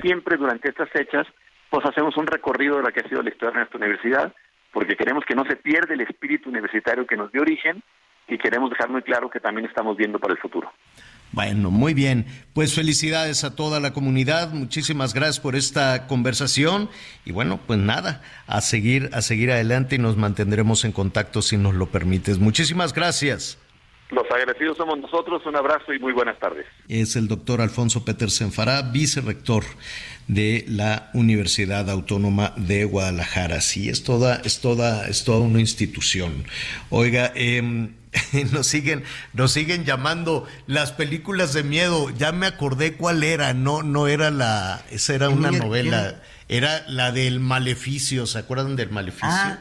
siempre 0.00 0.36
durante 0.36 0.68
estas 0.68 0.90
fechas, 0.90 1.26
pues 1.70 1.86
hacemos 1.86 2.16
un 2.16 2.26
recorrido 2.26 2.76
de 2.76 2.82
la 2.82 2.92
que 2.92 3.00
ha 3.00 3.08
sido 3.08 3.22
la 3.22 3.30
historia 3.30 3.52
de 3.52 3.58
nuestra 3.58 3.78
universidad, 3.78 4.34
porque 4.72 4.96
queremos 4.96 5.24
que 5.24 5.34
no 5.34 5.44
se 5.44 5.56
pierda 5.56 5.94
el 5.94 6.00
espíritu 6.00 6.50
universitario 6.50 7.06
que 7.06 7.16
nos 7.16 7.32
dio 7.32 7.42
origen 7.42 7.82
y 8.28 8.36
queremos 8.36 8.70
dejar 8.70 8.90
muy 8.90 9.02
claro 9.02 9.30
que 9.30 9.40
también 9.40 9.66
estamos 9.66 9.96
viendo 9.96 10.18
para 10.18 10.34
el 10.34 10.40
futuro. 10.40 10.70
Bueno, 11.32 11.70
muy 11.70 11.92
bien. 11.92 12.26
Pues 12.52 12.74
felicidades 12.74 13.44
a 13.44 13.54
toda 13.54 13.80
la 13.80 13.92
comunidad. 13.92 14.52
Muchísimas 14.52 15.12
gracias 15.12 15.40
por 15.40 15.56
esta 15.56 16.06
conversación. 16.06 16.88
Y 17.24 17.32
bueno, 17.32 17.60
pues 17.66 17.78
nada, 17.78 18.22
a 18.46 18.60
seguir, 18.60 19.10
a 19.12 19.20
seguir 19.22 19.50
adelante 19.50 19.96
y 19.96 19.98
nos 19.98 20.16
mantendremos 20.16 20.84
en 20.84 20.92
contacto 20.92 21.42
si 21.42 21.56
nos 21.56 21.74
lo 21.74 21.86
permites. 21.86 22.38
Muchísimas 22.38 22.94
gracias. 22.94 23.58
Los 24.10 24.24
agradecidos 24.30 24.76
somos 24.76 24.98
nosotros. 25.00 25.44
Un 25.46 25.56
abrazo 25.56 25.92
y 25.92 25.98
muy 25.98 26.12
buenas 26.12 26.38
tardes. 26.38 26.64
Es 26.88 27.16
el 27.16 27.26
doctor 27.26 27.60
Alfonso 27.60 28.04
Petersen 28.04 28.52
Fará, 28.52 28.82
vicerrector 28.82 29.64
de 30.28 30.64
la 30.68 31.10
Universidad 31.12 31.90
Autónoma 31.90 32.54
de 32.56 32.84
Guadalajara. 32.84 33.60
Sí, 33.60 33.88
es 33.88 34.04
toda, 34.04 34.36
es 34.44 34.60
toda, 34.60 35.08
es 35.08 35.24
toda 35.24 35.40
una 35.40 35.60
institución. 35.60 36.44
Oiga, 36.90 37.32
eh, 37.34 37.90
nos 38.52 38.66
siguen, 38.66 39.04
nos 39.32 39.52
siguen 39.52 39.84
llamando 39.84 40.46
las 40.66 40.92
películas 40.92 41.52
de 41.52 41.62
miedo. 41.62 42.10
Ya 42.10 42.32
me 42.32 42.46
acordé 42.46 42.94
cuál 42.94 43.22
era, 43.22 43.54
no, 43.54 43.82
no 43.82 44.08
era 44.08 44.30
la, 44.30 44.84
esa 44.90 45.14
era 45.14 45.28
una 45.28 45.50
novela, 45.50 46.22
era 46.48 46.84
la 46.88 47.12
del 47.12 47.40
maleficio, 47.40 48.26
¿se 48.26 48.38
acuerdan 48.38 48.76
del 48.76 48.90
maleficio? 48.90 49.28
Ah. 49.30 49.58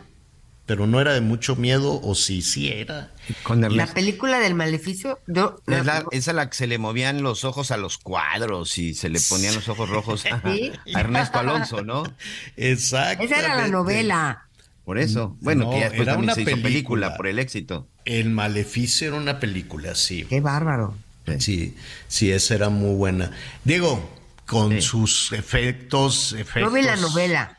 Pero 0.65 0.87
no 0.87 0.99
era 0.99 1.13
de 1.13 1.21
mucho 1.21 1.55
miedo, 1.55 2.01
o 2.01 2.15
sí, 2.15 2.41
sí 2.41 2.71
era. 2.71 3.11
la 3.47 3.85
película 3.85 4.39
del 4.39 4.55
maleficio, 4.55 5.19
yo, 5.27 5.61
es 5.67 5.85
la, 5.85 6.03
esa 6.09 6.33
la 6.33 6.49
que 6.49 6.57
se 6.57 6.65
le 6.65 6.79
movían 6.79 7.21
los 7.21 7.45
ojos 7.45 7.69
a 7.69 7.77
los 7.77 7.99
cuadros 7.99 8.79
y 8.79 8.95
se 8.95 9.09
le 9.09 9.19
ponían 9.29 9.53
los 9.53 9.69
ojos 9.69 9.87
rojos 9.89 10.25
a, 10.25 10.41
Ernesto 10.87 11.37
Alonso, 11.37 11.83
¿no? 11.83 12.03
Exacto. 12.57 13.23
Esa 13.23 13.39
era 13.39 13.55
la 13.55 13.67
novela. 13.67 14.44
Por 14.85 14.99
eso. 14.99 15.35
Bueno, 15.41 15.71
que 15.71 15.79
después 15.79 16.05
también 16.05 16.33
se 16.35 16.43
hizo 16.43 16.61
película 16.61 17.17
por 17.17 17.27
el 17.27 17.39
éxito. 17.39 17.87
El 18.05 18.29
Maleficio 18.29 19.07
era 19.07 19.17
una 19.17 19.39
película, 19.39 19.95
sí. 19.95 20.25
Qué 20.25 20.41
bárbaro. 20.41 20.93
Sí, 21.39 21.75
sí, 22.07 22.31
esa 22.31 22.53
era 22.53 22.69
muy 22.69 22.95
buena. 22.95 23.31
Diego, 23.63 24.07
con 24.45 24.79
sus 24.83 25.31
efectos, 25.31 26.33
efectos. 26.33 26.71
No 26.71 26.71
vi 26.71 26.83
la 26.83 26.95
novela. 26.97 27.57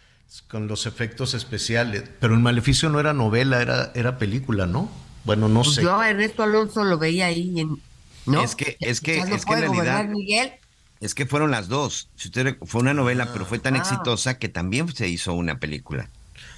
Con 0.49 0.69
los 0.69 0.87
efectos 0.87 1.35
especiales. 1.35 2.05
Pero 2.21 2.35
el 2.35 2.41
Maleficio 2.41 2.89
no 2.91 3.01
era 3.01 3.13
novela, 3.13 3.61
era, 3.61 3.91
era 3.97 4.19
película, 4.19 4.67
¿no? 4.67 4.89
Bueno, 5.25 5.49
no 5.49 5.63
pues 5.63 5.77
sé. 5.77 5.83
Yo 5.83 5.99
a 5.99 6.09
Ernesto 6.09 6.45
Alonso 6.45 6.85
lo 6.85 6.99
veía 6.99 7.27
ahí 7.27 7.59
en. 7.59 7.81
¿no? 8.27 8.43
Es 8.43 8.55
que, 8.55 8.77
es 8.79 9.01
que, 9.01 9.19
es 9.19 9.45
que 9.45 9.55
en 9.55 9.61
realidad. 9.73 10.05
Miguel? 10.05 10.53
Es 11.01 11.15
que 11.15 11.27
fueron 11.27 11.51
las 11.51 11.69
dos. 11.69 12.09
Si 12.15 12.29
usted 12.29 12.57
fue 12.65 12.81
una 12.81 12.95
novela, 12.95 13.33
pero 13.33 13.45
fue 13.45 13.59
tan 13.59 13.75
ah. 13.75 13.79
exitosa 13.79 14.39
que 14.39 14.49
también 14.49 14.95
se 14.95 15.09
hizo 15.09 15.35
una 15.35 15.59
película. 15.59 16.09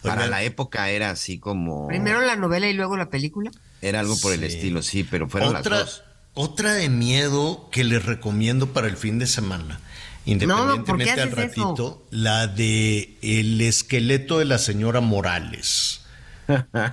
Para 0.02 0.26
la 0.26 0.42
época 0.42 0.90
era 0.90 1.10
así 1.10 1.38
como. 1.38 1.86
Primero 1.88 2.20
la 2.20 2.36
novela 2.36 2.68
y 2.68 2.72
luego 2.72 2.96
la 2.96 3.10
película. 3.10 3.50
Era 3.80 4.00
algo 4.00 4.18
por 4.20 4.32
el 4.32 4.44
estilo, 4.44 4.82
sí, 4.82 5.04
pero 5.04 5.28
fueron 5.28 5.56
otra, 5.56 5.78
las 5.78 5.86
dos. 5.86 6.04
Otra 6.34 6.74
de 6.74 6.88
miedo 6.88 7.68
que 7.70 7.84
les 7.84 8.04
recomiendo 8.04 8.72
para 8.72 8.86
el 8.86 8.96
fin 8.96 9.18
de 9.18 9.26
semana, 9.26 9.80
independientemente 10.24 11.20
al 11.20 11.30
ratito, 11.32 12.06
la 12.10 12.46
de 12.46 13.16
El 13.22 13.60
esqueleto 13.60 14.38
de 14.38 14.44
la 14.44 14.58
señora 14.58 15.00
Morales. 15.00 16.02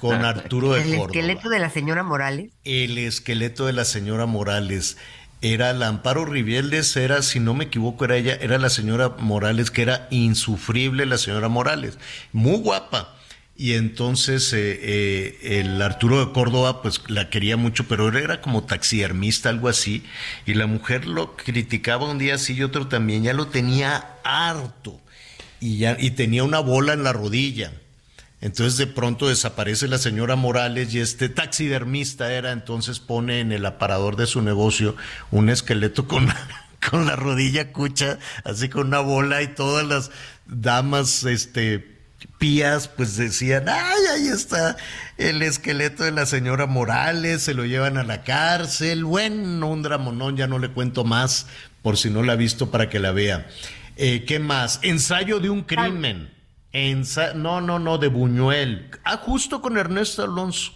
Con 0.02 0.26
Arturo 0.26 0.74
de 0.74 0.82
Córdoba. 0.82 0.96
¿El 0.96 1.30
esqueleto 1.30 1.50
de 1.50 1.60
la 1.60 1.70
señora 1.70 2.04
Morales? 2.04 2.52
El 2.66 2.98
esqueleto 2.98 3.66
de 3.66 3.74
la 3.74 3.86
señora 3.86 4.26
Morales 4.26 4.98
era 5.42 5.74
la 5.74 5.88
Amparo 5.88 6.26
Rivieldes, 6.26 6.96
era, 6.96 7.22
si 7.22 7.40
no 7.40 7.54
me 7.54 7.66
equivoco, 7.66 8.06
era 8.06 8.18
ella, 8.18 8.38
era 8.42 8.58
la 8.58 8.70
señora 8.70 9.16
Morales, 9.20 9.72
que 9.72 9.82
era 9.82 10.08
insufrible 10.10 11.06
la 11.06 11.18
señora 11.18 11.50
Morales, 11.50 11.98
muy 12.32 12.58
guapa. 12.58 13.12
Y 13.58 13.74
entonces 13.74 14.52
eh, 14.52 14.80
eh, 14.82 15.62
el 15.62 15.82
Arturo 15.82 16.26
de 16.26 16.34
Córdoba, 16.34 16.82
pues 16.82 17.02
la 17.08 17.30
quería 17.30 17.56
mucho, 17.56 17.88
pero 17.88 18.10
era 18.18 18.42
como 18.42 18.66
taxidermista, 18.66 19.50
algo 19.50 19.70
así. 19.70 20.04
Y 20.46 20.56
la 20.56 20.68
mujer 20.68 21.08
lo 21.08 21.38
criticaba 21.38 22.10
un 22.10 22.18
día 22.18 22.36
así 22.36 22.54
y 22.54 22.64
otro 22.64 22.88
también, 22.88 23.24
ya 23.24 23.34
lo 23.34 23.48
tenía 23.48 24.18
harto. 24.26 25.00
Y, 25.62 25.78
ya, 25.78 25.96
y 25.98 26.12
tenía 26.12 26.44
una 26.44 26.60
bola 26.60 26.94
en 26.94 27.04
la 27.04 27.14
rodilla. 27.14 27.72
Entonces 28.42 28.78
de 28.78 28.88
pronto 28.88 29.28
desaparece 29.28 29.88
la 29.88 29.98
señora 29.98 30.36
Morales 30.36 30.94
y 30.94 31.00
este 31.00 31.30
taxidermista 31.30 32.32
era, 32.32 32.52
entonces 32.52 33.00
pone 33.00 33.40
en 33.40 33.52
el 33.52 33.66
aparador 33.66 34.18
de 34.18 34.28
su 34.28 34.42
negocio 34.42 34.96
un 35.32 35.50
esqueleto 35.50 36.08
con, 36.08 36.28
con 36.90 37.06
la 37.06 37.16
rodilla 37.16 37.72
cucha, 37.72 38.20
así 38.44 38.70
con 38.70 38.88
una 38.88 39.00
bola 39.00 39.42
y 39.42 39.48
todas 39.48 39.86
las 39.86 40.12
damas, 40.46 41.24
este, 41.24 41.96
pías, 42.38 42.88
pues 42.88 43.16
decían, 43.16 43.68
ay, 43.70 44.02
ahí 44.14 44.28
está 44.28 44.76
el 45.18 45.42
esqueleto 45.42 46.04
de 46.04 46.12
la 46.12 46.26
señora 46.26 46.66
Morales, 46.66 47.42
se 47.42 47.54
lo 47.54 47.66
llevan 47.66 47.98
a 47.98 48.04
la 48.04 48.24
cárcel, 48.24 49.06
bueno, 49.06 49.68
un 49.68 49.82
dramonón, 49.82 50.36
ya 50.38 50.48
no 50.48 50.60
le 50.60 50.70
cuento 50.70 51.04
más, 51.04 51.48
por 51.82 51.98
si 51.98 52.10
no 52.10 52.22
la 52.22 52.34
ha 52.34 52.38
visto 52.38 52.70
para 52.70 52.90
que 52.90 53.00
la 53.00 53.12
vea. 53.12 53.48
Eh, 53.96 54.26
¿Qué 54.28 54.40
más? 54.40 54.80
Ensayo 54.84 55.40
de 55.40 55.50
un 55.50 55.64
crimen 55.64 56.35
no, 57.36 57.62
no, 57.62 57.80
no, 57.80 57.98
de 57.98 58.08
Buñuel. 58.08 58.90
Ah, 59.04 59.18
justo 59.18 59.62
con 59.62 59.78
Ernesto 59.78 60.24
Alonso, 60.24 60.74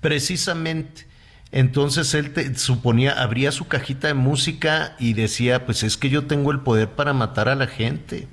precisamente. 0.00 1.06
Entonces 1.50 2.14
él 2.14 2.32
te, 2.32 2.54
suponía, 2.54 3.20
abría 3.20 3.52
su 3.52 3.66
cajita 3.68 4.08
de 4.08 4.14
música 4.14 4.96
y 4.98 5.14
decía, 5.14 5.66
pues 5.66 5.82
es 5.82 5.96
que 5.96 6.08
yo 6.08 6.26
tengo 6.26 6.50
el 6.52 6.60
poder 6.60 6.88
para 6.90 7.12
matar 7.12 7.48
a 7.48 7.54
la 7.54 7.66
gente. 7.66 8.28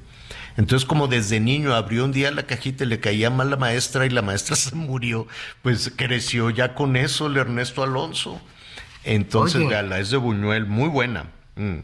Entonces, 0.56 0.88
como 0.88 1.08
desde 1.08 1.40
niño 1.40 1.74
abrió 1.74 2.06
un 2.06 2.12
día 2.12 2.32
la 2.32 2.44
cajita 2.44 2.84
y 2.84 2.88
le 2.88 3.00
caía 3.00 3.30
mal 3.30 3.50
la 3.50 3.58
maestra 3.58 4.06
y 4.06 4.10
la 4.10 4.22
maestra 4.22 4.56
se 4.58 4.76
murió, 4.76 5.28
pues 5.62 5.92
creció 5.96 6.50
ya 6.50 6.76
con 6.76 6.96
eso 6.96 7.28
el 7.28 7.38
Ernesto 7.38 7.84
Alonso. 7.84 8.40
Entonces, 9.04 9.62
Oye. 9.62 9.70
gala, 9.70 10.00
es 10.00 10.12
de 10.12 10.18
Buñuel, 10.18 10.66
muy 10.66 10.90
buena. 10.90 11.32
Mm. 11.56 11.80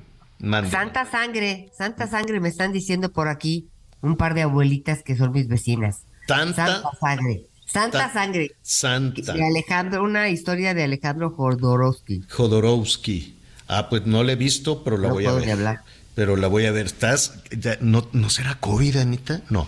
Santa 0.69 1.05
sangre, 1.05 1.71
santa 1.75 2.07
sangre, 2.07 2.39
me 2.39 2.49
están 2.49 2.71
diciendo 2.71 3.11
por 3.11 3.29
aquí 3.29 3.69
un 4.05 4.15
par 4.17 4.33
de 4.33 4.43
abuelitas 4.43 5.03
que 5.03 5.15
son 5.15 5.31
mis 5.31 5.47
vecinas. 5.47 6.01
Tanta- 6.27 6.65
Santa 6.81 6.89
sangre. 6.99 7.45
Santa 7.65 7.97
Ta- 7.99 8.13
sangre. 8.13 8.51
Santa 8.61 9.33
De 9.33 9.43
Alejandro, 9.45 10.03
una 10.03 10.29
historia 10.29 10.73
de 10.73 10.83
Alejandro 10.83 11.31
Jodorowsky. 11.31 12.23
Jodorowsky. 12.29 13.35
Ah, 13.67 13.89
pues 13.89 14.05
no 14.05 14.23
la 14.23 14.33
he 14.33 14.35
visto, 14.35 14.83
pero 14.83 14.97
la 14.97 15.07
No 15.09 15.15
voy 15.15 15.25
a 15.25 15.31
ver. 15.33 15.45
ni 15.45 15.51
hablar. 15.51 15.81
Pero 16.13 16.35
la 16.37 16.47
voy 16.47 16.65
a 16.67 16.71
ver. 16.71 16.85
¿Estás? 16.85 17.33
ya- 17.51 17.77
no, 17.81 18.07
¿No 18.13 18.29
será 18.29 18.55
COVID, 18.55 18.97
Anita? 18.97 19.41
No. 19.49 19.67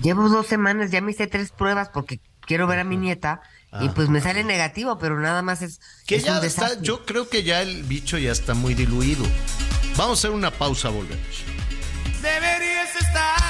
Llevo 0.00 0.28
dos 0.28 0.46
semanas, 0.48 0.90
ya 0.90 1.00
me 1.00 1.12
hice 1.12 1.26
tres 1.28 1.50
pruebas 1.52 1.88
porque 1.88 2.20
quiero 2.40 2.66
ver 2.66 2.80
a 2.80 2.84
mi 2.84 2.96
nieta 2.96 3.40
y 3.80 3.86
Ah. 3.88 3.92
pues 3.94 4.08
me 4.08 4.20
sale 4.20 4.42
negativo, 4.44 4.98
pero 4.98 5.18
nada 5.20 5.40
más 5.42 5.62
es, 5.62 5.80
Que 6.06 6.16
es 6.16 6.24
ya 6.24 6.40
un 6.40 6.44
está, 6.44 6.80
yo 6.82 7.06
creo 7.06 7.28
que 7.30 7.42
ya 7.44 7.62
el 7.62 7.84
bicho 7.84 8.18
ya 8.18 8.32
está 8.32 8.52
muy 8.54 8.74
diluido. 8.74 9.24
Vamos 9.96 10.18
a 10.18 10.20
hacer 10.20 10.30
una 10.32 10.50
pausa, 10.50 10.88
volvemos. 10.90 11.44
Deberías 12.20 12.94
estar 12.96 13.41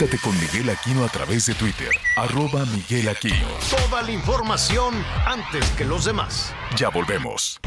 Conéctate 0.00 0.22
con 0.22 0.34
Miguel 0.40 0.70
Aquino 0.70 1.04
a 1.04 1.08
través 1.08 1.44
de 1.44 1.52
Twitter, 1.52 1.90
arroba 2.16 2.64
Miguel 2.72 3.06
Aquino. 3.10 3.46
Toda 3.68 4.00
la 4.00 4.10
información 4.10 4.94
antes 5.26 5.68
que 5.72 5.84
los 5.84 6.06
demás. 6.06 6.54
Ya 6.74 6.88
volvemos. 6.88 7.60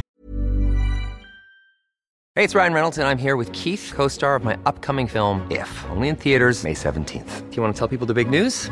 Hey, 2.36 2.44
it's 2.44 2.56
Ryan 2.56 2.74
Reynolds, 2.74 2.98
and 2.98 3.08
I'm 3.08 3.20
here 3.20 3.36
with 3.36 3.52
Keith, 3.52 3.94
co 3.96 4.08
star 4.08 4.36
of 4.36 4.44
my 4.44 4.58
upcoming 4.66 5.06
film, 5.06 5.46
If, 5.52 5.70
only 5.92 6.08
in 6.08 6.16
theaters, 6.16 6.64
May 6.64 6.74
17th. 6.74 7.52
Do 7.52 7.56
you 7.56 7.62
want 7.62 7.76
to 7.76 7.78
tell 7.78 7.88
people 7.88 8.08
the 8.08 8.16
big 8.16 8.32
news? 8.32 8.72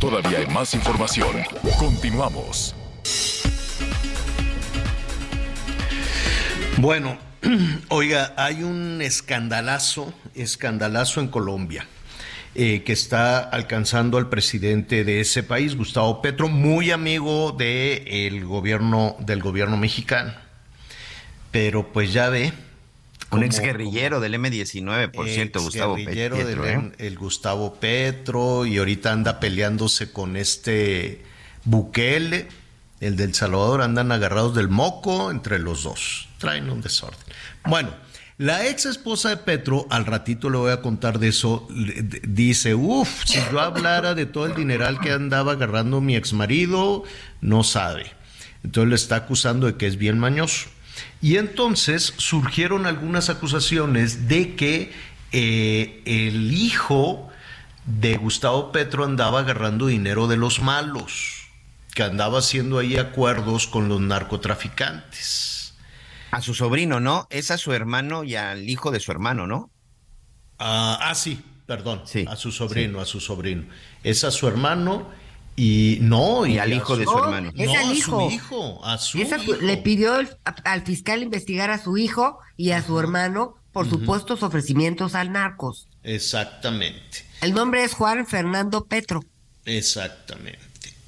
Todavía 0.00 0.38
hay 0.38 0.46
más 0.46 0.72
información. 0.72 1.28
Continuamos. 1.78 2.74
Bueno, 6.78 7.18
oiga, 7.90 8.32
hay 8.38 8.62
un 8.62 9.02
escandalazo, 9.02 10.14
escandalazo 10.34 11.20
en 11.20 11.28
Colombia, 11.28 11.86
eh, 12.54 12.82
que 12.82 12.94
está 12.94 13.40
alcanzando 13.40 14.16
al 14.16 14.30
presidente 14.30 15.04
de 15.04 15.20
ese 15.20 15.42
país, 15.42 15.76
Gustavo 15.76 16.22
Petro, 16.22 16.48
muy 16.48 16.90
amigo 16.90 17.52
de 17.52 18.40
gobierno, 18.46 19.16
del 19.18 19.42
gobierno 19.42 19.76
mexicano. 19.76 20.32
Pero 21.50 21.92
pues 21.92 22.14
ya 22.14 22.30
ve. 22.30 22.54
Un 23.32 23.38
como- 23.38 23.44
ex 23.44 23.60
guerrillero 23.60 24.18
del 24.20 24.34
M19, 24.34 25.10
por 25.12 25.28
cierto, 25.28 25.60
Gustavo 25.62 25.96
Exguerrillero 25.96 26.36
Petro. 26.36 26.62
del- 26.64 26.74
¿eh? 26.74 26.92
el 26.98 27.16
Gustavo 27.18 27.74
Petro, 27.74 28.66
y 28.66 28.78
ahorita 28.78 29.12
anda 29.12 29.38
peleándose 29.40 30.12
con 30.12 30.36
este 30.36 31.22
Bukele, 31.64 32.48
el 33.00 33.16
del 33.16 33.34
Salvador, 33.34 33.82
andan 33.82 34.10
agarrados 34.12 34.54
del 34.54 34.68
moco 34.68 35.30
entre 35.30 35.58
los 35.58 35.82
dos. 35.84 36.28
Traen 36.38 36.68
un 36.70 36.80
desorden. 36.80 37.18
Bueno, 37.66 37.90
la 38.38 38.66
ex 38.66 38.86
esposa 38.86 39.28
de 39.28 39.36
Petro, 39.36 39.86
al 39.90 40.06
ratito 40.06 40.50
le 40.50 40.58
voy 40.58 40.72
a 40.72 40.80
contar 40.80 41.18
de 41.18 41.28
eso, 41.28 41.68
dice, 42.26 42.74
uff, 42.74 43.24
si 43.26 43.38
yo 43.52 43.60
hablara 43.60 44.14
de 44.14 44.26
todo 44.26 44.46
el 44.46 44.54
dineral 44.54 44.98
que 45.00 45.12
andaba 45.12 45.52
agarrando 45.52 46.00
mi 46.00 46.16
ex 46.16 46.32
marido, 46.32 47.04
no 47.40 47.62
sabe. 47.64 48.12
Entonces 48.64 48.88
le 48.90 48.96
está 48.96 49.16
acusando 49.16 49.66
de 49.66 49.76
que 49.76 49.86
es 49.86 49.96
bien 49.96 50.18
mañoso. 50.18 50.68
Y 51.20 51.36
entonces 51.36 52.14
surgieron 52.16 52.86
algunas 52.86 53.30
acusaciones 53.30 54.28
de 54.28 54.56
que 54.56 54.92
eh, 55.32 56.02
el 56.06 56.52
hijo 56.52 57.28
de 57.86 58.16
Gustavo 58.16 58.72
Petro 58.72 59.04
andaba 59.04 59.40
agarrando 59.40 59.86
dinero 59.86 60.28
de 60.28 60.36
los 60.36 60.60
malos, 60.60 61.48
que 61.94 62.02
andaba 62.02 62.38
haciendo 62.38 62.78
ahí 62.78 62.96
acuerdos 62.96 63.66
con 63.66 63.88
los 63.88 64.00
narcotraficantes. 64.00 65.74
A 66.30 66.40
su 66.40 66.54
sobrino, 66.54 67.00
¿no? 67.00 67.26
Es 67.30 67.50
a 67.50 67.58
su 67.58 67.72
hermano 67.72 68.22
y 68.22 68.36
al 68.36 68.68
hijo 68.68 68.90
de 68.90 69.00
su 69.00 69.10
hermano, 69.10 69.46
¿no? 69.46 69.70
Ah, 70.58 70.98
ah, 71.02 71.14
sí, 71.14 71.42
perdón, 71.66 72.02
Sí, 72.04 72.24
a 72.28 72.36
su 72.36 72.52
sobrino, 72.52 73.00
a 73.00 73.06
su 73.06 73.20
sobrino. 73.20 73.64
Es 74.04 74.24
a 74.24 74.30
su 74.30 74.46
hermano 74.46 75.08
y 75.62 75.98
no, 76.00 76.46
Y 76.46 76.58
al 76.58 76.72
hijo 76.72 76.96
de 76.96 77.04
su 77.04 77.18
hermano. 77.18 77.50
es 77.54 77.66
no, 77.66 77.72
al 77.72 77.90
a 77.90 77.92
hijo. 77.92 78.28
su 78.30 78.34
hijo, 78.34 78.84
a 78.84 78.96
su 78.96 79.18
Esa- 79.18 79.36
hijo. 79.36 79.56
le 79.56 79.76
pidió 79.76 80.18
el- 80.18 80.28
a- 80.46 80.54
al 80.72 80.82
fiscal 80.86 81.22
investigar 81.22 81.70
a 81.70 81.76
su 81.82 81.98
hijo 81.98 82.38
y 82.56 82.70
a 82.70 82.82
su 82.82 82.98
hermano 82.98 83.56
por 83.72 83.88
supuestos 83.88 84.42
ofrecimientos 84.42 85.14
al 85.14 85.32
narcos. 85.32 85.86
Exactamente. 86.02 87.24
El 87.42 87.52
nombre 87.52 87.84
es 87.84 87.92
Juan 87.92 88.26
Fernando 88.26 88.86
Petro. 88.86 89.22
Exactamente. 89.66 90.58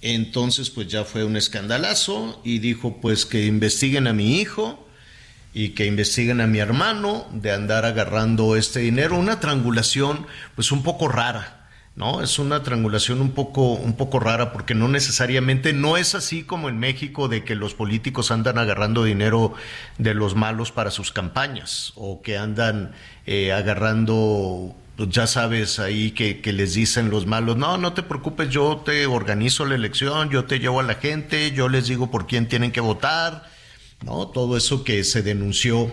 Entonces, 0.02 0.68
pues 0.70 0.88
ya 0.88 1.04
fue 1.04 1.24
un 1.24 1.36
escandalazo 1.36 2.40
y 2.44 2.58
dijo, 2.58 3.00
pues 3.00 3.24
que 3.24 3.46
investiguen 3.46 4.06
a 4.06 4.12
mi 4.12 4.38
hijo 4.40 4.86
y 5.54 5.70
que 5.70 5.86
investiguen 5.86 6.40
a 6.40 6.46
mi 6.46 6.58
hermano 6.58 7.26
de 7.32 7.52
andar 7.52 7.84
agarrando 7.84 8.56
este 8.56 8.80
dinero. 8.80 9.18
Una 9.18 9.38
triangulación, 9.40 10.26
pues 10.56 10.72
un 10.72 10.82
poco 10.82 11.08
rara, 11.08 11.61
¿no? 11.94 12.22
Es 12.22 12.38
una 12.38 12.62
triangulación 12.62 13.20
un 13.20 13.32
poco, 13.32 13.72
un 13.72 13.94
poco 13.94 14.18
rara 14.18 14.52
porque 14.52 14.74
no 14.74 14.88
necesariamente, 14.88 15.72
no 15.72 15.96
es 15.96 16.14
así 16.14 16.42
como 16.42 16.68
en 16.68 16.78
México 16.78 17.28
de 17.28 17.44
que 17.44 17.54
los 17.54 17.74
políticos 17.74 18.30
andan 18.30 18.58
agarrando 18.58 19.04
dinero 19.04 19.54
de 19.98 20.14
los 20.14 20.34
malos 20.34 20.72
para 20.72 20.90
sus 20.90 21.12
campañas 21.12 21.92
o 21.96 22.22
que 22.22 22.38
andan 22.38 22.92
eh, 23.26 23.52
agarrando 23.52 24.74
pues 24.96 25.08
ya 25.08 25.26
sabes 25.26 25.78
ahí 25.78 26.10
que, 26.10 26.40
que 26.40 26.52
les 26.52 26.74
dicen 26.74 27.10
los 27.10 27.26
malos, 27.26 27.56
no, 27.56 27.78
no 27.78 27.94
te 27.94 28.02
preocupes, 28.02 28.50
yo 28.50 28.82
te 28.84 29.06
organizo 29.06 29.64
la 29.64 29.74
elección, 29.74 30.30
yo 30.30 30.44
te 30.44 30.58
llevo 30.58 30.80
a 30.80 30.82
la 30.82 30.96
gente, 30.96 31.52
yo 31.52 31.68
les 31.68 31.86
digo 31.88 32.10
por 32.10 32.26
quién 32.26 32.46
tienen 32.46 32.72
que 32.72 32.80
votar, 32.80 33.48
¿no? 34.04 34.28
Todo 34.28 34.56
eso 34.56 34.84
que 34.84 35.02
se 35.04 35.22
denunció 35.22 35.90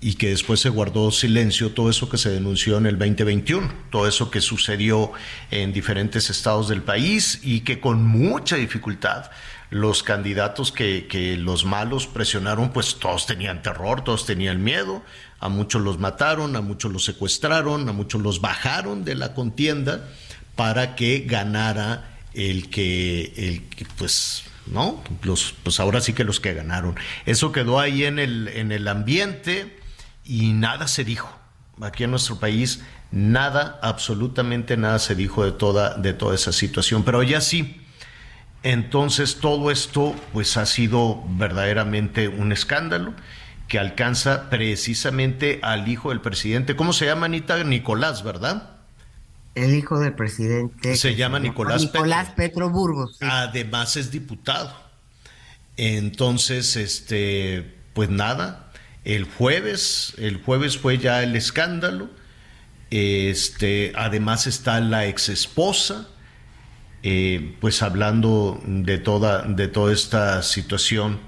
y 0.00 0.14
que 0.14 0.30
después 0.30 0.60
se 0.60 0.70
guardó 0.70 1.10
silencio, 1.10 1.72
todo 1.72 1.90
eso 1.90 2.08
que 2.08 2.16
se 2.16 2.30
denunció 2.30 2.78
en 2.78 2.86
el 2.86 2.98
2021, 2.98 3.70
todo 3.90 4.08
eso 4.08 4.30
que 4.30 4.40
sucedió 4.40 5.12
en 5.50 5.72
diferentes 5.72 6.30
estados 6.30 6.68
del 6.68 6.82
país 6.82 7.40
y 7.42 7.60
que 7.60 7.80
con 7.80 8.06
mucha 8.06 8.56
dificultad 8.56 9.30
los 9.68 10.02
candidatos 10.02 10.72
que, 10.72 11.06
que 11.06 11.36
los 11.36 11.64
malos 11.64 12.06
presionaron, 12.06 12.72
pues 12.72 12.96
todos 12.98 13.26
tenían 13.26 13.62
terror, 13.62 14.02
todos 14.02 14.24
tenían 14.26 14.64
miedo, 14.64 15.02
a 15.38 15.48
muchos 15.48 15.82
los 15.82 15.98
mataron, 15.98 16.56
a 16.56 16.60
muchos 16.60 16.92
los 16.92 17.04
secuestraron, 17.04 17.88
a 17.88 17.92
muchos 17.92 18.22
los 18.22 18.40
bajaron 18.40 19.04
de 19.04 19.14
la 19.14 19.34
contienda 19.34 20.08
para 20.56 20.96
que 20.96 21.24
ganara 21.26 22.18
el 22.34 22.68
que, 22.70 23.32
el 23.36 23.62
que 23.68 23.86
pues, 23.96 24.44
¿no? 24.66 25.02
Los, 25.22 25.54
pues 25.62 25.78
ahora 25.78 26.00
sí 26.00 26.14
que 26.14 26.24
los 26.24 26.40
que 26.40 26.54
ganaron. 26.54 26.96
Eso 27.26 27.52
quedó 27.52 27.78
ahí 27.78 28.04
en 28.04 28.18
el, 28.18 28.48
en 28.48 28.72
el 28.72 28.88
ambiente 28.88 29.79
y 30.24 30.52
nada 30.52 30.88
se 30.88 31.04
dijo. 31.04 31.30
Aquí 31.80 32.04
en 32.04 32.10
nuestro 32.10 32.38
país, 32.38 32.82
nada, 33.10 33.78
absolutamente 33.82 34.76
nada 34.76 34.98
se 34.98 35.14
dijo 35.14 35.44
de 35.44 35.52
toda, 35.52 35.96
de 35.96 36.12
toda 36.12 36.34
esa 36.34 36.52
situación. 36.52 37.04
Pero 37.04 37.22
ya 37.22 37.40
sí. 37.40 37.80
Entonces 38.62 39.38
todo 39.40 39.70
esto 39.70 40.14
pues 40.32 40.56
ha 40.58 40.66
sido 40.66 41.22
verdaderamente 41.30 42.28
un 42.28 42.52
escándalo 42.52 43.14
que 43.68 43.78
alcanza 43.78 44.50
precisamente 44.50 45.60
al 45.62 45.88
hijo 45.88 46.10
del 46.10 46.20
presidente. 46.20 46.76
¿Cómo 46.76 46.92
se 46.92 47.06
llama 47.06 47.26
Anita? 47.26 47.62
Nicolás, 47.64 48.22
¿verdad? 48.22 48.70
El 49.54 49.74
hijo 49.74 49.98
del 49.98 50.12
presidente. 50.12 50.96
Se 50.96 51.14
llama 51.14 51.38
Nicolás 51.38 51.82
Nicolás 51.82 52.30
Petro, 52.30 52.68
Burgos. 52.70 53.16
sí. 53.18 53.26
Además 53.28 53.96
es 53.96 54.10
diputado. 54.10 54.74
Entonces, 55.76 56.76
este, 56.76 57.78
pues 57.94 58.10
nada, 58.10 58.69
el 59.04 59.24
jueves, 59.24 60.14
el 60.18 60.42
jueves 60.42 60.78
fue 60.78 60.98
ya 60.98 61.22
el 61.22 61.36
escándalo. 61.36 62.10
Este, 62.90 63.92
además 63.94 64.46
está 64.46 64.80
la 64.80 65.06
ex 65.06 65.28
esposa, 65.28 66.08
eh, 67.02 67.56
pues 67.60 67.82
hablando 67.82 68.60
de 68.66 68.98
toda, 68.98 69.42
de 69.42 69.68
toda 69.68 69.92
esta 69.92 70.42
situación. 70.42 71.20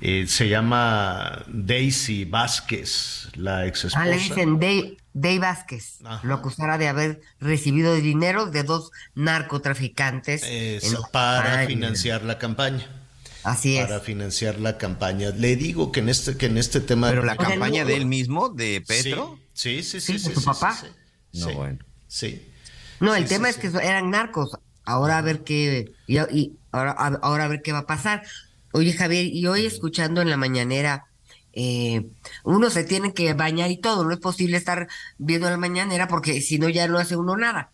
Eh, 0.00 0.26
se 0.28 0.48
llama 0.48 1.44
Daisy 1.48 2.24
Vázquez, 2.24 3.28
la 3.34 3.66
ex 3.66 3.86
esposa. 3.86 4.02
Ah, 4.02 4.06
le 4.06 4.16
dicen 4.16 4.60
Day, 4.60 4.96
Day 5.12 5.38
Vázquez. 5.38 5.98
Lo 6.22 6.34
acusará 6.34 6.78
de 6.78 6.86
haber 6.86 7.20
recibido 7.40 7.94
dinero 7.96 8.46
de 8.46 8.62
dos 8.62 8.92
narcotraficantes. 9.14 10.44
Eso, 10.44 11.02
para 11.10 11.42
campaña. 11.42 11.66
financiar 11.66 12.22
la 12.22 12.38
campaña. 12.38 12.97
Así 13.44 13.76
es. 13.76 13.86
Para 13.86 14.00
financiar 14.00 14.58
la 14.60 14.78
campaña. 14.78 15.30
Le 15.30 15.56
digo 15.56 15.92
que 15.92 16.00
en 16.00 16.08
este, 16.08 16.36
que 16.36 16.46
en 16.46 16.58
este 16.58 16.80
tema. 16.80 17.08
Pero 17.10 17.24
la 17.24 17.36
campaña 17.36 17.84
de 17.84 17.96
él 17.96 18.06
mismo, 18.06 18.48
de 18.48 18.82
Petro. 18.86 19.38
Sí, 19.52 19.82
sí, 19.82 20.00
sí. 20.00 20.12
Sí, 20.14 20.18
sí, 20.18 20.24
por 20.26 20.34
su 20.34 20.40
sí, 20.40 20.46
papá. 20.46 20.74
sí, 20.74 20.86
sí. 21.32 21.40
No, 21.40 21.48
Sí, 21.48 21.54
bueno. 21.54 21.78
Sí. 22.08 22.52
No, 23.00 23.14
el 23.14 23.24
Sí, 23.24 23.28
tema 23.34 23.48
sí, 23.52 23.60
es 23.60 23.72
sí. 23.72 23.78
que 23.78 23.86
eran 23.86 24.10
narcos. 24.10 24.50
Ahora 24.84 25.18
a 25.18 25.22
ver 25.22 25.44
qué. 25.44 25.92
Y, 26.06 26.18
y 26.18 26.58
ahora, 26.72 26.92
a- 26.92 27.18
ahora 27.22 27.44
a 27.44 27.48
ver 27.48 27.62
qué 27.62 27.72
va 27.72 27.80
a 27.80 27.86
pasar. 27.86 28.22
Oye, 28.72 28.92
Javier, 28.92 29.26
y 29.26 29.46
hoy 29.46 29.66
escuchando 29.66 30.20
en 30.20 30.30
la 30.30 30.36
mañanera. 30.36 31.04
eh, 31.52 32.06
uno 32.44 32.70
se 32.70 32.84
tiene 32.84 33.14
que 33.14 33.32
bañar 33.34 33.70
y 33.70 33.78
todo, 33.78 34.04
no 34.04 34.12
es 34.12 34.20
posible 34.20 34.56
estar 34.58 34.86
viendo 35.16 35.48
la 35.50 35.56
mañanera 35.56 36.06
porque 36.06 36.40
si 36.40 36.58
no 36.58 36.68
ya 36.68 36.86
no 36.88 36.98
hace 36.98 37.16
uno 37.16 37.36
nada. 37.36 37.72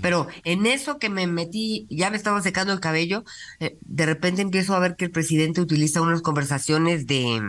Pero 0.00 0.28
en 0.44 0.66
eso 0.66 0.98
que 0.98 1.08
me 1.08 1.26
metí, 1.26 1.86
ya 1.90 2.10
me 2.10 2.16
estaba 2.16 2.40
secando 2.42 2.72
el 2.72 2.80
cabello, 2.80 3.24
eh, 3.60 3.76
de 3.82 4.06
repente 4.06 4.42
empiezo 4.42 4.74
a 4.74 4.78
ver 4.78 4.96
que 4.96 5.04
el 5.06 5.10
presidente 5.10 5.60
utiliza 5.60 6.00
unas 6.00 6.22
conversaciones 6.22 7.06
de 7.06 7.40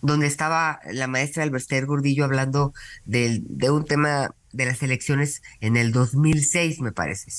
donde 0.00 0.26
estaba 0.26 0.80
la 0.90 1.06
maestra 1.06 1.44
Alberster 1.44 1.86
Gordillo 1.86 2.24
hablando 2.24 2.74
del- 3.04 3.42
de 3.48 3.70
un 3.70 3.84
tema 3.84 4.34
de 4.52 4.66
las 4.66 4.82
elecciones 4.82 5.42
en 5.60 5.76
el 5.76 5.92
2006, 5.92 6.80
me 6.80 6.92
parece. 6.92 7.30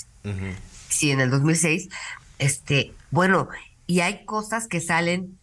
Sí, 0.89 1.11
en 1.11 1.19
el 1.19 1.29
2006. 1.29 1.89
Este, 2.39 2.93
bueno, 3.11 3.49
y 3.85 3.99
hay 3.99 4.25
cosas 4.25 4.67
que 4.67 4.79
salen 4.79 5.37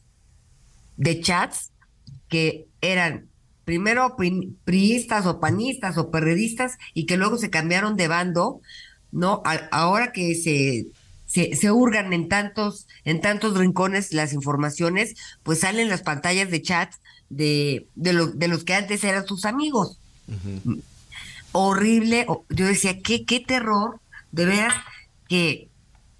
de 0.96 1.20
chats 1.20 1.70
que 2.28 2.66
eran 2.80 3.26
primero 3.70 4.16
pri- 4.16 4.52
priistas 4.64 5.26
o 5.26 5.38
panistas 5.38 5.96
o 5.96 6.10
perredistas 6.10 6.76
y 6.92 7.06
que 7.06 7.16
luego 7.16 7.38
se 7.38 7.50
cambiaron 7.50 7.94
de 7.94 8.08
bando, 8.08 8.60
¿no? 9.12 9.42
A- 9.44 9.68
ahora 9.70 10.10
que 10.10 10.34
se, 10.34 10.86
se, 11.26 11.54
se 11.54 11.70
hurgan 11.70 12.12
en 12.12 12.28
tantos, 12.28 12.88
en 13.04 13.20
tantos 13.20 13.56
rincones 13.56 14.12
las 14.12 14.32
informaciones, 14.32 15.14
pues 15.44 15.60
salen 15.60 15.88
las 15.88 16.02
pantallas 16.02 16.50
de 16.50 16.62
chats 16.62 16.98
de, 17.28 17.86
de, 17.94 18.12
lo- 18.12 18.26
de 18.26 18.48
los 18.48 18.64
que 18.64 18.74
antes 18.74 19.04
eran 19.04 19.24
sus 19.24 19.44
amigos 19.44 19.98
horrible. 21.52 22.26
Yo 22.48 22.66
decía, 22.66 23.00
qué, 23.02 23.24
qué 23.24 23.38
terror, 23.38 24.00
de 24.32 24.46
veras, 24.46 24.74
que 25.28 25.68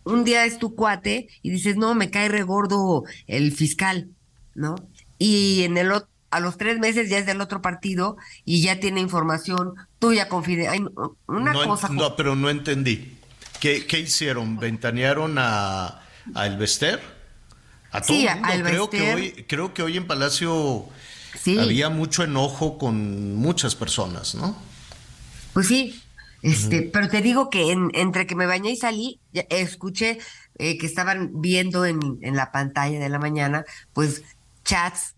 un 0.04 0.22
día 0.22 0.44
es 0.44 0.58
tu 0.60 0.76
cuate 0.76 1.28
y 1.42 1.50
dices, 1.50 1.76
no, 1.76 1.96
me 1.96 2.10
cae 2.10 2.28
regordo 2.28 3.02
el 3.26 3.50
fiscal, 3.52 4.08
¿no? 4.54 4.76
Y 5.18 5.62
en 5.64 5.76
el 5.78 5.90
ot- 5.90 6.06
a 6.30 6.40
los 6.40 6.56
tres 6.56 6.78
meses 6.78 7.08
ya 7.08 7.18
es 7.18 7.26
del 7.26 7.40
otro 7.40 7.60
partido 7.62 8.16
y 8.44 8.62
ya 8.62 8.78
tiene 8.80 9.00
información 9.00 9.74
tuya 9.98 10.28
confidencial. 10.28 10.90
Una 11.26 11.52
no, 11.52 11.64
cosa. 11.64 11.88
no, 11.88 12.16
pero 12.16 12.36
no 12.36 12.50
entendí. 12.50 13.16
¿Qué, 13.60 13.86
qué 13.86 14.00
hicieron? 14.00 14.58
¿Ventanearon 14.58 15.36
a, 15.38 16.02
a 16.34 16.46
Elvester? 16.46 17.00
A 17.90 18.00
todo 18.00 18.16
Sí, 18.16 18.26
el 18.26 18.34
mundo. 18.40 18.48
a 18.48 18.62
creo, 18.62 18.90
que 18.90 19.14
hoy, 19.14 19.44
creo 19.48 19.74
que 19.74 19.82
hoy 19.82 19.96
en 19.96 20.06
Palacio 20.06 20.86
Sí. 21.42 21.58
había 21.58 21.90
mucho 21.90 22.24
enojo 22.24 22.78
con 22.78 23.36
muchas 23.36 23.74
personas, 23.76 24.34
¿no? 24.34 24.56
Pues 25.52 25.66
sí, 25.68 26.00
este, 26.42 26.82
pero 26.82 27.08
te 27.08 27.20
digo 27.22 27.50
que 27.50 27.70
en- 27.72 27.90
entre 27.94 28.26
que 28.26 28.34
me 28.34 28.46
bañé 28.46 28.70
y 28.72 28.76
salí, 28.76 29.20
ya 29.32 29.42
escuché 29.50 30.18
eh, 30.58 30.76
que 30.78 30.86
estaban 30.86 31.40
viendo 31.40 31.84
en, 31.86 32.00
en 32.22 32.36
la 32.36 32.50
pantalla 32.52 32.98
de 32.98 33.08
la 33.08 33.18
mañana, 33.18 33.64
pues 33.92 34.22
chats, 34.64 35.14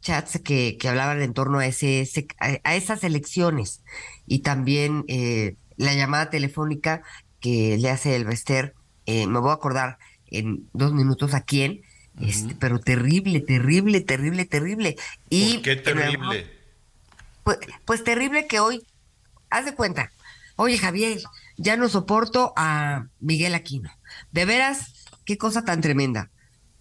chats 0.00 0.40
que, 0.42 0.76
que 0.78 0.88
hablaban 0.88 1.20
en 1.22 1.34
torno 1.34 1.58
a 1.58 1.66
ese, 1.66 2.08
a, 2.38 2.58
a 2.64 2.76
esas 2.76 3.04
elecciones 3.04 3.82
y 4.26 4.40
también 4.40 5.04
eh, 5.08 5.56
la 5.76 5.94
llamada 5.94 6.30
telefónica 6.30 7.02
que 7.40 7.76
le 7.78 7.90
hace 7.90 8.16
el 8.16 8.24
Bester, 8.24 8.74
eh, 9.06 9.26
me 9.26 9.38
voy 9.38 9.50
a 9.50 9.54
acordar 9.54 9.98
en 10.26 10.68
dos 10.72 10.92
minutos 10.92 11.34
a 11.34 11.40
quién, 11.40 11.82
este, 12.20 12.54
pero 12.54 12.78
terrible, 12.78 13.40
terrible, 13.40 14.00
terrible, 14.00 14.44
terrible. 14.44 14.96
Y 15.30 15.54
¿Por 15.54 15.62
qué 15.62 15.76
terrible? 15.76 16.50
pues, 17.42 17.58
pues 17.84 18.04
terrible 18.04 18.46
que 18.46 18.60
hoy, 18.60 18.84
haz 19.48 19.64
de 19.64 19.74
cuenta, 19.74 20.12
oye 20.56 20.76
Javier, 20.78 21.18
ya 21.56 21.76
no 21.76 21.88
soporto 21.88 22.52
a 22.56 23.06
Miguel 23.20 23.54
Aquino. 23.54 23.90
De 24.32 24.44
veras, 24.44 25.06
qué 25.24 25.38
cosa 25.38 25.64
tan 25.64 25.80
tremenda. 25.80 26.30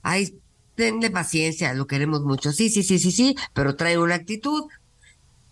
Ay, 0.01 0.39
tenle 0.79 1.11
paciencia, 1.11 1.73
lo 1.73 1.87
queremos 1.87 2.21
mucho. 2.21 2.53
Sí, 2.53 2.69
sí, 2.69 2.83
sí, 2.83 2.99
sí, 2.99 3.11
sí, 3.11 3.35
pero 3.53 3.75
trae 3.75 3.97
una 3.97 4.15
actitud. 4.15 4.63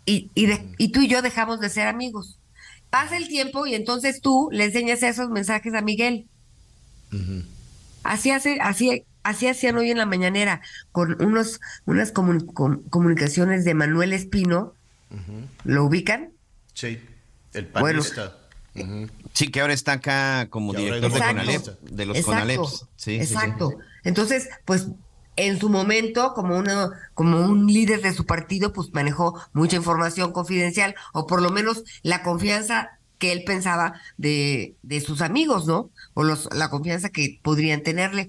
Y, 0.05 0.31
y, 0.35 0.45
de- 0.45 0.73
y 0.77 0.93
tú 0.93 1.01
y 1.01 1.09
yo 1.09 1.21
dejamos 1.21 1.59
de 1.59 1.69
ser 1.69 1.87
amigos. 1.87 2.39
Pasa 2.89 3.17
el 3.17 3.27
tiempo 3.27 3.67
y 3.67 3.75
entonces 3.75 4.21
tú 4.21 4.47
le 4.53 4.63
enseñas 4.63 5.03
esos 5.03 5.29
mensajes 5.29 5.73
a 5.73 5.81
Miguel. 5.81 6.27
Así 8.03 8.31
hace, 8.31 8.59
así, 8.61 9.03
así 9.23 9.47
hacían 9.47 9.75
hoy 9.75 9.91
en 9.91 9.97
la 9.97 10.05
mañanera, 10.05 10.61
con 10.93 11.21
unos, 11.21 11.59
unas 11.85 12.13
comu- 12.13 12.45
com- 12.53 12.81
comunicaciones 12.89 13.65
de 13.65 13.73
Manuel 13.73 14.13
Espino. 14.13 14.73
¿Lo 15.65 15.83
ubican? 15.83 16.29
Sí, 16.73 16.99
el 17.53 17.65
Bueno. 17.65 17.99
panista. 17.99 18.37
Ujú. 18.75 19.07
Sí, 19.33 19.49
que 19.49 19.59
ahora 19.59 19.73
está 19.73 19.93
acá 19.93 20.47
como 20.49 20.71
director 20.73 21.11
de 21.11 21.19
Conalep, 21.19 21.79
de 21.81 22.05
los 22.05 22.15
Exacto, 22.17 22.31
Conaleps. 22.31 22.69
Sí, 22.95 23.19
sí, 23.19 23.25
sí. 23.25 23.33
Exacto. 23.33 23.73
Entonces, 24.03 24.47
pues 24.63 24.87
en 25.37 25.59
su 25.59 25.69
momento, 25.69 26.33
como 26.33 26.57
uno, 26.57 26.91
como 27.13 27.39
un 27.45 27.67
líder 27.67 28.01
de 28.01 28.13
su 28.13 28.25
partido, 28.25 28.73
pues 28.73 28.89
manejó 28.91 29.39
mucha 29.53 29.77
información 29.77 30.31
confidencial, 30.33 30.95
o 31.13 31.25
por 31.27 31.41
lo 31.41 31.49
menos 31.51 31.83
la 32.03 32.23
confianza 32.23 32.89
que 33.19 33.31
él 33.31 33.43
pensaba 33.45 33.93
de, 34.17 34.75
de 34.83 34.99
sus 35.01 35.21
amigos, 35.21 35.65
¿no? 35.65 35.89
O 36.13 36.23
los, 36.23 36.49
la 36.53 36.69
confianza 36.69 37.09
que 37.09 37.39
podrían 37.41 37.81
tenerle. 37.81 38.27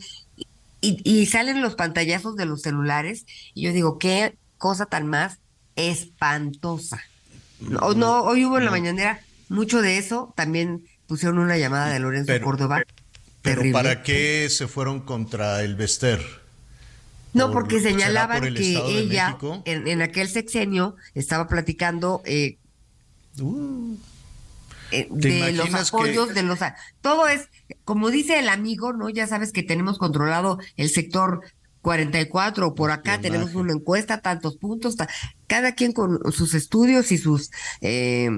Y, 0.81 1.01
y 1.05 1.27
salen 1.27 1.61
los 1.61 1.75
pantallazos 1.75 2.37
de 2.37 2.47
los 2.47 2.63
celulares, 2.63 3.27
y 3.55 3.63
yo 3.63 3.73
digo, 3.73 3.99
qué 3.99 4.37
cosa 4.59 4.87
tan 4.87 5.07
más 5.09 5.39
espantosa. 5.77 7.03
No, 7.61 7.93
no, 7.95 8.23
hoy 8.23 8.45
hubo 8.45 8.59
en 8.59 8.65
la 8.65 8.71
mañanera 8.71 9.21
mucho 9.49 9.83
de 9.83 9.99
eso, 9.99 10.33
también 10.37 10.87
pusieron 11.07 11.39
una 11.39 11.57
llamada 11.59 11.89
de 11.89 11.99
Lorenzo 11.99 12.27
Pero- 12.29 12.45
Córdoba. 12.45 12.83
Pero 13.43 13.61
terrible. 13.63 13.73
¿para 13.73 14.03
qué 14.03 14.49
se 14.51 14.67
fueron 14.69 15.01
contra 15.01 15.63
Elvester? 15.63 16.21
No, 17.35 17.47
Por- 17.47 17.55
porque 17.63 17.81
¿será 17.81 17.91
señalaban 17.93 18.39
por 18.39 18.47
el 18.49 18.55
que 18.55 18.77
ella 18.99 19.37
en, 19.65 19.87
en 19.87 20.03
aquel 20.03 20.29
sexenio 20.29 20.97
estaba 21.15 21.47
platicando 21.47 22.23
eh, 22.25 22.59
eh, 24.91 25.09
¿Te 25.21 25.29
de 25.29 25.53
los 25.53 25.69
que- 25.69 25.77
apoyos, 25.77 26.35
de 26.35 26.43
los... 26.43 26.59
Todo 27.03 27.29
es, 27.29 27.49
como 27.85 28.11
dice 28.11 28.39
el 28.39 28.49
amigo, 28.49 28.93
¿no? 28.93 29.09
Ya 29.11 29.27
sabes 29.27 29.53
que 29.53 29.63
tenemos 29.63 29.99
controlado 29.99 30.59
el 30.77 30.89
sector 30.89 31.43
44, 31.83 32.75
por 32.75 32.91
acá 32.91 33.21
tenemos 33.21 33.55
una 33.55 33.73
encuesta, 33.73 34.21
tantos 34.21 34.57
puntos, 34.57 34.97
ta- 34.97 35.09
cada 35.47 35.73
quien 35.75 35.93
con 35.93 36.19
sus 36.33 36.55
estudios 36.55 37.13
y 37.13 37.19
sus 37.19 37.51
eh, 37.83 38.31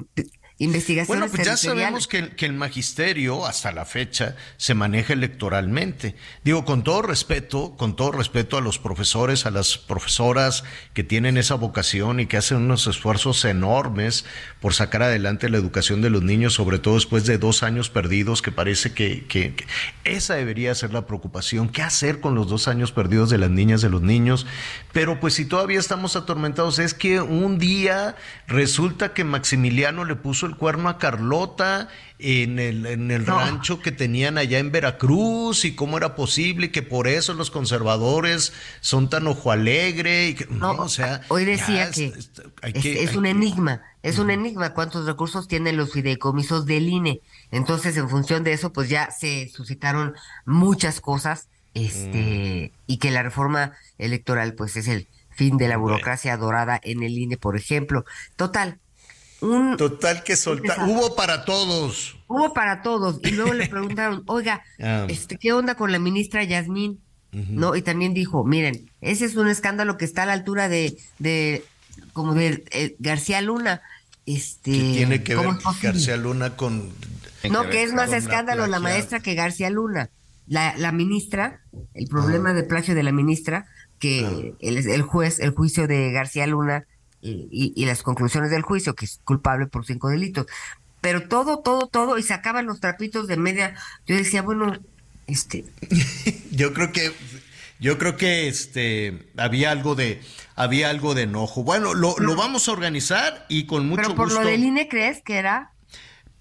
investigaciones 0.61 1.09
Bueno, 1.09 1.27
pues 1.35 1.47
ya 1.47 1.57
sabemos 1.57 2.07
que, 2.07 2.19
el- 2.19 2.37
que 2.37 2.47
el 2.47 2.53
magisterio 2.53 3.47
hasta 3.47 3.73
la 3.73 3.85
fecha 3.87 4.37
se 4.59 4.75
maneja 4.75 5.15
electoralmente. 5.15 6.15
Digo, 6.45 6.65
con 6.67 6.85
todo 6.85 7.01
respeto, 7.03 7.75
con 7.79 7.97
todo 7.97 8.13
respeto 8.13 8.59
a 8.59 8.61
los 8.61 8.79
profesores, 8.79 9.47
a 9.47 9.51
las 9.51 9.79
profesoras 9.79 10.63
que 10.93 11.03
tienen 11.03 11.39
esa 11.39 11.55
vocación 11.55 12.21
y 12.21 12.27
que 12.27 12.37
hacen 12.37 12.59
unos 12.59 12.87
esfuerzos 12.87 13.45
enormes 13.47 14.27
por 14.61 14.75
sacar 14.75 15.03
adelante 15.03 15.49
la 15.49 15.57
educación 15.57 16.03
de 16.03 16.11
los 16.11 16.23
niños, 16.23 16.53
sobre 16.53 16.79
todo 16.79 16.95
después 16.97 17.25
de 17.25 17.39
dos 17.39 17.63
años 17.63 17.89
perdidos, 17.89 18.43
que 18.43 18.53
parece 18.53 18.93
que, 18.93 19.25
que- 19.27 19.55
que 19.55 19.65
esa 20.05 20.35
debería 20.35 20.75
ser 20.75 20.93
la 20.93 21.07
preocupación. 21.07 21.71
¿Qué 21.71 21.81
hacer 21.83 22.21
con 22.21 22.35
los 22.35 22.49
dos 22.49 22.69
años 22.69 22.93
perdidos 22.93 23.31
de 23.31 23.39
las 23.39 23.51
niñas, 23.51 23.81
de 23.81 23.89
los 23.89 24.03
niños? 24.03 24.47
Pero 24.93 25.19
pues 25.21 25.33
si 25.35 25.47
todavía 25.47 25.81
estamos 25.81 26.17
atormentados, 26.17 26.79
es 26.79 26.93
que 26.93 27.23
un 27.23 27.59
día 27.59 28.15
resulta 28.47 29.15
que 29.15 29.25
Maximiliano 29.25 30.05
le 30.05 30.17
puso 30.17 30.50
el 30.51 30.57
cuerno 30.57 30.89
a 30.89 30.99
Carlota 30.99 31.89
en 32.19 32.59
el, 32.59 32.85
en 32.87 33.11
el 33.11 33.25
rancho 33.27 33.81
que 33.81 33.93
tenían 33.93 34.37
allá 34.37 34.59
en 34.59 34.71
Veracruz 34.73 35.65
y 35.65 35.75
cómo 35.75 35.97
era 35.97 36.15
posible 36.15 36.71
que 36.71 36.83
por 36.83 37.09
eso 37.09 37.33
los 37.35 37.51
conservadores 37.51 38.53
son 38.81 39.09
tan 39.09 39.27
ojo 39.27 39.51
alegre 39.53 40.29
y 40.29 40.35
que, 40.35 40.47
no, 40.47 40.73
o 40.73 40.89
sea, 40.89 41.23
hoy 41.29 41.45
decía 41.47 41.87
ya 41.87 41.91
que 41.93 42.07
es- 42.07 42.17
es, 42.17 42.31
hay 42.63 42.73
que- 42.75 43.03
es 43.03 43.11
hay 43.11 43.17
un 43.17 43.25
que- 43.25 43.31
enigma, 43.31 43.83
es 44.03 44.19
un 44.19 44.31
enigma 44.31 44.75
cuántos 44.75 45.07
recursos 45.07 45.49
tienen 45.49 45.77
los 45.77 45.93
fideicomisos 45.93 46.67
del 46.67 46.89
INE. 46.89 47.21
Entonces, 47.51 47.97
en 47.97 48.09
función 48.11 48.45
de 48.45 48.53
eso, 48.53 48.73
pues 48.73 48.89
ya 48.91 49.11
se 49.11 49.49
suscitaron 49.49 50.15
muchas 50.45 51.01
cosas, 51.01 51.49
este, 51.75 52.73
y 52.87 52.99
que 52.99 53.11
la 53.11 53.23
reforma 53.23 53.73
electoral, 53.99 54.55
pues 54.55 54.77
es 54.77 54.89
el 54.89 55.07
fin 55.31 55.57
de 55.57 55.69
la 55.69 55.77
burocracia 55.79 56.37
dorada 56.37 56.79
en 56.83 57.03
el 57.03 57.17
INE, 57.17 57.37
por 57.37 57.57
ejemplo. 57.57 58.05
Total, 58.37 58.79
un 59.41 59.77
Total 59.77 60.23
que 60.23 60.37
soltar. 60.37 60.89
Hubo 60.89 61.15
para 61.17 61.45
todos. 61.45 62.17
hubo 62.29 62.53
para 62.53 62.83
todos. 62.83 63.21
Y 63.23 63.31
luego 63.33 63.55
le 63.55 63.69
preguntaron, 63.69 64.23
oiga, 64.27 64.63
Ah. 64.83 65.07
este, 65.09 65.37
¿qué 65.37 65.53
onda 65.53 65.75
con 65.75 65.93
la 65.93 65.99
ministra 65.99 66.45
Yasmín? 66.45 67.01
¿No? 67.33 67.77
Y 67.77 67.83
también 67.83 68.13
dijo, 68.13 68.45
miren, 68.45 68.91
ese 69.01 69.25
es 69.25 69.37
un 69.37 69.47
escándalo 69.49 69.97
que 69.97 70.05
está 70.05 70.25
a 70.25 70.27
la 70.27 70.33
altura 70.33 70.69
de, 70.69 70.97
de 71.21 71.63
como 72.13 72.35
de 72.35 72.65
eh, 72.73 72.97
García 72.99 73.41
Luna. 73.41 73.83
Este, 74.27 74.73
Que 74.73 74.93
tiene 74.95 75.23
que 75.23 75.37
ver. 75.37 75.47
García 75.81 76.17
Luna 76.17 76.57
con. 76.57 76.91
No, 77.51 77.69
que 77.71 77.85
es 77.85 77.93
más 77.93 78.13
escándalo 78.13 78.67
la 78.67 78.81
maestra 78.81 79.21
que 79.21 79.35
García 79.35 79.71
Luna. 79.71 80.11
La, 80.49 80.77
la 80.77 80.91
ministra, 80.91 81.61
el 81.95 82.09
problema 82.09 82.53
de 82.53 82.65
plagio 82.65 82.97
de 82.97 83.05
la 83.05 83.13
ministra, 83.13 83.67
que 84.01 84.55
el, 84.61 84.77
el 84.79 85.03
juez, 85.03 85.39
el 85.39 85.51
juicio 85.51 85.87
de 85.87 86.11
García 86.11 86.47
Luna 86.49 86.85
y, 87.23 87.49
y- 87.51 87.73
y 87.77 87.87
las 87.87 88.03
conclusiones 88.03 88.51
del 88.51 88.63
juicio, 88.63 88.95
que 88.95 89.05
es 89.07 89.21
culpable 89.25 89.67
por 89.67 89.85
cinco 89.87 90.09
delitos. 90.09 90.47
Pero 91.01 91.29
todo, 91.29 91.61
todo, 91.61 91.87
todo, 91.89 92.19
y 92.19 92.23
sacaban 92.23 92.67
los 92.67 92.81
trapitos 92.81 93.27
de 93.27 93.37
media. 93.37 93.75
Yo 94.07 94.17
decía, 94.17 94.43
bueno, 94.43 94.77
este, 95.27 95.65
Yo 96.51 96.73
creo 96.75 96.93
que. 96.93 97.13
Yo 97.79 97.97
creo 97.97 98.19
que 98.19 98.47
este 98.47 99.27
había 99.39 99.71
algo 99.71 99.95
de 99.95 100.21
había 100.55 100.91
algo 100.91 101.15
de 101.15 101.23
enojo. 101.23 101.63
Bueno, 101.65 101.95
lo, 101.95 102.15
lo 102.19 102.37
vamos 102.37 102.69
a 102.69 102.73
organizar 102.73 103.47
y 103.49 103.65
con 103.65 103.89
mucho 103.89 104.03
pero 104.03 104.15
por 104.15 104.27
gusto. 104.27 104.43
lo 104.43 104.47
del 104.47 104.63
INE, 104.65 104.87
¿crees 104.87 105.23
que 105.23 105.37
era? 105.39 105.73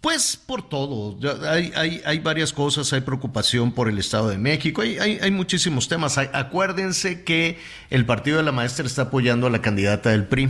Pues 0.01 0.37
por 0.37 0.67
todo. 0.69 1.17
Hay, 1.49 2.01
hay, 2.05 2.19
varias 2.19 2.53
cosas, 2.53 2.93
hay 2.93 3.01
preocupación 3.01 3.73
por 3.73 3.89
el 3.89 3.97
Estado 3.97 4.29
de 4.29 4.37
México, 4.37 4.81
hay, 4.81 4.97
hay, 4.97 5.31
muchísimos 5.31 5.89
temas. 5.89 6.17
Acuérdense 6.17 7.23
que 7.23 7.59
el 7.89 8.05
partido 8.05 8.37
de 8.37 8.43
la 8.43 8.53
maestra 8.53 8.85
está 8.85 9.03
apoyando 9.03 9.47
a 9.47 9.49
la 9.49 9.61
candidata 9.61 10.11
del 10.11 10.25
PRI. 10.25 10.49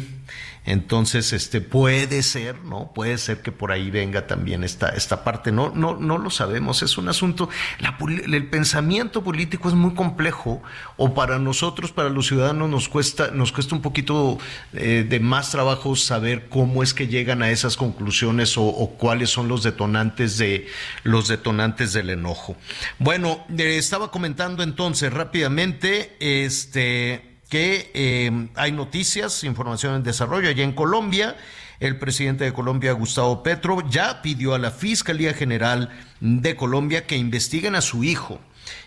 Entonces, 0.70 1.34
este 1.34 1.61
puede 1.61 2.22
ser, 2.22 2.63
¿no? 2.63 2.91
Puede 2.93 3.17
ser 3.17 3.41
que 3.41 3.51
por 3.51 3.72
ahí 3.72 3.89
venga 3.89 4.28
también 4.28 4.63
esta, 4.63 4.89
esta 4.89 5.24
parte. 5.24 5.51
No, 5.51 5.72
no, 5.74 5.97
no 5.97 6.20
lo 6.20 6.30
sabemos. 6.30 6.84
Es 6.84 6.99
un 6.99 7.09
asunto. 7.09 7.49
La, 7.80 7.97
el 8.07 8.47
pensamiento 8.49 9.24
político 9.24 9.67
es 9.67 9.74
muy 9.74 9.95
complejo. 9.95 10.61
O 10.95 11.15
para 11.15 11.39
nosotros, 11.39 11.91
para 11.91 12.09
los 12.09 12.28
ciudadanos, 12.28 12.70
nos 12.70 12.88
cuesta, 12.88 13.32
nos 13.32 13.51
cuesta 13.51 13.74
un 13.74 13.82
poquito 13.82 14.38
eh, 14.74 15.07
de 15.09 15.20
más 15.20 15.49
trabajo 15.49 15.95
saber 15.95 16.49
cómo 16.49 16.84
es 16.84 16.93
que 16.93 17.07
llegan 17.07 17.41
a 17.41 17.49
esas 17.49 17.76
conclusiones 17.76 18.55
o, 18.55 18.63
o 18.63 18.91
cuáles 18.91 19.32
son 19.32 19.47
los 19.47 19.63
detonantes 19.63 20.38
de 20.38 20.67
los 21.01 21.28
detonantes 21.28 21.93
del 21.93 22.11
enojo. 22.11 22.55
Bueno, 22.99 23.43
eh, 23.57 23.78
estaba 23.78 24.11
comentando 24.11 24.61
entonces 24.61 25.11
rápidamente, 25.11 26.15
este 26.20 27.28
que 27.50 27.91
eh, 27.93 28.47
hay 28.56 28.72
noticias, 28.72 29.43
información 29.43 29.95
en 29.95 30.04
desarrollo 30.04 30.50
allá 30.50 30.64
en 30.64 30.74
Colombia. 30.74 31.36
El 31.80 31.97
presidente 31.97 32.43
de 32.43 32.54
Colombia, 32.54 32.91
Gustavo 32.91 33.41
Petro, 33.41 33.84
ya 33.89 34.22
pidió 34.22 34.54
a 34.54 34.60
la 34.60 34.70
Fiscalía 34.70 35.34
General 35.34 35.89
de 36.20 36.56
Colombia 36.56 37.08
que 37.08 37.18
investiguen 37.18 37.76
a 37.76 37.82
su 37.82 38.04
hijo 38.04 38.39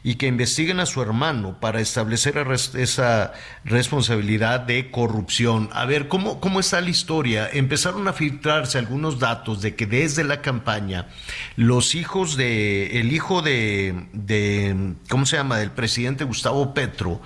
y 0.05 0.17
que 0.17 0.27
investiguen 0.27 0.81
a 0.81 0.87
su 0.87 1.01
hermano 1.03 1.59
para 1.61 1.81
establecer 1.81 2.37
esa 2.75 3.33
responsabilidad 3.65 4.61
de 4.61 4.91
corrupción. 4.91 5.71
A 5.73 5.87
ver, 5.87 6.09
¿cómo, 6.09 6.41
¿cómo 6.41 6.61
está 6.61 6.81
la 6.81 6.91
historia? 6.91 7.49
Empezaron 7.53 8.07
a 8.09 8.13
filtrarse 8.13 8.79
algunos 8.79 9.19
datos 9.19 9.63
de 9.63 9.75
que 9.75 9.87
desde 9.87 10.25
la 10.25 10.43
campaña 10.43 11.09
los 11.57 11.95
hijos 11.95 12.37
de, 12.37 13.01
el 13.01 13.13
hijo 13.13 13.43
de, 13.43 14.07
de 14.13 14.95
¿cómo 15.09 15.27
se 15.27 15.37
llama?, 15.37 15.59
del 15.59 15.71
presidente 15.71 16.25
Gustavo 16.25 16.75
Petro, 16.75 17.21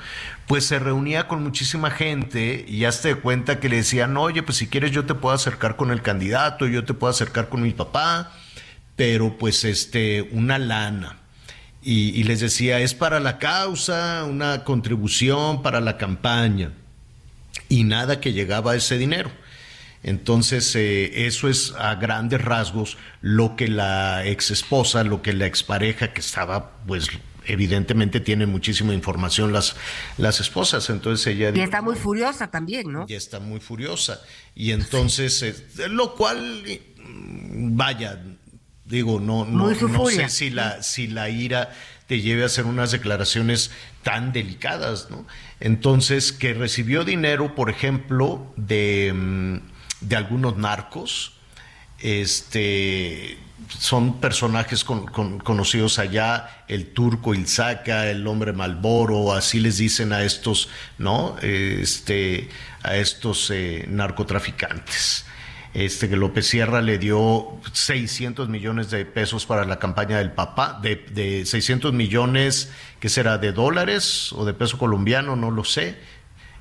pues 0.47 0.65
se 0.65 0.79
reunía 0.79 1.27
con 1.27 1.43
muchísima 1.43 1.91
gente 1.91 2.65
y 2.69 2.79
ya 2.79 2.93
se 2.93 3.09
de 3.09 3.15
cuenta 3.17 3.59
que 3.59 3.69
le 3.69 3.77
decían, 3.77 4.17
oye, 4.17 4.43
pues 4.43 4.59
si 4.59 4.69
quieres 4.69 4.93
yo 4.93 5.05
te 5.05 5.15
puedo 5.15 5.35
acercar 5.35 5.77
con 5.77 5.91
el 5.91 6.03
candidato, 6.03 6.67
yo 6.67 6.85
te 6.85 6.95
puedo 6.95 7.11
acercar 7.11 7.49
con 7.49 7.63
mi 7.63 7.73
papá, 7.73 8.33
pero 8.95 9.37
pues 9.39 9.65
este, 9.65 10.23
una 10.33 10.59
lana. 10.59 11.19
Y, 11.89 12.25
les 12.25 12.41
decía, 12.41 12.81
es 12.81 12.95
para 12.95 13.21
la 13.21 13.39
causa, 13.39 14.25
una 14.25 14.65
contribución 14.65 15.63
para 15.63 15.81
la 15.81 15.97
campaña. 15.97 16.73
Y 17.69 17.85
nada 17.85 18.21
que 18.21 18.33
llegaba 18.33 18.73
a 18.73 18.75
ese 18.75 18.99
dinero. 18.99 19.31
Entonces, 20.03 20.75
eh, 20.75 21.27
eso 21.27 21.49
es 21.49 21.75
a 21.79 21.95
grandes 21.95 22.41
rasgos 22.41 22.99
lo 23.21 23.55
que 23.55 23.69
la 23.69 24.27
ex 24.27 24.51
esposa, 24.51 25.05
lo 25.05 25.23
que 25.23 25.33
la 25.33 25.47
expareja 25.47 26.13
que 26.13 26.21
estaba, 26.21 26.73
pues 26.89 27.09
evidentemente 27.47 28.21
tienen 28.21 28.51
muchísima 28.51 28.95
información 28.95 29.53
las, 29.53 29.77
las 30.19 30.41
esposas. 30.41 30.91
Entonces 30.91 31.27
ella 31.29 31.49
Y 31.49 31.53
dijo, 31.53 31.65
está 31.65 31.83
muy 31.83 31.97
furiosa 31.97 32.51
también, 32.51 32.93
¿no? 32.93 33.07
y 33.09 33.15
está 33.15 33.41
muy 33.41 33.61
furiosa. 33.61 34.21
Y 34.55 34.73
entonces, 34.73 35.43
eh, 35.43 35.55
lo 35.89 36.15
cual, 36.15 36.63
eh, 36.67 36.83
vaya, 36.99 38.23
digo, 38.85 39.21
no, 39.21 39.45
no, 39.45 39.71
no 39.71 40.07
sé 40.07 40.29
si 40.29 40.51
la, 40.51 40.83
si 40.83 41.07
la 41.07 41.29
ira 41.29 41.73
te 42.07 42.21
lleve 42.21 42.43
a 42.43 42.47
hacer 42.47 42.67
unas 42.67 42.93
declaraciones 42.93 43.71
tan 44.03 44.33
delicadas, 44.33 45.11
¿no? 45.11 45.27
Entonces, 45.59 46.33
que 46.33 46.55
recibió 46.55 47.05
dinero, 47.05 47.55
por 47.55 47.71
ejemplo, 47.71 48.53
de, 48.57 49.13
mm, 49.13 49.57
de 50.03 50.17
algunos 50.17 50.57
narcos, 50.57 51.33
este 51.99 53.39
son 53.69 54.21
personajes 54.21 54.85
con- 54.85 55.07
con- 55.07 55.39
conocidos 55.39 55.99
allá, 55.99 56.65
el 56.69 56.89
turco 56.93 57.35
Ilzaca, 57.35 58.09
el 58.11 58.27
hombre 58.27 58.53
Malboro, 58.53 59.33
así 59.33 59.61
les 59.61 59.79
dicen 59.79 60.13
a 60.13 60.23
estos, 60.23 60.69
¿no? 60.99 61.37
Este, 61.43 62.49
a 62.83 62.97
estos 62.97 63.51
eh, 63.51 63.87
narcotraficantes. 63.89 65.25
Este 65.75 66.09
que 66.09 66.17
López 66.17 66.47
Sierra 66.47 66.81
le 66.81 66.97
dio 66.97 67.61
600 67.73 68.49
millones 68.49 68.91
de 68.91 69.05
pesos 69.05 69.45
para 69.45 69.65
la 69.67 69.79
campaña 69.79 70.19
del 70.19 70.33
papá, 70.33 70.79
de, 70.83 70.97
de 71.11 71.45
600 71.45 71.93
millones, 71.93 72.71
¿qué 72.99 73.09
será? 73.11 73.37
¿De 73.37 73.53
dólares 73.53 74.33
o 74.33 74.47
de 74.47 74.55
peso 74.55 74.79
colombiano? 74.79 75.37
No 75.37 75.51
lo 75.51 75.65
sé. 75.65 75.99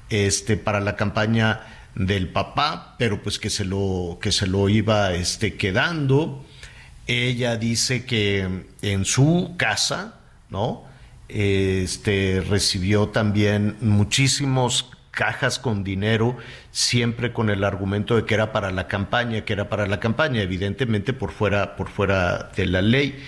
Este, 0.10 0.58
para 0.58 0.82
la 0.82 0.96
campaña 0.98 1.62
del 1.96 2.28
papá, 2.28 2.96
pero 3.00 3.24
pues 3.24 3.40
que 3.40 3.50
se 3.50 3.64
lo, 3.64 4.20
que 4.22 4.32
se 4.34 4.48
lo 4.48 4.68
iba 4.70 5.14
este, 5.14 5.56
quedando. 5.56 6.46
Ella 7.08 7.58
dice 7.58 8.06
que 8.06 8.66
en 8.82 9.06
su 9.06 9.56
casa, 9.58 10.20
¿no? 10.50 10.84
Este 11.28 12.44
recibió 12.48 13.10
también 13.10 13.78
muchísimos 13.82 14.92
cajas 15.12 15.60
con 15.60 15.84
dinero, 15.84 16.38
siempre 16.72 17.32
con 17.32 17.50
el 17.50 17.64
argumento 17.64 18.16
de 18.16 18.26
que 18.26 18.34
era 18.34 18.52
para 18.52 18.72
la 18.72 18.88
campaña, 18.88 19.46
que 19.46 19.54
era 19.54 19.70
para 19.70 19.88
la 19.88 20.00
campaña, 20.00 20.42
evidentemente 20.42 21.14
por 21.14 21.32
fuera, 21.32 21.76
por 21.76 21.90
fuera 21.90 22.52
de 22.56 22.66
la 22.66 22.82
ley. 22.82 23.24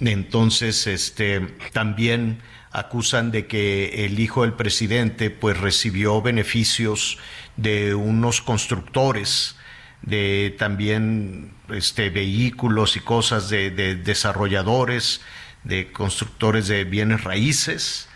Entonces, 0.00 0.86
este, 0.86 1.40
también 1.72 2.38
acusan 2.72 3.30
de 3.30 3.46
que 3.46 4.06
el 4.06 4.18
hijo 4.18 4.42
del 4.42 4.54
presidente, 4.54 5.30
pues, 5.30 5.58
recibió 5.58 6.20
beneficios 6.20 7.18
de 7.56 7.94
unos 7.94 8.40
constructores, 8.40 9.56
de 10.02 10.54
también 10.58 11.52
este, 11.68 12.10
vehículos 12.10 12.96
y 12.96 13.00
cosas 13.00 13.50
de, 13.50 13.70
de 13.70 13.96
desarrolladores, 13.96 15.20
de 15.64 15.92
constructores 15.92 16.68
de 16.68 16.84
bienes 16.84 17.24
raíces. 17.24 18.08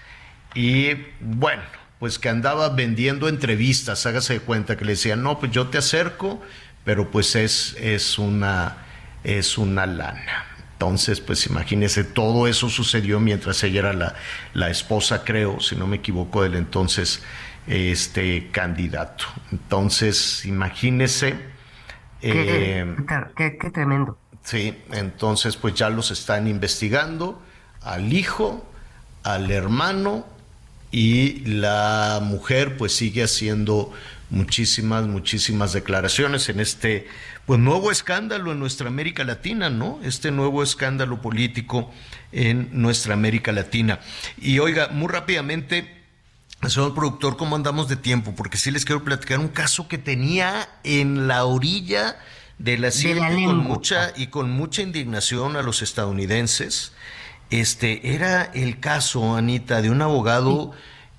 Y 0.55 0.91
bueno, 1.21 1.63
pues 1.99 2.19
que 2.19 2.29
andaba 2.29 2.69
vendiendo 2.71 3.29
entrevistas, 3.29 4.07
hágase 4.07 4.35
de 4.35 4.41
cuenta 4.41 4.77
que 4.77 4.85
le 4.85 4.93
decían, 4.93 5.23
no, 5.23 5.39
pues 5.39 5.53
yo 5.53 5.69
te 5.69 5.79
acerco, 5.79 6.43
pero 6.85 7.11
pues 7.11 7.35
es, 7.35 7.77
es, 7.81 8.19
una, 8.19 8.77
es 9.25 9.59
una 9.59 9.87
lana. 9.87 10.47
Entonces, 10.73 11.21
pues 11.21 11.47
imagínese, 11.47 12.05
todo 12.05 12.47
eso 12.47 12.69
sucedió 12.69 13.21
mientras 13.21 13.63
ella 13.63 13.81
era 13.81 13.93
la, 13.93 14.15
la 14.53 14.71
esposa, 14.71 15.25
creo, 15.25 15.61
si 15.61 15.77
no 15.77 15.87
me 15.87 15.97
equivoco, 15.97 16.43
del 16.43 16.57
entonces 16.57 17.23
este 17.67 18.51
candidato. 18.51 19.25
Entonces, 19.51 20.45
imagínese. 20.45 21.54
Qué, 22.33 22.81
eh, 22.81 22.97
qué- 23.37 23.59
qué 23.59 23.71
tremendo. 23.71 24.19
Sí, 24.43 24.75
entonces 24.93 25.57
pues 25.57 25.75
ya 25.75 25.89
los 25.91 26.11
están 26.11 26.47
investigando 26.49 27.41
al 27.83 28.13
hijo, 28.13 28.67
al 29.23 29.51
hermano 29.51 30.27
y 30.91 31.41
la 31.47 32.21
mujer 32.23 32.77
pues 32.77 32.95
sigue 32.95 33.25
haciendo 33.25 33.93
muchísimas, 34.31 35.07
muchísimas 35.07 35.73
declaraciones 35.73 36.49
en 36.49 36.61
este 36.61 37.07
pues 37.47 37.61
nuevo 37.61 37.91
escándalo 37.91 38.53
en 38.53 38.59
nuestra 38.59 38.89
América 38.89 39.23
Latina, 39.25 39.69
¿no? 39.71 39.99
Este 40.03 40.31
nuevo 40.31 40.63
escándalo 40.63 41.21
político 41.21 41.91
en 42.33 42.69
nuestra 42.73 43.15
América 43.15 43.53
Latina. 43.53 44.01
Y 44.41 44.59
oiga, 44.61 44.89
muy 44.89 45.09
rápidamente, 45.09 46.04
señor 46.71 46.95
productor, 46.95 47.37
¿cómo 47.37 47.57
andamos 47.57 47.89
de 47.89 47.97
tiempo? 47.97 48.35
Porque 48.37 48.57
sí 48.57 48.71
les 48.71 48.85
quiero 48.85 49.05
platicar 49.05 49.39
un 49.39 49.49
caso 49.49 49.89
que 49.89 49.99
tenía 49.99 50.69
en 50.83 51.29
la 51.29 51.45
orilla 51.45 52.17
de 52.59 52.79
la 52.79 52.91
silla 52.91 53.33
con 53.33 53.59
mucha 53.59 54.13
y 54.17 54.29
con 54.29 54.51
mucha 54.51 54.83
indignación 54.83 55.57
a 55.57 55.63
los 55.63 55.83
estadounidenses. 55.83 56.93
Este 57.51 58.15
era 58.15 58.45
el 58.55 58.81
caso, 58.81 59.37
Anita, 59.37 59.83
de 59.83 59.91
un 59.91 60.03
abogado 60.03 60.73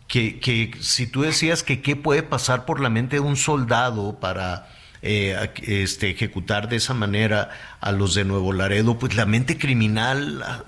que, 0.08 0.40
que 0.40 0.72
si 0.80 1.08
tú 1.08 1.22
decías 1.22 1.64
que 1.64 1.82
qué 1.82 1.96
puede 1.96 2.24
pasar 2.24 2.66
por 2.66 2.80
la 2.80 2.90
mente 2.90 3.18
de 3.18 3.22
un 3.22 3.36
soldado 3.36 4.20
para 4.20 4.70
eh, 5.02 5.52
este, 5.62 6.10
ejecutar 6.10 6.68
de 6.68 6.78
esa 6.78 6.94
manera 6.94 7.52
a 7.80 7.92
los 7.92 8.16
de 8.16 8.26
Nuevo 8.26 8.54
Laredo, 8.54 8.98
pues 8.98 9.16
la 9.16 9.28
mente 9.28 9.58
criminal 9.58 10.42
ah, 10.44 10.64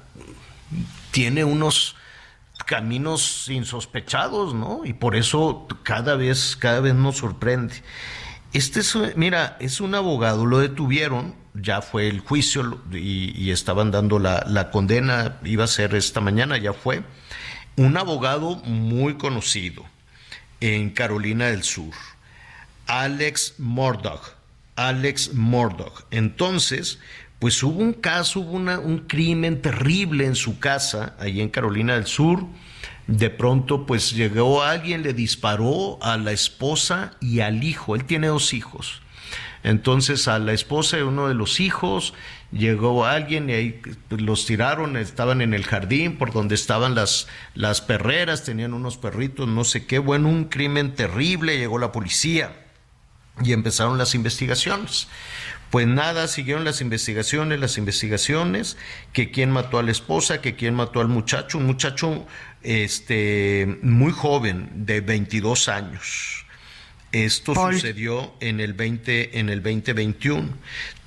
tiene 1.11 1.43
unos 1.43 1.95
caminos 2.67 3.47
insospechados, 3.49 4.53
¿no? 4.53 4.81
Y 4.83 4.93
por 4.93 5.15
eso 5.15 5.67
cada 5.83 6.15
vez, 6.15 6.55
cada 6.57 6.81
vez 6.81 6.93
nos 6.93 7.17
sorprende. 7.17 7.73
Este 8.53 8.81
es, 8.81 8.95
mira, 9.15 9.55
es 9.59 9.79
un 9.81 9.95
abogado, 9.95 10.45
lo 10.45 10.59
detuvieron, 10.59 11.33
ya 11.53 11.81
fue 11.81 12.09
el 12.09 12.19
juicio 12.19 12.81
y, 12.91 13.49
estaban 13.51 13.89
dando 13.89 14.19
la, 14.19 14.43
la, 14.47 14.69
condena, 14.69 15.37
iba 15.43 15.63
a 15.63 15.67
ser 15.67 15.95
esta 15.95 16.19
mañana, 16.21 16.57
ya 16.57 16.73
fue. 16.73 17.03
Un 17.77 17.95
abogado 17.95 18.57
muy 18.57 19.15
conocido 19.15 19.85
en 20.59 20.89
Carolina 20.89 21.47
del 21.47 21.63
Sur, 21.63 21.93
Alex 22.85 23.55
Murdoch. 23.57 24.37
Alex 24.77 25.33
Murdoch. 25.33 26.05
Entonces, 26.11 26.99
pues 27.39 27.61
hubo 27.61 27.79
un 27.79 27.93
caso, 27.93 28.39
hubo 28.39 28.57
un 28.57 29.05
crimen 29.07 29.61
terrible 29.61 30.25
en 30.25 30.35
su 30.35 30.59
casa, 30.59 31.15
ahí 31.19 31.41
en 31.41 31.49
Carolina 31.49 31.93
del 31.93 32.07
Sur. 32.07 32.45
De 33.05 33.29
pronto, 33.29 33.85
pues 33.85 34.11
llegó 34.11 34.63
alguien, 34.63 35.03
le 35.03 35.13
disparó 35.13 35.97
a 36.01 36.17
la 36.17 36.31
esposa 36.31 37.11
y 37.21 37.39
al 37.39 37.63
hijo. 37.63 37.95
Él 37.95 38.05
tiene 38.05 38.27
dos 38.27 38.53
hijos. 38.53 39.01
Entonces 39.63 40.27
a 40.27 40.39
la 40.39 40.53
esposa 40.53 40.97
y 40.97 41.01
uno 41.01 41.27
de 41.27 41.33
los 41.33 41.59
hijos 41.59 42.13
llegó 42.51 43.05
alguien 43.05 43.49
y 43.49 43.53
ahí 43.53 43.81
pues, 44.07 44.21
los 44.21 44.45
tiraron, 44.45 44.97
estaban 44.97 45.41
en 45.41 45.53
el 45.53 45.65
jardín 45.65 46.17
por 46.17 46.31
donde 46.31 46.55
estaban 46.55 46.95
las, 46.95 47.27
las 47.53 47.81
perreras, 47.81 48.43
tenían 48.43 48.73
unos 48.73 48.97
perritos, 48.97 49.47
no 49.47 49.63
sé 49.63 49.85
qué. 49.85 49.99
Bueno, 49.99 50.29
un 50.29 50.45
crimen 50.45 50.93
terrible, 50.95 51.57
llegó 51.57 51.79
la 51.79 51.91
policía 51.91 52.55
y 53.43 53.53
empezaron 53.53 53.97
las 53.97 54.15
investigaciones. 54.15 55.07
Pues 55.69 55.85
nada, 55.85 56.27
siguieron 56.27 56.63
las 56.63 56.79
investigaciones, 56.79 57.59
las 57.59 57.77
investigaciones, 57.77 58.77
que 59.11 59.31
quién 59.31 59.51
mató 59.51 59.79
a 59.79 59.83
la 59.83 59.91
esposa, 59.91 60.41
que 60.41 60.55
quién 60.55 60.73
mató 60.75 61.01
al 61.01 61.09
muchacho, 61.09 61.57
un 61.57 61.65
muchacho 61.65 62.25
este, 62.63 63.77
muy 63.81 64.11
joven, 64.11 64.85
de 64.85 65.01
22 65.01 65.67
años. 65.67 66.45
Esto 67.11 67.55
sucedió 67.55 68.33
en 68.41 68.59
el 68.59 68.73
20, 68.73 69.39
en 69.39 69.49
el 69.49 69.63
2021. 69.63 70.49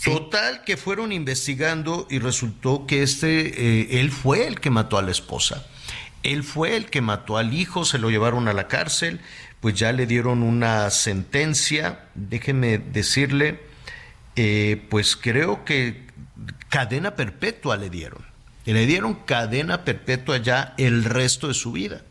Total 0.03 0.65
que 0.65 0.77
fueron 0.77 1.13
investigando 1.13 2.07
y 2.11 2.19
resultó 2.19 2.87
que 2.87 3.03
este, 3.03 3.81
eh, 3.81 4.01
él 4.01 4.11
fue 4.11 4.47
el 4.47 4.61
que 4.61 4.71
mató 4.71 4.97
a 4.99 5.03
la 5.03 5.11
esposa. 5.11 5.67
Él 6.23 6.43
fue 6.43 6.77
el 6.77 6.87
que 6.87 7.01
mató 7.01 7.37
al 7.39 7.55
hijo, 7.55 7.85
se 7.85 7.99
lo 7.99 8.11
llevaron 8.11 8.49
a 8.49 8.53
la 8.53 8.67
cárcel, 8.69 9.21
pues 9.61 9.75
ya 9.75 9.93
le 9.93 10.07
dieron 10.07 10.43
una 10.43 10.89
sentencia, 10.91 12.07
déjeme 12.15 12.79
decirle, 12.79 13.61
eh, 14.37 14.87
pues 14.89 15.17
creo 15.17 15.65
que 15.65 16.07
cadena 16.69 17.15
perpetua 17.17 17.77
le 17.77 17.91
dieron. 17.91 18.25
Le 18.65 18.87
dieron 18.87 19.15
cadena 19.15 19.85
perpetua 19.85 20.39
ya 20.39 20.75
el 20.79 21.05
resto 21.05 21.49
de 21.49 21.55
su 21.55 21.73
vida. 21.73 22.03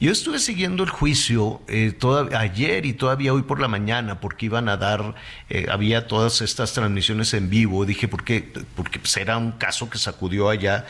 Yo 0.00 0.10
estuve 0.10 0.38
siguiendo 0.38 0.82
el 0.82 0.90
juicio 0.90 1.62
eh, 1.68 1.96
ayer 2.36 2.84
y 2.84 2.94
todavía 2.94 3.32
hoy 3.32 3.42
por 3.42 3.60
la 3.60 3.68
mañana 3.68 4.20
porque 4.20 4.46
iban 4.46 4.68
a 4.68 4.76
dar, 4.76 5.14
eh, 5.48 5.66
había 5.70 6.08
todas 6.08 6.40
estas 6.40 6.72
transmisiones 6.72 7.32
en 7.32 7.48
vivo. 7.48 7.86
Dije, 7.86 8.08
¿por 8.08 8.24
qué? 8.24 8.52
Porque 8.74 8.98
pues, 8.98 9.16
era 9.16 9.38
un 9.38 9.52
caso 9.52 9.88
que 9.88 9.98
sacudió 9.98 10.48
allá 10.48 10.86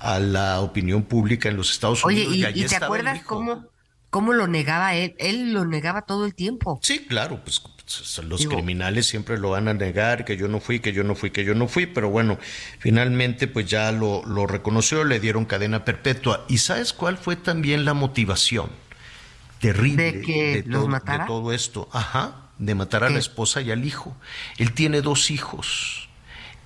a 0.00 0.18
la 0.18 0.60
opinión 0.60 1.02
pública 1.02 1.48
en 1.48 1.56
los 1.56 1.70
Estados 1.70 2.04
Unidos. 2.04 2.28
Oye, 2.32 2.52
¿y, 2.54 2.64
te 2.64 2.76
acuerdas 2.76 3.22
cómo, 3.24 3.66
cómo 4.10 4.32
lo 4.32 4.46
negaba 4.46 4.94
él? 4.94 5.14
Él 5.18 5.52
lo 5.52 5.64
negaba 5.66 6.02
todo 6.02 6.24
el 6.24 6.34
tiempo. 6.34 6.80
Sí, 6.82 7.06
claro, 7.06 7.42
pues 7.44 7.62
los 8.24 8.46
criminales 8.46 9.06
siempre 9.06 9.38
lo 9.38 9.50
van 9.50 9.68
a 9.68 9.74
negar, 9.74 10.24
que 10.24 10.36
yo 10.36 10.48
no 10.48 10.58
fui, 10.58 10.80
que 10.80 10.92
yo 10.92 11.04
no 11.04 11.14
fui, 11.14 11.30
que 11.30 11.44
yo 11.44 11.54
no 11.54 11.68
fui, 11.68 11.86
pero 11.86 12.10
bueno, 12.10 12.38
finalmente 12.78 13.46
pues 13.46 13.66
ya 13.66 13.92
lo, 13.92 14.24
lo 14.24 14.46
reconoció, 14.46 15.04
le 15.04 15.20
dieron 15.20 15.44
cadena 15.44 15.84
perpetua. 15.84 16.44
¿Y 16.48 16.58
sabes 16.58 16.92
cuál 16.92 17.16
fue 17.16 17.36
también 17.36 17.84
la 17.84 17.94
motivación 17.94 18.70
terrible 19.60 20.12
de, 20.12 20.20
que 20.20 20.62
de 20.62 21.18
todo 21.26 21.52
esto? 21.52 21.88
Ajá, 21.92 22.48
de 22.58 22.74
matar 22.74 23.04
a 23.04 23.10
la 23.10 23.18
esposa 23.18 23.60
y 23.60 23.70
al 23.70 23.84
hijo. 23.84 24.16
Él 24.58 24.72
tiene 24.72 25.00
dos 25.00 25.30
hijos 25.30 26.08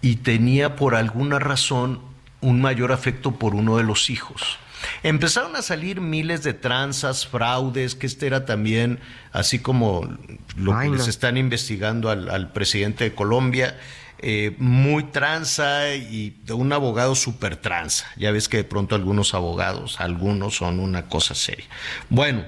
y 0.00 0.16
tenía 0.16 0.76
por 0.76 0.94
alguna 0.94 1.38
razón 1.38 2.00
un 2.40 2.62
mayor 2.62 2.92
afecto 2.92 3.32
por 3.32 3.54
uno 3.54 3.76
de 3.76 3.84
los 3.84 4.08
hijos. 4.08 4.58
Empezaron 5.02 5.56
a 5.56 5.62
salir 5.62 6.00
miles 6.00 6.42
de 6.42 6.54
tranzas, 6.54 7.26
fraudes, 7.26 7.94
que 7.94 8.06
este 8.06 8.26
era 8.26 8.44
también, 8.44 9.00
así 9.32 9.58
como 9.58 10.16
lo 10.56 10.78
que 10.78 10.88
les 10.88 11.08
están 11.08 11.36
investigando 11.36 12.10
al, 12.10 12.52
presidente 12.52 13.04
de 13.04 13.14
Colombia, 13.14 13.78
eh, 14.18 14.54
muy 14.58 15.04
tranza 15.04 15.94
y 15.94 16.36
de 16.44 16.52
un 16.52 16.72
abogado 16.72 17.14
súper 17.14 17.56
tranza. 17.56 18.06
Ya 18.16 18.30
ves 18.30 18.48
que 18.48 18.58
de 18.58 18.64
pronto 18.64 18.94
algunos 18.94 19.34
abogados, 19.34 20.00
algunos 20.00 20.56
son 20.56 20.80
una 20.80 21.06
cosa 21.06 21.34
seria. 21.34 21.66
Bueno, 22.08 22.44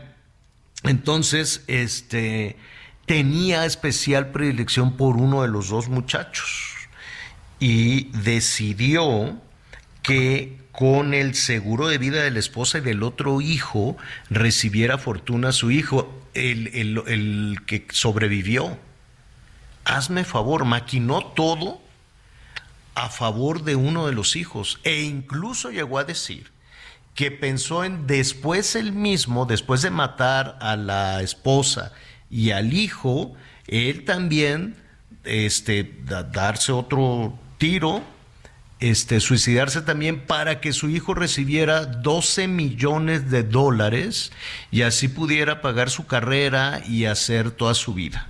entonces, 0.84 1.62
este, 1.68 2.56
tenía 3.06 3.64
especial 3.64 4.32
predilección 4.32 4.96
por 4.96 5.16
uno 5.16 5.42
de 5.42 5.48
los 5.48 5.68
dos 5.68 5.88
muchachos 5.88 6.72
y 7.58 8.04
decidió 8.18 9.40
que 10.02 10.61
con 10.72 11.12
el 11.12 11.34
seguro 11.34 11.88
de 11.88 11.98
vida 11.98 12.22
de 12.22 12.30
la 12.30 12.38
esposa 12.38 12.78
y 12.78 12.80
del 12.80 13.02
otro 13.02 13.40
hijo 13.40 13.96
recibiera 14.30 14.96
fortuna 14.96 15.52
su 15.52 15.70
hijo, 15.70 16.22
el, 16.32 16.68
el, 17.06 17.58
que 17.66 17.86
sobrevivió. 17.90 18.78
Hazme 19.84 20.24
favor, 20.24 20.64
maquinó 20.64 21.26
todo 21.26 21.80
a 22.94 23.10
favor 23.10 23.64
de 23.64 23.76
uno 23.76 24.06
de 24.06 24.12
los 24.12 24.34
hijos 24.34 24.80
e 24.84 25.02
incluso 25.02 25.70
llegó 25.70 25.98
a 25.98 26.04
decir 26.04 26.50
que 27.14 27.30
pensó 27.30 27.84
en 27.84 28.06
después 28.06 28.74
él 28.74 28.92
mismo, 28.92 29.44
después 29.44 29.82
de 29.82 29.90
matar 29.90 30.56
a 30.62 30.76
la 30.76 31.20
esposa 31.20 31.92
y 32.30 32.52
al 32.52 32.72
hijo, 32.72 33.34
él 33.66 34.06
también 34.06 34.76
este, 35.24 35.94
darse 36.32 36.72
otro 36.72 37.38
tiro 37.58 38.02
este, 38.82 39.20
suicidarse 39.20 39.80
también 39.80 40.18
para 40.18 40.60
que 40.60 40.72
su 40.72 40.88
hijo 40.88 41.14
recibiera 41.14 41.86
12 41.86 42.48
millones 42.48 43.30
de 43.30 43.44
dólares 43.44 44.32
y 44.72 44.82
así 44.82 45.06
pudiera 45.06 45.60
pagar 45.62 45.88
su 45.88 46.06
carrera 46.06 46.82
y 46.88 47.04
hacer 47.04 47.52
toda 47.52 47.74
su 47.74 47.94
vida. 47.94 48.26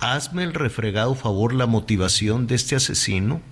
Hazme 0.00 0.42
el 0.42 0.54
refregado 0.54 1.14
favor 1.14 1.52
la 1.52 1.66
motivación 1.66 2.46
de 2.46 2.54
este 2.54 2.76
asesino. 2.76 3.42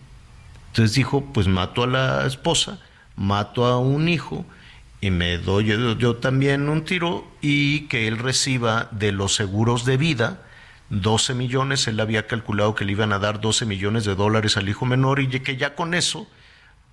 Entonces 0.68 0.96
dijo, 0.96 1.22
pues 1.34 1.48
mato 1.48 1.82
a 1.82 1.86
la 1.86 2.26
esposa, 2.26 2.78
mato 3.14 3.66
a 3.66 3.78
un 3.78 4.08
hijo 4.08 4.46
y 5.02 5.10
me 5.10 5.36
doy 5.36 5.66
yo 5.98 6.16
también 6.16 6.70
un 6.70 6.86
tiro 6.86 7.30
y 7.42 7.88
que 7.88 8.08
él 8.08 8.16
reciba 8.16 8.88
de 8.90 9.12
los 9.12 9.34
seguros 9.34 9.84
de 9.84 9.98
vida 9.98 10.40
12 10.90 11.34
millones, 11.34 11.86
él 11.86 12.00
había 12.00 12.26
calculado 12.26 12.74
que 12.74 12.84
le 12.84 12.92
iban 12.92 13.12
a 13.12 13.18
dar 13.18 13.40
12 13.40 13.64
millones 13.64 14.04
de 14.04 14.16
dólares 14.16 14.56
al 14.56 14.68
hijo 14.68 14.86
menor 14.86 15.20
y 15.20 15.28
que 15.28 15.56
ya 15.56 15.74
con 15.76 15.94
eso, 15.94 16.28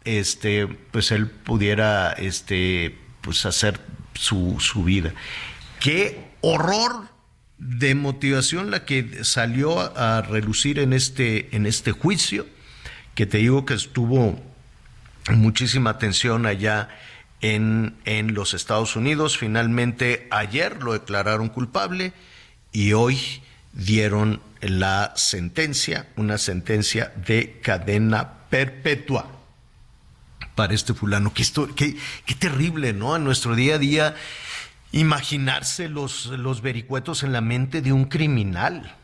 este, 0.06 0.68
pues 0.68 1.12
él 1.12 1.28
pudiera, 1.28 2.12
este, 2.14 2.98
pues 3.22 3.46
hacer 3.46 3.80
su, 4.14 4.58
su 4.60 4.84
vida. 4.84 5.14
Qué 5.80 6.32
horror 6.42 7.10
de 7.58 7.96
motivación 7.96 8.70
la 8.70 8.86
que 8.86 9.24
salió 9.24 9.80
a 9.98 10.22
relucir 10.22 10.78
en 10.78 10.94
este, 10.94 11.56
en 11.56 11.66
este 11.66 11.92
juicio, 11.92 12.46
que 13.16 13.26
te 13.26 13.40
digo 13.40 13.66
que 13.66 13.74
estuvo 13.74 14.40
muchísima 15.32 15.90
atención 15.90 16.46
allá 16.46 16.90
en, 17.42 17.96
en 18.06 18.36
los 18.36 18.54
Estados 18.54 18.96
Unidos. 18.96 19.40
Finalmente 19.40 20.28
ayer 20.30 20.84
lo 20.84 20.94
declararon 20.94 21.50
culpable 21.50 22.14
y 22.72 22.94
hoy 22.94 23.42
dieron 23.78 24.42
la 24.60 25.14
sentencia, 25.16 26.08
una 26.16 26.38
sentencia 26.38 27.14
de 27.26 27.60
cadena 27.62 28.34
perpetua 28.50 29.28
para 30.56 30.74
este 30.74 30.94
fulano. 30.94 31.32
Qué, 31.34 31.44
qué, 31.76 31.96
qué 32.26 32.36
terrible, 32.36 32.94
¿no? 32.94 33.16
En 33.16 33.24
nuestro 33.24 33.56
día 33.56 33.76
a 33.76 33.78
día 33.78 34.16
imaginarse 34.92 35.90
los, 35.90 36.28
los 36.28 36.62
vericuetos 36.62 37.24
en 37.24 37.34
la 37.34 37.42
mente 37.42 37.82
de 37.82 37.94
un 37.94 38.06
criminal. 38.06 38.96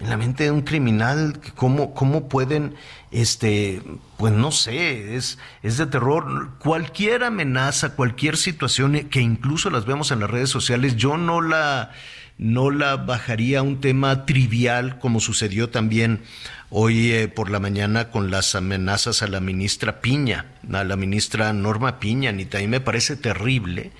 En 0.00 0.10
la 0.10 0.16
mente 0.16 0.44
de 0.44 0.52
un 0.52 0.62
criminal, 0.62 1.40
¿cómo, 1.56 1.92
cómo 1.92 2.28
pueden, 2.28 2.76
este, 3.10 3.82
pues 4.16 4.32
no 4.32 4.52
sé, 4.52 5.16
es, 5.16 5.38
es 5.62 5.76
de 5.76 5.86
terror. 5.86 6.56
Cualquier 6.58 7.24
amenaza, 7.24 7.96
cualquier 7.96 8.36
situación 8.36 9.08
que 9.08 9.20
incluso 9.20 9.70
las 9.70 9.86
vemos 9.86 10.12
en 10.12 10.20
las 10.20 10.30
redes 10.30 10.50
sociales, 10.50 10.94
yo 10.94 11.16
no 11.16 11.40
la, 11.40 11.92
no 12.38 12.70
la 12.70 12.96
bajaría 12.96 13.58
a 13.58 13.62
un 13.62 13.80
tema 13.80 14.24
trivial 14.24 15.00
como 15.00 15.18
sucedió 15.18 15.70
también 15.70 16.22
hoy 16.70 17.10
eh, 17.10 17.28
por 17.28 17.50
la 17.50 17.58
mañana 17.58 18.10
con 18.10 18.30
las 18.30 18.54
amenazas 18.54 19.22
a 19.22 19.26
la 19.26 19.40
ministra 19.40 20.00
Piña, 20.00 20.46
a 20.72 20.84
la 20.84 20.96
ministra 20.96 21.52
Norma 21.52 21.98
Piña, 21.98 22.30
también 22.48 22.70
me 22.70 22.80
parece 22.80 23.16
terrible 23.16 23.90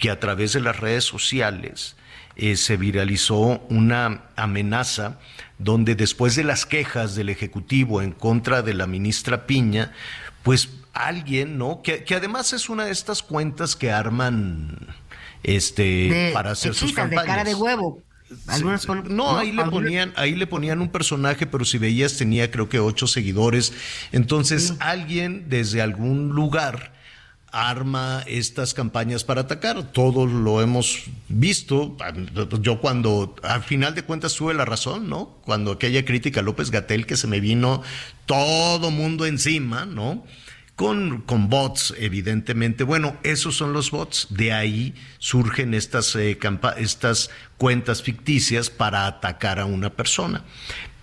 que 0.00 0.10
a 0.10 0.18
través 0.18 0.52
de 0.52 0.60
las 0.60 0.80
redes 0.80 1.04
sociales 1.04 1.94
eh, 2.34 2.56
se 2.56 2.76
viralizó 2.76 3.62
una 3.70 4.24
amenaza 4.34 5.18
donde 5.58 5.94
después 5.94 6.34
de 6.34 6.44
las 6.44 6.66
quejas 6.66 7.14
del 7.14 7.28
Ejecutivo 7.28 8.02
en 8.02 8.10
contra 8.10 8.62
de 8.62 8.74
la 8.74 8.86
ministra 8.86 9.46
Piña, 9.46 9.92
pues 10.42 10.68
alguien, 10.92 11.56
¿no? 11.56 11.82
Que 11.82 12.04
además 12.14 12.52
es 12.52 12.68
una 12.68 12.86
de 12.86 12.92
estas 12.92 13.22
cuentas 13.22 13.76
que 13.76 13.90
arman 13.92 14.76
este 15.46 16.32
para 16.34 16.50
hacer 16.50 16.74
sus 16.74 16.92
campañas. 16.92 17.24
De 17.24 17.28
cara 17.28 17.44
de 17.44 17.54
huevo. 17.54 18.02
no, 19.08 19.38
ahí 19.38 19.52
le 19.52 19.64
ponían, 19.64 20.12
ahí 20.16 20.34
le 20.34 20.46
ponían 20.46 20.80
un 20.80 20.90
personaje, 20.90 21.46
pero 21.46 21.64
si 21.64 21.78
veías 21.78 22.16
tenía 22.16 22.50
creo 22.50 22.68
que 22.68 22.80
ocho 22.80 23.06
seguidores. 23.06 23.72
Entonces 24.12 24.74
alguien 24.80 25.48
desde 25.48 25.80
algún 25.80 26.30
lugar 26.30 26.96
arma 27.52 28.22
estas 28.26 28.74
campañas 28.74 29.24
para 29.24 29.42
atacar. 29.42 29.92
Todos 29.92 30.30
lo 30.30 30.60
hemos 30.60 31.04
visto. 31.28 31.96
Yo 32.60 32.80
cuando, 32.80 33.36
al 33.42 33.62
final 33.62 33.94
de 33.94 34.02
cuentas, 34.02 34.34
tuve 34.34 34.52
la 34.52 34.64
razón, 34.64 35.08
¿no? 35.08 35.38
Cuando 35.44 35.72
aquella 35.72 36.04
crítica 36.04 36.40
a 36.40 36.42
López 36.42 36.70
Gatel 36.70 37.06
que 37.06 37.16
se 37.16 37.28
me 37.28 37.40
vino 37.40 37.82
todo 38.26 38.90
mundo 38.90 39.24
encima, 39.26 39.86
¿no? 39.86 40.24
Con, 40.76 41.22
con 41.22 41.48
bots, 41.48 41.94
evidentemente. 41.98 42.84
Bueno, 42.84 43.16
esos 43.22 43.56
son 43.56 43.72
los 43.72 43.90
bots. 43.90 44.28
De 44.30 44.52
ahí 44.52 44.94
surgen 45.18 45.72
estas, 45.72 46.14
eh, 46.16 46.38
estas 46.76 47.30
cuentas 47.56 48.02
ficticias 48.02 48.68
para 48.68 49.06
atacar 49.06 49.58
a 49.58 49.64
una 49.64 49.90
persona. 49.90 50.44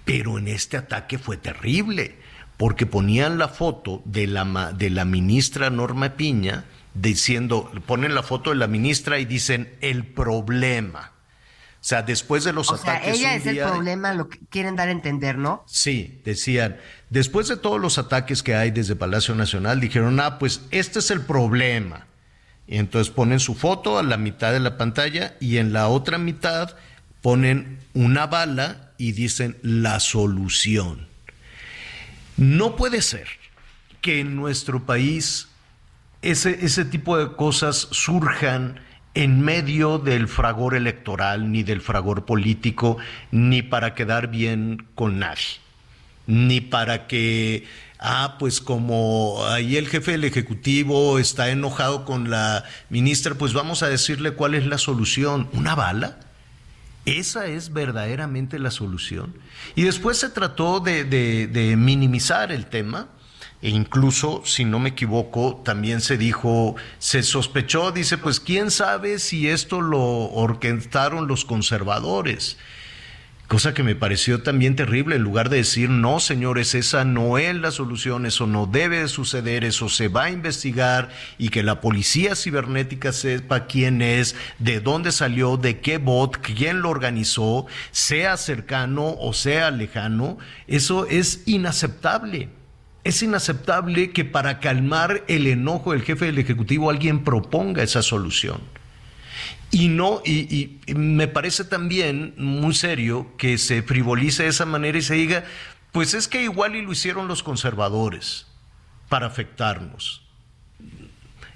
Pero 0.06 0.38
en 0.38 0.48
este 0.48 0.78
ataque 0.78 1.18
fue 1.18 1.38
terrible 1.38 2.18
porque 2.58 2.86
ponían 2.86 3.40
la 3.40 3.48
foto 3.48 4.04
de 4.06 4.28
la, 4.28 4.74
de 4.74 4.90
la 4.92 5.06
ministra 5.06 5.72
Norma 5.72 6.10
Piña 6.14 6.66
diciendo, 6.94 7.72
ponen 7.88 8.14
la 8.14 8.24
foto 8.24 8.52
de 8.52 8.58
la 8.58 8.68
ministra 8.68 9.20
y 9.20 9.26
dicen 9.26 9.76
el 9.82 10.06
problema. 10.06 11.13
O 11.84 11.86
sea, 11.86 12.02
después 12.02 12.46
de 12.46 12.54
los 12.54 12.70
o 12.70 12.76
ataques. 12.76 13.18
Sea, 13.20 13.36
ella 13.36 13.36
es 13.36 13.46
el 13.46 13.58
problema, 13.60 14.14
lo 14.14 14.30
que 14.30 14.40
quieren 14.50 14.78
dar 14.78 14.88
a 14.88 14.92
entender, 14.94 15.38
¿no? 15.38 15.66
Sí, 15.68 16.22
decían, 16.24 16.78
después 17.10 17.50
de 17.50 17.58
todos 17.58 17.82
los 17.82 17.98
ataques 17.98 18.42
que 18.42 18.56
hay 18.56 18.72
desde 18.72 18.96
Palacio 18.96 19.36
Nacional, 19.36 19.82
dijeron, 19.82 20.18
ah, 20.22 20.40
pues 20.40 20.62
este 20.72 21.00
es 21.00 21.12
el 21.12 21.20
problema. 21.20 22.08
Y 22.68 22.78
entonces 22.78 23.14
ponen 23.14 23.42
su 23.42 23.54
foto 23.54 24.00
a 24.00 24.04
la 24.04 24.16
mitad 24.16 24.54
de 24.54 24.62
la 24.62 24.78
pantalla 24.78 25.36
y 25.42 25.58
en 25.58 25.74
la 25.74 25.90
otra 25.90 26.18
mitad 26.18 26.74
ponen 27.22 27.80
una 27.94 28.28
bala 28.28 28.94
y 28.98 29.12
dicen 29.12 29.58
la 29.62 30.00
solución. 30.00 31.10
No 32.38 32.78
puede 32.78 33.02
ser 33.02 33.28
que 34.00 34.22
en 34.22 34.38
nuestro 34.38 34.86
país 34.86 35.50
ese, 36.22 36.64
ese 36.64 36.86
tipo 36.86 37.18
de 37.18 37.36
cosas 37.36 37.90
surjan 37.92 38.80
en 39.14 39.42
medio 39.42 40.00
del 40.00 40.28
fragor 40.28 40.76
electoral, 40.76 41.52
ni 41.52 41.64
del 41.64 41.82
fragor 41.82 42.26
político, 42.26 42.98
ni 43.32 43.62
para 43.62 43.94
quedar 43.94 44.28
bien 44.28 44.88
con 44.96 45.20
nadie, 45.20 45.60
ni 46.26 46.62
para 46.62 47.08
que, 47.08 47.68
ah, 48.00 48.38
pues 48.40 48.60
como 48.60 49.46
ahí 49.48 49.78
el 49.78 49.88
jefe 49.88 50.12
del 50.12 50.24
Ejecutivo 50.24 51.20
está 51.20 51.50
enojado 51.50 52.06
con 52.06 52.30
la 52.30 52.64
ministra, 52.90 53.36
pues 53.36 53.54
vamos 53.54 53.84
a 53.84 53.90
decirle 53.90 54.32
cuál 54.32 54.56
es 54.56 54.66
la 54.66 54.78
solución, 54.78 55.48
una 55.54 55.76
bala. 55.76 56.18
¿Esa 57.06 57.48
es 57.48 57.74
verdaderamente 57.74 58.60
la 58.60 58.72
solución? 58.72 59.36
Y 59.76 59.84
después 59.84 60.18
se 60.18 60.30
trató 60.30 60.80
de, 60.80 61.76
minimizar 61.78 62.52
el 62.52 62.66
tema. 62.66 63.10
E 63.64 63.70
incluso, 63.70 64.44
si 64.46 64.66
no 64.66 64.78
me 64.78 64.90
equivoco, 64.90 65.62
también 65.64 66.02
se 66.02 66.18
dijo, 66.18 66.76
se 67.00 67.24
sospechó, 67.24 67.92
dice, 67.92 68.20
pues 68.20 68.40
quién 68.40 68.70
sabe 68.70 69.18
si 69.18 69.50
esto 69.50 69.82
lo 69.82 70.02
orquestaron 70.02 71.28
los 71.28 71.46
conservadores 71.46 72.58
cosa 73.54 73.76
que 73.76 73.84
me 73.84 73.94
pareció 73.94 74.42
también 74.42 74.76
terrible, 74.76 75.16
en 75.16 75.22
lugar 75.22 75.50
de 75.50 75.58
decir, 75.58 75.88
no, 75.88 76.20
señores, 76.20 76.74
esa 76.74 77.06
no 77.06 77.38
es 77.38 77.54
la 77.56 77.70
solución, 77.70 78.26
eso 78.26 78.48
no 78.48 78.66
debe 78.66 79.02
de 79.02 79.08
suceder, 79.08 79.64
eso 79.64 79.90
se 79.90 80.08
va 80.08 80.24
a 80.24 80.32
investigar 80.32 81.10
y 81.38 81.50
que 81.50 81.62
la 81.62 81.80
policía 81.80 82.36
cibernética 82.36 83.12
sepa 83.12 83.68
quién 83.68 84.02
es, 84.02 84.36
de 84.58 84.80
dónde 84.80 85.12
salió, 85.12 85.58
de 85.58 85.82
qué 85.82 86.00
bot, 86.00 86.38
quién 86.38 86.82
lo 86.82 86.90
organizó, 86.90 87.68
sea 87.92 88.38
cercano 88.38 89.16
o 89.20 89.34
sea 89.34 89.70
lejano, 89.70 90.40
eso 90.66 91.06
es 91.06 91.44
inaceptable. 91.46 92.50
Es 93.04 93.22
inaceptable 93.22 94.12
que 94.12 94.24
para 94.24 94.60
calmar 94.60 95.24
el 95.28 95.48
enojo 95.48 95.92
del 95.92 96.04
jefe 96.04 96.26
del 96.26 96.40
Ejecutivo 96.40 96.90
alguien 96.90 97.24
proponga 97.24 97.84
esa 97.84 98.02
solución. 98.02 98.62
Y 99.72 99.88
no, 99.88 100.22
y, 100.24 100.78
me 100.88 101.28
parece 101.28 101.64
también 101.64 102.36
muy 102.38 102.76
serio 102.76 103.36
que 103.38 103.58
se 103.58 103.82
frivolice 103.82 104.44
de 104.44 104.50
esa 104.50 104.66
manera 104.66 105.00
y 105.00 105.02
se 105.02 105.16
diga, 105.16 105.44
pues 105.92 106.14
es 106.14 106.28
que 106.28 106.44
igual 106.44 106.76
y 106.76 106.84
lo 106.84 106.92
hicieron 106.92 107.28
los 107.28 107.42
conservadores 107.42 108.46
para 109.10 109.26
afectarnos. 109.26 110.22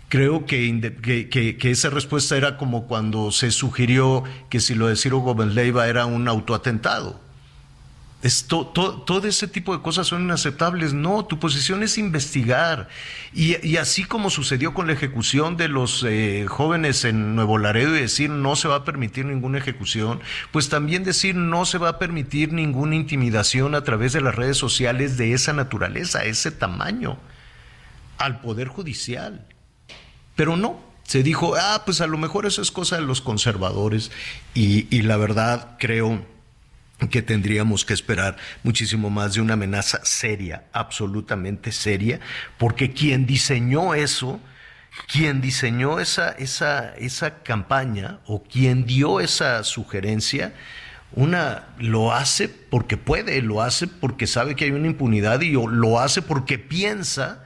Creo 0.09 0.45
que, 0.45 1.27
que, 1.29 1.71
esa 1.71 1.89
respuesta 1.89 2.35
era 2.35 2.57
como 2.57 2.87
cuando 2.87 3.31
se 3.31 3.51
sugirió 3.51 4.23
que 4.49 4.61
si 4.61 4.73
lo 4.73 4.87
de 4.87 4.95
Ciro 4.95 5.19
Gómez 5.19 5.53
Leiva 5.53 5.87
era 5.87 6.05
un 6.05 6.27
autoatentado. 6.27 7.21
Esto, 8.23 8.65
todo 8.65 9.27
ese 9.27 9.47
tipo 9.47 9.77
de 9.77 9.83
cosas 9.83 10.07
son 10.07 10.23
inaceptables. 10.23 10.93
No, 10.93 11.25
tu 11.25 11.37
posición 11.37 11.83
es 11.83 11.99
investigar. 11.99 12.89
Y, 13.31 13.77
así 13.77 14.05
como 14.05 14.31
sucedió 14.31 14.73
con 14.73 14.87
la 14.87 14.93
ejecución 14.93 15.55
de 15.55 15.67
los 15.67 16.03
eh, 16.03 16.45
jóvenes 16.47 17.05
en 17.05 17.35
Nuevo 17.35 17.59
Laredo 17.59 17.95
y 17.95 18.01
decir 18.01 18.31
no 18.31 18.55
se 18.55 18.67
va 18.67 18.77
a 18.77 18.85
permitir 18.85 19.25
ninguna 19.25 19.59
ejecución, 19.59 20.19
pues 20.51 20.67
también 20.67 21.03
decir 21.03 21.35
no 21.35 21.65
se 21.65 21.77
va 21.77 21.89
a 21.89 21.99
permitir 21.99 22.53
ninguna 22.53 22.95
intimidación 22.95 23.75
a 23.75 23.83
través 23.83 24.13
de 24.13 24.21
las 24.21 24.33
redes 24.33 24.57
sociales 24.57 25.17
de 25.17 25.33
esa 25.33 25.53
naturaleza, 25.53 26.25
ese 26.25 26.49
tamaño, 26.49 27.19
al 28.17 28.41
Poder 28.41 28.67
Judicial. 28.67 29.45
Pero 30.35 30.57
no, 30.57 30.79
se 31.03 31.21
dijo, 31.21 31.55
ah, 31.55 31.83
pues 31.85 32.01
a 32.01 32.07
lo 32.07 32.17
mejor 32.17 32.47
eso 32.47 32.63
es 32.63 32.71
cosa 32.71 32.95
de 32.95 33.03
los 33.03 33.21
conservadores. 33.21 34.11
Y, 34.55 34.87
y 34.89 35.03
la 35.03 35.17
verdad 35.17 35.77
creo 35.77 36.25
que 37.09 37.21
tendríamos 37.21 37.85
que 37.85 37.93
esperar 37.93 38.37
muchísimo 38.63 39.09
más 39.09 39.35
de 39.35 39.41
una 39.41 39.53
amenaza 39.53 39.99
seria, 40.03 40.65
absolutamente 40.73 41.71
seria, 41.71 42.19
porque 42.57 42.91
quien 42.91 43.27
diseñó 43.27 43.93
eso, 43.93 44.39
quien 45.11 45.39
diseñó 45.39 45.99
esa, 45.99 46.31
esa, 46.31 46.95
esa 46.95 47.43
campaña 47.43 48.19
o 48.25 48.43
quien 48.43 48.85
dio 48.85 49.19
esa 49.19 49.63
sugerencia, 49.63 50.53
una 51.13 51.67
lo 51.77 52.13
hace 52.13 52.49
porque 52.49 52.97
puede, 52.97 53.41
lo 53.41 53.61
hace 53.61 53.87
porque 53.87 54.25
sabe 54.25 54.55
que 54.55 54.65
hay 54.65 54.71
una 54.71 54.87
impunidad 54.87 55.41
y 55.41 55.51
lo 55.51 55.99
hace 55.99 56.21
porque 56.21 56.57
piensa 56.57 57.43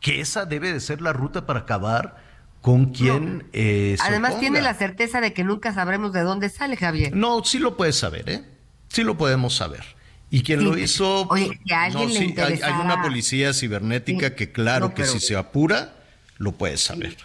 que 0.00 0.20
esa 0.20 0.44
debe 0.44 0.72
de 0.72 0.80
ser 0.80 1.00
la 1.00 1.12
ruta 1.12 1.46
para 1.46 1.60
acabar 1.60 2.16
con 2.60 2.92
quien 2.92 3.48
eh, 3.54 3.96
Además 4.00 4.38
tiene 4.38 4.60
la 4.60 4.74
certeza 4.74 5.20
de 5.22 5.32
que 5.32 5.44
nunca 5.44 5.72
sabremos 5.72 6.12
de 6.12 6.20
dónde 6.20 6.50
sale 6.50 6.76
Javier. 6.76 7.16
No, 7.16 7.42
sí 7.42 7.58
lo 7.58 7.76
puedes 7.76 7.96
saber, 7.96 8.28
¿eh? 8.28 8.44
Sí 8.90 9.02
lo 9.02 9.16
podemos 9.16 9.54
saber. 9.56 9.84
Y 10.30 10.42
quien 10.42 10.62
lo 10.62 10.78
hizo, 10.78 11.26
Oye, 11.28 11.58
que 11.66 11.74
alguien 11.74 12.08
no, 12.08 12.14
sí, 12.14 12.34
hay, 12.38 12.72
una 12.80 13.02
policía 13.02 13.52
cibernética 13.52 14.36
que 14.36 14.52
claro 14.52 14.94
que 14.94 15.04
si 15.04 15.18
se 15.18 15.36
apura, 15.36 15.96
lo 16.38 16.52
puede 16.52 16.76
saber. 16.76 17.16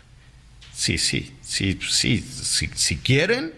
Sí, 0.74 0.98
sí, 0.98 1.36
sí, 1.42 1.80
sí, 1.88 2.22
sí 2.22 2.70
si 2.74 2.98
quieren. 2.98 3.54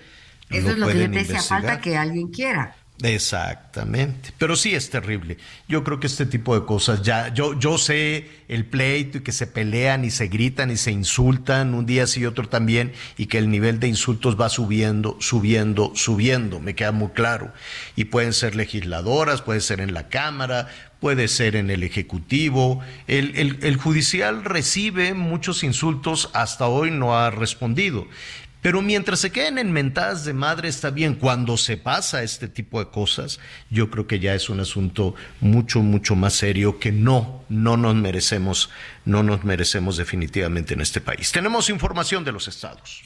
Eso 0.50 0.72
es 0.72 0.78
lo 0.78 0.88
que 0.88 1.00
yo 1.00 1.12
te 1.12 1.20
decía, 1.20 1.42
falta 1.42 1.80
que 1.80 1.96
alguien 1.96 2.28
quiera. 2.28 2.76
Exactamente, 3.04 4.32
pero 4.40 4.56
sí 4.56 4.74
es 4.74 4.90
terrible. 4.90 5.38
Yo 5.68 5.84
creo 5.84 6.00
que 6.00 6.08
este 6.08 6.26
tipo 6.26 6.60
de 6.60 6.66
cosas 6.66 7.04
ya, 7.04 7.32
yo, 7.32 7.58
yo 7.60 7.78
sé 7.78 8.28
el 8.48 8.66
pleito 8.66 9.20
y 9.20 9.22
que 9.22 9.32
se 9.32 9.46
pelean 9.46 10.04
y 10.04 10.10
se 10.10 10.28
gritan 10.30 10.72
y 10.72 10.78
se 10.78 10.92
insultan 10.92 11.76
un 11.76 11.86
día 11.86 12.08
sí 12.08 12.22
y 12.22 12.26
otro 12.26 12.50
también 12.50 12.94
y 13.16 13.28
que 13.28 13.38
el 13.38 13.52
nivel 13.52 13.80
de 13.80 13.88
insultos 13.88 14.40
va 14.40 14.50
subiendo, 14.50 15.16
subiendo, 15.20 15.92
subiendo, 15.94 16.60
me 16.60 16.74
queda 16.74 16.92
muy 16.92 17.10
claro. 17.10 17.54
Y 17.96 18.06
pueden 18.06 18.34
ser 18.34 18.56
legisladoras, 18.56 19.44
puede 19.44 19.62
ser 19.62 19.80
en 19.80 19.94
la 19.94 20.10
Cámara, 20.10 20.68
puede 21.00 21.28
ser 21.28 21.56
en 21.56 21.70
el 21.70 21.84
Ejecutivo. 21.84 22.80
El, 23.06 23.36
el, 23.36 23.60
el 23.62 23.78
judicial 23.78 24.44
recibe 24.44 25.14
muchos 25.14 25.64
insultos, 25.64 26.32
hasta 26.34 26.66
hoy 26.66 26.90
no 26.90 27.16
ha 27.16 27.30
respondido 27.30 28.08
Pero 28.62 28.82
mientras 28.82 29.20
se 29.20 29.32
queden 29.32 29.58
en 29.58 29.72
mentadas 29.72 30.26
de 30.26 30.34
madre 30.34 30.70
está 30.70 30.90
bien. 30.90 31.16
Cuando 31.16 31.58
se 31.58 31.78
pasa 31.78 32.24
este 32.24 32.48
tipo 32.48 32.80
de 32.80 32.90
cosas, 32.90 33.40
yo 33.70 33.90
creo 33.90 34.08
que 34.08 34.20
ya 34.20 34.34
es 34.34 34.50
un 34.50 34.60
asunto 34.60 35.16
mucho, 35.40 35.82
mucho 35.82 36.16
más 36.16 36.34
serio 36.34 36.80
que 36.80 36.92
no, 36.92 37.44
no 37.50 37.78
nos 37.78 37.96
merecemos, 37.96 38.70
no 39.06 39.24
nos 39.24 39.44
merecemos 39.44 39.98
definitivamente 39.98 40.74
en 40.74 40.82
este 40.82 41.02
país. 41.02 41.32
Tenemos 41.32 41.70
información 41.70 42.24
de 42.24 42.32
los 42.32 42.48
estados. 42.48 43.04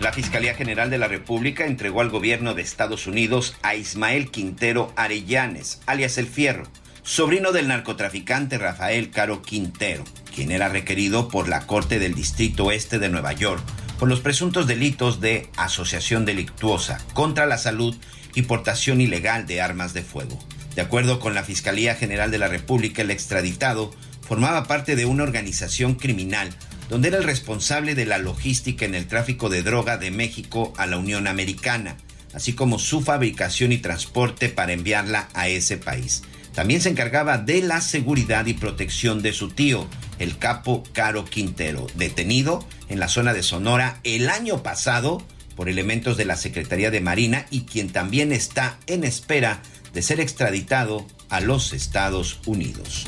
La 0.00 0.12
Fiscalía 0.12 0.54
General 0.54 0.90
de 0.90 0.98
la 0.98 1.06
República 1.06 1.64
entregó 1.64 2.00
al 2.00 2.10
gobierno 2.10 2.54
de 2.54 2.62
Estados 2.62 3.06
Unidos 3.06 3.54
a 3.62 3.76
Ismael 3.76 4.32
Quintero 4.32 4.92
Arellanes, 4.96 5.80
alias 5.86 6.18
El 6.18 6.26
Fierro, 6.26 6.64
sobrino 7.02 7.52
del 7.52 7.68
narcotraficante 7.68 8.58
Rafael 8.58 9.10
Caro 9.10 9.42
Quintero, 9.42 10.04
quien 10.34 10.52
era 10.52 10.68
requerido 10.68 11.28
por 11.28 11.48
la 11.48 11.66
Corte 11.66 11.98
del 11.98 12.14
Distrito 12.14 12.70
Este 12.70 12.98
de 12.98 13.08
Nueva 13.08 13.32
York 13.32 13.62
por 13.98 14.08
los 14.08 14.20
presuntos 14.20 14.66
delitos 14.66 15.20
de 15.20 15.48
asociación 15.56 16.24
delictuosa 16.24 16.98
contra 17.12 17.46
la 17.46 17.58
salud 17.58 17.96
y 18.34 18.42
portación 18.42 19.00
ilegal 19.00 19.46
de 19.46 19.60
armas 19.60 19.94
de 19.94 20.02
fuego. 20.02 20.38
De 20.74 20.82
acuerdo 20.82 21.20
con 21.20 21.34
la 21.34 21.44
Fiscalía 21.44 21.94
General 21.94 22.30
de 22.30 22.38
la 22.38 22.48
República, 22.48 23.02
el 23.02 23.10
extraditado 23.10 23.92
formaba 24.22 24.64
parte 24.64 24.96
de 24.96 25.04
una 25.04 25.22
organización 25.24 25.94
criminal 25.94 26.50
donde 26.88 27.08
era 27.08 27.18
el 27.18 27.24
responsable 27.24 27.94
de 27.94 28.06
la 28.06 28.18
logística 28.18 28.84
en 28.84 28.94
el 28.94 29.06
tráfico 29.06 29.48
de 29.48 29.62
droga 29.62 29.98
de 29.98 30.10
México 30.10 30.72
a 30.76 30.86
la 30.86 30.98
Unión 30.98 31.26
Americana, 31.26 31.96
así 32.32 32.54
como 32.54 32.78
su 32.78 33.02
fabricación 33.02 33.72
y 33.72 33.78
transporte 33.78 34.48
para 34.48 34.72
enviarla 34.72 35.28
a 35.34 35.48
ese 35.48 35.76
país. 35.76 36.22
También 36.54 36.80
se 36.80 36.90
encargaba 36.90 37.38
de 37.38 37.62
la 37.62 37.80
seguridad 37.80 38.46
y 38.46 38.54
protección 38.54 39.22
de 39.22 39.32
su 39.32 39.50
tío, 39.50 39.86
el 40.18 40.36
capo 40.38 40.82
Caro 40.92 41.24
Quintero, 41.24 41.86
detenido 41.94 42.66
en 42.88 43.00
la 43.00 43.08
zona 43.08 43.32
de 43.32 43.42
Sonora 43.42 44.00
el 44.04 44.28
año 44.28 44.62
pasado 44.62 45.22
por 45.56 45.68
elementos 45.68 46.16
de 46.16 46.26
la 46.26 46.36
Secretaría 46.36 46.90
de 46.90 47.00
Marina 47.00 47.46
y 47.50 47.62
quien 47.62 47.90
también 47.90 48.32
está 48.32 48.78
en 48.86 49.04
espera 49.04 49.62
de 49.94 50.02
ser 50.02 50.20
extraditado 50.20 51.06
a 51.30 51.40
los 51.40 51.72
Estados 51.72 52.40
Unidos. 52.46 53.06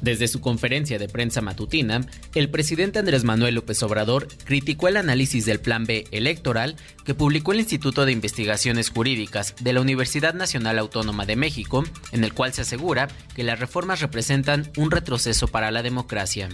Desde 0.00 0.28
su 0.28 0.40
conferencia 0.40 0.98
de 0.98 1.08
prensa 1.08 1.42
matutina, 1.42 2.06
el 2.34 2.48
presidente 2.48 2.98
Andrés 2.98 3.22
Manuel 3.24 3.56
López 3.56 3.82
Obrador 3.82 4.28
criticó 4.44 4.88
el 4.88 4.96
análisis 4.96 5.44
del 5.44 5.60
Plan 5.60 5.84
B 5.84 6.04
electoral 6.10 6.76
que 7.04 7.14
publicó 7.14 7.52
el 7.52 7.60
Instituto 7.60 8.04
de 8.04 8.12
Investigaciones 8.12 8.90
Jurídicas 8.90 9.54
de 9.60 9.72
la 9.72 9.80
Universidad 9.80 10.34
Nacional 10.34 10.78
Autónoma 10.78 11.26
de 11.26 11.36
México, 11.36 11.84
en 12.12 12.24
el 12.24 12.34
cual 12.34 12.52
se 12.52 12.62
asegura 12.62 13.08
que 13.34 13.44
las 13.44 13.60
reformas 13.60 14.00
representan 14.00 14.70
un 14.76 14.90
retroceso 14.90 15.48
para 15.48 15.70
la 15.70 15.82
democracia. 15.82 16.48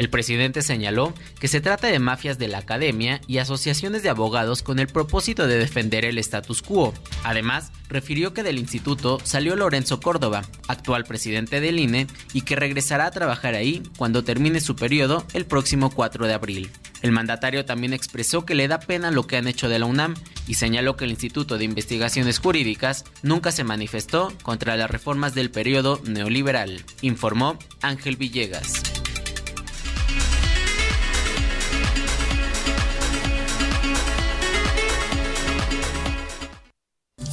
El 0.00 0.08
presidente 0.08 0.62
señaló 0.62 1.12
que 1.40 1.46
se 1.46 1.60
trata 1.60 1.88
de 1.88 1.98
mafias 1.98 2.38
de 2.38 2.48
la 2.48 2.56
academia 2.56 3.20
y 3.26 3.36
asociaciones 3.36 4.02
de 4.02 4.08
abogados 4.08 4.62
con 4.62 4.78
el 4.78 4.86
propósito 4.86 5.46
de 5.46 5.58
defender 5.58 6.06
el 6.06 6.16
status 6.16 6.62
quo. 6.62 6.94
Además, 7.22 7.70
refirió 7.90 8.32
que 8.32 8.42
del 8.42 8.58
instituto 8.58 9.18
salió 9.24 9.56
Lorenzo 9.56 10.00
Córdoba, 10.00 10.42
actual 10.68 11.04
presidente 11.04 11.60
del 11.60 11.78
INE, 11.78 12.06
y 12.32 12.42
que 12.42 12.56
regresará 12.56 13.04
a 13.04 13.10
trabajar 13.10 13.54
ahí 13.54 13.82
cuando 13.98 14.24
termine 14.24 14.60
su 14.60 14.74
periodo 14.74 15.26
el 15.34 15.44
próximo 15.44 15.90
4 15.90 16.26
de 16.26 16.32
abril. 16.32 16.70
El 17.02 17.12
mandatario 17.12 17.64
también 17.64 17.92
expresó 17.92 18.46
que 18.46 18.54
le 18.54 18.68
da 18.68 18.78
pena 18.78 19.10
lo 19.10 19.26
que 19.26 19.36
han 19.36 19.48
hecho 19.48 19.68
de 19.68 19.78
la 19.78 19.86
UNAM 19.90 20.14
y 20.46 20.54
señaló 20.54 20.96
que 20.96 21.04
el 21.04 21.10
Instituto 21.10 21.58
de 21.58 21.64
Investigaciones 21.64 22.38
Jurídicas 22.38 23.04
nunca 23.22 23.52
se 23.52 23.64
manifestó 23.64 24.32
contra 24.42 24.76
las 24.76 24.90
reformas 24.90 25.34
del 25.34 25.50
periodo 25.50 26.00
neoliberal, 26.04 26.82
informó 27.02 27.58
Ángel 27.82 28.16
Villegas. 28.16 28.82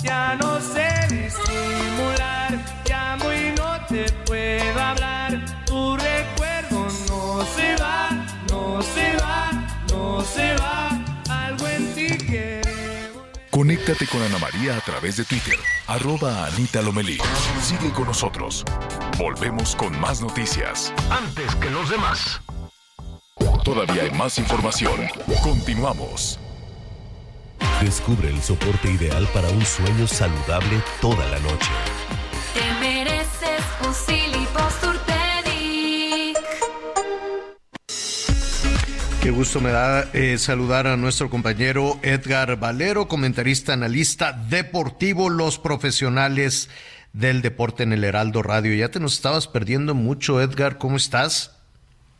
Ya 0.04 0.36
no 0.36 0.60
sé 0.62 0.88
disimular, 1.10 2.84
llamo 2.88 3.34
y 3.34 3.52
no 3.58 3.86
te 3.88 4.12
puedo 4.26 4.47
Conéctate 13.88 14.12
con 14.12 14.22
Ana 14.22 14.38
María 14.38 14.76
a 14.76 14.82
través 14.82 15.16
de 15.16 15.24
Twitter, 15.24 15.58
arroba 15.88 16.46
Anita 16.48 16.82
Lomelí. 16.82 17.20
Sigue 17.62 17.90
con 17.94 18.08
nosotros. 18.08 18.66
Volvemos 19.18 19.78
con 19.78 19.98
más 19.98 20.22
noticias. 20.22 20.94
Antes 21.10 21.56
que 21.56 21.70
los 21.70 21.90
demás. 21.90 22.42
Todavía 23.64 24.04
hay 24.04 24.12
más 24.12 24.40
información. 24.40 25.08
Continuamos. 25.42 26.38
Descubre 27.80 28.28
el 28.28 28.42
soporte 28.42 28.92
ideal 28.92 29.26
para 29.34 29.48
un 29.48 29.66
sueño 29.66 30.06
saludable 30.06 30.84
toda 31.00 31.26
la 31.30 31.40
noche. 31.40 31.72
Te 32.54 32.74
mereces 32.82 33.64
un 33.86 33.94
Qué 39.28 39.34
gusto 39.34 39.60
me 39.60 39.72
da 39.72 40.06
eh, 40.14 40.38
saludar 40.38 40.88
a 40.88 40.96
nuestro 40.96 41.30
compañero 41.30 42.00
Edgar 42.02 42.58
Valero, 42.58 43.10
comentarista, 43.10 43.74
analista 43.74 44.32
deportivo, 44.32 45.30
los 45.30 45.60
profesionales 45.60 46.70
del 47.12 47.42
deporte 47.42 47.84
en 47.84 47.92
el 47.92 48.06
Heraldo 48.06 48.42
Radio. 48.42 48.74
Ya 48.74 48.88
te 48.88 49.02
nos 49.02 49.16
estabas 49.16 49.50
perdiendo 49.50 49.94
mucho, 49.94 50.40
Edgar, 50.40 50.78
¿cómo 50.78 50.96
estás? 50.96 51.62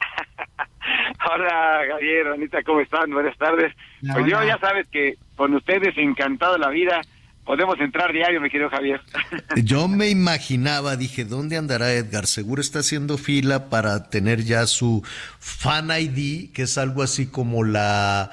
Hola, 1.34 1.80
Javier, 1.90 2.28
Anita, 2.28 2.62
¿cómo 2.64 2.82
están? 2.82 3.10
Buenas 3.12 3.38
tardes. 3.38 3.74
Pues 4.02 4.26
yo 4.26 4.44
ya 4.44 4.58
sabes 4.58 4.86
que 4.90 5.16
con 5.38 5.54
ustedes 5.54 5.98
encantado 5.98 6.58
la 6.58 6.68
vida. 6.72 7.00
Podemos 7.48 7.80
entrar 7.80 8.12
diario, 8.12 8.42
mi 8.42 8.50
querido 8.50 8.70
Javier. 8.70 9.00
Yo 9.56 9.88
me 9.88 10.10
imaginaba, 10.10 10.98
dije, 10.98 11.24
¿dónde 11.24 11.56
andará 11.56 11.94
Edgar? 11.94 12.28
Seguro 12.28 12.62
está 12.62 12.80
haciendo 12.80 13.18
fila 13.18 13.70
para 13.70 14.10
tener 14.10 14.44
ya 14.44 14.68
su 14.68 15.02
Fan 15.40 15.90
ID, 15.90 16.52
que 16.52 16.64
es 16.64 16.78
algo 16.78 17.02
así 17.02 17.28
como 17.28 17.64
la... 17.64 18.32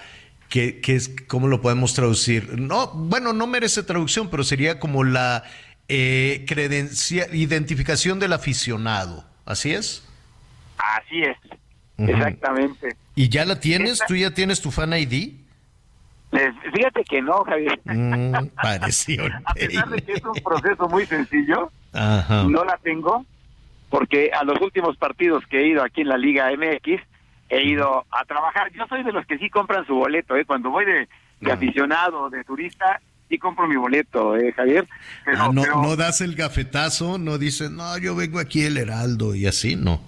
Que, 0.49 0.81
que 0.81 0.97
es, 0.97 1.15
¿Cómo 1.29 1.47
lo 1.47 1.61
podemos 1.61 1.95
traducir? 1.95 2.59
No, 2.59 2.89
bueno, 2.89 3.33
no 3.33 3.47
merece 3.47 3.85
traducción, 3.85 4.31
pero 4.31 4.43
sería 4.43 4.81
como 4.81 5.05
la 5.05 5.45
eh, 5.87 6.45
credencia, 6.49 7.29
identificación 7.33 8.19
del 8.19 8.33
aficionado. 8.33 9.25
¿Así 9.45 9.73
es? 9.75 10.03
Así 10.77 11.23
es, 11.23 11.37
exactamente. 11.99 12.97
¿Y 13.15 13.29
ya 13.29 13.45
la 13.45 13.61
tienes? 13.61 14.01
¿Tú 14.09 14.17
ya 14.17 14.33
tienes 14.33 14.61
tu 14.61 14.73
Fan 14.73 14.93
ID? 14.93 15.44
Eh, 16.35 16.53
Fíjate 16.75 17.05
que 17.05 17.23
no, 17.23 17.45
Javier. 17.45 17.81
Mm, 17.85 18.35
pareció. 18.63 19.25
A 19.45 19.55
pesar 19.55 19.89
de 19.89 20.03
que 20.03 20.13
es 20.15 20.25
un 20.25 20.35
proceso 20.43 20.89
muy 20.89 21.07
sencillo, 21.07 21.71
Ajá. 21.93 22.45
no 22.45 22.65
la 22.65 22.77
tengo 22.79 23.25
porque 23.91 24.31
a 24.33 24.43
los 24.45 24.61
últimos 24.61 24.97
partidos 24.97 25.45
que 25.49 25.61
he 25.61 25.67
ido 25.69 25.83
aquí 25.85 26.01
en 26.01 26.09
la 26.09 26.19
Liga 26.19 26.51
MX 26.51 27.01
he 27.51 27.63
ido 27.63 28.05
a 28.11 28.25
trabajar. 28.25 28.73
Yo 28.73 28.87
soy 28.89 29.05
de 29.05 29.13
los 29.13 29.25
que 29.27 29.39
sí 29.39 29.49
compran 29.51 29.87
su 29.87 29.95
boleto, 29.95 30.35
¿eh? 30.37 30.45
Cuando 30.45 30.71
voy 30.71 30.85
de, 30.85 31.09
de 31.41 31.53
aficionado, 31.53 32.29
de 32.31 32.43
turista, 32.43 33.01
sí 33.29 33.39
compro 33.39 33.69
mi 33.69 33.77
boleto, 33.77 34.37
¿eh, 34.37 34.53
Javier? 34.53 34.89
Pero, 35.25 35.39
Ah, 35.41 35.51
no, 35.53 35.63
pero- 35.63 35.83
no 35.83 35.95
das 35.95 36.21
el 36.23 36.35
gafetazo, 36.35 37.19
no 37.19 37.39
dices, 37.39 37.71
no, 37.71 37.97
yo 37.99 38.17
vengo 38.17 38.41
aquí 38.41 38.65
el 38.65 38.77
Heraldo 38.79 39.35
y 39.37 39.47
así, 39.47 39.77
no. 39.77 40.01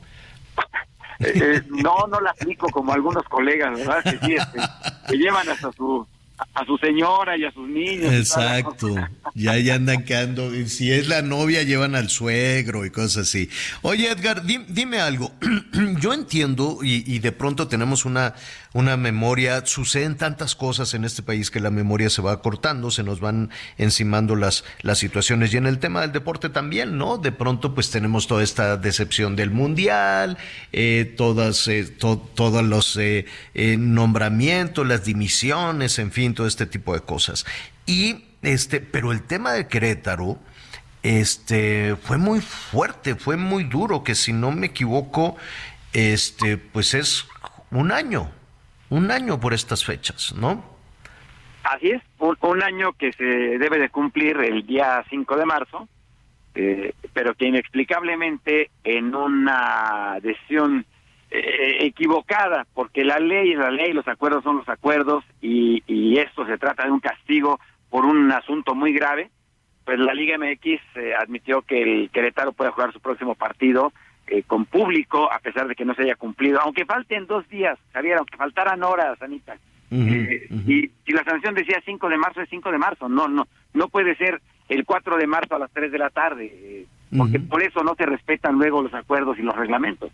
Eh, 1.21 1.33
eh, 1.35 1.63
no, 1.69 2.07
no 2.09 2.21
la 2.21 2.31
aplico 2.31 2.67
como 2.69 2.93
algunos 2.93 3.23
colegas, 3.25 3.79
¿verdad? 3.79 4.03
Que 4.03 4.19
sí, 4.27 4.35
este, 4.35 4.59
que 5.09 5.17
llevan 5.17 5.49
hasta 5.49 5.71
su 5.73 6.07
a, 6.55 6.65
su 6.65 6.77
señora 6.79 7.37
y 7.37 7.45
a 7.45 7.51
sus 7.53 7.69
niños. 7.69 8.13
Exacto, 8.13 8.95
ya, 9.35 9.57
ya 9.59 9.75
andan 9.75 10.05
quedando, 10.05 10.51
si 10.67 10.93
es 10.93 11.09
la 11.09 11.23
novia 11.23 11.63
llevan 11.63 11.95
al 11.95 12.09
suegro 12.11 12.85
y 12.85 12.91
cosas 12.91 13.29
así. 13.29 13.49
Oye 13.83 14.11
Edgar, 14.11 14.45
di- 14.45 14.65
dime 14.69 15.01
algo, 15.01 15.33
yo 16.01 16.13
entiendo 16.13 16.79
y, 16.83 17.19
de 17.19 17.33
pronto 17.33 17.69
tenemos 17.69 18.05
una, 18.05 18.35
una 18.75 18.97
memoria, 18.97 19.65
suceden 19.67 20.17
tantas 20.17 20.55
cosas 20.55 20.93
en 20.95 21.05
este 21.05 21.23
país 21.23 21.51
que 21.51 21.61
la 21.61 21.71
memoria 21.71 22.11
se 22.11 22.21
va 22.23 22.43
cortando, 22.43 22.91
se 22.91 23.03
nos 23.03 23.21
van 23.21 23.51
encimando 23.79 24.37
las, 24.37 24.65
las 24.83 24.99
situaciones 24.99 25.55
y 25.55 25.57
en 25.57 25.67
el 25.67 25.79
tema 25.79 26.03
del 26.03 26.13
deporte 26.13 26.49
también, 26.51 26.99
¿no? 26.99 27.17
De 27.19 27.33
pronto 27.33 27.75
pues 27.75 27.91
tenemos 27.91 28.27
toda 28.27 28.43
esta 28.43 28.77
decepción 28.77 29.37
del 29.37 29.51
mundial, 29.51 30.37
eh, 30.73 31.15
todas, 31.17 31.67
eh, 31.69 31.85
to- 31.85 32.29
todos 32.35 32.63
los 32.65 32.97
eh, 32.97 33.25
eh, 33.55 33.77
nombramientos, 33.79 34.87
las 34.87 35.05
dimisiones, 35.05 35.99
en 35.99 36.13
fin, 36.13 36.26
todo 36.35 36.47
este 36.47 36.67
tipo 36.67 36.95
de 36.95 37.01
cosas. 37.01 37.47
Y 37.87 38.25
este, 38.43 38.81
pero 38.81 39.13
el 39.13 39.23
tema 39.23 39.53
de 39.53 39.67
Querétaro, 39.67 40.39
este, 41.03 41.97
fue 41.97 42.19
muy 42.19 42.41
fuerte, 42.41 43.17
fue 43.17 43.37
muy 43.37 43.65
duro, 43.65 44.05
que 44.05 44.15
si 44.15 44.33
no 44.33 44.53
me 44.53 44.69
equivoco, 44.69 45.37
este, 45.93 46.57
pues 46.57 46.95
es 46.95 47.27
un 47.71 47.93
año, 47.93 48.31
un 48.89 49.11
año 49.11 49.41
por 49.41 49.53
estas 49.55 49.85
fechas, 49.85 50.35
¿no? 50.37 50.65
Así 51.65 51.91
es, 51.91 52.03
un, 52.19 52.37
un 52.41 52.63
año 52.63 52.93
que 52.93 53.13
se 53.13 53.25
debe 53.25 53.79
de 53.79 53.91
cumplir 53.91 54.37
el 54.37 54.65
día 54.65 55.05
5 55.11 55.37
de 55.37 55.47
marzo, 55.47 55.89
eh, 56.55 56.95
pero 57.13 57.35
que 57.35 57.47
inexplicablemente 57.47 58.71
en 58.85 59.15
una 59.15 60.19
decisión 60.23 60.87
eh, 61.31 61.79
equivocada, 61.81 62.67
porque 62.75 63.05
la 63.05 63.19
ley 63.19 63.53
es 63.53 63.59
la 63.59 63.71
ley, 63.71 63.93
los 63.93 64.07
acuerdos 64.09 64.45
son 64.45 64.59
los 64.59 64.69
acuerdos 64.69 65.25
y, 65.41 65.83
y 65.87 66.19
esto 66.19 66.47
se 66.47 66.59
trata 66.59 66.85
de 66.85 66.91
un 66.91 67.01
castigo 67.01 67.59
por 67.91 68.05
un 68.05 68.31
asunto 68.33 68.75
muy 68.75 68.93
grave. 68.93 69.31
Pues 69.85 69.99
la 70.01 70.15
Liga 70.15 70.37
MX 70.37 70.81
eh, 70.97 71.15
admitió 71.19 71.63
que 71.63 71.81
el 71.83 72.11
Querétaro 72.11 72.53
pueda 72.53 72.73
jugar 72.73 72.93
su 72.93 73.01
próximo 73.01 73.37
partido 73.37 73.93
eh, 74.27 74.43
con 74.43 74.65
público, 74.65 75.33
a 75.33 75.39
pesar 75.39 75.69
de 75.69 75.77
que 75.77 75.85
no 75.85 75.95
se 75.95 76.03
haya 76.03 76.17
cumplido, 76.17 76.61
aunque 76.61 76.85
falten 76.85 77.27
dos 77.27 77.49
días, 77.49 77.79
Javier, 77.93 78.19
aunque 78.19 78.37
faltaran 78.37 78.83
horas, 78.83 79.21
Anita. 79.23 79.57
Eh, 79.91 80.49
Y 80.67 80.91
si 81.05 81.13
la 81.13 81.23
sanción 81.23 81.55
decía 81.55 81.81
5 81.85 82.09
de 82.09 82.17
marzo, 82.17 82.41
es 82.41 82.49
5 82.51 82.73
de 82.73 82.79
marzo. 82.79 83.09
No, 83.09 83.29
no, 83.29 83.47
no 83.73 83.89
puede 83.89 84.17
ser 84.17 84.41
el 84.69 84.85
4 84.85 85.17
de 85.17 85.27
marzo 85.29 85.55
a 85.55 85.61
las 85.61 85.71
3 85.71 85.93
de 85.93 85.99
la 85.99 86.11
tarde, 86.11 86.51
eh, 86.53 86.87
porque 87.17 87.39
por 87.39 87.63
eso 87.63 87.85
no 87.85 87.95
se 87.95 88.05
respetan 88.05 88.57
luego 88.57 88.83
los 88.83 88.95
acuerdos 88.95 89.39
y 89.39 89.43
los 89.43 89.55
reglamentos. 89.55 90.11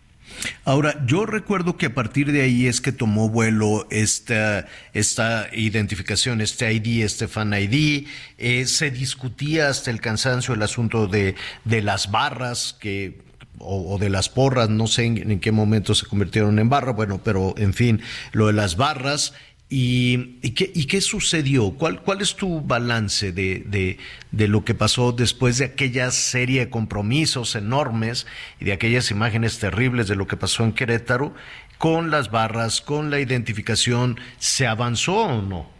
Ahora, 0.65 1.05
yo 1.05 1.25
recuerdo 1.25 1.77
que 1.77 1.87
a 1.87 1.93
partir 1.93 2.31
de 2.31 2.41
ahí 2.41 2.67
es 2.67 2.81
que 2.81 2.91
tomó 2.91 3.29
vuelo 3.29 3.87
esta, 3.89 4.67
esta 4.93 5.47
identificación, 5.53 6.41
este 6.41 6.71
ID, 6.73 7.03
este 7.03 7.27
fan 7.27 7.53
ID. 7.53 8.07
Eh, 8.37 8.65
se 8.65 8.91
discutía 8.91 9.69
hasta 9.69 9.91
el 9.91 10.01
cansancio 10.01 10.53
el 10.53 10.61
asunto 10.61 11.07
de, 11.07 11.35
de 11.65 11.81
las 11.81 12.11
barras 12.11 12.75
que 12.79 13.21
o, 13.59 13.97
de 13.97 14.09
las 14.09 14.29
porras, 14.29 14.69
no 14.69 14.87
sé 14.87 15.05
en 15.05 15.39
qué 15.39 15.51
momento 15.51 15.95
se 15.95 16.05
convirtieron 16.05 16.59
en 16.59 16.69
barra, 16.69 16.91
bueno, 16.91 17.21
pero 17.23 17.53
en 17.57 17.73
fin, 17.73 18.01
lo 18.31 18.47
de 18.47 18.53
las 18.53 18.75
barras. 18.75 19.33
¿Y, 19.75 20.37
y, 20.43 20.53
qué, 20.53 20.71
¿Y 20.75 20.85
qué 20.85 21.01
sucedió? 21.01 21.71
¿Cuál, 21.71 22.03
cuál 22.03 22.21
es 22.21 22.35
tu 22.35 22.61
balance 22.61 23.31
de, 23.31 23.63
de, 23.65 23.97
de 24.29 24.47
lo 24.47 24.63
que 24.63 24.75
pasó 24.75 25.13
después 25.13 25.57
de 25.57 25.65
aquella 25.65 26.11
serie 26.11 26.59
de 26.59 26.69
compromisos 26.69 27.55
enormes 27.55 28.27
y 28.59 28.65
de 28.65 28.73
aquellas 28.73 29.09
imágenes 29.09 29.57
terribles 29.57 30.07
de 30.07 30.15
lo 30.15 30.27
que 30.27 30.37
pasó 30.37 30.63
en 30.63 30.73
Querétaro 30.73 31.33
con 31.79 32.11
las 32.11 32.29
barras, 32.29 32.81
con 32.81 33.09
la 33.09 33.19
identificación? 33.19 34.19
¿Se 34.37 34.67
avanzó 34.67 35.23
o 35.23 35.41
no? 35.41 35.71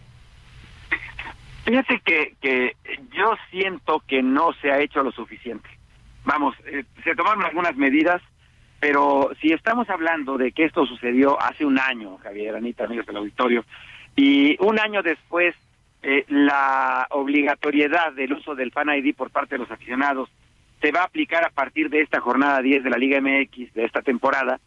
Fíjate 1.64 2.02
que, 2.04 2.34
que 2.42 2.76
yo 3.16 3.36
siento 3.52 4.04
que 4.08 4.24
no 4.24 4.54
se 4.60 4.72
ha 4.72 4.80
hecho 4.80 5.04
lo 5.04 5.12
suficiente. 5.12 5.70
Vamos, 6.26 6.56
eh, 6.66 6.84
se 7.04 7.14
tomaron 7.14 7.46
algunas 7.46 7.76
medidas, 7.76 8.24
pero 8.84 9.32
si 9.40 9.54
estamos 9.54 9.90
hablando 9.90 10.38
de 10.38 10.52
que 10.52 10.66
esto 10.66 10.86
sucedió 10.86 11.42
hace 11.42 11.66
un 11.66 11.80
año, 11.80 12.18
Javier, 12.18 12.54
Anita, 12.54 12.84
amigos 12.84 13.06
del 13.06 13.16
auditorio, 13.16 13.64
y 14.14 14.58
un 14.60 14.78
año 14.78 15.02
después 15.02 15.56
eh, 16.02 16.26
la 16.28 17.08
obligatoriedad 17.12 18.12
del 18.12 18.34
uso 18.34 18.56
del 18.56 18.74
Fan 18.74 18.90
ID 18.90 19.16
por 19.16 19.30
parte 19.30 19.56
de 19.56 19.60
los 19.60 19.72
aficionados 19.72 20.30
se 20.82 20.92
va 20.92 21.00
a 21.00 21.06
aplicar 21.06 21.46
a 21.46 21.50
partir 21.50 21.90
de 21.90 22.02
esta 22.02 22.20
jornada 22.20 22.62
10 22.62 22.84
de 22.84 22.90
la 22.90 22.98
Liga 22.98 23.22
MX 23.22 23.74
de 23.74 23.86
esta 23.86 24.02
temporada, 24.02 24.60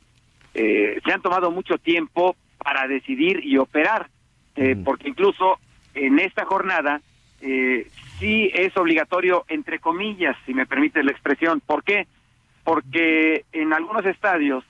eh, 0.55 0.98
se 1.05 1.12
han 1.12 1.20
tomado 1.20 1.51
mucho 1.51 1.76
tiempo 1.76 2.36
para 2.56 2.88
decidir 2.88 3.44
y 3.44 3.59
operar, 3.59 4.09
eh, 4.55 4.76
porque 4.82 5.10
incluso 5.10 5.59
en 5.93 6.20
esta 6.20 6.47
jornada 6.47 7.02
eh, 7.43 7.86
sí 8.18 8.51
es 8.55 8.74
obligatorio, 8.78 9.44
entre 9.48 9.78
comillas, 9.78 10.38
si 10.47 10.55
me 10.55 10.64
permite 10.64 11.02
la 11.02 11.10
expresión. 11.10 11.60
¿Por 11.60 11.84
qué? 11.84 12.06
Porque 12.66 13.47
en 13.52 13.72
algunos 13.72 14.05
estadios 14.05 14.64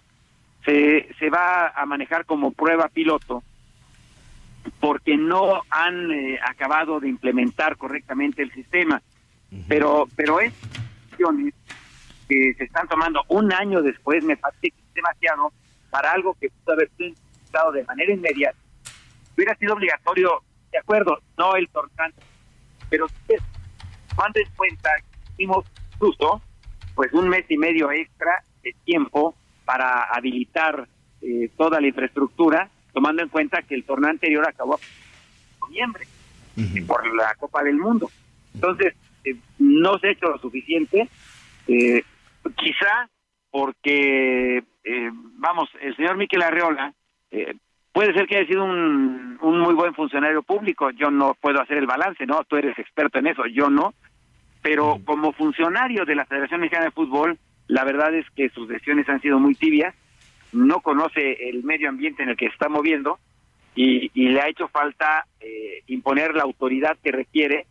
se, 0.66 1.09
se 1.18 1.31
va 1.31 1.68
a 1.68 1.86
manejar 1.86 2.27
como 2.27 2.52
prueba 2.52 2.89
piloto 2.89 3.43
porque 4.81 5.16
no 5.16 5.62
han 5.70 6.10
eh, 6.10 6.39
acabado 6.44 7.01
de 7.01 7.09
implementar 7.09 7.78
correctamente 7.78 8.43
el 8.43 8.52
sistema. 8.52 9.01
Pero 9.66 10.06
pero 10.14 10.40
es 10.40 10.52
decisiones 11.05 11.55
que 12.28 12.52
se 12.59 12.64
están 12.64 12.86
tomando 12.86 13.23
un 13.28 13.51
año 13.52 13.81
después, 13.81 14.23
me 14.24 14.36
parece 14.36 14.70
que 14.70 14.77
es 14.77 14.94
demasiado 14.94 15.52
para 15.89 16.12
algo 16.12 16.36
que 16.39 16.51
pudo 16.51 16.74
haber 16.74 16.90
sido 16.97 17.09
implementado 17.09 17.73
de 17.73 17.85
manera 17.85 18.12
inmediata. 18.12 18.59
Hubiera 19.35 19.55
sido 19.56 19.74
obligatorio, 19.74 20.43
de 20.73 20.78
acuerdo, 20.78 21.18
no 21.39 21.56
el 21.56 21.68
tornante, 21.70 22.20
pero 22.90 23.06
cuando 24.14 24.40
en 24.40 24.51
cuenta 24.56 24.90
que 24.97 25.32
hicimos 25.32 25.64
justo 25.98 26.43
pues 26.97 27.12
un 27.12 27.28
mes 27.28 27.44
y 27.48 27.59
medio 27.59 27.93
extra 27.93 28.43
de 28.62 28.74
tiempo 28.85 29.36
para 29.64 30.05
habilitar 30.05 30.89
eh, 31.20 31.51
toda 31.56 31.81
la 31.81 31.86
infraestructura, 31.86 32.68
tomando 32.93 33.23
en 33.23 33.28
cuenta 33.28 33.62
que 33.62 33.74
el 33.74 33.85
torneo 33.85 34.10
anterior 34.10 34.48
acabó 34.48 34.81
en 34.81 35.60
noviembre 35.60 36.06
eh, 36.56 36.82
por 36.86 37.06
la 37.14 37.35
Copa 37.39 37.62
del 37.62 37.77
Mundo. 37.77 38.10
Entonces, 38.55 38.94
eh, 39.24 39.36
no 39.59 39.98
se 39.98 40.09
ha 40.09 40.12
hecho 40.12 40.31
lo 40.31 40.39
suficiente, 40.39 41.09
eh, 41.68 42.02
quizá 42.56 43.10
porque, 43.51 44.59
eh, 44.85 45.10
vamos, 45.39 45.68
el 45.81 45.94
señor 45.97 46.16
Miquel 46.16 46.43
Arreola 46.43 46.94
eh, 47.31 47.55
puede 47.93 48.14
ser 48.14 48.27
que 48.27 48.39
haya 48.39 48.47
sido 48.47 48.64
un, 48.64 49.39
un 49.43 49.60
muy 49.60 49.74
buen 49.74 49.94
funcionario 49.94 50.43
público, 50.43 50.90
yo 50.90 51.10
no 51.10 51.35
puedo 51.35 51.60
hacer 51.60 51.77
el 51.77 51.86
balance, 51.86 52.24
¿no? 52.24 52.44
Tú 52.44 52.56
eres 52.56 52.78
experto 52.78 53.18
en 53.18 53.27
eso, 53.27 53.47
yo 53.47 53.68
no, 53.68 53.93
pero 54.66 54.98
como 55.05 55.32
funcionario 55.32 56.05
de 56.05 56.16
la 56.16 56.24
Federación 56.24 56.60
Mexicana 56.60 56.86
de 56.86 56.90
Fútbol, 56.90 57.38
la 57.68 57.84
verdad 57.84 58.12
es 58.12 58.26
que 58.34 58.48
sus 58.48 58.66
decisiones 58.66 59.09
han 59.09 59.20
sido 59.20 59.38
muy 59.38 59.55
tibias, 59.55 59.94
no 60.52 60.80
conoce 60.80 61.48
el 61.48 61.62
medio 61.62 61.88
ambiente 61.88 62.24
en 62.24 62.30
el 62.30 62.36
que 62.36 62.48
se 62.48 62.52
está 62.52 62.68
moviendo 62.68 63.20
y, 63.76 64.10
y 64.12 64.30
le 64.30 64.40
ha 64.40 64.48
hecho 64.48 64.66
falta 64.66 65.24
eh, 65.38 65.84
imponer 65.86 66.34
la 66.34 66.43
autoridad 66.43 66.97
que 67.01 67.12
requiere 67.12 67.66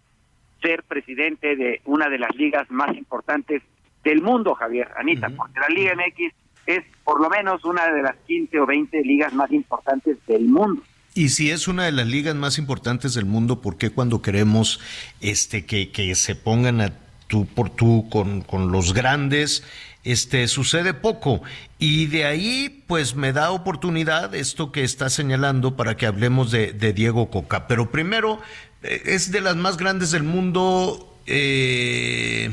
ser 0.62 0.84
presidente 0.84 1.58
de 1.58 1.82
una 1.84 2.08
de 2.08 2.18
las 2.18 2.34
ligas 2.38 2.72
más 2.72 2.96
importantes 2.96 3.62
del 4.06 4.22
mundo, 4.22 4.56
Javier, 4.56 4.90
Anita, 4.96 5.30
porque 5.36 5.60
la 5.60 5.68
Liga 5.68 5.96
MX 5.96 6.34
es 6.66 6.86
por 7.04 7.20
lo 7.20 7.30
menos 7.30 7.66
una 7.66 7.92
de 7.92 8.04
las 8.04 8.16
15 8.26 8.58
o 8.62 8.66
20 8.66 9.02
ligas 9.02 9.34
más 9.34 9.52
importantes 9.52 10.18
del 10.28 10.46
mundo. 10.46 10.82
Y 11.18 11.30
si 11.30 11.50
es 11.50 11.70
una 11.70 11.86
de 11.86 11.94
las 11.94 12.08
ligas 12.08 12.36
más 12.36 12.58
importantes 12.58 13.14
del 13.14 13.24
mundo, 13.24 13.62
¿por 13.62 13.78
qué 13.78 13.90
cuando 13.90 14.22
queremos 14.22 14.82
este 15.22 15.66
que, 15.66 15.90
que 15.90 16.14
se 16.14 16.36
pongan 16.36 16.82
a 16.82 16.92
tú 17.28 17.46
por 17.46 17.70
tú 17.70 18.10
con, 18.12 18.42
con 18.42 18.74
los 18.74 18.94
grandes, 18.94 19.64
este 20.04 20.50
sucede 20.50 20.94
poco? 20.94 21.42
Y 21.80 22.08
de 22.08 22.26
ahí, 22.26 22.84
pues 22.86 23.16
me 23.16 23.32
da 23.32 23.52
oportunidad 23.52 24.36
esto 24.36 24.74
que 24.74 24.84
está 24.84 25.10
señalando 25.10 25.78
para 25.78 25.96
que 25.96 26.06
hablemos 26.06 26.52
de, 26.52 26.74
Diego 26.74 27.32
Coca. 27.32 27.66
Pero 27.66 27.92
primero, 27.92 28.42
eh, 28.84 29.02
es 29.06 29.32
de 29.32 29.40
las 29.40 29.56
más 29.56 29.78
grandes 29.78 30.12
del 30.12 30.24
mundo. 30.24 31.18
eh, 31.28 32.52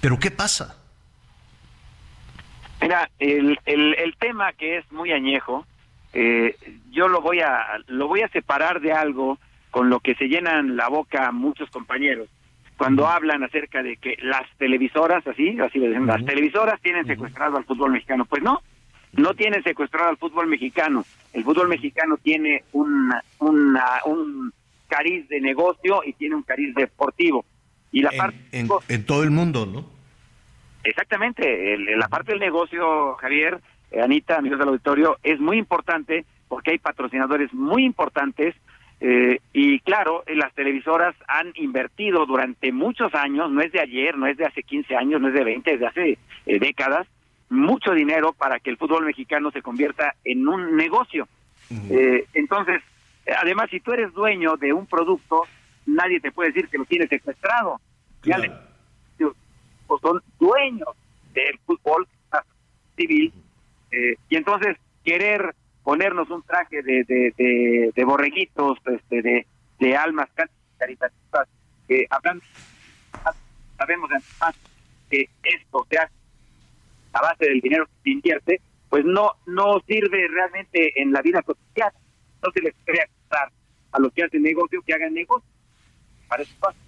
pero 0.00 0.18
¿qué 0.18 0.30
pasa? 0.30 0.78
Mira, 2.80 3.10
el, 3.18 3.58
el 3.66 4.16
tema 4.18 4.54
que 4.54 4.78
es 4.78 4.90
muy 4.90 5.12
añejo, 5.12 5.66
eh, 6.12 6.56
yo 6.90 7.08
lo 7.08 7.20
voy 7.20 7.40
a 7.40 7.78
lo 7.86 8.08
voy 8.08 8.22
a 8.22 8.28
separar 8.28 8.80
de 8.80 8.92
algo 8.92 9.38
con 9.70 9.88
lo 9.90 10.00
que 10.00 10.14
se 10.16 10.26
llenan 10.28 10.76
la 10.76 10.88
boca 10.88 11.30
muchos 11.32 11.70
compañeros 11.70 12.28
cuando 12.76 13.06
hablan 13.06 13.42
acerca 13.44 13.82
de 13.82 13.96
que 13.98 14.16
las 14.22 14.42
televisoras, 14.56 15.26
así, 15.26 15.58
así 15.60 15.78
le 15.78 15.88
dicen, 15.88 16.06
las 16.06 16.24
televisoras 16.24 16.80
tienen 16.80 17.06
secuestrado 17.06 17.58
al 17.58 17.64
fútbol 17.66 17.92
mexicano. 17.92 18.24
Pues 18.24 18.42
no, 18.42 18.62
no 19.12 19.34
tienen 19.34 19.62
secuestrado 19.62 20.08
al 20.08 20.16
fútbol 20.16 20.46
mexicano. 20.46 21.04
El 21.34 21.44
fútbol 21.44 21.68
mexicano 21.68 22.16
tiene 22.22 22.64
una, 22.72 23.22
una, 23.38 23.84
un 24.06 24.50
cariz 24.88 25.28
de 25.28 25.42
negocio 25.42 26.00
y 26.06 26.14
tiene 26.14 26.36
un 26.36 26.42
cariz 26.42 26.74
deportivo. 26.74 27.44
Y 27.92 28.00
la 28.00 28.12
parte 28.16 28.38
En, 28.52 28.66
en 28.88 29.04
todo 29.04 29.24
el 29.24 29.30
mundo, 29.30 29.66
¿no? 29.66 29.84
Exactamente, 30.82 31.74
el- 31.74 31.98
la 31.98 32.08
parte 32.08 32.32
del 32.32 32.40
negocio, 32.40 33.14
Javier, 33.16 33.60
eh, 33.90 34.00
Anita, 34.00 34.36
amigos 34.38 34.58
del 34.58 34.68
auditorio, 34.68 35.18
es 35.22 35.40
muy 35.40 35.58
importante 35.58 36.24
porque 36.48 36.72
hay 36.72 36.78
patrocinadores 36.78 37.52
muy 37.54 37.84
importantes 37.84 38.54
eh, 39.00 39.38
y 39.52 39.80
claro, 39.80 40.24
eh, 40.26 40.34
las 40.34 40.52
televisoras 40.54 41.14
han 41.26 41.52
invertido 41.54 42.26
durante 42.26 42.70
muchos 42.72 43.14
años, 43.14 43.50
no 43.50 43.62
es 43.62 43.72
de 43.72 43.80
ayer, 43.80 44.16
no 44.18 44.26
es 44.26 44.36
de 44.36 44.44
hace 44.44 44.62
15 44.62 44.94
años, 44.96 45.20
no 45.20 45.28
es 45.28 45.34
de 45.34 45.44
20, 45.44 45.72
es 45.74 45.80
de 45.80 45.86
hace 45.86 46.18
eh, 46.46 46.58
décadas, 46.58 47.06
mucho 47.48 47.92
dinero 47.92 48.32
para 48.32 48.60
que 48.60 48.70
el 48.70 48.76
fútbol 48.76 49.06
mexicano 49.06 49.50
se 49.52 49.62
convierta 49.62 50.14
en 50.24 50.46
un 50.46 50.76
negocio. 50.76 51.26
Eh, 51.88 52.26
entonces, 52.34 52.82
además, 53.38 53.70
si 53.70 53.80
tú 53.80 53.92
eres 53.92 54.12
dueño 54.12 54.56
de 54.56 54.72
un 54.72 54.86
producto, 54.86 55.42
nadie 55.86 56.20
te 56.20 56.30
puede 56.32 56.50
decir 56.50 56.68
que 56.68 56.78
lo 56.78 56.84
tienes 56.84 57.08
secuestrado. 57.08 57.80
Ya 58.22 58.36
le- 58.38 58.52
pues 59.86 60.00
son 60.02 60.20
dueños 60.38 60.88
del 61.32 61.58
fútbol 61.66 62.06
civil 62.96 63.32
eh, 63.92 64.14
y 64.28 64.36
entonces 64.36 64.76
querer 65.04 65.54
ponernos 65.82 66.30
un 66.30 66.42
traje 66.42 66.82
de, 66.82 67.04
de, 67.04 67.34
de, 67.36 67.92
de 67.94 68.04
borreguitos, 68.04 68.78
este, 68.86 69.22
de, 69.22 69.46
de 69.78 69.96
almas 69.96 70.28
caritativas, 70.78 71.48
que 71.88 72.06
hablando, 72.10 72.44
sabemos 73.76 74.10
además 74.10 74.54
que 75.08 75.28
esto 75.42 75.86
se 75.90 75.98
hace 75.98 76.14
a 77.12 77.22
base 77.22 77.46
del 77.46 77.60
dinero 77.60 77.86
que 77.86 77.92
se 78.04 78.10
invierte, 78.10 78.60
pues 78.88 79.04
no 79.04 79.32
no 79.46 79.80
sirve 79.86 80.28
realmente 80.28 81.00
en 81.00 81.12
la 81.12 81.22
vida 81.22 81.42
cotidiana. 81.42 81.94
No 82.42 82.50
se 82.52 82.62
les 82.62 82.74
puede 82.84 83.02
acusar 83.02 83.50
a 83.92 83.98
los 83.98 84.12
que 84.12 84.24
hacen 84.24 84.42
negocio 84.42 84.82
que 84.82 84.94
hagan 84.94 85.14
negocio. 85.14 85.48
Para 86.28 86.42
eso 86.42 86.54
pasa. 86.60 86.78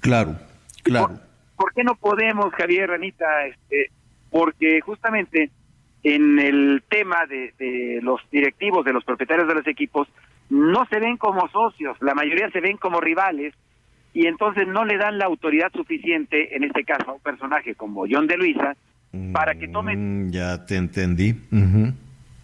Claro, 0.00 0.36
claro. 0.82 1.18
¿Por 1.56 1.72
qué 1.72 1.84
no 1.84 1.94
podemos, 1.94 2.52
Javier, 2.54 2.90
Anita? 2.90 3.46
Este, 3.46 3.90
porque 4.30 4.80
justamente 4.80 5.50
en 6.04 6.38
el 6.38 6.82
tema 6.88 7.26
de, 7.26 7.52
de 7.58 8.00
los 8.02 8.20
directivos, 8.30 8.84
de 8.84 8.92
los 8.92 9.04
propietarios 9.04 9.48
de 9.48 9.54
los 9.54 9.66
equipos, 9.66 10.06
no 10.50 10.84
se 10.86 11.00
ven 11.00 11.16
como 11.16 11.48
socios, 11.48 11.96
la 12.00 12.14
mayoría 12.14 12.50
se 12.50 12.60
ven 12.60 12.76
como 12.76 13.00
rivales 13.00 13.54
y 14.12 14.26
entonces 14.26 14.68
no 14.68 14.84
le 14.84 14.96
dan 14.96 15.18
la 15.18 15.24
autoridad 15.24 15.72
suficiente, 15.72 16.54
en 16.54 16.62
este 16.62 16.84
caso 16.84 17.10
a 17.10 17.14
un 17.14 17.20
personaje 17.20 17.74
como 17.74 18.04
John 18.08 18.26
de 18.26 18.36
Luisa, 18.36 18.76
para 19.32 19.54
que 19.54 19.68
tome, 19.68 19.96
Mm, 19.96 20.30
ya 20.30 20.64
te 20.66 20.76
entendí. 20.76 21.34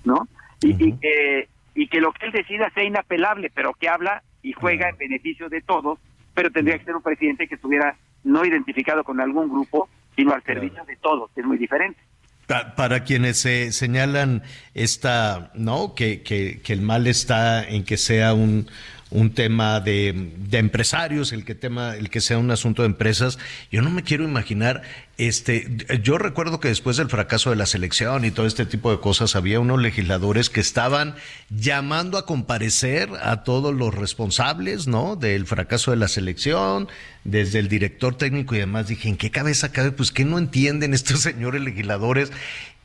¿no? 0.05 0.27
Y, 0.63 0.89
y 0.89 0.93
que, 0.99 1.49
y 1.75 1.89
que 1.89 2.01
lo 2.01 2.13
que 2.13 2.27
él 2.27 2.33
decida 2.33 2.71
sea 2.71 2.85
inapelable, 2.85 3.51
pero 3.55 3.73
que 3.75 3.89
habla 3.89 4.23
y 4.43 4.53
juega 4.53 4.89
en 4.89 4.97
beneficio 4.97 5.49
de 5.49 5.61
todos, 5.61 5.99
pero 6.35 6.51
tendría 6.51 6.79
que 6.79 6.85
ser 6.85 6.97
un 6.97 7.03
presidente 7.03 7.47
que 7.47 7.57
estuviera 7.57 7.97
no 8.25 8.45
identificado 8.45 9.05
con 9.05 9.21
algún 9.21 9.49
grupo, 9.49 9.89
sino 10.17 10.33
al 10.33 10.43
servicio 10.43 10.85
de 10.85 10.97
todos, 10.97 11.31
que 11.33 11.41
es 11.41 11.47
muy 11.47 11.59
diferente. 11.59 12.01
Pa- 12.51 12.75
Para 12.75 13.05
quienes 13.05 13.39
se 13.39 13.71
señalan 13.71 14.43
esta, 14.75 15.53
¿no? 15.55 15.95
Que, 15.95 16.23
que, 16.23 16.61
que 16.65 16.73
el 16.73 16.83
mal 16.83 17.07
está 17.07 17.63
en 17.63 17.85
que 17.85 17.97
sea 17.97 18.35
un, 18.35 18.69
un 19.11 19.35
tema 19.35 19.81
de, 19.81 20.33
de 20.39 20.59
empresarios, 20.59 21.33
el 21.33 21.45
que 21.45 21.55
tema, 21.55 21.97
el 21.97 22.11
que 22.11 22.21
sea 22.21 22.39
un 22.39 22.51
asunto 22.51 22.83
de 22.83 22.87
empresas. 22.87 23.39
Yo 23.71 23.83
no 23.83 23.91
me 23.91 24.03
quiero 24.03 24.25
imaginar, 24.25 24.83
este, 25.19 25.69
yo 26.03 26.17
recuerdo 26.17 26.61
que 26.61 26.69
después 26.69 26.97
del 26.97 27.09
fracaso 27.09 27.51
de 27.51 27.57
la 27.57 27.67
selección 27.67 28.25
y 28.25 28.31
todo 28.31 28.47
este 28.47 28.67
tipo 28.67 28.91
de 28.91 29.01
cosas, 29.01 29.37
había 29.37 29.61
unos 29.61 29.81
legisladores 29.81 30.49
que 30.49 30.61
estaban 30.61 31.17
llamando 31.51 32.19
a 32.19 32.27
comparecer 32.27 33.11
a 33.23 33.43
todos 33.43 33.75
los 33.75 33.95
responsables, 33.95 34.87
¿no? 34.87 35.17
Del 35.17 35.47
fracaso 35.47 35.91
de 35.91 35.97
la 35.97 36.09
selección, 36.09 36.89
desde 37.25 37.59
el 37.59 37.69
director 37.69 38.17
técnico 38.17 38.55
y 38.55 38.59
demás. 38.59 38.89
Dije, 38.89 39.09
¿en 39.09 39.17
qué 39.17 39.31
cabeza 39.31 39.73
cabe? 39.73 39.93
Pues 39.93 40.13
que 40.13 40.25
no 40.25 40.39
entienden 40.39 40.95
estos 40.95 41.21
señores 41.21 41.63
legisladores. 41.63 42.33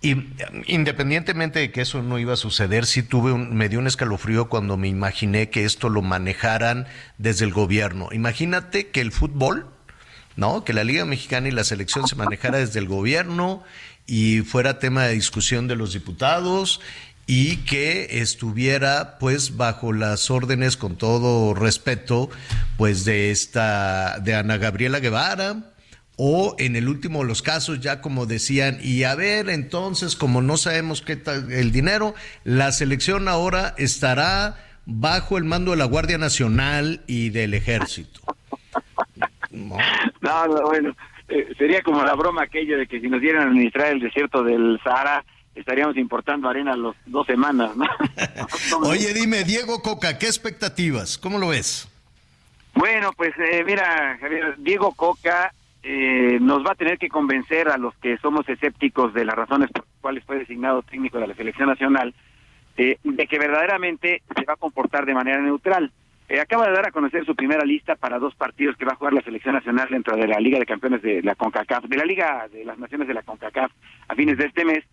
Y 0.05 0.23
independientemente 0.67 1.57
de 1.57 1.71
que 1.71 1.81
eso 1.81 2.03
no 2.03 2.19
iba 2.19 2.33
a 2.33 2.37
suceder, 2.37 2.85
sí 2.85 3.01
tuve 3.01 3.31
un, 3.31 3.55
me 3.55 3.69
dio 3.69 3.79
un 3.79 3.87
escalofrío 3.87 4.49
cuando 4.49 4.77
me 4.77 4.87
imaginé 4.87 5.49
que 5.49 5.65
esto 5.65 5.89
lo 5.89 6.03
manejaran 6.03 6.85
desde 7.17 7.45
el 7.45 7.51
gobierno. 7.51 8.09
Imagínate 8.11 8.89
que 8.89 9.01
el 9.01 9.11
fútbol, 9.11 9.65
¿no? 10.35 10.63
Que 10.63 10.73
la 10.73 10.83
Liga 10.83 11.05
Mexicana 11.05 11.47
y 11.47 11.51
la 11.51 11.63
selección 11.63 12.07
se 12.07 12.15
manejara 12.15 12.59
desde 12.59 12.77
el 12.77 12.87
gobierno 12.87 13.63
y 14.05 14.41
fuera 14.41 14.77
tema 14.77 15.05
de 15.05 15.13
discusión 15.13 15.67
de 15.67 15.75
los 15.75 15.93
diputados 15.93 16.81
y 17.25 17.57
que 17.57 18.21
estuviera 18.21 19.17
pues 19.17 19.57
bajo 19.57 19.91
las 19.91 20.29
órdenes 20.29 20.77
con 20.77 20.97
todo 20.97 21.55
respeto 21.55 22.29
pues 22.77 23.05
de 23.05 23.31
esta 23.31 24.19
de 24.19 24.35
Ana 24.35 24.57
Gabriela 24.57 24.99
Guevara 24.99 25.71
o 26.17 26.55
en 26.59 26.75
el 26.75 26.87
último 26.87 27.19
de 27.19 27.25
los 27.25 27.41
casos 27.41 27.79
ya 27.81 28.01
como 28.01 28.25
decían 28.25 28.77
y 28.81 29.03
a 29.03 29.15
ver 29.15 29.49
entonces 29.49 30.15
como 30.15 30.41
no 30.41 30.57
sabemos 30.57 31.01
qué 31.01 31.15
tal 31.15 31.51
el 31.51 31.71
dinero 31.71 32.15
la 32.43 32.71
selección 32.71 33.27
ahora 33.27 33.73
estará 33.77 34.57
bajo 34.85 35.37
el 35.37 35.43
mando 35.43 35.71
de 35.71 35.77
la 35.77 35.85
Guardia 35.85 36.17
Nacional 36.17 37.01
y 37.07 37.29
del 37.29 37.53
Ejército 37.53 38.21
No, 39.51 39.77
no, 40.47 40.61
bueno, 40.63 40.95
eh, 41.27 41.53
sería 41.57 41.81
como 41.81 42.03
la 42.03 42.13
broma 42.13 42.43
aquella 42.43 42.77
de 42.77 42.87
que 42.87 42.99
si 42.99 43.07
nos 43.07 43.21
dieran 43.21 43.43
a 43.43 43.45
administrar 43.49 43.87
el 43.87 43.99
desierto 43.99 44.43
del 44.43 44.79
Sahara, 44.83 45.23
estaríamos 45.55 45.97
importando 45.97 46.49
arena 46.49 46.75
los 46.75 46.95
dos 47.05 47.25
semanas, 47.25 47.75
¿no? 47.75 47.85
Oye, 48.87 49.13
dime, 49.13 49.43
Diego 49.43 49.81
Coca, 49.81 50.17
¿qué 50.17 50.27
expectativas? 50.27 51.17
¿Cómo 51.17 51.39
lo 51.39 51.49
ves? 51.49 51.87
Bueno, 52.73 53.11
pues 53.15 53.33
eh, 53.39 53.63
mira, 53.65 54.17
Javier, 54.19 54.55
Diego 54.57 54.93
Coca 54.93 55.53
eh, 55.87 56.39
nos 56.41 56.65
va 56.65 56.71
a 56.71 56.75
tener 56.75 56.97
que 56.97 57.09
convencer 57.09 57.69
a 57.69 57.77
los 57.77 57.95
que 57.97 58.17
somos 58.17 58.49
escépticos 58.49 59.13
de 59.13 59.23
las 59.23 59.35
razones 59.35 59.69
por 59.69 59.85
las 59.85 60.01
cuales 60.01 60.23
fue 60.25 60.39
designado 60.39 60.81
técnico 60.81 61.19
de 61.19 61.27
la 61.27 61.35
selección 61.35 61.69
nacional, 61.69 62.15
eh, 62.75 62.97
de 63.03 63.27
que 63.27 63.37
verdaderamente 63.37 64.23
se 64.35 64.45
va 64.45 64.53
a 64.53 64.57
comportar 64.57 65.05
de 65.05 65.13
manera 65.13 65.39
neutral. 65.39 65.91
Eh, 66.27 66.39
acaba 66.39 66.65
de 66.65 66.73
dar 66.73 66.87
a 66.87 66.91
conocer 66.91 67.23
su 67.23 67.35
primera 67.35 67.63
lista 67.63 67.95
para 67.95 68.17
dos 68.17 68.33
partidos 68.33 68.75
que 68.77 68.85
va 68.85 68.93
a 68.93 68.95
jugar 68.95 69.13
la 69.13 69.21
selección 69.21 69.53
nacional 69.53 69.87
dentro 69.91 70.17
de 70.17 70.27
la 70.27 70.39
Liga 70.39 70.57
de 70.57 70.65
Campeones 70.65 71.03
de 71.03 71.21
la 71.21 71.35
CONCACAF, 71.35 71.83
de 71.83 71.97
la 71.97 72.05
Liga 72.05 72.47
de 72.51 72.65
las 72.65 72.79
Naciones 72.79 73.07
de 73.07 73.13
la 73.13 73.21
CONCACAF 73.21 73.71
a 74.07 74.15
fines 74.15 74.39
de 74.39 74.45
este 74.45 74.65
mes. 74.65 74.83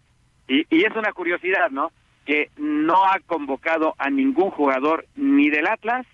Y, 0.46 0.66
y 0.68 0.84
es 0.84 0.94
una 0.94 1.14
curiosidad, 1.14 1.70
¿no? 1.70 1.90
Que 2.26 2.50
no 2.58 3.06
ha 3.06 3.18
convocado 3.20 3.94
a 3.96 4.10
ningún 4.10 4.50
jugador 4.50 5.06
ni 5.16 5.48
del 5.48 5.68
Atlas, 5.68 6.06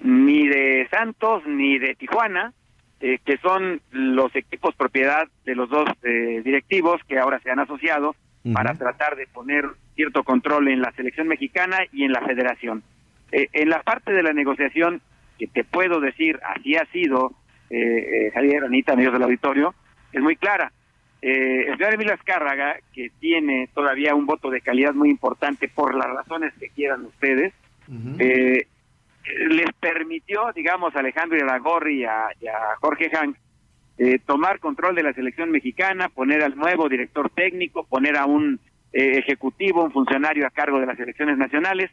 ni 0.00 0.48
de 0.48 0.88
Santos, 0.90 1.44
ni 1.46 1.78
de 1.78 1.94
Tijuana, 1.94 2.52
eh, 3.00 3.18
que 3.24 3.38
son 3.38 3.80
los 3.90 4.34
equipos 4.34 4.74
propiedad 4.74 5.28
de 5.44 5.54
los 5.54 5.68
dos 5.70 5.88
eh, 6.02 6.42
directivos 6.44 7.00
que 7.08 7.18
ahora 7.18 7.40
se 7.40 7.50
han 7.50 7.60
asociado 7.60 8.14
para 8.52 8.74
tratar 8.74 9.16
de 9.16 9.26
poner 9.26 9.64
cierto 9.94 10.22
control 10.22 10.68
en 10.68 10.80
la 10.80 10.92
selección 10.92 11.28
mexicana 11.28 11.78
y 11.92 12.04
en 12.04 12.12
la 12.12 12.22
federación. 12.22 12.82
Eh, 13.32 13.48
en 13.52 13.68
la 13.68 13.82
parte 13.82 14.12
de 14.12 14.22
la 14.22 14.32
negociación, 14.32 15.00
que 15.38 15.46
te 15.46 15.64
puedo 15.64 16.00
decir, 16.00 16.40
así 16.42 16.76
ha 16.76 16.84
sido, 16.86 17.32
eh, 17.70 17.76
eh, 17.78 18.30
Javier, 18.32 18.64
Anita, 18.64 18.92
amigos 18.92 19.12
del 19.12 19.22
auditorio, 19.22 19.74
es 20.12 20.20
muy 20.20 20.36
clara. 20.36 20.72
Eh, 21.20 21.66
el 21.68 21.76
señor 21.76 21.94
Emilio 21.94 22.14
Azcárraga, 22.14 22.76
que 22.92 23.10
tiene 23.18 23.68
todavía 23.74 24.14
un 24.14 24.26
voto 24.26 24.50
de 24.50 24.60
calidad 24.60 24.94
muy 24.94 25.10
importante 25.10 25.68
por 25.68 25.94
las 25.94 26.06
razones 26.06 26.52
que 26.58 26.68
quieran 26.68 27.04
ustedes, 27.04 27.52
eh, 28.18 28.66
les 29.48 29.72
permitió, 29.80 30.52
digamos, 30.54 30.94
a 30.94 31.00
Alejandro 31.00 31.36
Iragorri 31.36 32.02
y 32.02 32.04
a, 32.04 32.30
Jorge 32.80 33.10
Hank 33.10 33.36
eh, 33.98 34.18
tomar 34.24 34.60
control 34.60 34.94
de 34.94 35.02
la 35.02 35.12
selección 35.12 35.50
mexicana, 35.50 36.08
poner 36.08 36.42
al 36.42 36.56
nuevo 36.56 36.88
director 36.88 37.30
técnico, 37.30 37.84
poner 37.84 38.16
a 38.16 38.26
un 38.26 38.60
eh, 38.92 39.18
ejecutivo, 39.18 39.84
un 39.84 39.92
funcionario 39.92 40.46
a 40.46 40.50
cargo 40.50 40.78
de 40.80 40.86
las 40.86 40.96
selecciones 40.96 41.36
nacionales, 41.36 41.90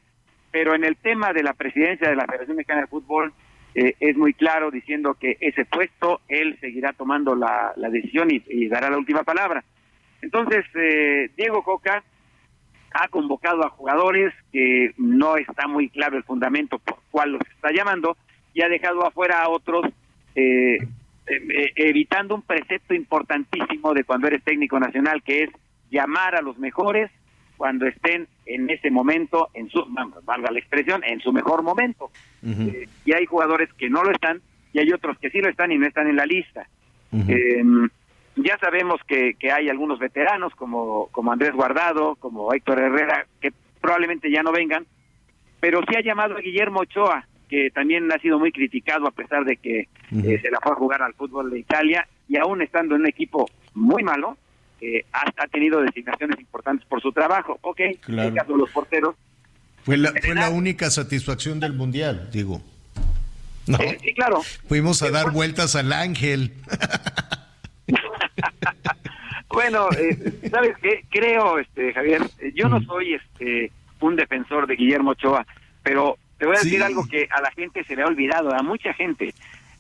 pero 0.51 0.75
en 0.75 0.83
el 0.83 0.95
tema 0.97 1.33
de 1.33 1.43
la 1.43 1.53
presidencia 1.53 2.09
de 2.09 2.15
la 2.15 2.25
Federación 2.25 2.57
Mexicana 2.57 2.81
de 2.81 2.87
Fútbol 2.87 3.33
eh, 3.73 3.95
es 3.99 4.15
muy 4.15 4.33
claro 4.33 4.71
diciendo 4.71 5.15
que 5.19 5.37
ese 5.41 5.65
puesto 5.65 6.21
él 6.29 6.57
seguirá 6.61 6.93
tomando 6.93 7.35
la, 7.35 7.73
la 7.75 7.89
decisión 7.89 8.31
y, 8.31 8.41
y 8.47 8.69
dará 8.69 8.89
la 8.89 8.97
última 8.97 9.23
palabra. 9.23 9.63
Entonces, 10.21 10.65
eh, 10.75 11.29
Diego 11.35 11.61
Coca 11.63 12.03
ha 12.95 13.09
convocado 13.09 13.65
a 13.65 13.69
jugadores 13.69 14.33
que 14.53 14.93
no 14.97 15.35
está 15.35 15.67
muy 15.67 15.89
claro 15.89 16.17
el 16.17 16.23
fundamento 16.23 16.79
por 16.79 16.97
cuál 17.11 17.33
los 17.33 17.41
está 17.53 17.71
llamando 17.71 18.15
y 18.53 18.61
ha 18.61 18.69
dejado 18.69 19.05
afuera 19.05 19.41
a 19.41 19.49
otros 19.49 19.85
eh, 20.33 20.77
eh, 20.77 20.87
eh, 21.27 21.71
evitando 21.75 22.35
un 22.35 22.41
precepto 22.41 22.93
importantísimo 22.93 23.93
de 23.93 24.05
cuando 24.05 24.27
eres 24.27 24.43
técnico 24.43 24.79
nacional 24.79 25.21
que 25.23 25.43
es 25.43 25.49
llamar 25.91 26.35
a 26.35 26.41
los 26.41 26.57
mejores 26.57 27.11
cuando 27.57 27.85
estén 27.85 28.27
en 28.45 28.69
ese 28.69 28.91
momento, 28.91 29.49
en 29.53 29.69
su, 29.69 29.85
valga 30.23 30.51
la 30.51 30.59
expresión, 30.59 31.03
en 31.03 31.19
su 31.19 31.31
mejor 31.31 31.63
momento. 31.63 32.11
Eh, 32.43 32.87
y 33.05 33.13
hay 33.13 33.25
jugadores 33.25 33.71
que 33.73 33.89
no 33.89 34.03
lo 34.03 34.11
están 34.11 34.41
y 34.73 34.79
hay 34.79 34.91
otros 34.91 35.17
que 35.19 35.29
sí 35.29 35.39
lo 35.39 35.49
están 35.49 35.71
y 35.71 35.77
no 35.77 35.87
están 35.87 36.07
en 36.07 36.15
la 36.15 36.25
lista. 36.25 36.67
Eh, 37.13 37.63
ya 38.35 38.57
sabemos 38.59 38.99
que, 39.07 39.35
que 39.39 39.51
hay 39.51 39.69
algunos 39.69 39.99
veteranos 39.99 40.53
como, 40.55 41.07
como 41.11 41.31
Andrés 41.31 41.53
Guardado, 41.53 42.15
como 42.15 42.53
Héctor 42.53 42.79
Herrera, 42.79 43.25
que 43.41 43.51
probablemente 43.81 44.31
ya 44.31 44.43
no 44.43 44.51
vengan, 44.51 44.85
pero 45.59 45.81
sí 45.87 45.95
ha 45.95 46.01
llamado 46.01 46.35
a 46.37 46.41
Guillermo 46.41 46.81
Ochoa, 46.81 47.27
que 47.49 47.69
también 47.71 48.11
ha 48.11 48.19
sido 48.19 48.39
muy 48.39 48.51
criticado 48.51 49.07
a 49.07 49.11
pesar 49.11 49.45
de 49.45 49.57
que 49.57 49.81
eh, 49.81 50.39
se 50.41 50.51
la 50.51 50.59
fue 50.61 50.71
a 50.73 50.75
jugar 50.75 51.01
al 51.01 51.13
fútbol 51.13 51.51
de 51.51 51.59
Italia 51.59 52.07
y 52.27 52.37
aún 52.37 52.61
estando 52.61 52.95
en 52.95 53.01
un 53.01 53.07
equipo 53.07 53.49
muy 53.73 54.03
malo, 54.03 54.37
eh, 54.81 55.05
ha, 55.13 55.25
ha 55.37 55.47
tenido 55.47 55.79
designaciones 55.81 56.39
importantes 56.39 56.85
por 56.87 57.01
su 57.01 57.11
trabajo. 57.11 57.57
Ok, 57.61 57.81
Claro. 58.01 58.21
en 58.23 58.27
el 58.29 58.39
caso 58.39 58.51
de 58.53 58.57
los 58.57 58.69
porteros, 58.71 59.15
Fue 59.83 59.97
la, 59.97 60.11
fue 60.11 60.33
la 60.35 60.49
única 60.49 60.89
satisfacción 60.89 61.59
del 61.59 61.73
Mundial, 61.73 62.29
digo. 62.31 62.61
¿No? 63.67 63.77
Eh, 63.79 63.97
sí, 64.03 64.13
claro. 64.13 64.41
Fuimos 64.67 65.01
a 65.03 65.09
dar 65.11 65.31
vueltas 65.31 65.75
al 65.75 65.93
ángel. 65.93 66.53
Bueno, 69.49 69.87
eh, 69.97 70.33
¿sabes 70.49 70.75
qué? 70.81 71.03
Creo, 71.09 71.59
este, 71.59 71.93
Javier, 71.93 72.21
eh, 72.39 72.51
yo 72.55 72.67
no 72.67 72.81
soy 72.83 73.13
este 73.13 73.71
un 74.01 74.15
defensor 74.15 74.67
de 74.67 74.75
Guillermo 74.75 75.11
Ochoa, 75.11 75.45
pero 75.81 76.17
te 76.37 76.45
voy 76.45 76.55
a 76.55 76.59
decir 76.59 76.79
Sí. 76.79 76.83
algo 76.83 77.07
que 77.07 77.27
a 77.31 77.41
la 77.41 77.51
gente 77.51 77.83
se 77.85 77.95
le 77.95 78.03
ha 78.03 78.07
olvidado, 78.07 78.53
a 78.53 78.61
mucha 78.61 78.93
gente. 78.93 79.33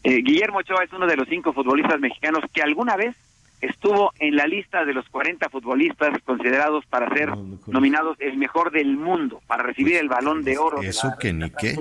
Eh, 0.03 0.21
Guillermo 0.23 0.59
Ochoa 0.59 0.83
es 0.83 0.93
uno 0.93 1.05
de 1.07 1.17
los 1.17 1.27
cinco 1.27 1.51
futbolistas 1.53 1.99
mexicanos 1.99 2.43
que 2.53 2.61
alguna 2.61 2.95
vez 2.95 3.15
estuvo 3.61 4.13
en 4.19 4.35
la 4.35 4.45
lista 4.47 4.85
de 4.85 4.93
los 4.93 5.07
40 5.09 5.49
futbolistas 5.49 6.17
considerados 6.23 6.85
para 6.87 7.09
ser 7.13 7.29
nominados 7.67 8.17
el 8.19 8.37
mejor 8.37 8.71
del 8.71 8.95
mundo, 8.97 9.41
para 9.47 9.63
recibir 9.63 9.95
el 9.97 10.07
balón 10.07 10.43
de 10.43 10.57
oro. 10.57 10.81
de 10.81 10.89
Eso 10.89 11.07
la- 11.09 11.17
que 11.17 11.33
ni 11.33 11.49
qué. 11.51 11.75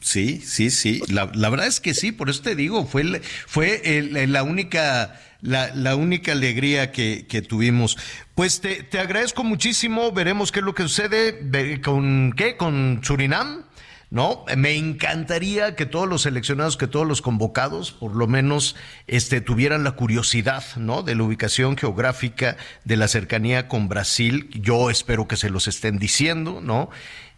Sí, 0.00 0.40
sí, 0.40 0.70
sí. 0.70 1.02
La, 1.12 1.30
la 1.34 1.50
verdad 1.50 1.66
es 1.66 1.80
que 1.80 1.92
sí, 1.94 2.10
por 2.12 2.30
eso 2.30 2.42
te 2.42 2.54
digo, 2.54 2.84
fue, 2.86 3.02
el- 3.02 3.20
fue 3.22 3.80
el- 3.98 4.32
la 4.32 4.42
única, 4.42 5.20
la, 5.42 5.74
la 5.74 5.96
única 5.96 6.32
alegría 6.32 6.92
que, 6.92 7.26
que 7.28 7.42
tuvimos. 7.42 7.96
Pues 8.34 8.60
te, 8.60 8.82
te 8.82 8.98
agradezco 8.98 9.44
muchísimo, 9.44 10.12
veremos 10.12 10.52
qué 10.52 10.60
es 10.60 10.64
lo 10.64 10.74
que 10.74 10.84
sucede, 10.84 11.80
con 11.82 12.32
qué, 12.36 12.56
con 12.56 13.00
Surinam. 13.02 13.64
¿No? 14.10 14.44
Me 14.56 14.74
encantaría 14.76 15.76
que 15.76 15.86
todos 15.86 16.08
los 16.08 16.22
seleccionados, 16.22 16.76
que 16.76 16.86
todos 16.88 17.06
los 17.06 17.22
convocados, 17.22 17.92
por 17.92 18.14
lo 18.16 18.26
menos, 18.26 18.76
este, 19.06 19.40
tuvieran 19.40 19.84
la 19.84 19.92
curiosidad, 19.92 20.64
¿no? 20.76 21.02
De 21.02 21.14
la 21.14 21.22
ubicación 21.22 21.76
geográfica, 21.76 22.56
de 22.84 22.96
la 22.96 23.06
cercanía 23.08 23.68
con 23.68 23.88
Brasil. 23.88 24.48
Yo 24.52 24.90
espero 24.90 25.28
que 25.28 25.36
se 25.36 25.48
los 25.48 25.68
estén 25.68 25.98
diciendo, 25.98 26.60
¿no? 26.60 26.90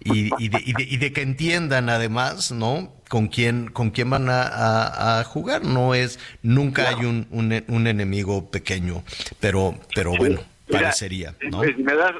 Y, 0.04 0.30
y, 0.42 0.48
de, 0.48 0.62
y, 0.64 0.72
de, 0.72 0.82
y 0.82 0.96
de 0.96 1.12
que 1.12 1.22
entiendan 1.22 1.88
además, 1.88 2.50
¿no? 2.50 2.92
Con 3.08 3.28
quién, 3.28 3.68
con 3.70 3.90
quién 3.90 4.10
van 4.10 4.28
a, 4.30 4.42
a, 4.42 5.20
a 5.20 5.24
jugar. 5.24 5.64
No 5.64 5.94
es, 5.94 6.18
nunca 6.42 6.88
hay 6.88 7.04
un, 7.04 7.28
un, 7.30 7.62
un, 7.68 7.86
enemigo 7.86 8.50
pequeño, 8.50 9.04
pero, 9.38 9.78
pero 9.94 10.12
bueno, 10.16 10.40
Mira, 10.66 10.80
parecería, 10.80 11.36
¿no? 11.50 11.58
pues, 11.58 11.76
si 11.76 11.82
me 11.82 11.94
das 11.94 12.12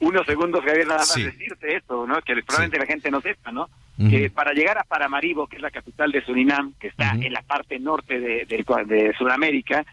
unos 0.00 0.26
segundos, 0.26 0.62
Javier, 0.64 0.86
nada 0.88 0.98
más 0.98 1.12
Sí. 1.12 1.22
decirte 1.22 1.76
esto, 1.76 2.06
¿no? 2.06 2.20
Que 2.22 2.34
probablemente 2.42 2.78
la 2.80 2.86
gente 2.86 3.10
no 3.10 3.20
sepa, 3.22 3.52
¿no? 3.52 3.70
Que 3.98 4.30
para 4.30 4.52
llegar 4.52 4.78
a 4.78 4.84
Paramaribo, 4.84 5.46
que 5.46 5.56
es 5.56 5.62
la 5.62 5.70
capital 5.70 6.10
de 6.10 6.24
Surinam, 6.24 6.74
que 6.80 6.88
está 6.88 7.12
en 7.12 7.32
la 7.32 7.42
parte 7.42 7.78
norte 7.78 8.18
de, 8.18 8.46
de, 8.46 8.64
de 8.86 9.14
Sudamérica, 9.16 9.84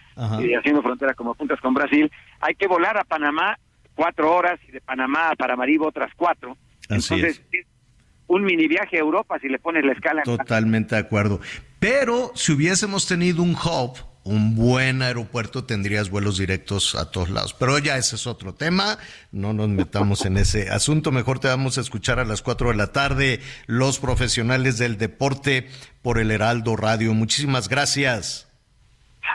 eh, 0.42 0.56
haciendo 0.58 0.82
frontera 0.82 1.14
como 1.14 1.36
puntas 1.36 1.60
con 1.60 1.74
Brasil, 1.74 2.10
hay 2.40 2.56
que 2.56 2.68
volar 2.68 2.98
a 2.98 3.04
Panamá 3.04 3.60
cuatro 3.94 4.34
horas 4.34 4.60
y 4.68 4.72
de 4.72 4.82
Panamá 4.82 5.30
a 5.30 5.36
Paramaribo 5.36 5.88
otras 5.88 6.12
cuatro. 6.16 6.58
Así 6.90 7.14
Entonces, 7.14 7.44
es 7.52 7.68
un 8.28 8.44
mini 8.44 8.68
viaje 8.68 8.98
a 8.98 9.02
Europa 9.02 9.38
si 9.40 9.50
le 9.50 9.60
pones 9.60 9.84
la 9.84 9.92
escala. 9.92 10.24
Totalmente 10.24 10.96
de 10.96 11.02
acuerdo. 11.02 11.42
Pero 11.80 12.32
si 12.36 12.54
hubiésemos 12.54 13.08
tenido 13.08 13.44
un 13.44 13.52
hub, 13.52 13.98
un 14.30 14.56
buen 14.56 15.02
aeropuerto, 15.02 15.64
tendrías 15.64 16.12
vuelos 16.12 16.38
directos 16.38 16.94
a 16.94 17.10
todos 17.10 17.32
lados. 17.32 17.56
Pero 17.56 17.80
ya 17.80 17.98
ese 17.98 18.16
es 18.16 18.28
otro 18.28 18.54
tema. 18.54 19.00
No 19.32 19.54
nos 19.54 19.70
metamos 19.70 20.24
en 20.26 20.38
ese 20.38 20.70
asunto. 20.70 21.12
Mejor 21.12 21.40
te 21.40 21.48
vamos 21.48 21.80
a 21.80 21.82
escuchar 21.82 22.20
a 22.20 22.26
las 22.26 22.44
4 22.44 22.70
de 22.70 22.76
la 22.76 22.92
tarde 22.92 23.40
los 23.66 24.00
profesionales 24.00 24.78
del 24.78 25.00
deporte 25.00 25.68
por 26.04 26.20
el 26.20 26.30
Heraldo 26.30 26.76
Radio. 26.76 27.14
Muchísimas 27.16 27.70
gracias. 27.70 28.48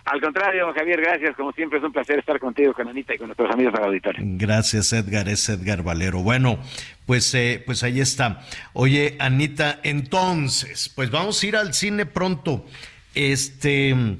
Al 0.04 0.20
contrario, 0.20 0.72
Javier, 0.72 1.00
gracias. 1.00 1.36
Como 1.36 1.50
siempre, 1.52 1.78
es 1.78 1.84
un 1.84 1.92
placer 1.92 2.20
estar 2.20 2.38
contigo, 2.38 2.72
con 2.72 2.88
Anita 2.88 3.14
y 3.14 3.18
con 3.18 3.26
nuestros 3.28 3.50
amigos 3.50 3.72
del 3.72 3.84
auditorio. 3.84 4.22
Gracias, 4.24 4.92
Edgar. 4.92 5.28
Es 5.28 5.48
Edgar 5.48 5.82
Valero. 5.82 6.20
Bueno, 6.20 6.60
pues, 7.04 7.34
eh, 7.34 7.62
pues 7.66 7.82
ahí 7.82 8.00
está. 8.00 8.42
Oye, 8.74 9.16
Anita, 9.18 9.80
entonces, 9.82 10.88
pues 10.94 11.10
vamos 11.10 11.42
a 11.42 11.46
ir 11.46 11.56
al 11.56 11.74
cine 11.74 12.06
pronto. 12.06 12.64
Este. 13.14 14.18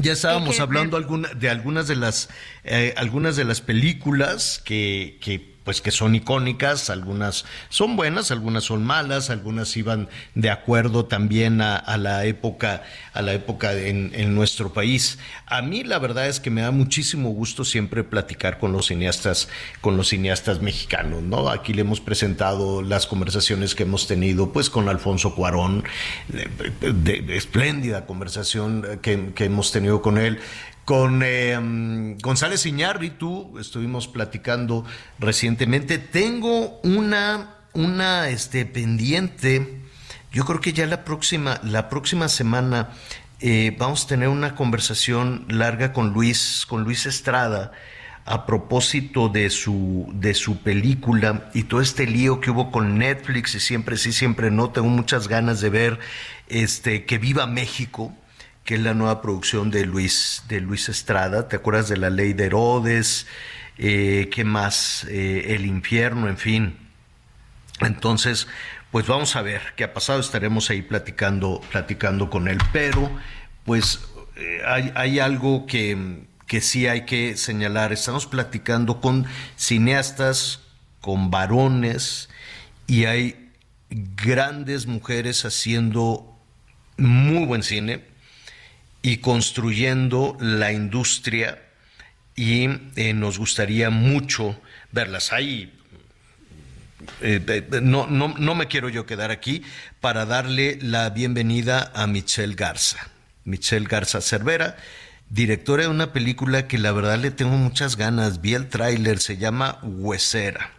Ya 0.00 0.12
estábamos 0.12 0.58
hablando 0.60 0.96
alguna, 0.96 1.28
de 1.28 1.48
algunas 1.48 1.86
de 1.86 1.96
las 1.96 2.28
eh, 2.64 2.94
algunas 2.96 3.36
de 3.36 3.44
las 3.44 3.60
películas 3.60 4.60
que, 4.64 5.18
que 5.20 5.53
pues 5.64 5.80
que 5.80 5.90
son 5.90 6.14
icónicas, 6.14 6.90
algunas 6.90 7.44
son 7.70 7.96
buenas, 7.96 8.30
algunas 8.30 8.64
son 8.64 8.84
malas, 8.84 9.30
algunas 9.30 9.76
iban 9.76 10.08
de 10.34 10.50
acuerdo 10.50 11.06
también 11.06 11.60
a, 11.62 11.76
a 11.76 11.96
la 11.96 12.26
época, 12.26 12.82
a 13.14 13.22
la 13.22 13.32
época 13.32 13.72
en, 13.72 14.12
en, 14.14 14.34
nuestro 14.34 14.72
país. 14.72 15.18
A 15.46 15.62
mí 15.62 15.82
la 15.82 15.98
verdad 15.98 16.28
es 16.28 16.38
que 16.38 16.50
me 16.50 16.60
da 16.60 16.70
muchísimo 16.70 17.30
gusto 17.30 17.64
siempre 17.64 18.04
platicar 18.04 18.58
con 18.58 18.72
los 18.72 18.86
cineastas, 18.86 19.48
con 19.80 19.96
los 19.96 20.08
cineastas 20.08 20.60
mexicanos, 20.60 21.22
¿no? 21.22 21.48
Aquí 21.48 21.72
le 21.72 21.80
hemos 21.80 22.00
presentado 22.00 22.82
las 22.82 23.06
conversaciones 23.06 23.74
que 23.74 23.84
hemos 23.84 24.06
tenido, 24.06 24.52
pues 24.52 24.68
con 24.68 24.88
Alfonso 24.88 25.34
Cuarón, 25.34 25.84
de, 26.28 27.36
espléndida 27.36 28.06
conversación 28.06 28.98
que, 29.00 29.32
que 29.34 29.44
hemos 29.44 29.72
tenido 29.72 30.02
con 30.02 30.18
él, 30.18 30.40
con 30.84 31.22
eh, 31.24 32.16
González 32.20 32.66
Iñárritu 32.66 33.58
estuvimos 33.58 34.08
platicando 34.08 34.84
recientemente. 35.18 35.98
Tengo 35.98 36.80
una, 36.82 37.56
una 37.72 38.28
este, 38.28 38.66
pendiente. 38.66 39.80
Yo 40.32 40.44
creo 40.44 40.60
que 40.60 40.72
ya 40.72 40.86
la 40.86 41.04
próxima, 41.04 41.60
la 41.62 41.88
próxima 41.88 42.28
semana 42.28 42.90
eh, 43.40 43.74
vamos 43.78 44.04
a 44.04 44.08
tener 44.08 44.28
una 44.28 44.54
conversación 44.54 45.46
larga 45.48 45.92
con 45.92 46.12
Luis, 46.12 46.66
con 46.68 46.84
Luis 46.84 47.06
Estrada 47.06 47.72
a 48.26 48.46
propósito 48.46 49.28
de 49.28 49.50
su, 49.50 50.10
de 50.14 50.34
su 50.34 50.58
película 50.58 51.50
y 51.52 51.64
todo 51.64 51.80
este 51.80 52.06
lío 52.06 52.40
que 52.40 52.50
hubo 52.50 52.70
con 52.70 52.98
Netflix 52.98 53.54
y 53.54 53.60
siempre 53.60 53.98
sí, 53.98 54.12
siempre 54.12 54.50
no, 54.50 54.70
tengo 54.70 54.88
muchas 54.88 55.28
ganas 55.28 55.60
de 55.60 55.68
ver 55.68 55.98
este, 56.48 57.04
que 57.04 57.18
viva 57.18 57.46
México, 57.46 58.14
que 58.64 58.76
es 58.76 58.80
la 58.80 58.94
nueva 58.94 59.20
producción 59.20 59.70
de 59.70 59.84
Luis, 59.84 60.42
de 60.48 60.60
Luis 60.60 60.88
Estrada. 60.88 61.48
¿Te 61.48 61.56
acuerdas 61.56 61.88
de 61.88 61.98
la 61.98 62.08
ley 62.08 62.32
de 62.32 62.46
Herodes? 62.46 63.26
Eh, 63.76 64.30
¿Qué 64.32 64.44
más? 64.44 65.06
Eh, 65.10 65.54
el 65.54 65.66
infierno, 65.66 66.28
en 66.28 66.38
fin. 66.38 66.78
Entonces, 67.80 68.48
pues 68.90 69.06
vamos 69.06 69.36
a 69.36 69.42
ver 69.42 69.60
qué 69.76 69.84
ha 69.84 69.92
pasado. 69.92 70.18
Estaremos 70.18 70.70
ahí 70.70 70.80
platicando, 70.80 71.60
platicando 71.70 72.30
con 72.30 72.48
él. 72.48 72.58
Pero, 72.72 73.10
pues, 73.66 74.00
eh, 74.36 74.62
hay, 74.66 74.92
hay, 74.94 75.18
algo 75.18 75.66
que, 75.66 76.24
que 76.46 76.62
sí 76.62 76.86
hay 76.86 77.04
que 77.04 77.36
señalar. 77.36 77.92
Estamos 77.92 78.26
platicando 78.26 79.02
con 79.02 79.26
cineastas, 79.56 80.62
con 81.02 81.30
varones, 81.30 82.30
y 82.86 83.04
hay 83.04 83.50
grandes 83.90 84.86
mujeres 84.86 85.44
haciendo 85.44 86.34
muy 86.96 87.44
buen 87.44 87.62
cine 87.62 88.13
y 89.04 89.18
construyendo 89.18 90.34
la 90.40 90.72
industria 90.72 91.62
y 92.34 92.70
eh, 92.96 93.12
nos 93.12 93.38
gustaría 93.38 93.90
mucho 93.90 94.58
verlas 94.92 95.30
ahí. 95.30 95.70
Eh, 97.20 97.68
no, 97.82 98.06
no, 98.06 98.28
no 98.28 98.54
me 98.54 98.66
quiero 98.66 98.88
yo 98.88 99.04
quedar 99.04 99.30
aquí 99.30 99.62
para 100.00 100.24
darle 100.24 100.78
la 100.80 101.10
bienvenida 101.10 101.92
a 101.94 102.06
Michelle 102.06 102.54
Garza. 102.54 103.10
Michelle 103.44 103.86
Garza 103.86 104.22
Cervera, 104.22 104.78
directora 105.28 105.82
de 105.82 105.90
una 105.90 106.14
película 106.14 106.66
que 106.66 106.78
la 106.78 106.92
verdad 106.92 107.18
le 107.18 107.30
tengo 107.30 107.58
muchas 107.58 107.96
ganas. 107.96 108.40
Vi 108.40 108.54
el 108.54 108.70
tráiler, 108.70 109.18
se 109.18 109.36
llama 109.36 109.80
Huesera. 109.82 110.70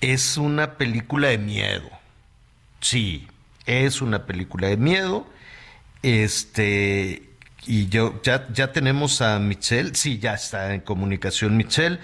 Es 0.00 0.38
una 0.38 0.76
película 0.76 1.28
de 1.28 1.38
miedo. 1.38 1.88
Sí, 2.80 3.28
es 3.64 4.02
una 4.02 4.26
película 4.26 4.66
de 4.66 4.76
miedo. 4.76 5.32
Este, 6.02 7.27
y 7.66 7.88
yo 7.88 8.20
ya, 8.22 8.46
ya 8.52 8.72
tenemos 8.72 9.20
a 9.20 9.38
Michelle, 9.38 9.94
sí, 9.94 10.18
ya 10.18 10.34
está 10.34 10.74
en 10.74 10.80
comunicación 10.80 11.56
Michelle. 11.56 11.98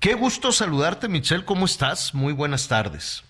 Qué 0.00 0.14
gusto 0.14 0.52
saludarte, 0.52 1.08
Michelle, 1.08 1.44
¿cómo 1.44 1.66
estás? 1.66 2.14
Muy 2.14 2.32
buenas 2.32 2.68
tardes. 2.68 3.24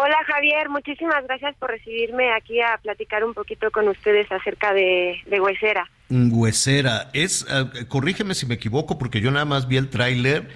Hola 0.00 0.16
Javier, 0.28 0.68
muchísimas 0.68 1.24
gracias 1.24 1.56
por 1.56 1.70
recibirme 1.70 2.32
aquí 2.32 2.60
a 2.60 2.78
platicar 2.78 3.24
un 3.24 3.34
poquito 3.34 3.68
con 3.72 3.88
ustedes 3.88 4.30
acerca 4.30 4.72
de, 4.72 5.20
de 5.26 5.40
Huesera. 5.40 5.90
Huesera, 6.08 7.10
es, 7.14 7.42
uh, 7.42 7.86
corrígeme 7.88 8.34
si 8.34 8.46
me 8.46 8.54
equivoco, 8.54 8.96
porque 8.96 9.20
yo 9.20 9.32
nada 9.32 9.44
más 9.44 9.66
vi 9.66 9.76
el 9.76 9.90
tráiler 9.90 10.48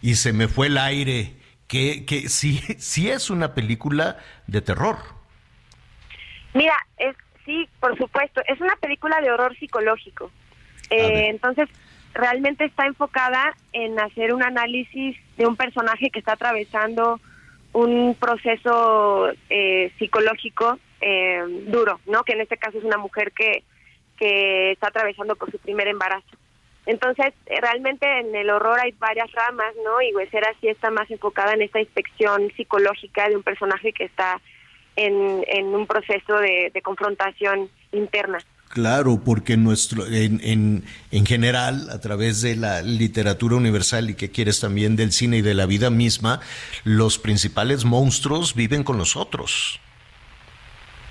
y 0.00 0.14
se 0.14 0.32
me 0.32 0.46
fue 0.46 0.68
el 0.68 0.78
aire. 0.78 1.32
Que, 1.66 2.04
que 2.04 2.28
sí, 2.28 2.60
sí 2.78 3.10
es 3.10 3.30
una 3.30 3.52
película 3.52 4.18
de 4.46 4.60
terror. 4.60 4.98
Mira, 6.52 6.76
es, 6.98 7.16
sí, 7.44 7.68
por 7.80 7.96
supuesto, 7.96 8.42
es 8.46 8.60
una 8.60 8.76
película 8.76 9.20
de 9.20 9.30
horror 9.30 9.56
psicológico. 9.58 10.30
Eh, 10.90 11.28
entonces, 11.28 11.68
realmente 12.12 12.64
está 12.64 12.86
enfocada 12.86 13.54
en 13.72 13.98
hacer 13.98 14.32
un 14.32 14.42
análisis 14.42 15.16
de 15.36 15.46
un 15.46 15.56
personaje 15.56 16.10
que 16.10 16.20
está 16.20 16.32
atravesando 16.32 17.20
un 17.72 18.14
proceso 18.14 19.30
eh, 19.50 19.92
psicológico 19.98 20.78
eh, 21.00 21.42
duro, 21.66 22.00
¿no? 22.06 22.22
Que 22.22 22.32
en 22.32 22.40
este 22.40 22.56
caso 22.56 22.78
es 22.78 22.84
una 22.84 22.98
mujer 22.98 23.32
que, 23.32 23.64
que 24.16 24.72
está 24.72 24.88
atravesando 24.88 25.34
por 25.36 25.50
su 25.50 25.58
primer 25.58 25.88
embarazo. 25.88 26.36
Entonces, 26.86 27.32
eh, 27.46 27.60
realmente 27.60 28.06
en 28.20 28.34
el 28.34 28.50
horror 28.50 28.78
hay 28.78 28.92
varias 28.92 29.30
ramas, 29.32 29.74
¿no? 29.84 30.02
Y 30.02 30.14
Huesera 30.14 30.52
sí 30.60 30.68
está 30.68 30.90
más 30.90 31.10
enfocada 31.10 31.54
en 31.54 31.62
esta 31.62 31.80
inspección 31.80 32.52
psicológica 32.56 33.28
de 33.28 33.36
un 33.36 33.42
personaje 33.42 33.92
que 33.92 34.04
está 34.04 34.40
en, 34.96 35.44
en 35.46 35.66
un 35.66 35.86
proceso 35.86 36.38
de, 36.38 36.70
de 36.72 36.82
confrontación 36.82 37.68
interna. 37.92 38.38
Claro, 38.68 39.20
porque 39.24 39.56
nuestro, 39.56 40.04
en, 40.06 40.40
en, 40.42 40.84
en, 41.12 41.26
general, 41.26 41.90
a 41.90 42.00
través 42.00 42.42
de 42.42 42.56
la 42.56 42.82
literatura 42.82 43.54
universal 43.54 44.10
y 44.10 44.14
que 44.14 44.32
quieres 44.32 44.58
también 44.58 44.96
del 44.96 45.12
cine 45.12 45.36
y 45.36 45.42
de 45.42 45.54
la 45.54 45.66
vida 45.66 45.90
misma, 45.90 46.40
los 46.82 47.18
principales 47.18 47.84
monstruos 47.84 48.56
viven 48.56 48.82
con 48.82 48.98
nosotros. 48.98 49.80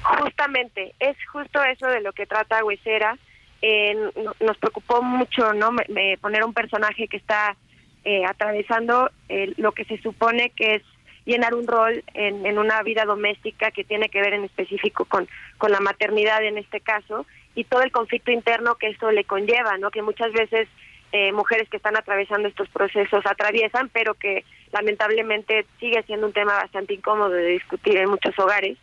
Justamente, 0.04 0.94
es 1.00 1.16
justo 1.32 1.64
eso 1.64 1.88
de 1.88 2.02
lo 2.02 2.12
que 2.12 2.26
trata 2.26 2.66
Huesera. 2.66 3.18
Eh, 3.62 3.96
nos 4.42 4.58
preocupó 4.58 5.02
mucho 5.02 5.54
no 5.54 5.72
me, 5.72 5.86
me 5.88 6.18
poner 6.18 6.44
un 6.44 6.54
personaje 6.54 7.08
que 7.08 7.16
está 7.16 7.56
eh, 8.04 8.26
atravesando 8.26 9.10
eh, 9.30 9.54
lo 9.56 9.72
que 9.72 9.86
se 9.86 9.98
supone 10.02 10.50
que 10.50 10.76
es 10.76 10.84
llenar 11.26 11.54
un 11.54 11.68
rol 11.68 12.04
en, 12.14 12.46
en, 12.46 12.58
una 12.60 12.82
vida 12.84 13.06
doméstica 13.06 13.72
que 13.72 13.84
tiene 13.84 14.10
que 14.10 14.22
ver 14.22 14.34
en 14.34 14.44
específico 14.44 15.06
con, 15.06 15.28
con 15.58 15.72
la 15.72 15.80
maternidad 15.80 16.44
en 16.44 16.58
este 16.58 16.80
caso 16.82 17.26
y 17.56 17.64
todo 17.64 17.82
el 17.84 17.92
conflicto 17.92 18.32
interno 18.32 18.76
que 18.76 18.88
esto 18.88 19.12
le 19.12 19.24
conlleva, 19.24 19.78
¿no? 19.78 19.92
Que 19.92 20.02
muchas 20.02 20.32
veces 20.34 20.68
eh, 21.12 21.32
mujeres 21.32 21.70
que 21.70 21.78
están 21.78 21.96
atravesando 21.96 22.48
estos 22.48 22.68
procesos 22.70 23.24
atraviesan, 23.26 23.90
pero 23.90 24.16
que 24.16 24.44
lamentablemente 24.72 25.66
sigue 25.80 26.02
siendo 26.04 26.28
un 26.28 26.34
tema 26.34 26.54
bastante 26.56 26.94
incómodo 26.96 27.30
de 27.30 27.48
discutir 27.50 27.98
en 27.98 28.10
muchos 28.10 28.38
hogares, 28.40 28.78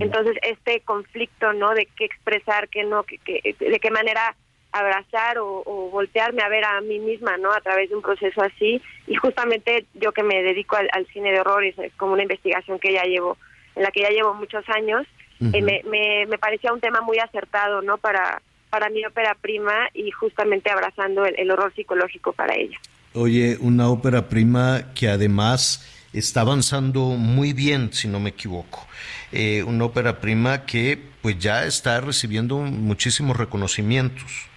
Entonces, 0.00 0.38
este 0.42 0.80
conflicto, 0.80 1.52
¿no? 1.52 1.74
De 1.74 1.84
qué 1.96 2.06
expresar, 2.06 2.68
qué 2.70 2.82
no, 2.84 3.02
que, 3.02 3.18
que- 3.18 3.54
de 3.58 3.78
qué 3.78 3.90
manera 3.90 4.34
abrazar 4.78 5.38
o, 5.38 5.62
o 5.64 5.90
voltearme 5.90 6.42
a 6.42 6.48
ver 6.48 6.64
a 6.64 6.80
mí 6.80 6.98
misma, 6.98 7.36
¿no? 7.36 7.52
A 7.52 7.60
través 7.60 7.88
de 7.88 7.96
un 7.96 8.02
proceso 8.02 8.42
así. 8.42 8.80
Y 9.06 9.14
justamente 9.14 9.86
yo 9.94 10.12
que 10.12 10.22
me 10.22 10.42
dedico 10.42 10.76
al, 10.76 10.88
al 10.92 11.06
cine 11.08 11.32
de 11.32 11.40
horrores, 11.40 11.78
es 11.78 11.92
como 11.94 12.12
una 12.12 12.22
investigación 12.22 12.78
que 12.78 12.92
ya 12.92 13.04
llevo, 13.04 13.36
en 13.74 13.82
la 13.82 13.90
que 13.90 14.02
ya 14.02 14.10
llevo 14.10 14.34
muchos 14.34 14.64
años, 14.68 15.06
eh, 15.40 15.60
me, 15.60 15.82
me, 15.84 16.26
me 16.26 16.38
parecía 16.38 16.72
un 16.72 16.80
tema 16.80 17.00
muy 17.02 17.18
acertado, 17.18 17.82
¿no? 17.82 17.98
Para, 17.98 18.40
para 18.70 18.88
mi 18.88 19.04
ópera 19.04 19.34
prima 19.34 19.88
y 19.92 20.10
justamente 20.10 20.70
abrazando 20.70 21.26
el, 21.26 21.38
el 21.38 21.50
horror 21.50 21.72
psicológico 21.74 22.32
para 22.32 22.54
ella. 22.54 22.78
Oye, 23.12 23.56
una 23.60 23.88
ópera 23.88 24.28
prima 24.28 24.92
que 24.94 25.08
además 25.08 25.92
está 26.12 26.40
avanzando 26.40 27.00
muy 27.10 27.52
bien, 27.52 27.92
si 27.92 28.08
no 28.08 28.20
me 28.20 28.30
equivoco. 28.30 28.86
Eh, 29.32 29.62
una 29.62 29.84
ópera 29.84 30.20
prima 30.20 30.64
que 30.64 30.98
pues 31.20 31.38
ya 31.38 31.64
está 31.64 32.00
recibiendo 32.00 32.58
muchísimos 32.58 33.36
reconocimientos. 33.36 34.48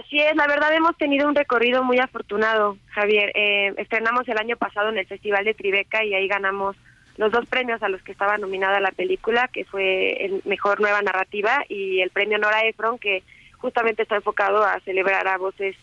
Así 0.00 0.18
es, 0.18 0.34
la 0.34 0.46
verdad 0.46 0.72
hemos 0.72 0.96
tenido 0.96 1.28
un 1.28 1.34
recorrido 1.34 1.84
muy 1.84 1.98
afortunado, 1.98 2.78
Javier. 2.88 3.32
Eh, 3.34 3.74
estrenamos 3.76 4.26
el 4.28 4.38
año 4.38 4.56
pasado 4.56 4.88
en 4.88 4.96
el 4.96 5.06
Festival 5.06 5.44
de 5.44 5.52
Tribeca 5.52 6.02
y 6.04 6.14
ahí 6.14 6.26
ganamos 6.26 6.74
los 7.18 7.30
dos 7.30 7.46
premios 7.46 7.82
a 7.82 7.88
los 7.90 8.00
que 8.02 8.12
estaba 8.12 8.38
nominada 8.38 8.80
la 8.80 8.92
película, 8.92 9.48
que 9.48 9.66
fue 9.66 10.24
el 10.24 10.40
Mejor 10.46 10.80
Nueva 10.80 11.02
Narrativa 11.02 11.64
y 11.68 12.00
el 12.00 12.08
premio 12.08 12.38
Nora 12.38 12.64
Ephron, 12.64 12.98
que 12.98 13.22
justamente 13.58 14.02
está 14.02 14.16
enfocado 14.16 14.64
a 14.64 14.80
celebrar 14.80 15.28
a 15.28 15.36
voces 15.36 15.76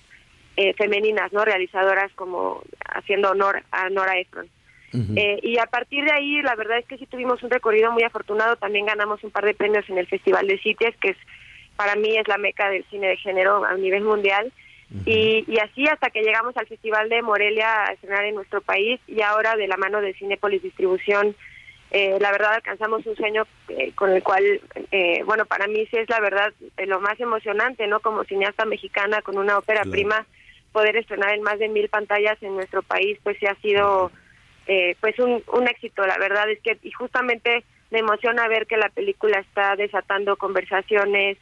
eh, 0.55 0.73
femeninas, 0.73 1.31
no 1.31 1.45
realizadoras 1.45 2.11
como 2.13 2.63
haciendo 2.95 3.29
honor 3.29 3.61
a 3.71 3.89
Nora 3.89 4.17
Ephron. 4.17 4.49
Eh, 5.15 5.39
y 5.43 5.59
a 5.59 5.67
partir 5.67 6.05
de 6.05 6.11
ahí, 6.11 6.41
la 6.41 6.55
verdad 6.55 6.79
es 6.79 6.85
que 6.85 6.97
sí 6.97 7.05
tuvimos 7.05 7.43
un 7.43 7.51
recorrido 7.51 7.91
muy 7.91 8.01
afortunado. 8.01 8.55
También 8.55 8.87
ganamos 8.87 9.23
un 9.23 9.29
par 9.29 9.45
de 9.45 9.53
premios 9.53 9.87
en 9.89 9.99
el 9.99 10.07
Festival 10.07 10.47
de 10.47 10.57
Sitges, 10.57 10.95
que 10.97 11.09
es 11.09 11.17
para 11.77 11.95
mí 11.95 12.17
es 12.17 12.27
la 12.27 12.37
meca 12.37 12.69
del 12.69 12.83
cine 12.89 13.07
de 13.07 13.17
género 13.17 13.63
a 13.63 13.73
nivel 13.75 14.03
mundial. 14.03 14.51
y, 15.05 15.43
y 15.47 15.59
así 15.59 15.85
hasta 15.87 16.09
que 16.09 16.21
llegamos 16.23 16.55
al 16.57 16.65
Festival 16.67 17.09
de 17.09 17.21
Morelia 17.21 17.85
a 17.85 17.93
estrenar 17.93 18.25
en 18.25 18.35
nuestro 18.35 18.61
país 18.61 18.99
y 19.07 19.21
ahora 19.21 19.55
de 19.55 19.67
la 19.67 19.77
mano 19.77 19.99
de 20.01 20.13
Cinépolis 20.13 20.63
Distribución, 20.63 21.35
eh, 21.91 22.17
la 22.19 22.31
verdad 22.31 22.53
alcanzamos 22.55 23.05
un 23.05 23.15
sueño 23.15 23.45
eh, 23.69 23.91
con 23.95 24.11
el 24.11 24.21
cual, 24.23 24.43
eh, 24.91 25.23
bueno, 25.25 25.45
para 25.45 25.67
mí 25.67 25.85
sí 25.91 25.97
es 25.97 26.09
la 26.09 26.19
verdad 26.19 26.53
eh, 26.77 26.85
lo 26.85 26.99
más 26.99 27.19
emocionante, 27.19 27.85
¿no? 27.87 27.99
Como 27.99 28.23
cineasta 28.25 28.65
mexicana 28.65 29.21
con 29.21 29.37
una 29.37 29.57
ópera 29.57 29.81
Claro. 29.81 29.91
prima, 29.91 30.25
poder 30.71 30.95
estrenar 30.97 31.33
en 31.33 31.43
más 31.43 31.59
de 31.59 31.69
mil 31.69 31.87
pantallas 31.89 32.41
en 32.41 32.55
nuestro 32.55 32.81
país, 32.81 33.17
pues 33.23 33.37
sí 33.39 33.45
ha 33.45 33.55
sido 33.55 34.11
eh, 34.67 34.95
pues 35.01 35.17
un, 35.19 35.43
un 35.53 35.67
éxito, 35.67 36.05
la 36.05 36.17
verdad 36.17 36.49
es 36.49 36.59
que, 36.61 36.77
y 36.83 36.91
justamente 36.91 37.63
me 37.89 37.99
emociona 37.99 38.47
ver 38.49 38.67
que 38.67 38.75
la 38.77 38.89
película 38.89 39.39
está 39.39 39.75
desatando 39.77 40.35
conversaciones 40.35 41.37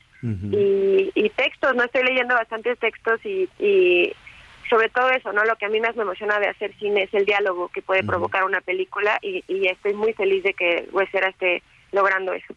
y, 0.52 1.12
y 1.14 1.30
textos, 1.30 1.76
no 1.76 1.84
estoy 1.84 2.04
leyendo 2.04 2.34
bastantes 2.36 2.80
textos 2.80 3.20
y, 3.26 3.48
y 3.60 4.14
sobre 4.70 4.90
todo 4.90 5.10
eso, 5.12 5.32
¿no? 5.34 5.46
Lo 5.46 5.56
que 5.56 5.66
a 5.66 5.70
mí 5.70 5.80
más 5.80 5.96
me 5.96 6.04
emociona 6.04 6.40
de 6.40 6.48
hacer 6.48 6.74
cine 6.80 7.04
es 7.04 7.14
el 7.14 7.26
diálogo 7.26 7.70
que 7.70 7.82
puede 7.82 8.04
provocar 8.04 8.44
una 8.44 8.62
película 8.62 9.20
y, 9.22 9.44
y 9.48 9.68
estoy 9.68 9.94
muy 9.94 10.14
feliz 10.14 10.44
de 10.44 10.54
que 10.54 10.90
Huesera 10.92 11.30
esté 11.30 11.62
logrando 11.92 12.34
eso. 12.34 12.54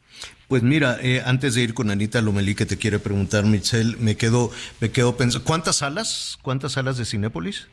Pues 0.48 0.62
mira, 0.62 0.96
eh, 1.02 1.22
antes 1.24 1.54
de 1.54 1.62
ir 1.62 1.74
con 1.74 1.90
Anita 1.90 2.20
Lomelí 2.22 2.54
que 2.54 2.66
te 2.66 2.78
quiere 2.78 2.98
preguntar, 2.98 3.44
Michelle, 3.44 3.96
me 3.98 4.16
quedo, 4.16 4.50
me 4.80 4.90
quedo 4.90 5.16
pensando, 5.16 5.44
¿cuántas 5.46 5.76
salas? 5.76 6.38
¿Cuántas 6.42 6.72
salas 6.72 6.96
de 6.96 7.04
Cinépolis? 7.04 7.68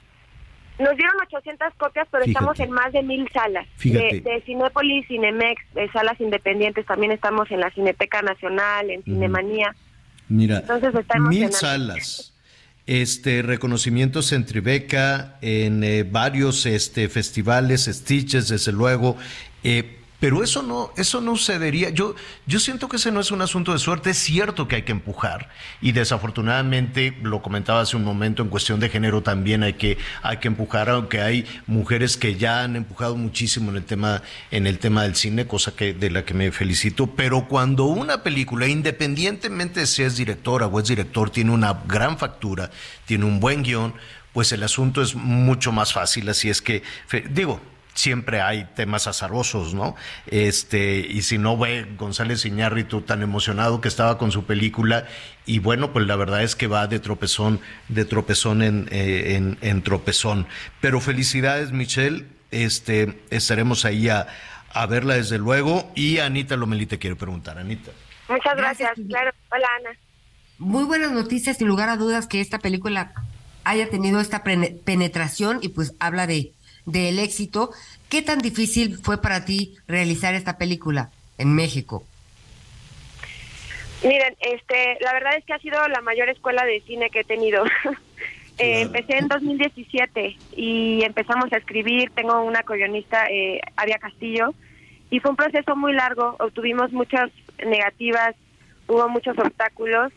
Nos 0.78 0.96
dieron 0.98 1.16
800 1.22 1.74
copias, 1.78 2.06
pero 2.12 2.26
Fíjate. 2.26 2.32
estamos 2.32 2.60
en 2.60 2.72
más 2.72 2.92
de 2.92 3.02
mil 3.02 3.30
salas. 3.32 3.66
Fíjate. 3.78 4.20
De, 4.20 4.30
de 4.30 4.42
Cinépolis, 4.42 5.08
Cinemex, 5.08 5.62
de 5.74 5.90
salas 5.92 6.20
independientes, 6.20 6.86
también 6.86 7.14
estamos 7.14 7.50
en 7.50 7.62
la 7.62 7.72
Cineteca 7.72 8.22
Nacional, 8.22 8.90
en 8.90 9.02
Cinemanía. 9.04 9.74
Mira, 10.28 10.60
Entonces 10.60 10.96
está 10.96 11.20
mil 11.20 11.52
salas, 11.52 12.34
este 12.88 13.42
reconocimientos 13.42 14.32
en 14.32 14.46
Tribeca, 14.46 15.38
en 15.42 15.84
eh, 15.84 16.04
varios 16.04 16.66
este 16.66 17.10
festivales, 17.10 17.86
Stitches, 17.86 18.50
desde 18.50 18.72
luego. 18.72 19.18
eh, 19.64 19.95
pero 20.20 20.44
eso 20.44 20.62
no, 20.62 20.92
eso 20.98 21.22
no 21.22 21.36
sucedería. 21.36 21.90
Yo, 21.90 22.16
yo 22.46 22.60
siento 22.60 22.88
que 22.88 22.98
ese 22.98 23.12
no 23.12 23.20
es 23.20 23.32
un 23.32 23.42
asunto 23.42 23.74
de 23.74 23.80
suerte. 23.80 24.12
Es 24.12 24.18
cierto 24.18 24.68
que 24.68 24.78
hay 24.78 24.82
que 24.84 24.92
empujar. 24.92 25.50
Y 25.82 25.92
desafortunadamente, 25.92 27.18
lo 27.22 27.42
comentaba 27.42 27.82
hace 27.82 27.98
un 27.98 28.04
momento, 28.04 28.42
en 28.42 28.50
cuestión 28.50 28.80
de 28.80 28.90
género 28.90 29.22
también 29.22 29.64
hay 29.64 29.74
que, 29.74 29.98
hay 30.22 30.38
que 30.38 30.48
empujar, 30.48 30.90
aunque 30.90 31.22
hay 31.22 31.46
mujeres 31.68 32.18
que 32.18 32.36
ya 32.36 32.64
han 32.64 32.76
empujado 32.76 33.16
muchísimo 33.16 33.72
en 33.72 33.78
el 33.78 33.86
tema, 33.86 34.22
en 34.52 34.68
el 34.68 34.80
tema 34.80 35.04
del 35.04 35.16
cine, 35.16 35.48
cosa 35.48 35.76
que, 35.76 35.94
de 35.94 36.10
la 36.10 36.24
que 36.24 36.34
me 36.34 36.52
felicito. 36.52 37.08
Pero 37.08 37.48
cuando 37.48 37.86
una 37.86 38.24
película, 38.24 38.68
independientemente 38.68 39.82
de 39.82 39.88
si 39.88 40.04
es 40.04 40.18
directora 40.18 40.68
o 40.68 40.80
es 40.80 40.88
director, 40.88 41.30
tiene 41.30 41.52
una 41.52 41.82
gran 41.88 42.18
factura, 42.18 42.72
tiene 43.06 43.26
un 43.26 43.40
buen 43.40 43.64
guion, 43.64 43.94
pues 44.34 44.52
el 44.52 44.64
asunto 44.64 45.02
es 45.02 45.16
mucho 45.16 45.72
más 45.72 45.94
fácil. 45.94 46.28
Así 46.30 46.50
es 46.50 46.62
que, 46.62 46.84
digo, 47.30 47.62
siempre 47.96 48.42
hay 48.42 48.66
temas 48.76 49.08
azarosos, 49.08 49.74
¿no? 49.74 49.96
Este, 50.28 51.00
y 51.00 51.24
si 51.24 51.38
no 51.38 51.58
ve 51.58 51.88
González 51.98 52.46
Iñárritu 52.46 53.02
tan 53.02 53.24
emocionado 53.24 53.82
que 53.82 53.88
estaba 53.88 54.18
con 54.18 54.32
su 54.32 54.44
película, 54.44 55.08
y 55.46 55.60
bueno, 55.60 55.92
pues 55.94 56.06
la 56.06 56.16
verdad 56.16 56.44
es 56.44 56.56
que 56.56 56.68
va 56.68 56.88
de 56.88 57.00
tropezón, 57.00 57.60
de 57.88 58.06
tropezón 58.06 58.62
en, 58.62 58.88
eh, 58.92 59.36
en, 59.36 59.58
en 59.62 59.82
tropezón. 59.82 60.48
Pero 60.82 61.00
felicidades, 61.00 61.72
Michelle, 61.72 62.26
este, 62.52 63.22
estaremos 63.32 63.86
ahí 63.86 64.10
a, 64.10 64.28
a 64.74 64.86
verla 64.86 65.16
desde 65.16 65.38
luego, 65.38 65.92
y 65.96 66.20
Anita 66.20 66.56
Lomelí 66.58 66.86
te 66.86 67.00
quiere 67.00 67.16
preguntar, 67.16 67.58
Anita. 67.58 67.92
Muchas 68.28 68.56
gracias. 68.58 68.92
Claro. 69.08 69.32
Hola, 69.52 69.68
Ana. 69.80 69.98
Muy 70.58 70.84
buenas 70.84 71.12
noticias, 71.12 71.58
sin 71.58 71.68
lugar 71.68 71.90
a 71.90 71.98
dudas, 71.98 72.28
que 72.28 72.42
esta 72.42 72.60
película 72.60 73.14
haya 73.64 73.90
tenido 73.90 74.20
esta 74.20 74.44
penetración 74.44 75.60
y 75.62 75.70
pues 75.70 75.94
habla 76.00 76.28
de 76.28 76.54
del 76.86 77.20
éxito. 77.20 77.72
¿Qué 78.10 78.22
tan 78.22 78.40
difícil 78.40 78.98
fue 78.98 79.22
para 79.22 79.46
ti 79.46 79.76
realizar 79.88 80.36
esta 80.36 80.58
película 80.58 81.10
en 81.38 81.54
México? 81.54 82.06
Miren, 84.04 84.36
este, 84.40 84.98
la 85.02 85.14
verdad 85.14 85.36
es 85.38 85.46
que 85.46 85.54
ha 85.54 85.60
sido 85.60 85.80
la 85.88 86.02
mayor 86.02 86.30
escuela 86.30 86.64
de 86.66 86.82
cine 86.82 87.10
que 87.10 87.22
he 87.22 87.24
tenido. 87.24 87.64
Eh, 88.58 88.84
empecé 88.84 89.18
en 89.18 89.28
2017 89.28 90.38
y 90.56 91.04
empezamos 91.04 91.52
a 91.52 91.58
escribir. 91.58 92.10
Tengo 92.12 92.42
una 92.42 92.64
co-guionista, 92.64 93.28
eh, 93.30 93.60
Aria 93.76 93.98
Castillo, 93.98 94.54
y 95.10 95.20
fue 95.20 95.32
un 95.32 95.36
proceso 95.36 95.76
muy 95.76 95.92
largo. 95.92 96.38
Obtuvimos 96.40 96.94
muchas 96.94 97.32
negativas, 97.66 98.34
hubo 98.88 99.10
muchos 99.10 99.38
obstáculos, 99.38 100.14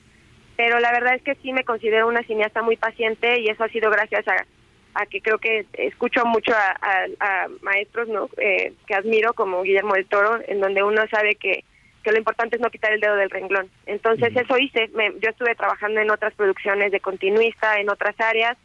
pero 0.57 0.79
la 0.79 0.93
verdad 0.93 1.17
es 1.17 1.23
que 1.23 1.35
sí 1.43 1.53
me 1.53 1.65
considero 1.65 2.07
una 2.07 2.23
cineasta 2.23 2.63
muy 2.63 2.77
paciente 2.77 3.41
y 3.41 3.49
eso 3.49 3.65
ha 3.65 3.69
sido 3.71 3.91
gracias 3.91 4.29
a, 4.29 4.47
a 4.95 5.07
que 5.07 5.21
creo 5.21 5.39
que 5.39 5.67
escucho 5.75 6.25
mucho 6.27 6.53
a, 6.55 6.77
a- 6.81 7.07
a 7.45 7.49
maestros 7.63 8.09
¿no? 8.09 8.29
Eh, 8.39 8.73
que 8.87 8.95
admiro, 8.95 9.33
como 9.35 9.63
Guillermo 9.63 9.95
del 9.95 10.07
Toro, 10.07 10.41
en 10.47 10.61
donde 10.61 10.83
uno 10.83 11.03
sabe 11.11 11.35
que, 11.37 11.65
que 12.03 12.11
lo 12.13 12.19
importante 12.19 12.57
es 12.57 12.63
no 12.63 12.71
quitar 12.71 12.93
el 12.93 13.01
dedo 13.01 13.17
del 13.17 13.31
renglón. 13.31 13.71
Entonces 13.87 14.35
eso 14.35 14.59
hice, 14.59 14.89
Me- 14.95 15.13
yo 15.21 15.31
estuve 15.31 15.55
trabajando 15.55 16.01
en 16.01 16.11
otras 16.11 16.35
producciones 16.35 16.91
de 16.93 17.01
continuista, 17.01 17.79
en 17.81 17.91
otras 17.91 18.19
áreas, 18.21 18.57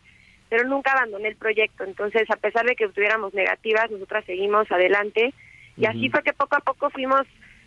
pero 0.50 0.64
nunca 0.68 0.92
abandoné 0.92 1.30
el 1.30 1.36
proyecto. 1.36 1.84
Entonces, 1.84 2.30
a 2.30 2.36
pesar 2.36 2.66
de 2.66 2.76
que 2.76 2.88
tuviéramos 2.88 3.34
negativas, 3.34 3.90
nosotras 3.90 4.24
seguimos 4.26 4.72
adelante 4.72 5.34
y 5.78 5.86
así 5.88 6.10
fue 6.10 6.22
que 6.24 6.34
poco 6.34 6.56
a 6.56 6.60
poco 6.60 6.90
fuimos 6.92 7.22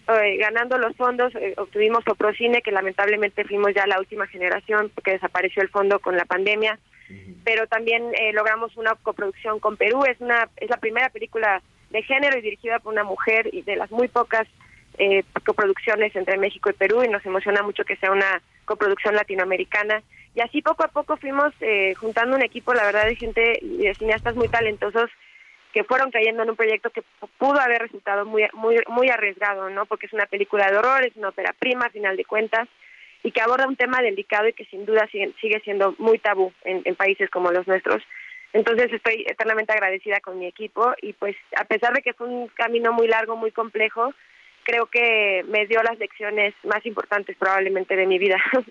eh, 0.09 0.37
ganando 0.39 0.79
los 0.79 0.97
fondos, 0.97 1.35
eh, 1.35 1.55
obtuvimos 1.57 2.07
Oprocine, 2.07 2.63
que 2.63 2.71
lamentablemente 2.71 3.45
fuimos 3.45 3.75
ya 3.75 3.87
la 3.87 3.99
última 3.99 4.27
generación 4.27 4.91
porque 4.95 5.13
desapareció 5.13 5.63
el 5.63 5.69
fondo 5.69 5.99
con 5.99 6.17
la 6.17 6.25
pandemia, 6.25 6.79
pero 7.45 7.67
también 7.69 8.03
eh, 8.15 8.33
logramos 8.33 8.77
una 8.77 8.95
coproducción 8.97 9.61
con 9.61 9.77
Perú, 9.77 10.05
es 10.05 10.21
una 10.21 10.49
es 10.57 10.69
la 10.69 10.79
primera 10.79 11.09
película 11.11 11.63
de 11.91 12.03
género 12.03 12.39
y 12.39 12.43
dirigida 12.43 12.81
por 12.81 12.93
una 12.93 13.05
mujer 13.05 13.49
y 13.53 13.63
de 13.63 13.77
las 13.77 13.91
muy 13.91 14.09
pocas 14.09 14.49
eh, 14.99 15.23
coproducciones 15.45 16.17
entre 16.17 16.39
México 16.39 16.71
y 16.71 16.73
Perú 16.73 17.03
y 17.05 17.09
nos 17.09 17.25
emociona 17.27 17.63
mucho 17.63 17.85
que 17.85 17.97
sea 17.97 18.11
una 18.11 18.43
coproducción 18.65 19.15
latinoamericana. 19.15 20.03
Y 20.35 20.41
así 20.41 20.63
poco 20.63 20.85
a 20.85 20.89
poco 20.89 21.17
fuimos 21.17 21.53
eh, 21.61 21.95
juntando 21.95 22.35
un 22.37 22.43
equipo, 22.43 22.75
la 22.75 22.85
verdad, 22.85 23.07
de 23.07 23.17
gente 23.17 23.59
y 23.63 23.79
de 23.79 23.95
cineastas 23.95 24.35
muy 24.37 24.49
talentosos 24.49 25.11
que 25.73 25.85
fueron 25.85 26.11
cayendo 26.11 26.43
en 26.43 26.51
un 26.51 26.57
proyecto 26.57 26.91
que 26.91 27.03
pudo 27.39 27.61
haber 27.61 27.83
resultado 27.83 28.25
muy 28.25 28.45
muy 28.55 28.77
muy 28.89 29.09
arriesgado, 29.11 29.69
¿no? 29.71 29.87
Porque 29.87 30.07
es 30.07 30.13
una 30.13 30.27
película 30.27 30.71
de 30.71 30.79
horror, 30.79 31.05
es 31.05 31.17
una 31.17 31.29
ópera 31.29 31.55
prima, 31.59 31.87
a 31.87 31.91
final 31.91 32.17
de 32.17 32.25
cuentas, 32.25 32.69
y 33.23 33.33
que 33.33 33.41
aborda 33.41 33.67
un 33.67 33.77
tema 33.77 34.01
delicado 34.01 34.49
y 34.49 34.53
que 34.53 34.65
sin 34.67 34.87
duda 34.87 35.07
sigue, 35.11 35.33
sigue 35.41 35.61
siendo 35.61 35.95
muy 35.99 36.19
tabú 36.19 36.53
en, 36.65 36.83
en 36.85 36.95
países 36.95 37.31
como 37.31 37.51
los 37.51 37.67
nuestros. 37.67 38.03
Entonces 38.53 38.93
estoy 38.93 39.25
eternamente 39.29 39.73
agradecida 39.73 40.21
con 40.21 40.39
mi 40.39 40.47
equipo 40.47 40.95
y 41.03 41.13
pues 41.13 41.37
a 41.57 41.65
pesar 41.65 41.93
de 41.93 42.03
que 42.03 42.15
fue 42.15 42.27
un 42.27 42.49
camino 42.49 42.93
muy 42.93 43.09
largo, 43.09 43.37
muy 43.37 43.51
complejo, 43.51 44.15
creo 44.63 44.87
que 44.87 45.45
me 45.49 45.67
dio 45.67 45.83
las 45.83 45.99
lecciones 45.99 46.55
más 46.65 46.85
importantes 46.87 47.37
probablemente 47.39 47.97
de 47.97 48.07
mi 48.07 48.19
vida. 48.19 48.37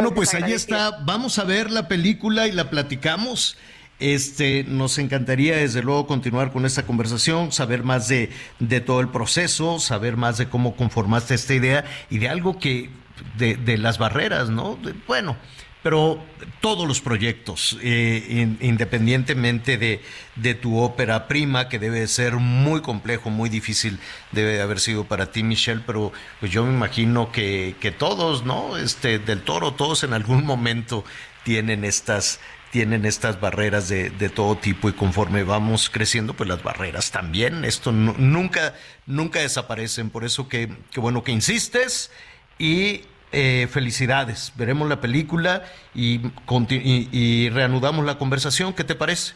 No, 0.00 0.14
pues 0.14 0.32
ahí 0.32 0.52
está. 0.52 0.92
Vamos 1.04 1.40
a 1.40 1.44
ver 1.44 1.72
la 1.72 1.88
película 1.88 2.46
y 2.46 2.52
la 2.52 2.70
platicamos. 2.70 3.58
Este, 4.00 4.64
nos 4.64 4.98
encantaría 4.98 5.56
desde 5.56 5.82
luego 5.82 6.06
continuar 6.06 6.52
con 6.52 6.64
esta 6.64 6.84
conversación, 6.86 7.50
saber 7.50 7.82
más 7.82 8.06
de, 8.08 8.30
de 8.60 8.80
todo 8.80 9.00
el 9.00 9.08
proceso, 9.08 9.80
saber 9.80 10.16
más 10.16 10.38
de 10.38 10.48
cómo 10.48 10.76
conformaste 10.76 11.34
esta 11.34 11.54
idea 11.54 11.84
y 12.08 12.18
de 12.18 12.28
algo 12.28 12.58
que, 12.58 12.90
de, 13.36 13.56
de 13.56 13.76
las 13.76 13.98
barreras, 13.98 14.50
¿no? 14.50 14.78
Bueno, 15.08 15.36
pero 15.82 16.22
todos 16.60 16.86
los 16.86 17.00
proyectos, 17.00 17.78
eh, 17.82 18.24
in- 18.28 18.58
independientemente 18.60 19.78
de, 19.78 20.00
de 20.36 20.54
tu 20.54 20.78
ópera 20.78 21.26
prima, 21.28 21.68
que 21.68 21.78
debe 21.78 22.00
de 22.00 22.08
ser 22.08 22.34
muy 22.34 22.82
complejo, 22.82 23.30
muy 23.30 23.48
difícil, 23.48 23.98
debe 24.32 24.52
de 24.54 24.60
haber 24.60 24.80
sido 24.80 25.04
para 25.04 25.30
ti, 25.32 25.42
Michelle, 25.42 25.82
pero 25.86 26.12
pues 26.40 26.52
yo 26.52 26.64
me 26.64 26.72
imagino 26.72 27.32
que, 27.32 27.74
que 27.80 27.90
todos, 27.90 28.44
¿no? 28.44 28.76
Este, 28.76 29.18
del 29.18 29.42
toro, 29.42 29.74
todos 29.74 30.02
en 30.04 30.12
algún 30.12 30.44
momento 30.44 31.04
tienen 31.44 31.84
estas 31.84 32.40
tienen 32.70 33.04
estas 33.06 33.40
barreras 33.40 33.88
de, 33.88 34.10
de 34.10 34.28
todo 34.28 34.56
tipo 34.56 34.88
y 34.88 34.92
conforme 34.92 35.42
vamos 35.42 35.88
creciendo, 35.90 36.34
pues 36.34 36.48
las 36.48 36.62
barreras 36.62 37.10
también, 37.10 37.64
esto 37.64 37.92
nu- 37.92 38.14
nunca, 38.18 38.74
nunca 39.06 39.40
desaparecen, 39.40 40.10
por 40.10 40.24
eso 40.24 40.48
que, 40.48 40.68
que 40.90 41.00
bueno 41.00 41.22
que 41.24 41.32
insistes 41.32 42.12
y 42.58 43.02
eh, 43.32 43.68
felicidades, 43.70 44.52
veremos 44.56 44.88
la 44.88 45.00
película 45.00 45.64
y, 45.94 46.20
conti- 46.46 46.80
y, 46.82 47.08
y 47.12 47.48
reanudamos 47.50 48.04
la 48.04 48.18
conversación, 48.18 48.74
¿qué 48.74 48.84
te 48.84 48.94
parece? 48.94 49.34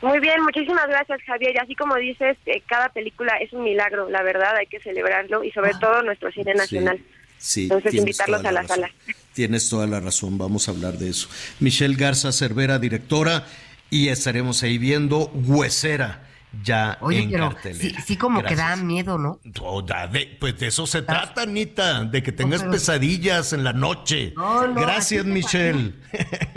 Muy 0.00 0.20
bien, 0.20 0.40
muchísimas 0.42 0.86
gracias 0.86 1.20
Javier. 1.26 1.54
Y 1.56 1.58
así 1.58 1.74
como 1.74 1.96
dices, 1.96 2.36
eh, 2.46 2.62
cada 2.68 2.88
película 2.90 3.36
es 3.38 3.52
un 3.52 3.64
milagro, 3.64 4.08
la 4.08 4.22
verdad, 4.22 4.54
hay 4.56 4.66
que 4.66 4.78
celebrarlo 4.80 5.42
y 5.42 5.50
sobre 5.50 5.74
todo 5.74 6.02
nuestro 6.02 6.30
cine 6.30 6.54
nacional. 6.54 7.00
Sí, 7.36 7.62
Entonces 7.64 7.94
invitarlos 7.94 8.40
a 8.40 8.44
la 8.44 8.52
la 8.52 8.62
razón. 8.62 8.76
sala. 8.76 8.90
Tienes 9.38 9.68
toda 9.68 9.86
la 9.86 10.00
razón, 10.00 10.36
vamos 10.36 10.66
a 10.66 10.72
hablar 10.72 10.98
de 10.98 11.10
eso. 11.10 11.28
Michelle 11.60 11.94
Garza 11.94 12.32
Cervera, 12.32 12.80
directora, 12.80 13.46
y 13.88 14.08
estaremos 14.08 14.64
ahí 14.64 14.78
viendo 14.78 15.28
Huesera 15.32 16.24
ya 16.64 16.98
Oye, 17.02 17.20
en 17.20 17.30
pero 17.30 17.50
cartelera. 17.50 18.00
sí, 18.00 18.04
sí 18.04 18.16
como 18.16 18.42
que 18.42 18.56
da 18.56 18.74
miedo, 18.74 19.16
¿no? 19.16 19.38
Oh, 19.62 19.80
da 19.80 20.08
de- 20.08 20.36
pues 20.40 20.58
de 20.58 20.66
eso 20.66 20.88
se 20.88 21.02
trata, 21.02 21.42
Anita, 21.42 22.02
de 22.04 22.20
que 22.20 22.32
tengas 22.32 22.62
pero- 22.62 22.72
pesadillas 22.72 23.52
en 23.52 23.62
la 23.62 23.72
noche. 23.72 24.32
No, 24.34 24.66
no, 24.66 24.80
Gracias, 24.80 25.24
Michelle. 25.24 25.94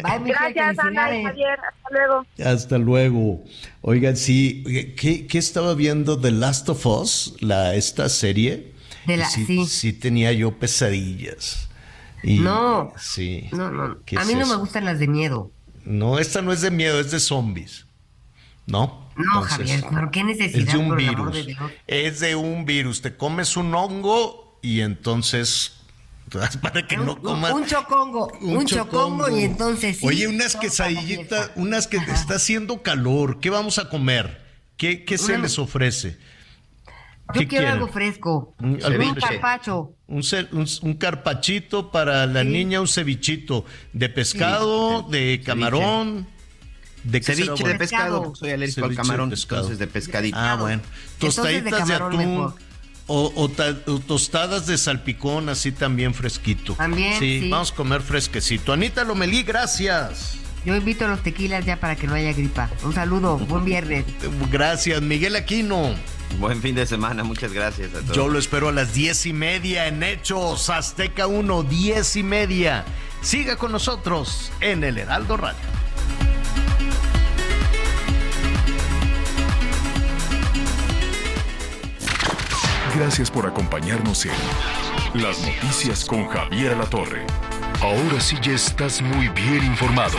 Bye, 0.01 0.19
Michelle, 0.21 0.53
Gracias 0.55 0.79
Ana 0.79 1.15
y. 1.15 1.23
Javier, 1.23 1.59
hasta 1.59 1.89
luego. 1.91 2.25
Hasta 2.43 2.77
luego. 2.79 3.43
Oigan, 3.81 4.17
sí, 4.17 4.63
¿qué, 4.97 5.27
qué 5.27 5.37
estaba 5.37 5.75
viendo 5.75 6.19
The 6.19 6.31
Last 6.31 6.67
of 6.69 6.83
Us, 6.87 7.35
la, 7.41 7.75
esta 7.75 8.09
serie? 8.09 8.71
De 9.05 9.17
la- 9.17 9.29
sí, 9.29 9.67
sí. 9.67 9.93
tenía 9.93 10.31
yo 10.31 10.57
pesadillas. 10.57 11.67
Y- 12.23 12.39
No. 12.39 12.93
Sí. 12.97 13.49
No, 13.51 13.71
no, 13.71 13.97
¿Qué 14.05 14.17
a 14.17 14.21
es 14.21 14.27
mí 14.27 14.35
no 14.35 14.45
me 14.47 14.55
gustan 14.55 14.85
las 14.85 14.99
de 14.99 15.07
miedo. 15.07 15.51
No, 15.85 16.19
esta 16.19 16.41
no 16.41 16.51
es 16.53 16.61
de 16.61 16.71
miedo, 16.71 16.99
es 16.99 17.11
de 17.11 17.19
zombies. 17.19 17.85
¿No? 18.67 19.09
No, 19.15 19.41
Javier, 19.41 19.83
¿pero 19.89 20.11
qué 20.11 20.23
necesidad, 20.23 20.67
Es 20.67 20.71
de 20.73 20.77
un 20.77 20.87
por 20.89 20.97
virus. 20.97 21.33
de? 21.33 21.57
Es 21.87 22.19
de 22.19 22.35
un 22.35 22.65
virus. 22.65 23.01
Te 23.01 23.15
comes 23.17 23.57
un 23.57 23.73
hongo 23.75 24.57
y 24.61 24.81
entonces. 24.81 25.77
Para 26.61 26.87
que 26.87 26.95
no 26.95 27.19
comas. 27.21 27.51
Un 27.51 27.65
chocongo, 27.65 28.31
un, 28.39 28.65
chocongo, 28.65 29.37
y 29.37 29.43
entonces 29.43 29.97
sí. 29.97 30.07
Oye, 30.07 30.27
unas 30.27 30.55
quesadillitas, 30.55 31.51
unas 31.55 31.87
que 31.87 31.97
está 31.97 32.35
haciendo 32.35 32.81
calor. 32.81 33.39
¿Qué 33.41 33.49
vamos 33.49 33.79
a 33.79 33.89
comer? 33.89 34.41
¿Qué, 34.77 35.03
qué 35.03 35.17
se 35.17 35.37
les 35.37 35.59
ofrece? 35.59 36.17
Yo 37.33 37.39
¿Qué 37.41 37.47
quiero 37.47 37.63
quieren? 37.65 37.73
algo 37.81 37.87
fresco. 37.87 38.55
Un- 38.59 38.79
Un, 38.83 39.15
carpacho. 39.15 39.95
Un, 40.07 40.23
un- 40.51 40.67
un 40.81 40.93
carpachito 40.95 41.91
para 41.91 42.25
la 42.25 42.43
niña, 42.43 42.81
un 42.81 42.87
cevichito 42.87 43.65
de 43.93 44.09
pescado, 44.09 45.03
de 45.09 45.41
camarón. 45.45 46.27
¿De 47.03 47.19
Ceviche 47.21 47.63
de 47.63 47.75
pescado, 47.75 48.21
porque 48.23 48.39
soy 48.39 48.51
alérgico 48.51 48.81
al 48.85 48.89
Ceviche 48.91 49.01
de 49.01 49.07
camarón, 49.07 49.29
pescado. 49.31 49.61
entonces 49.61 49.79
de 49.79 49.87
pescadito. 49.87 50.37
Ah, 50.39 50.55
bueno. 50.59 50.81
De 50.83 51.17
Tostaditas 51.19 51.87
de, 51.87 51.93
atún. 51.95 52.17
mejor. 52.17 52.53
O, 53.07 53.33
o 53.35 53.49
ta- 53.49 53.75
o 53.87 53.99
tostadas 53.99 54.67
de 54.67 54.77
salpicón, 54.77 55.49
así 55.49 55.71
también 55.71 56.13
fresquito. 56.13 56.73
También, 56.75 57.17
sí. 57.19 57.49
vamos 57.49 57.71
a 57.71 57.75
comer 57.75 58.01
fresquecito. 58.01 58.71
Anita 58.71 59.03
Lomelí, 59.03 59.41
gracias. 59.43 60.37
Yo 60.63 60.75
invito 60.75 61.05
a 61.05 61.07
los 61.07 61.23
tequilas 61.23 61.65
ya 61.65 61.79
para 61.79 61.95
que 61.95 62.05
no 62.05 62.13
haya 62.13 62.33
gripa. 62.33 62.69
Un 62.83 62.93
saludo, 62.93 63.37
buen 63.39 63.65
viernes. 63.65 64.05
Gracias, 64.51 65.01
Miguel 65.01 65.35
Aquino. 65.35 65.95
Buen 66.39 66.61
fin 66.61 66.75
de 66.75 66.85
semana, 66.85 67.23
muchas 67.23 67.53
gracias 67.53 67.93
a 67.93 68.01
todos. 68.01 68.15
Yo 68.15 68.27
lo 68.27 68.39
espero 68.39 68.69
a 68.69 68.71
las 68.71 68.93
diez 68.93 69.25
y 69.25 69.33
media 69.33 69.87
en 69.87 70.01
Hechos, 70.01 70.69
Azteca 70.69 71.27
1, 71.27 71.63
diez 71.63 72.15
y 72.15 72.23
media. 72.23 72.85
Siga 73.21 73.55
con 73.55 73.71
nosotros 73.71 74.51
en 74.61 74.83
el 74.83 74.97
Heraldo 74.97 75.37
Radio. 75.37 75.59
Gracias 82.95 83.31
por 83.31 83.47
acompañarnos 83.47 84.25
en 84.25 84.31
Las 85.13 85.39
Noticias 85.39 86.03
con 86.03 86.27
Javier 86.27 86.75
La 86.75 86.85
Torre. 86.85 87.25
Ahora 87.81 88.19
sí 88.19 88.37
ya 88.41 88.51
estás 88.51 89.01
muy 89.01 89.29
bien 89.29 89.63
informado. 89.63 90.17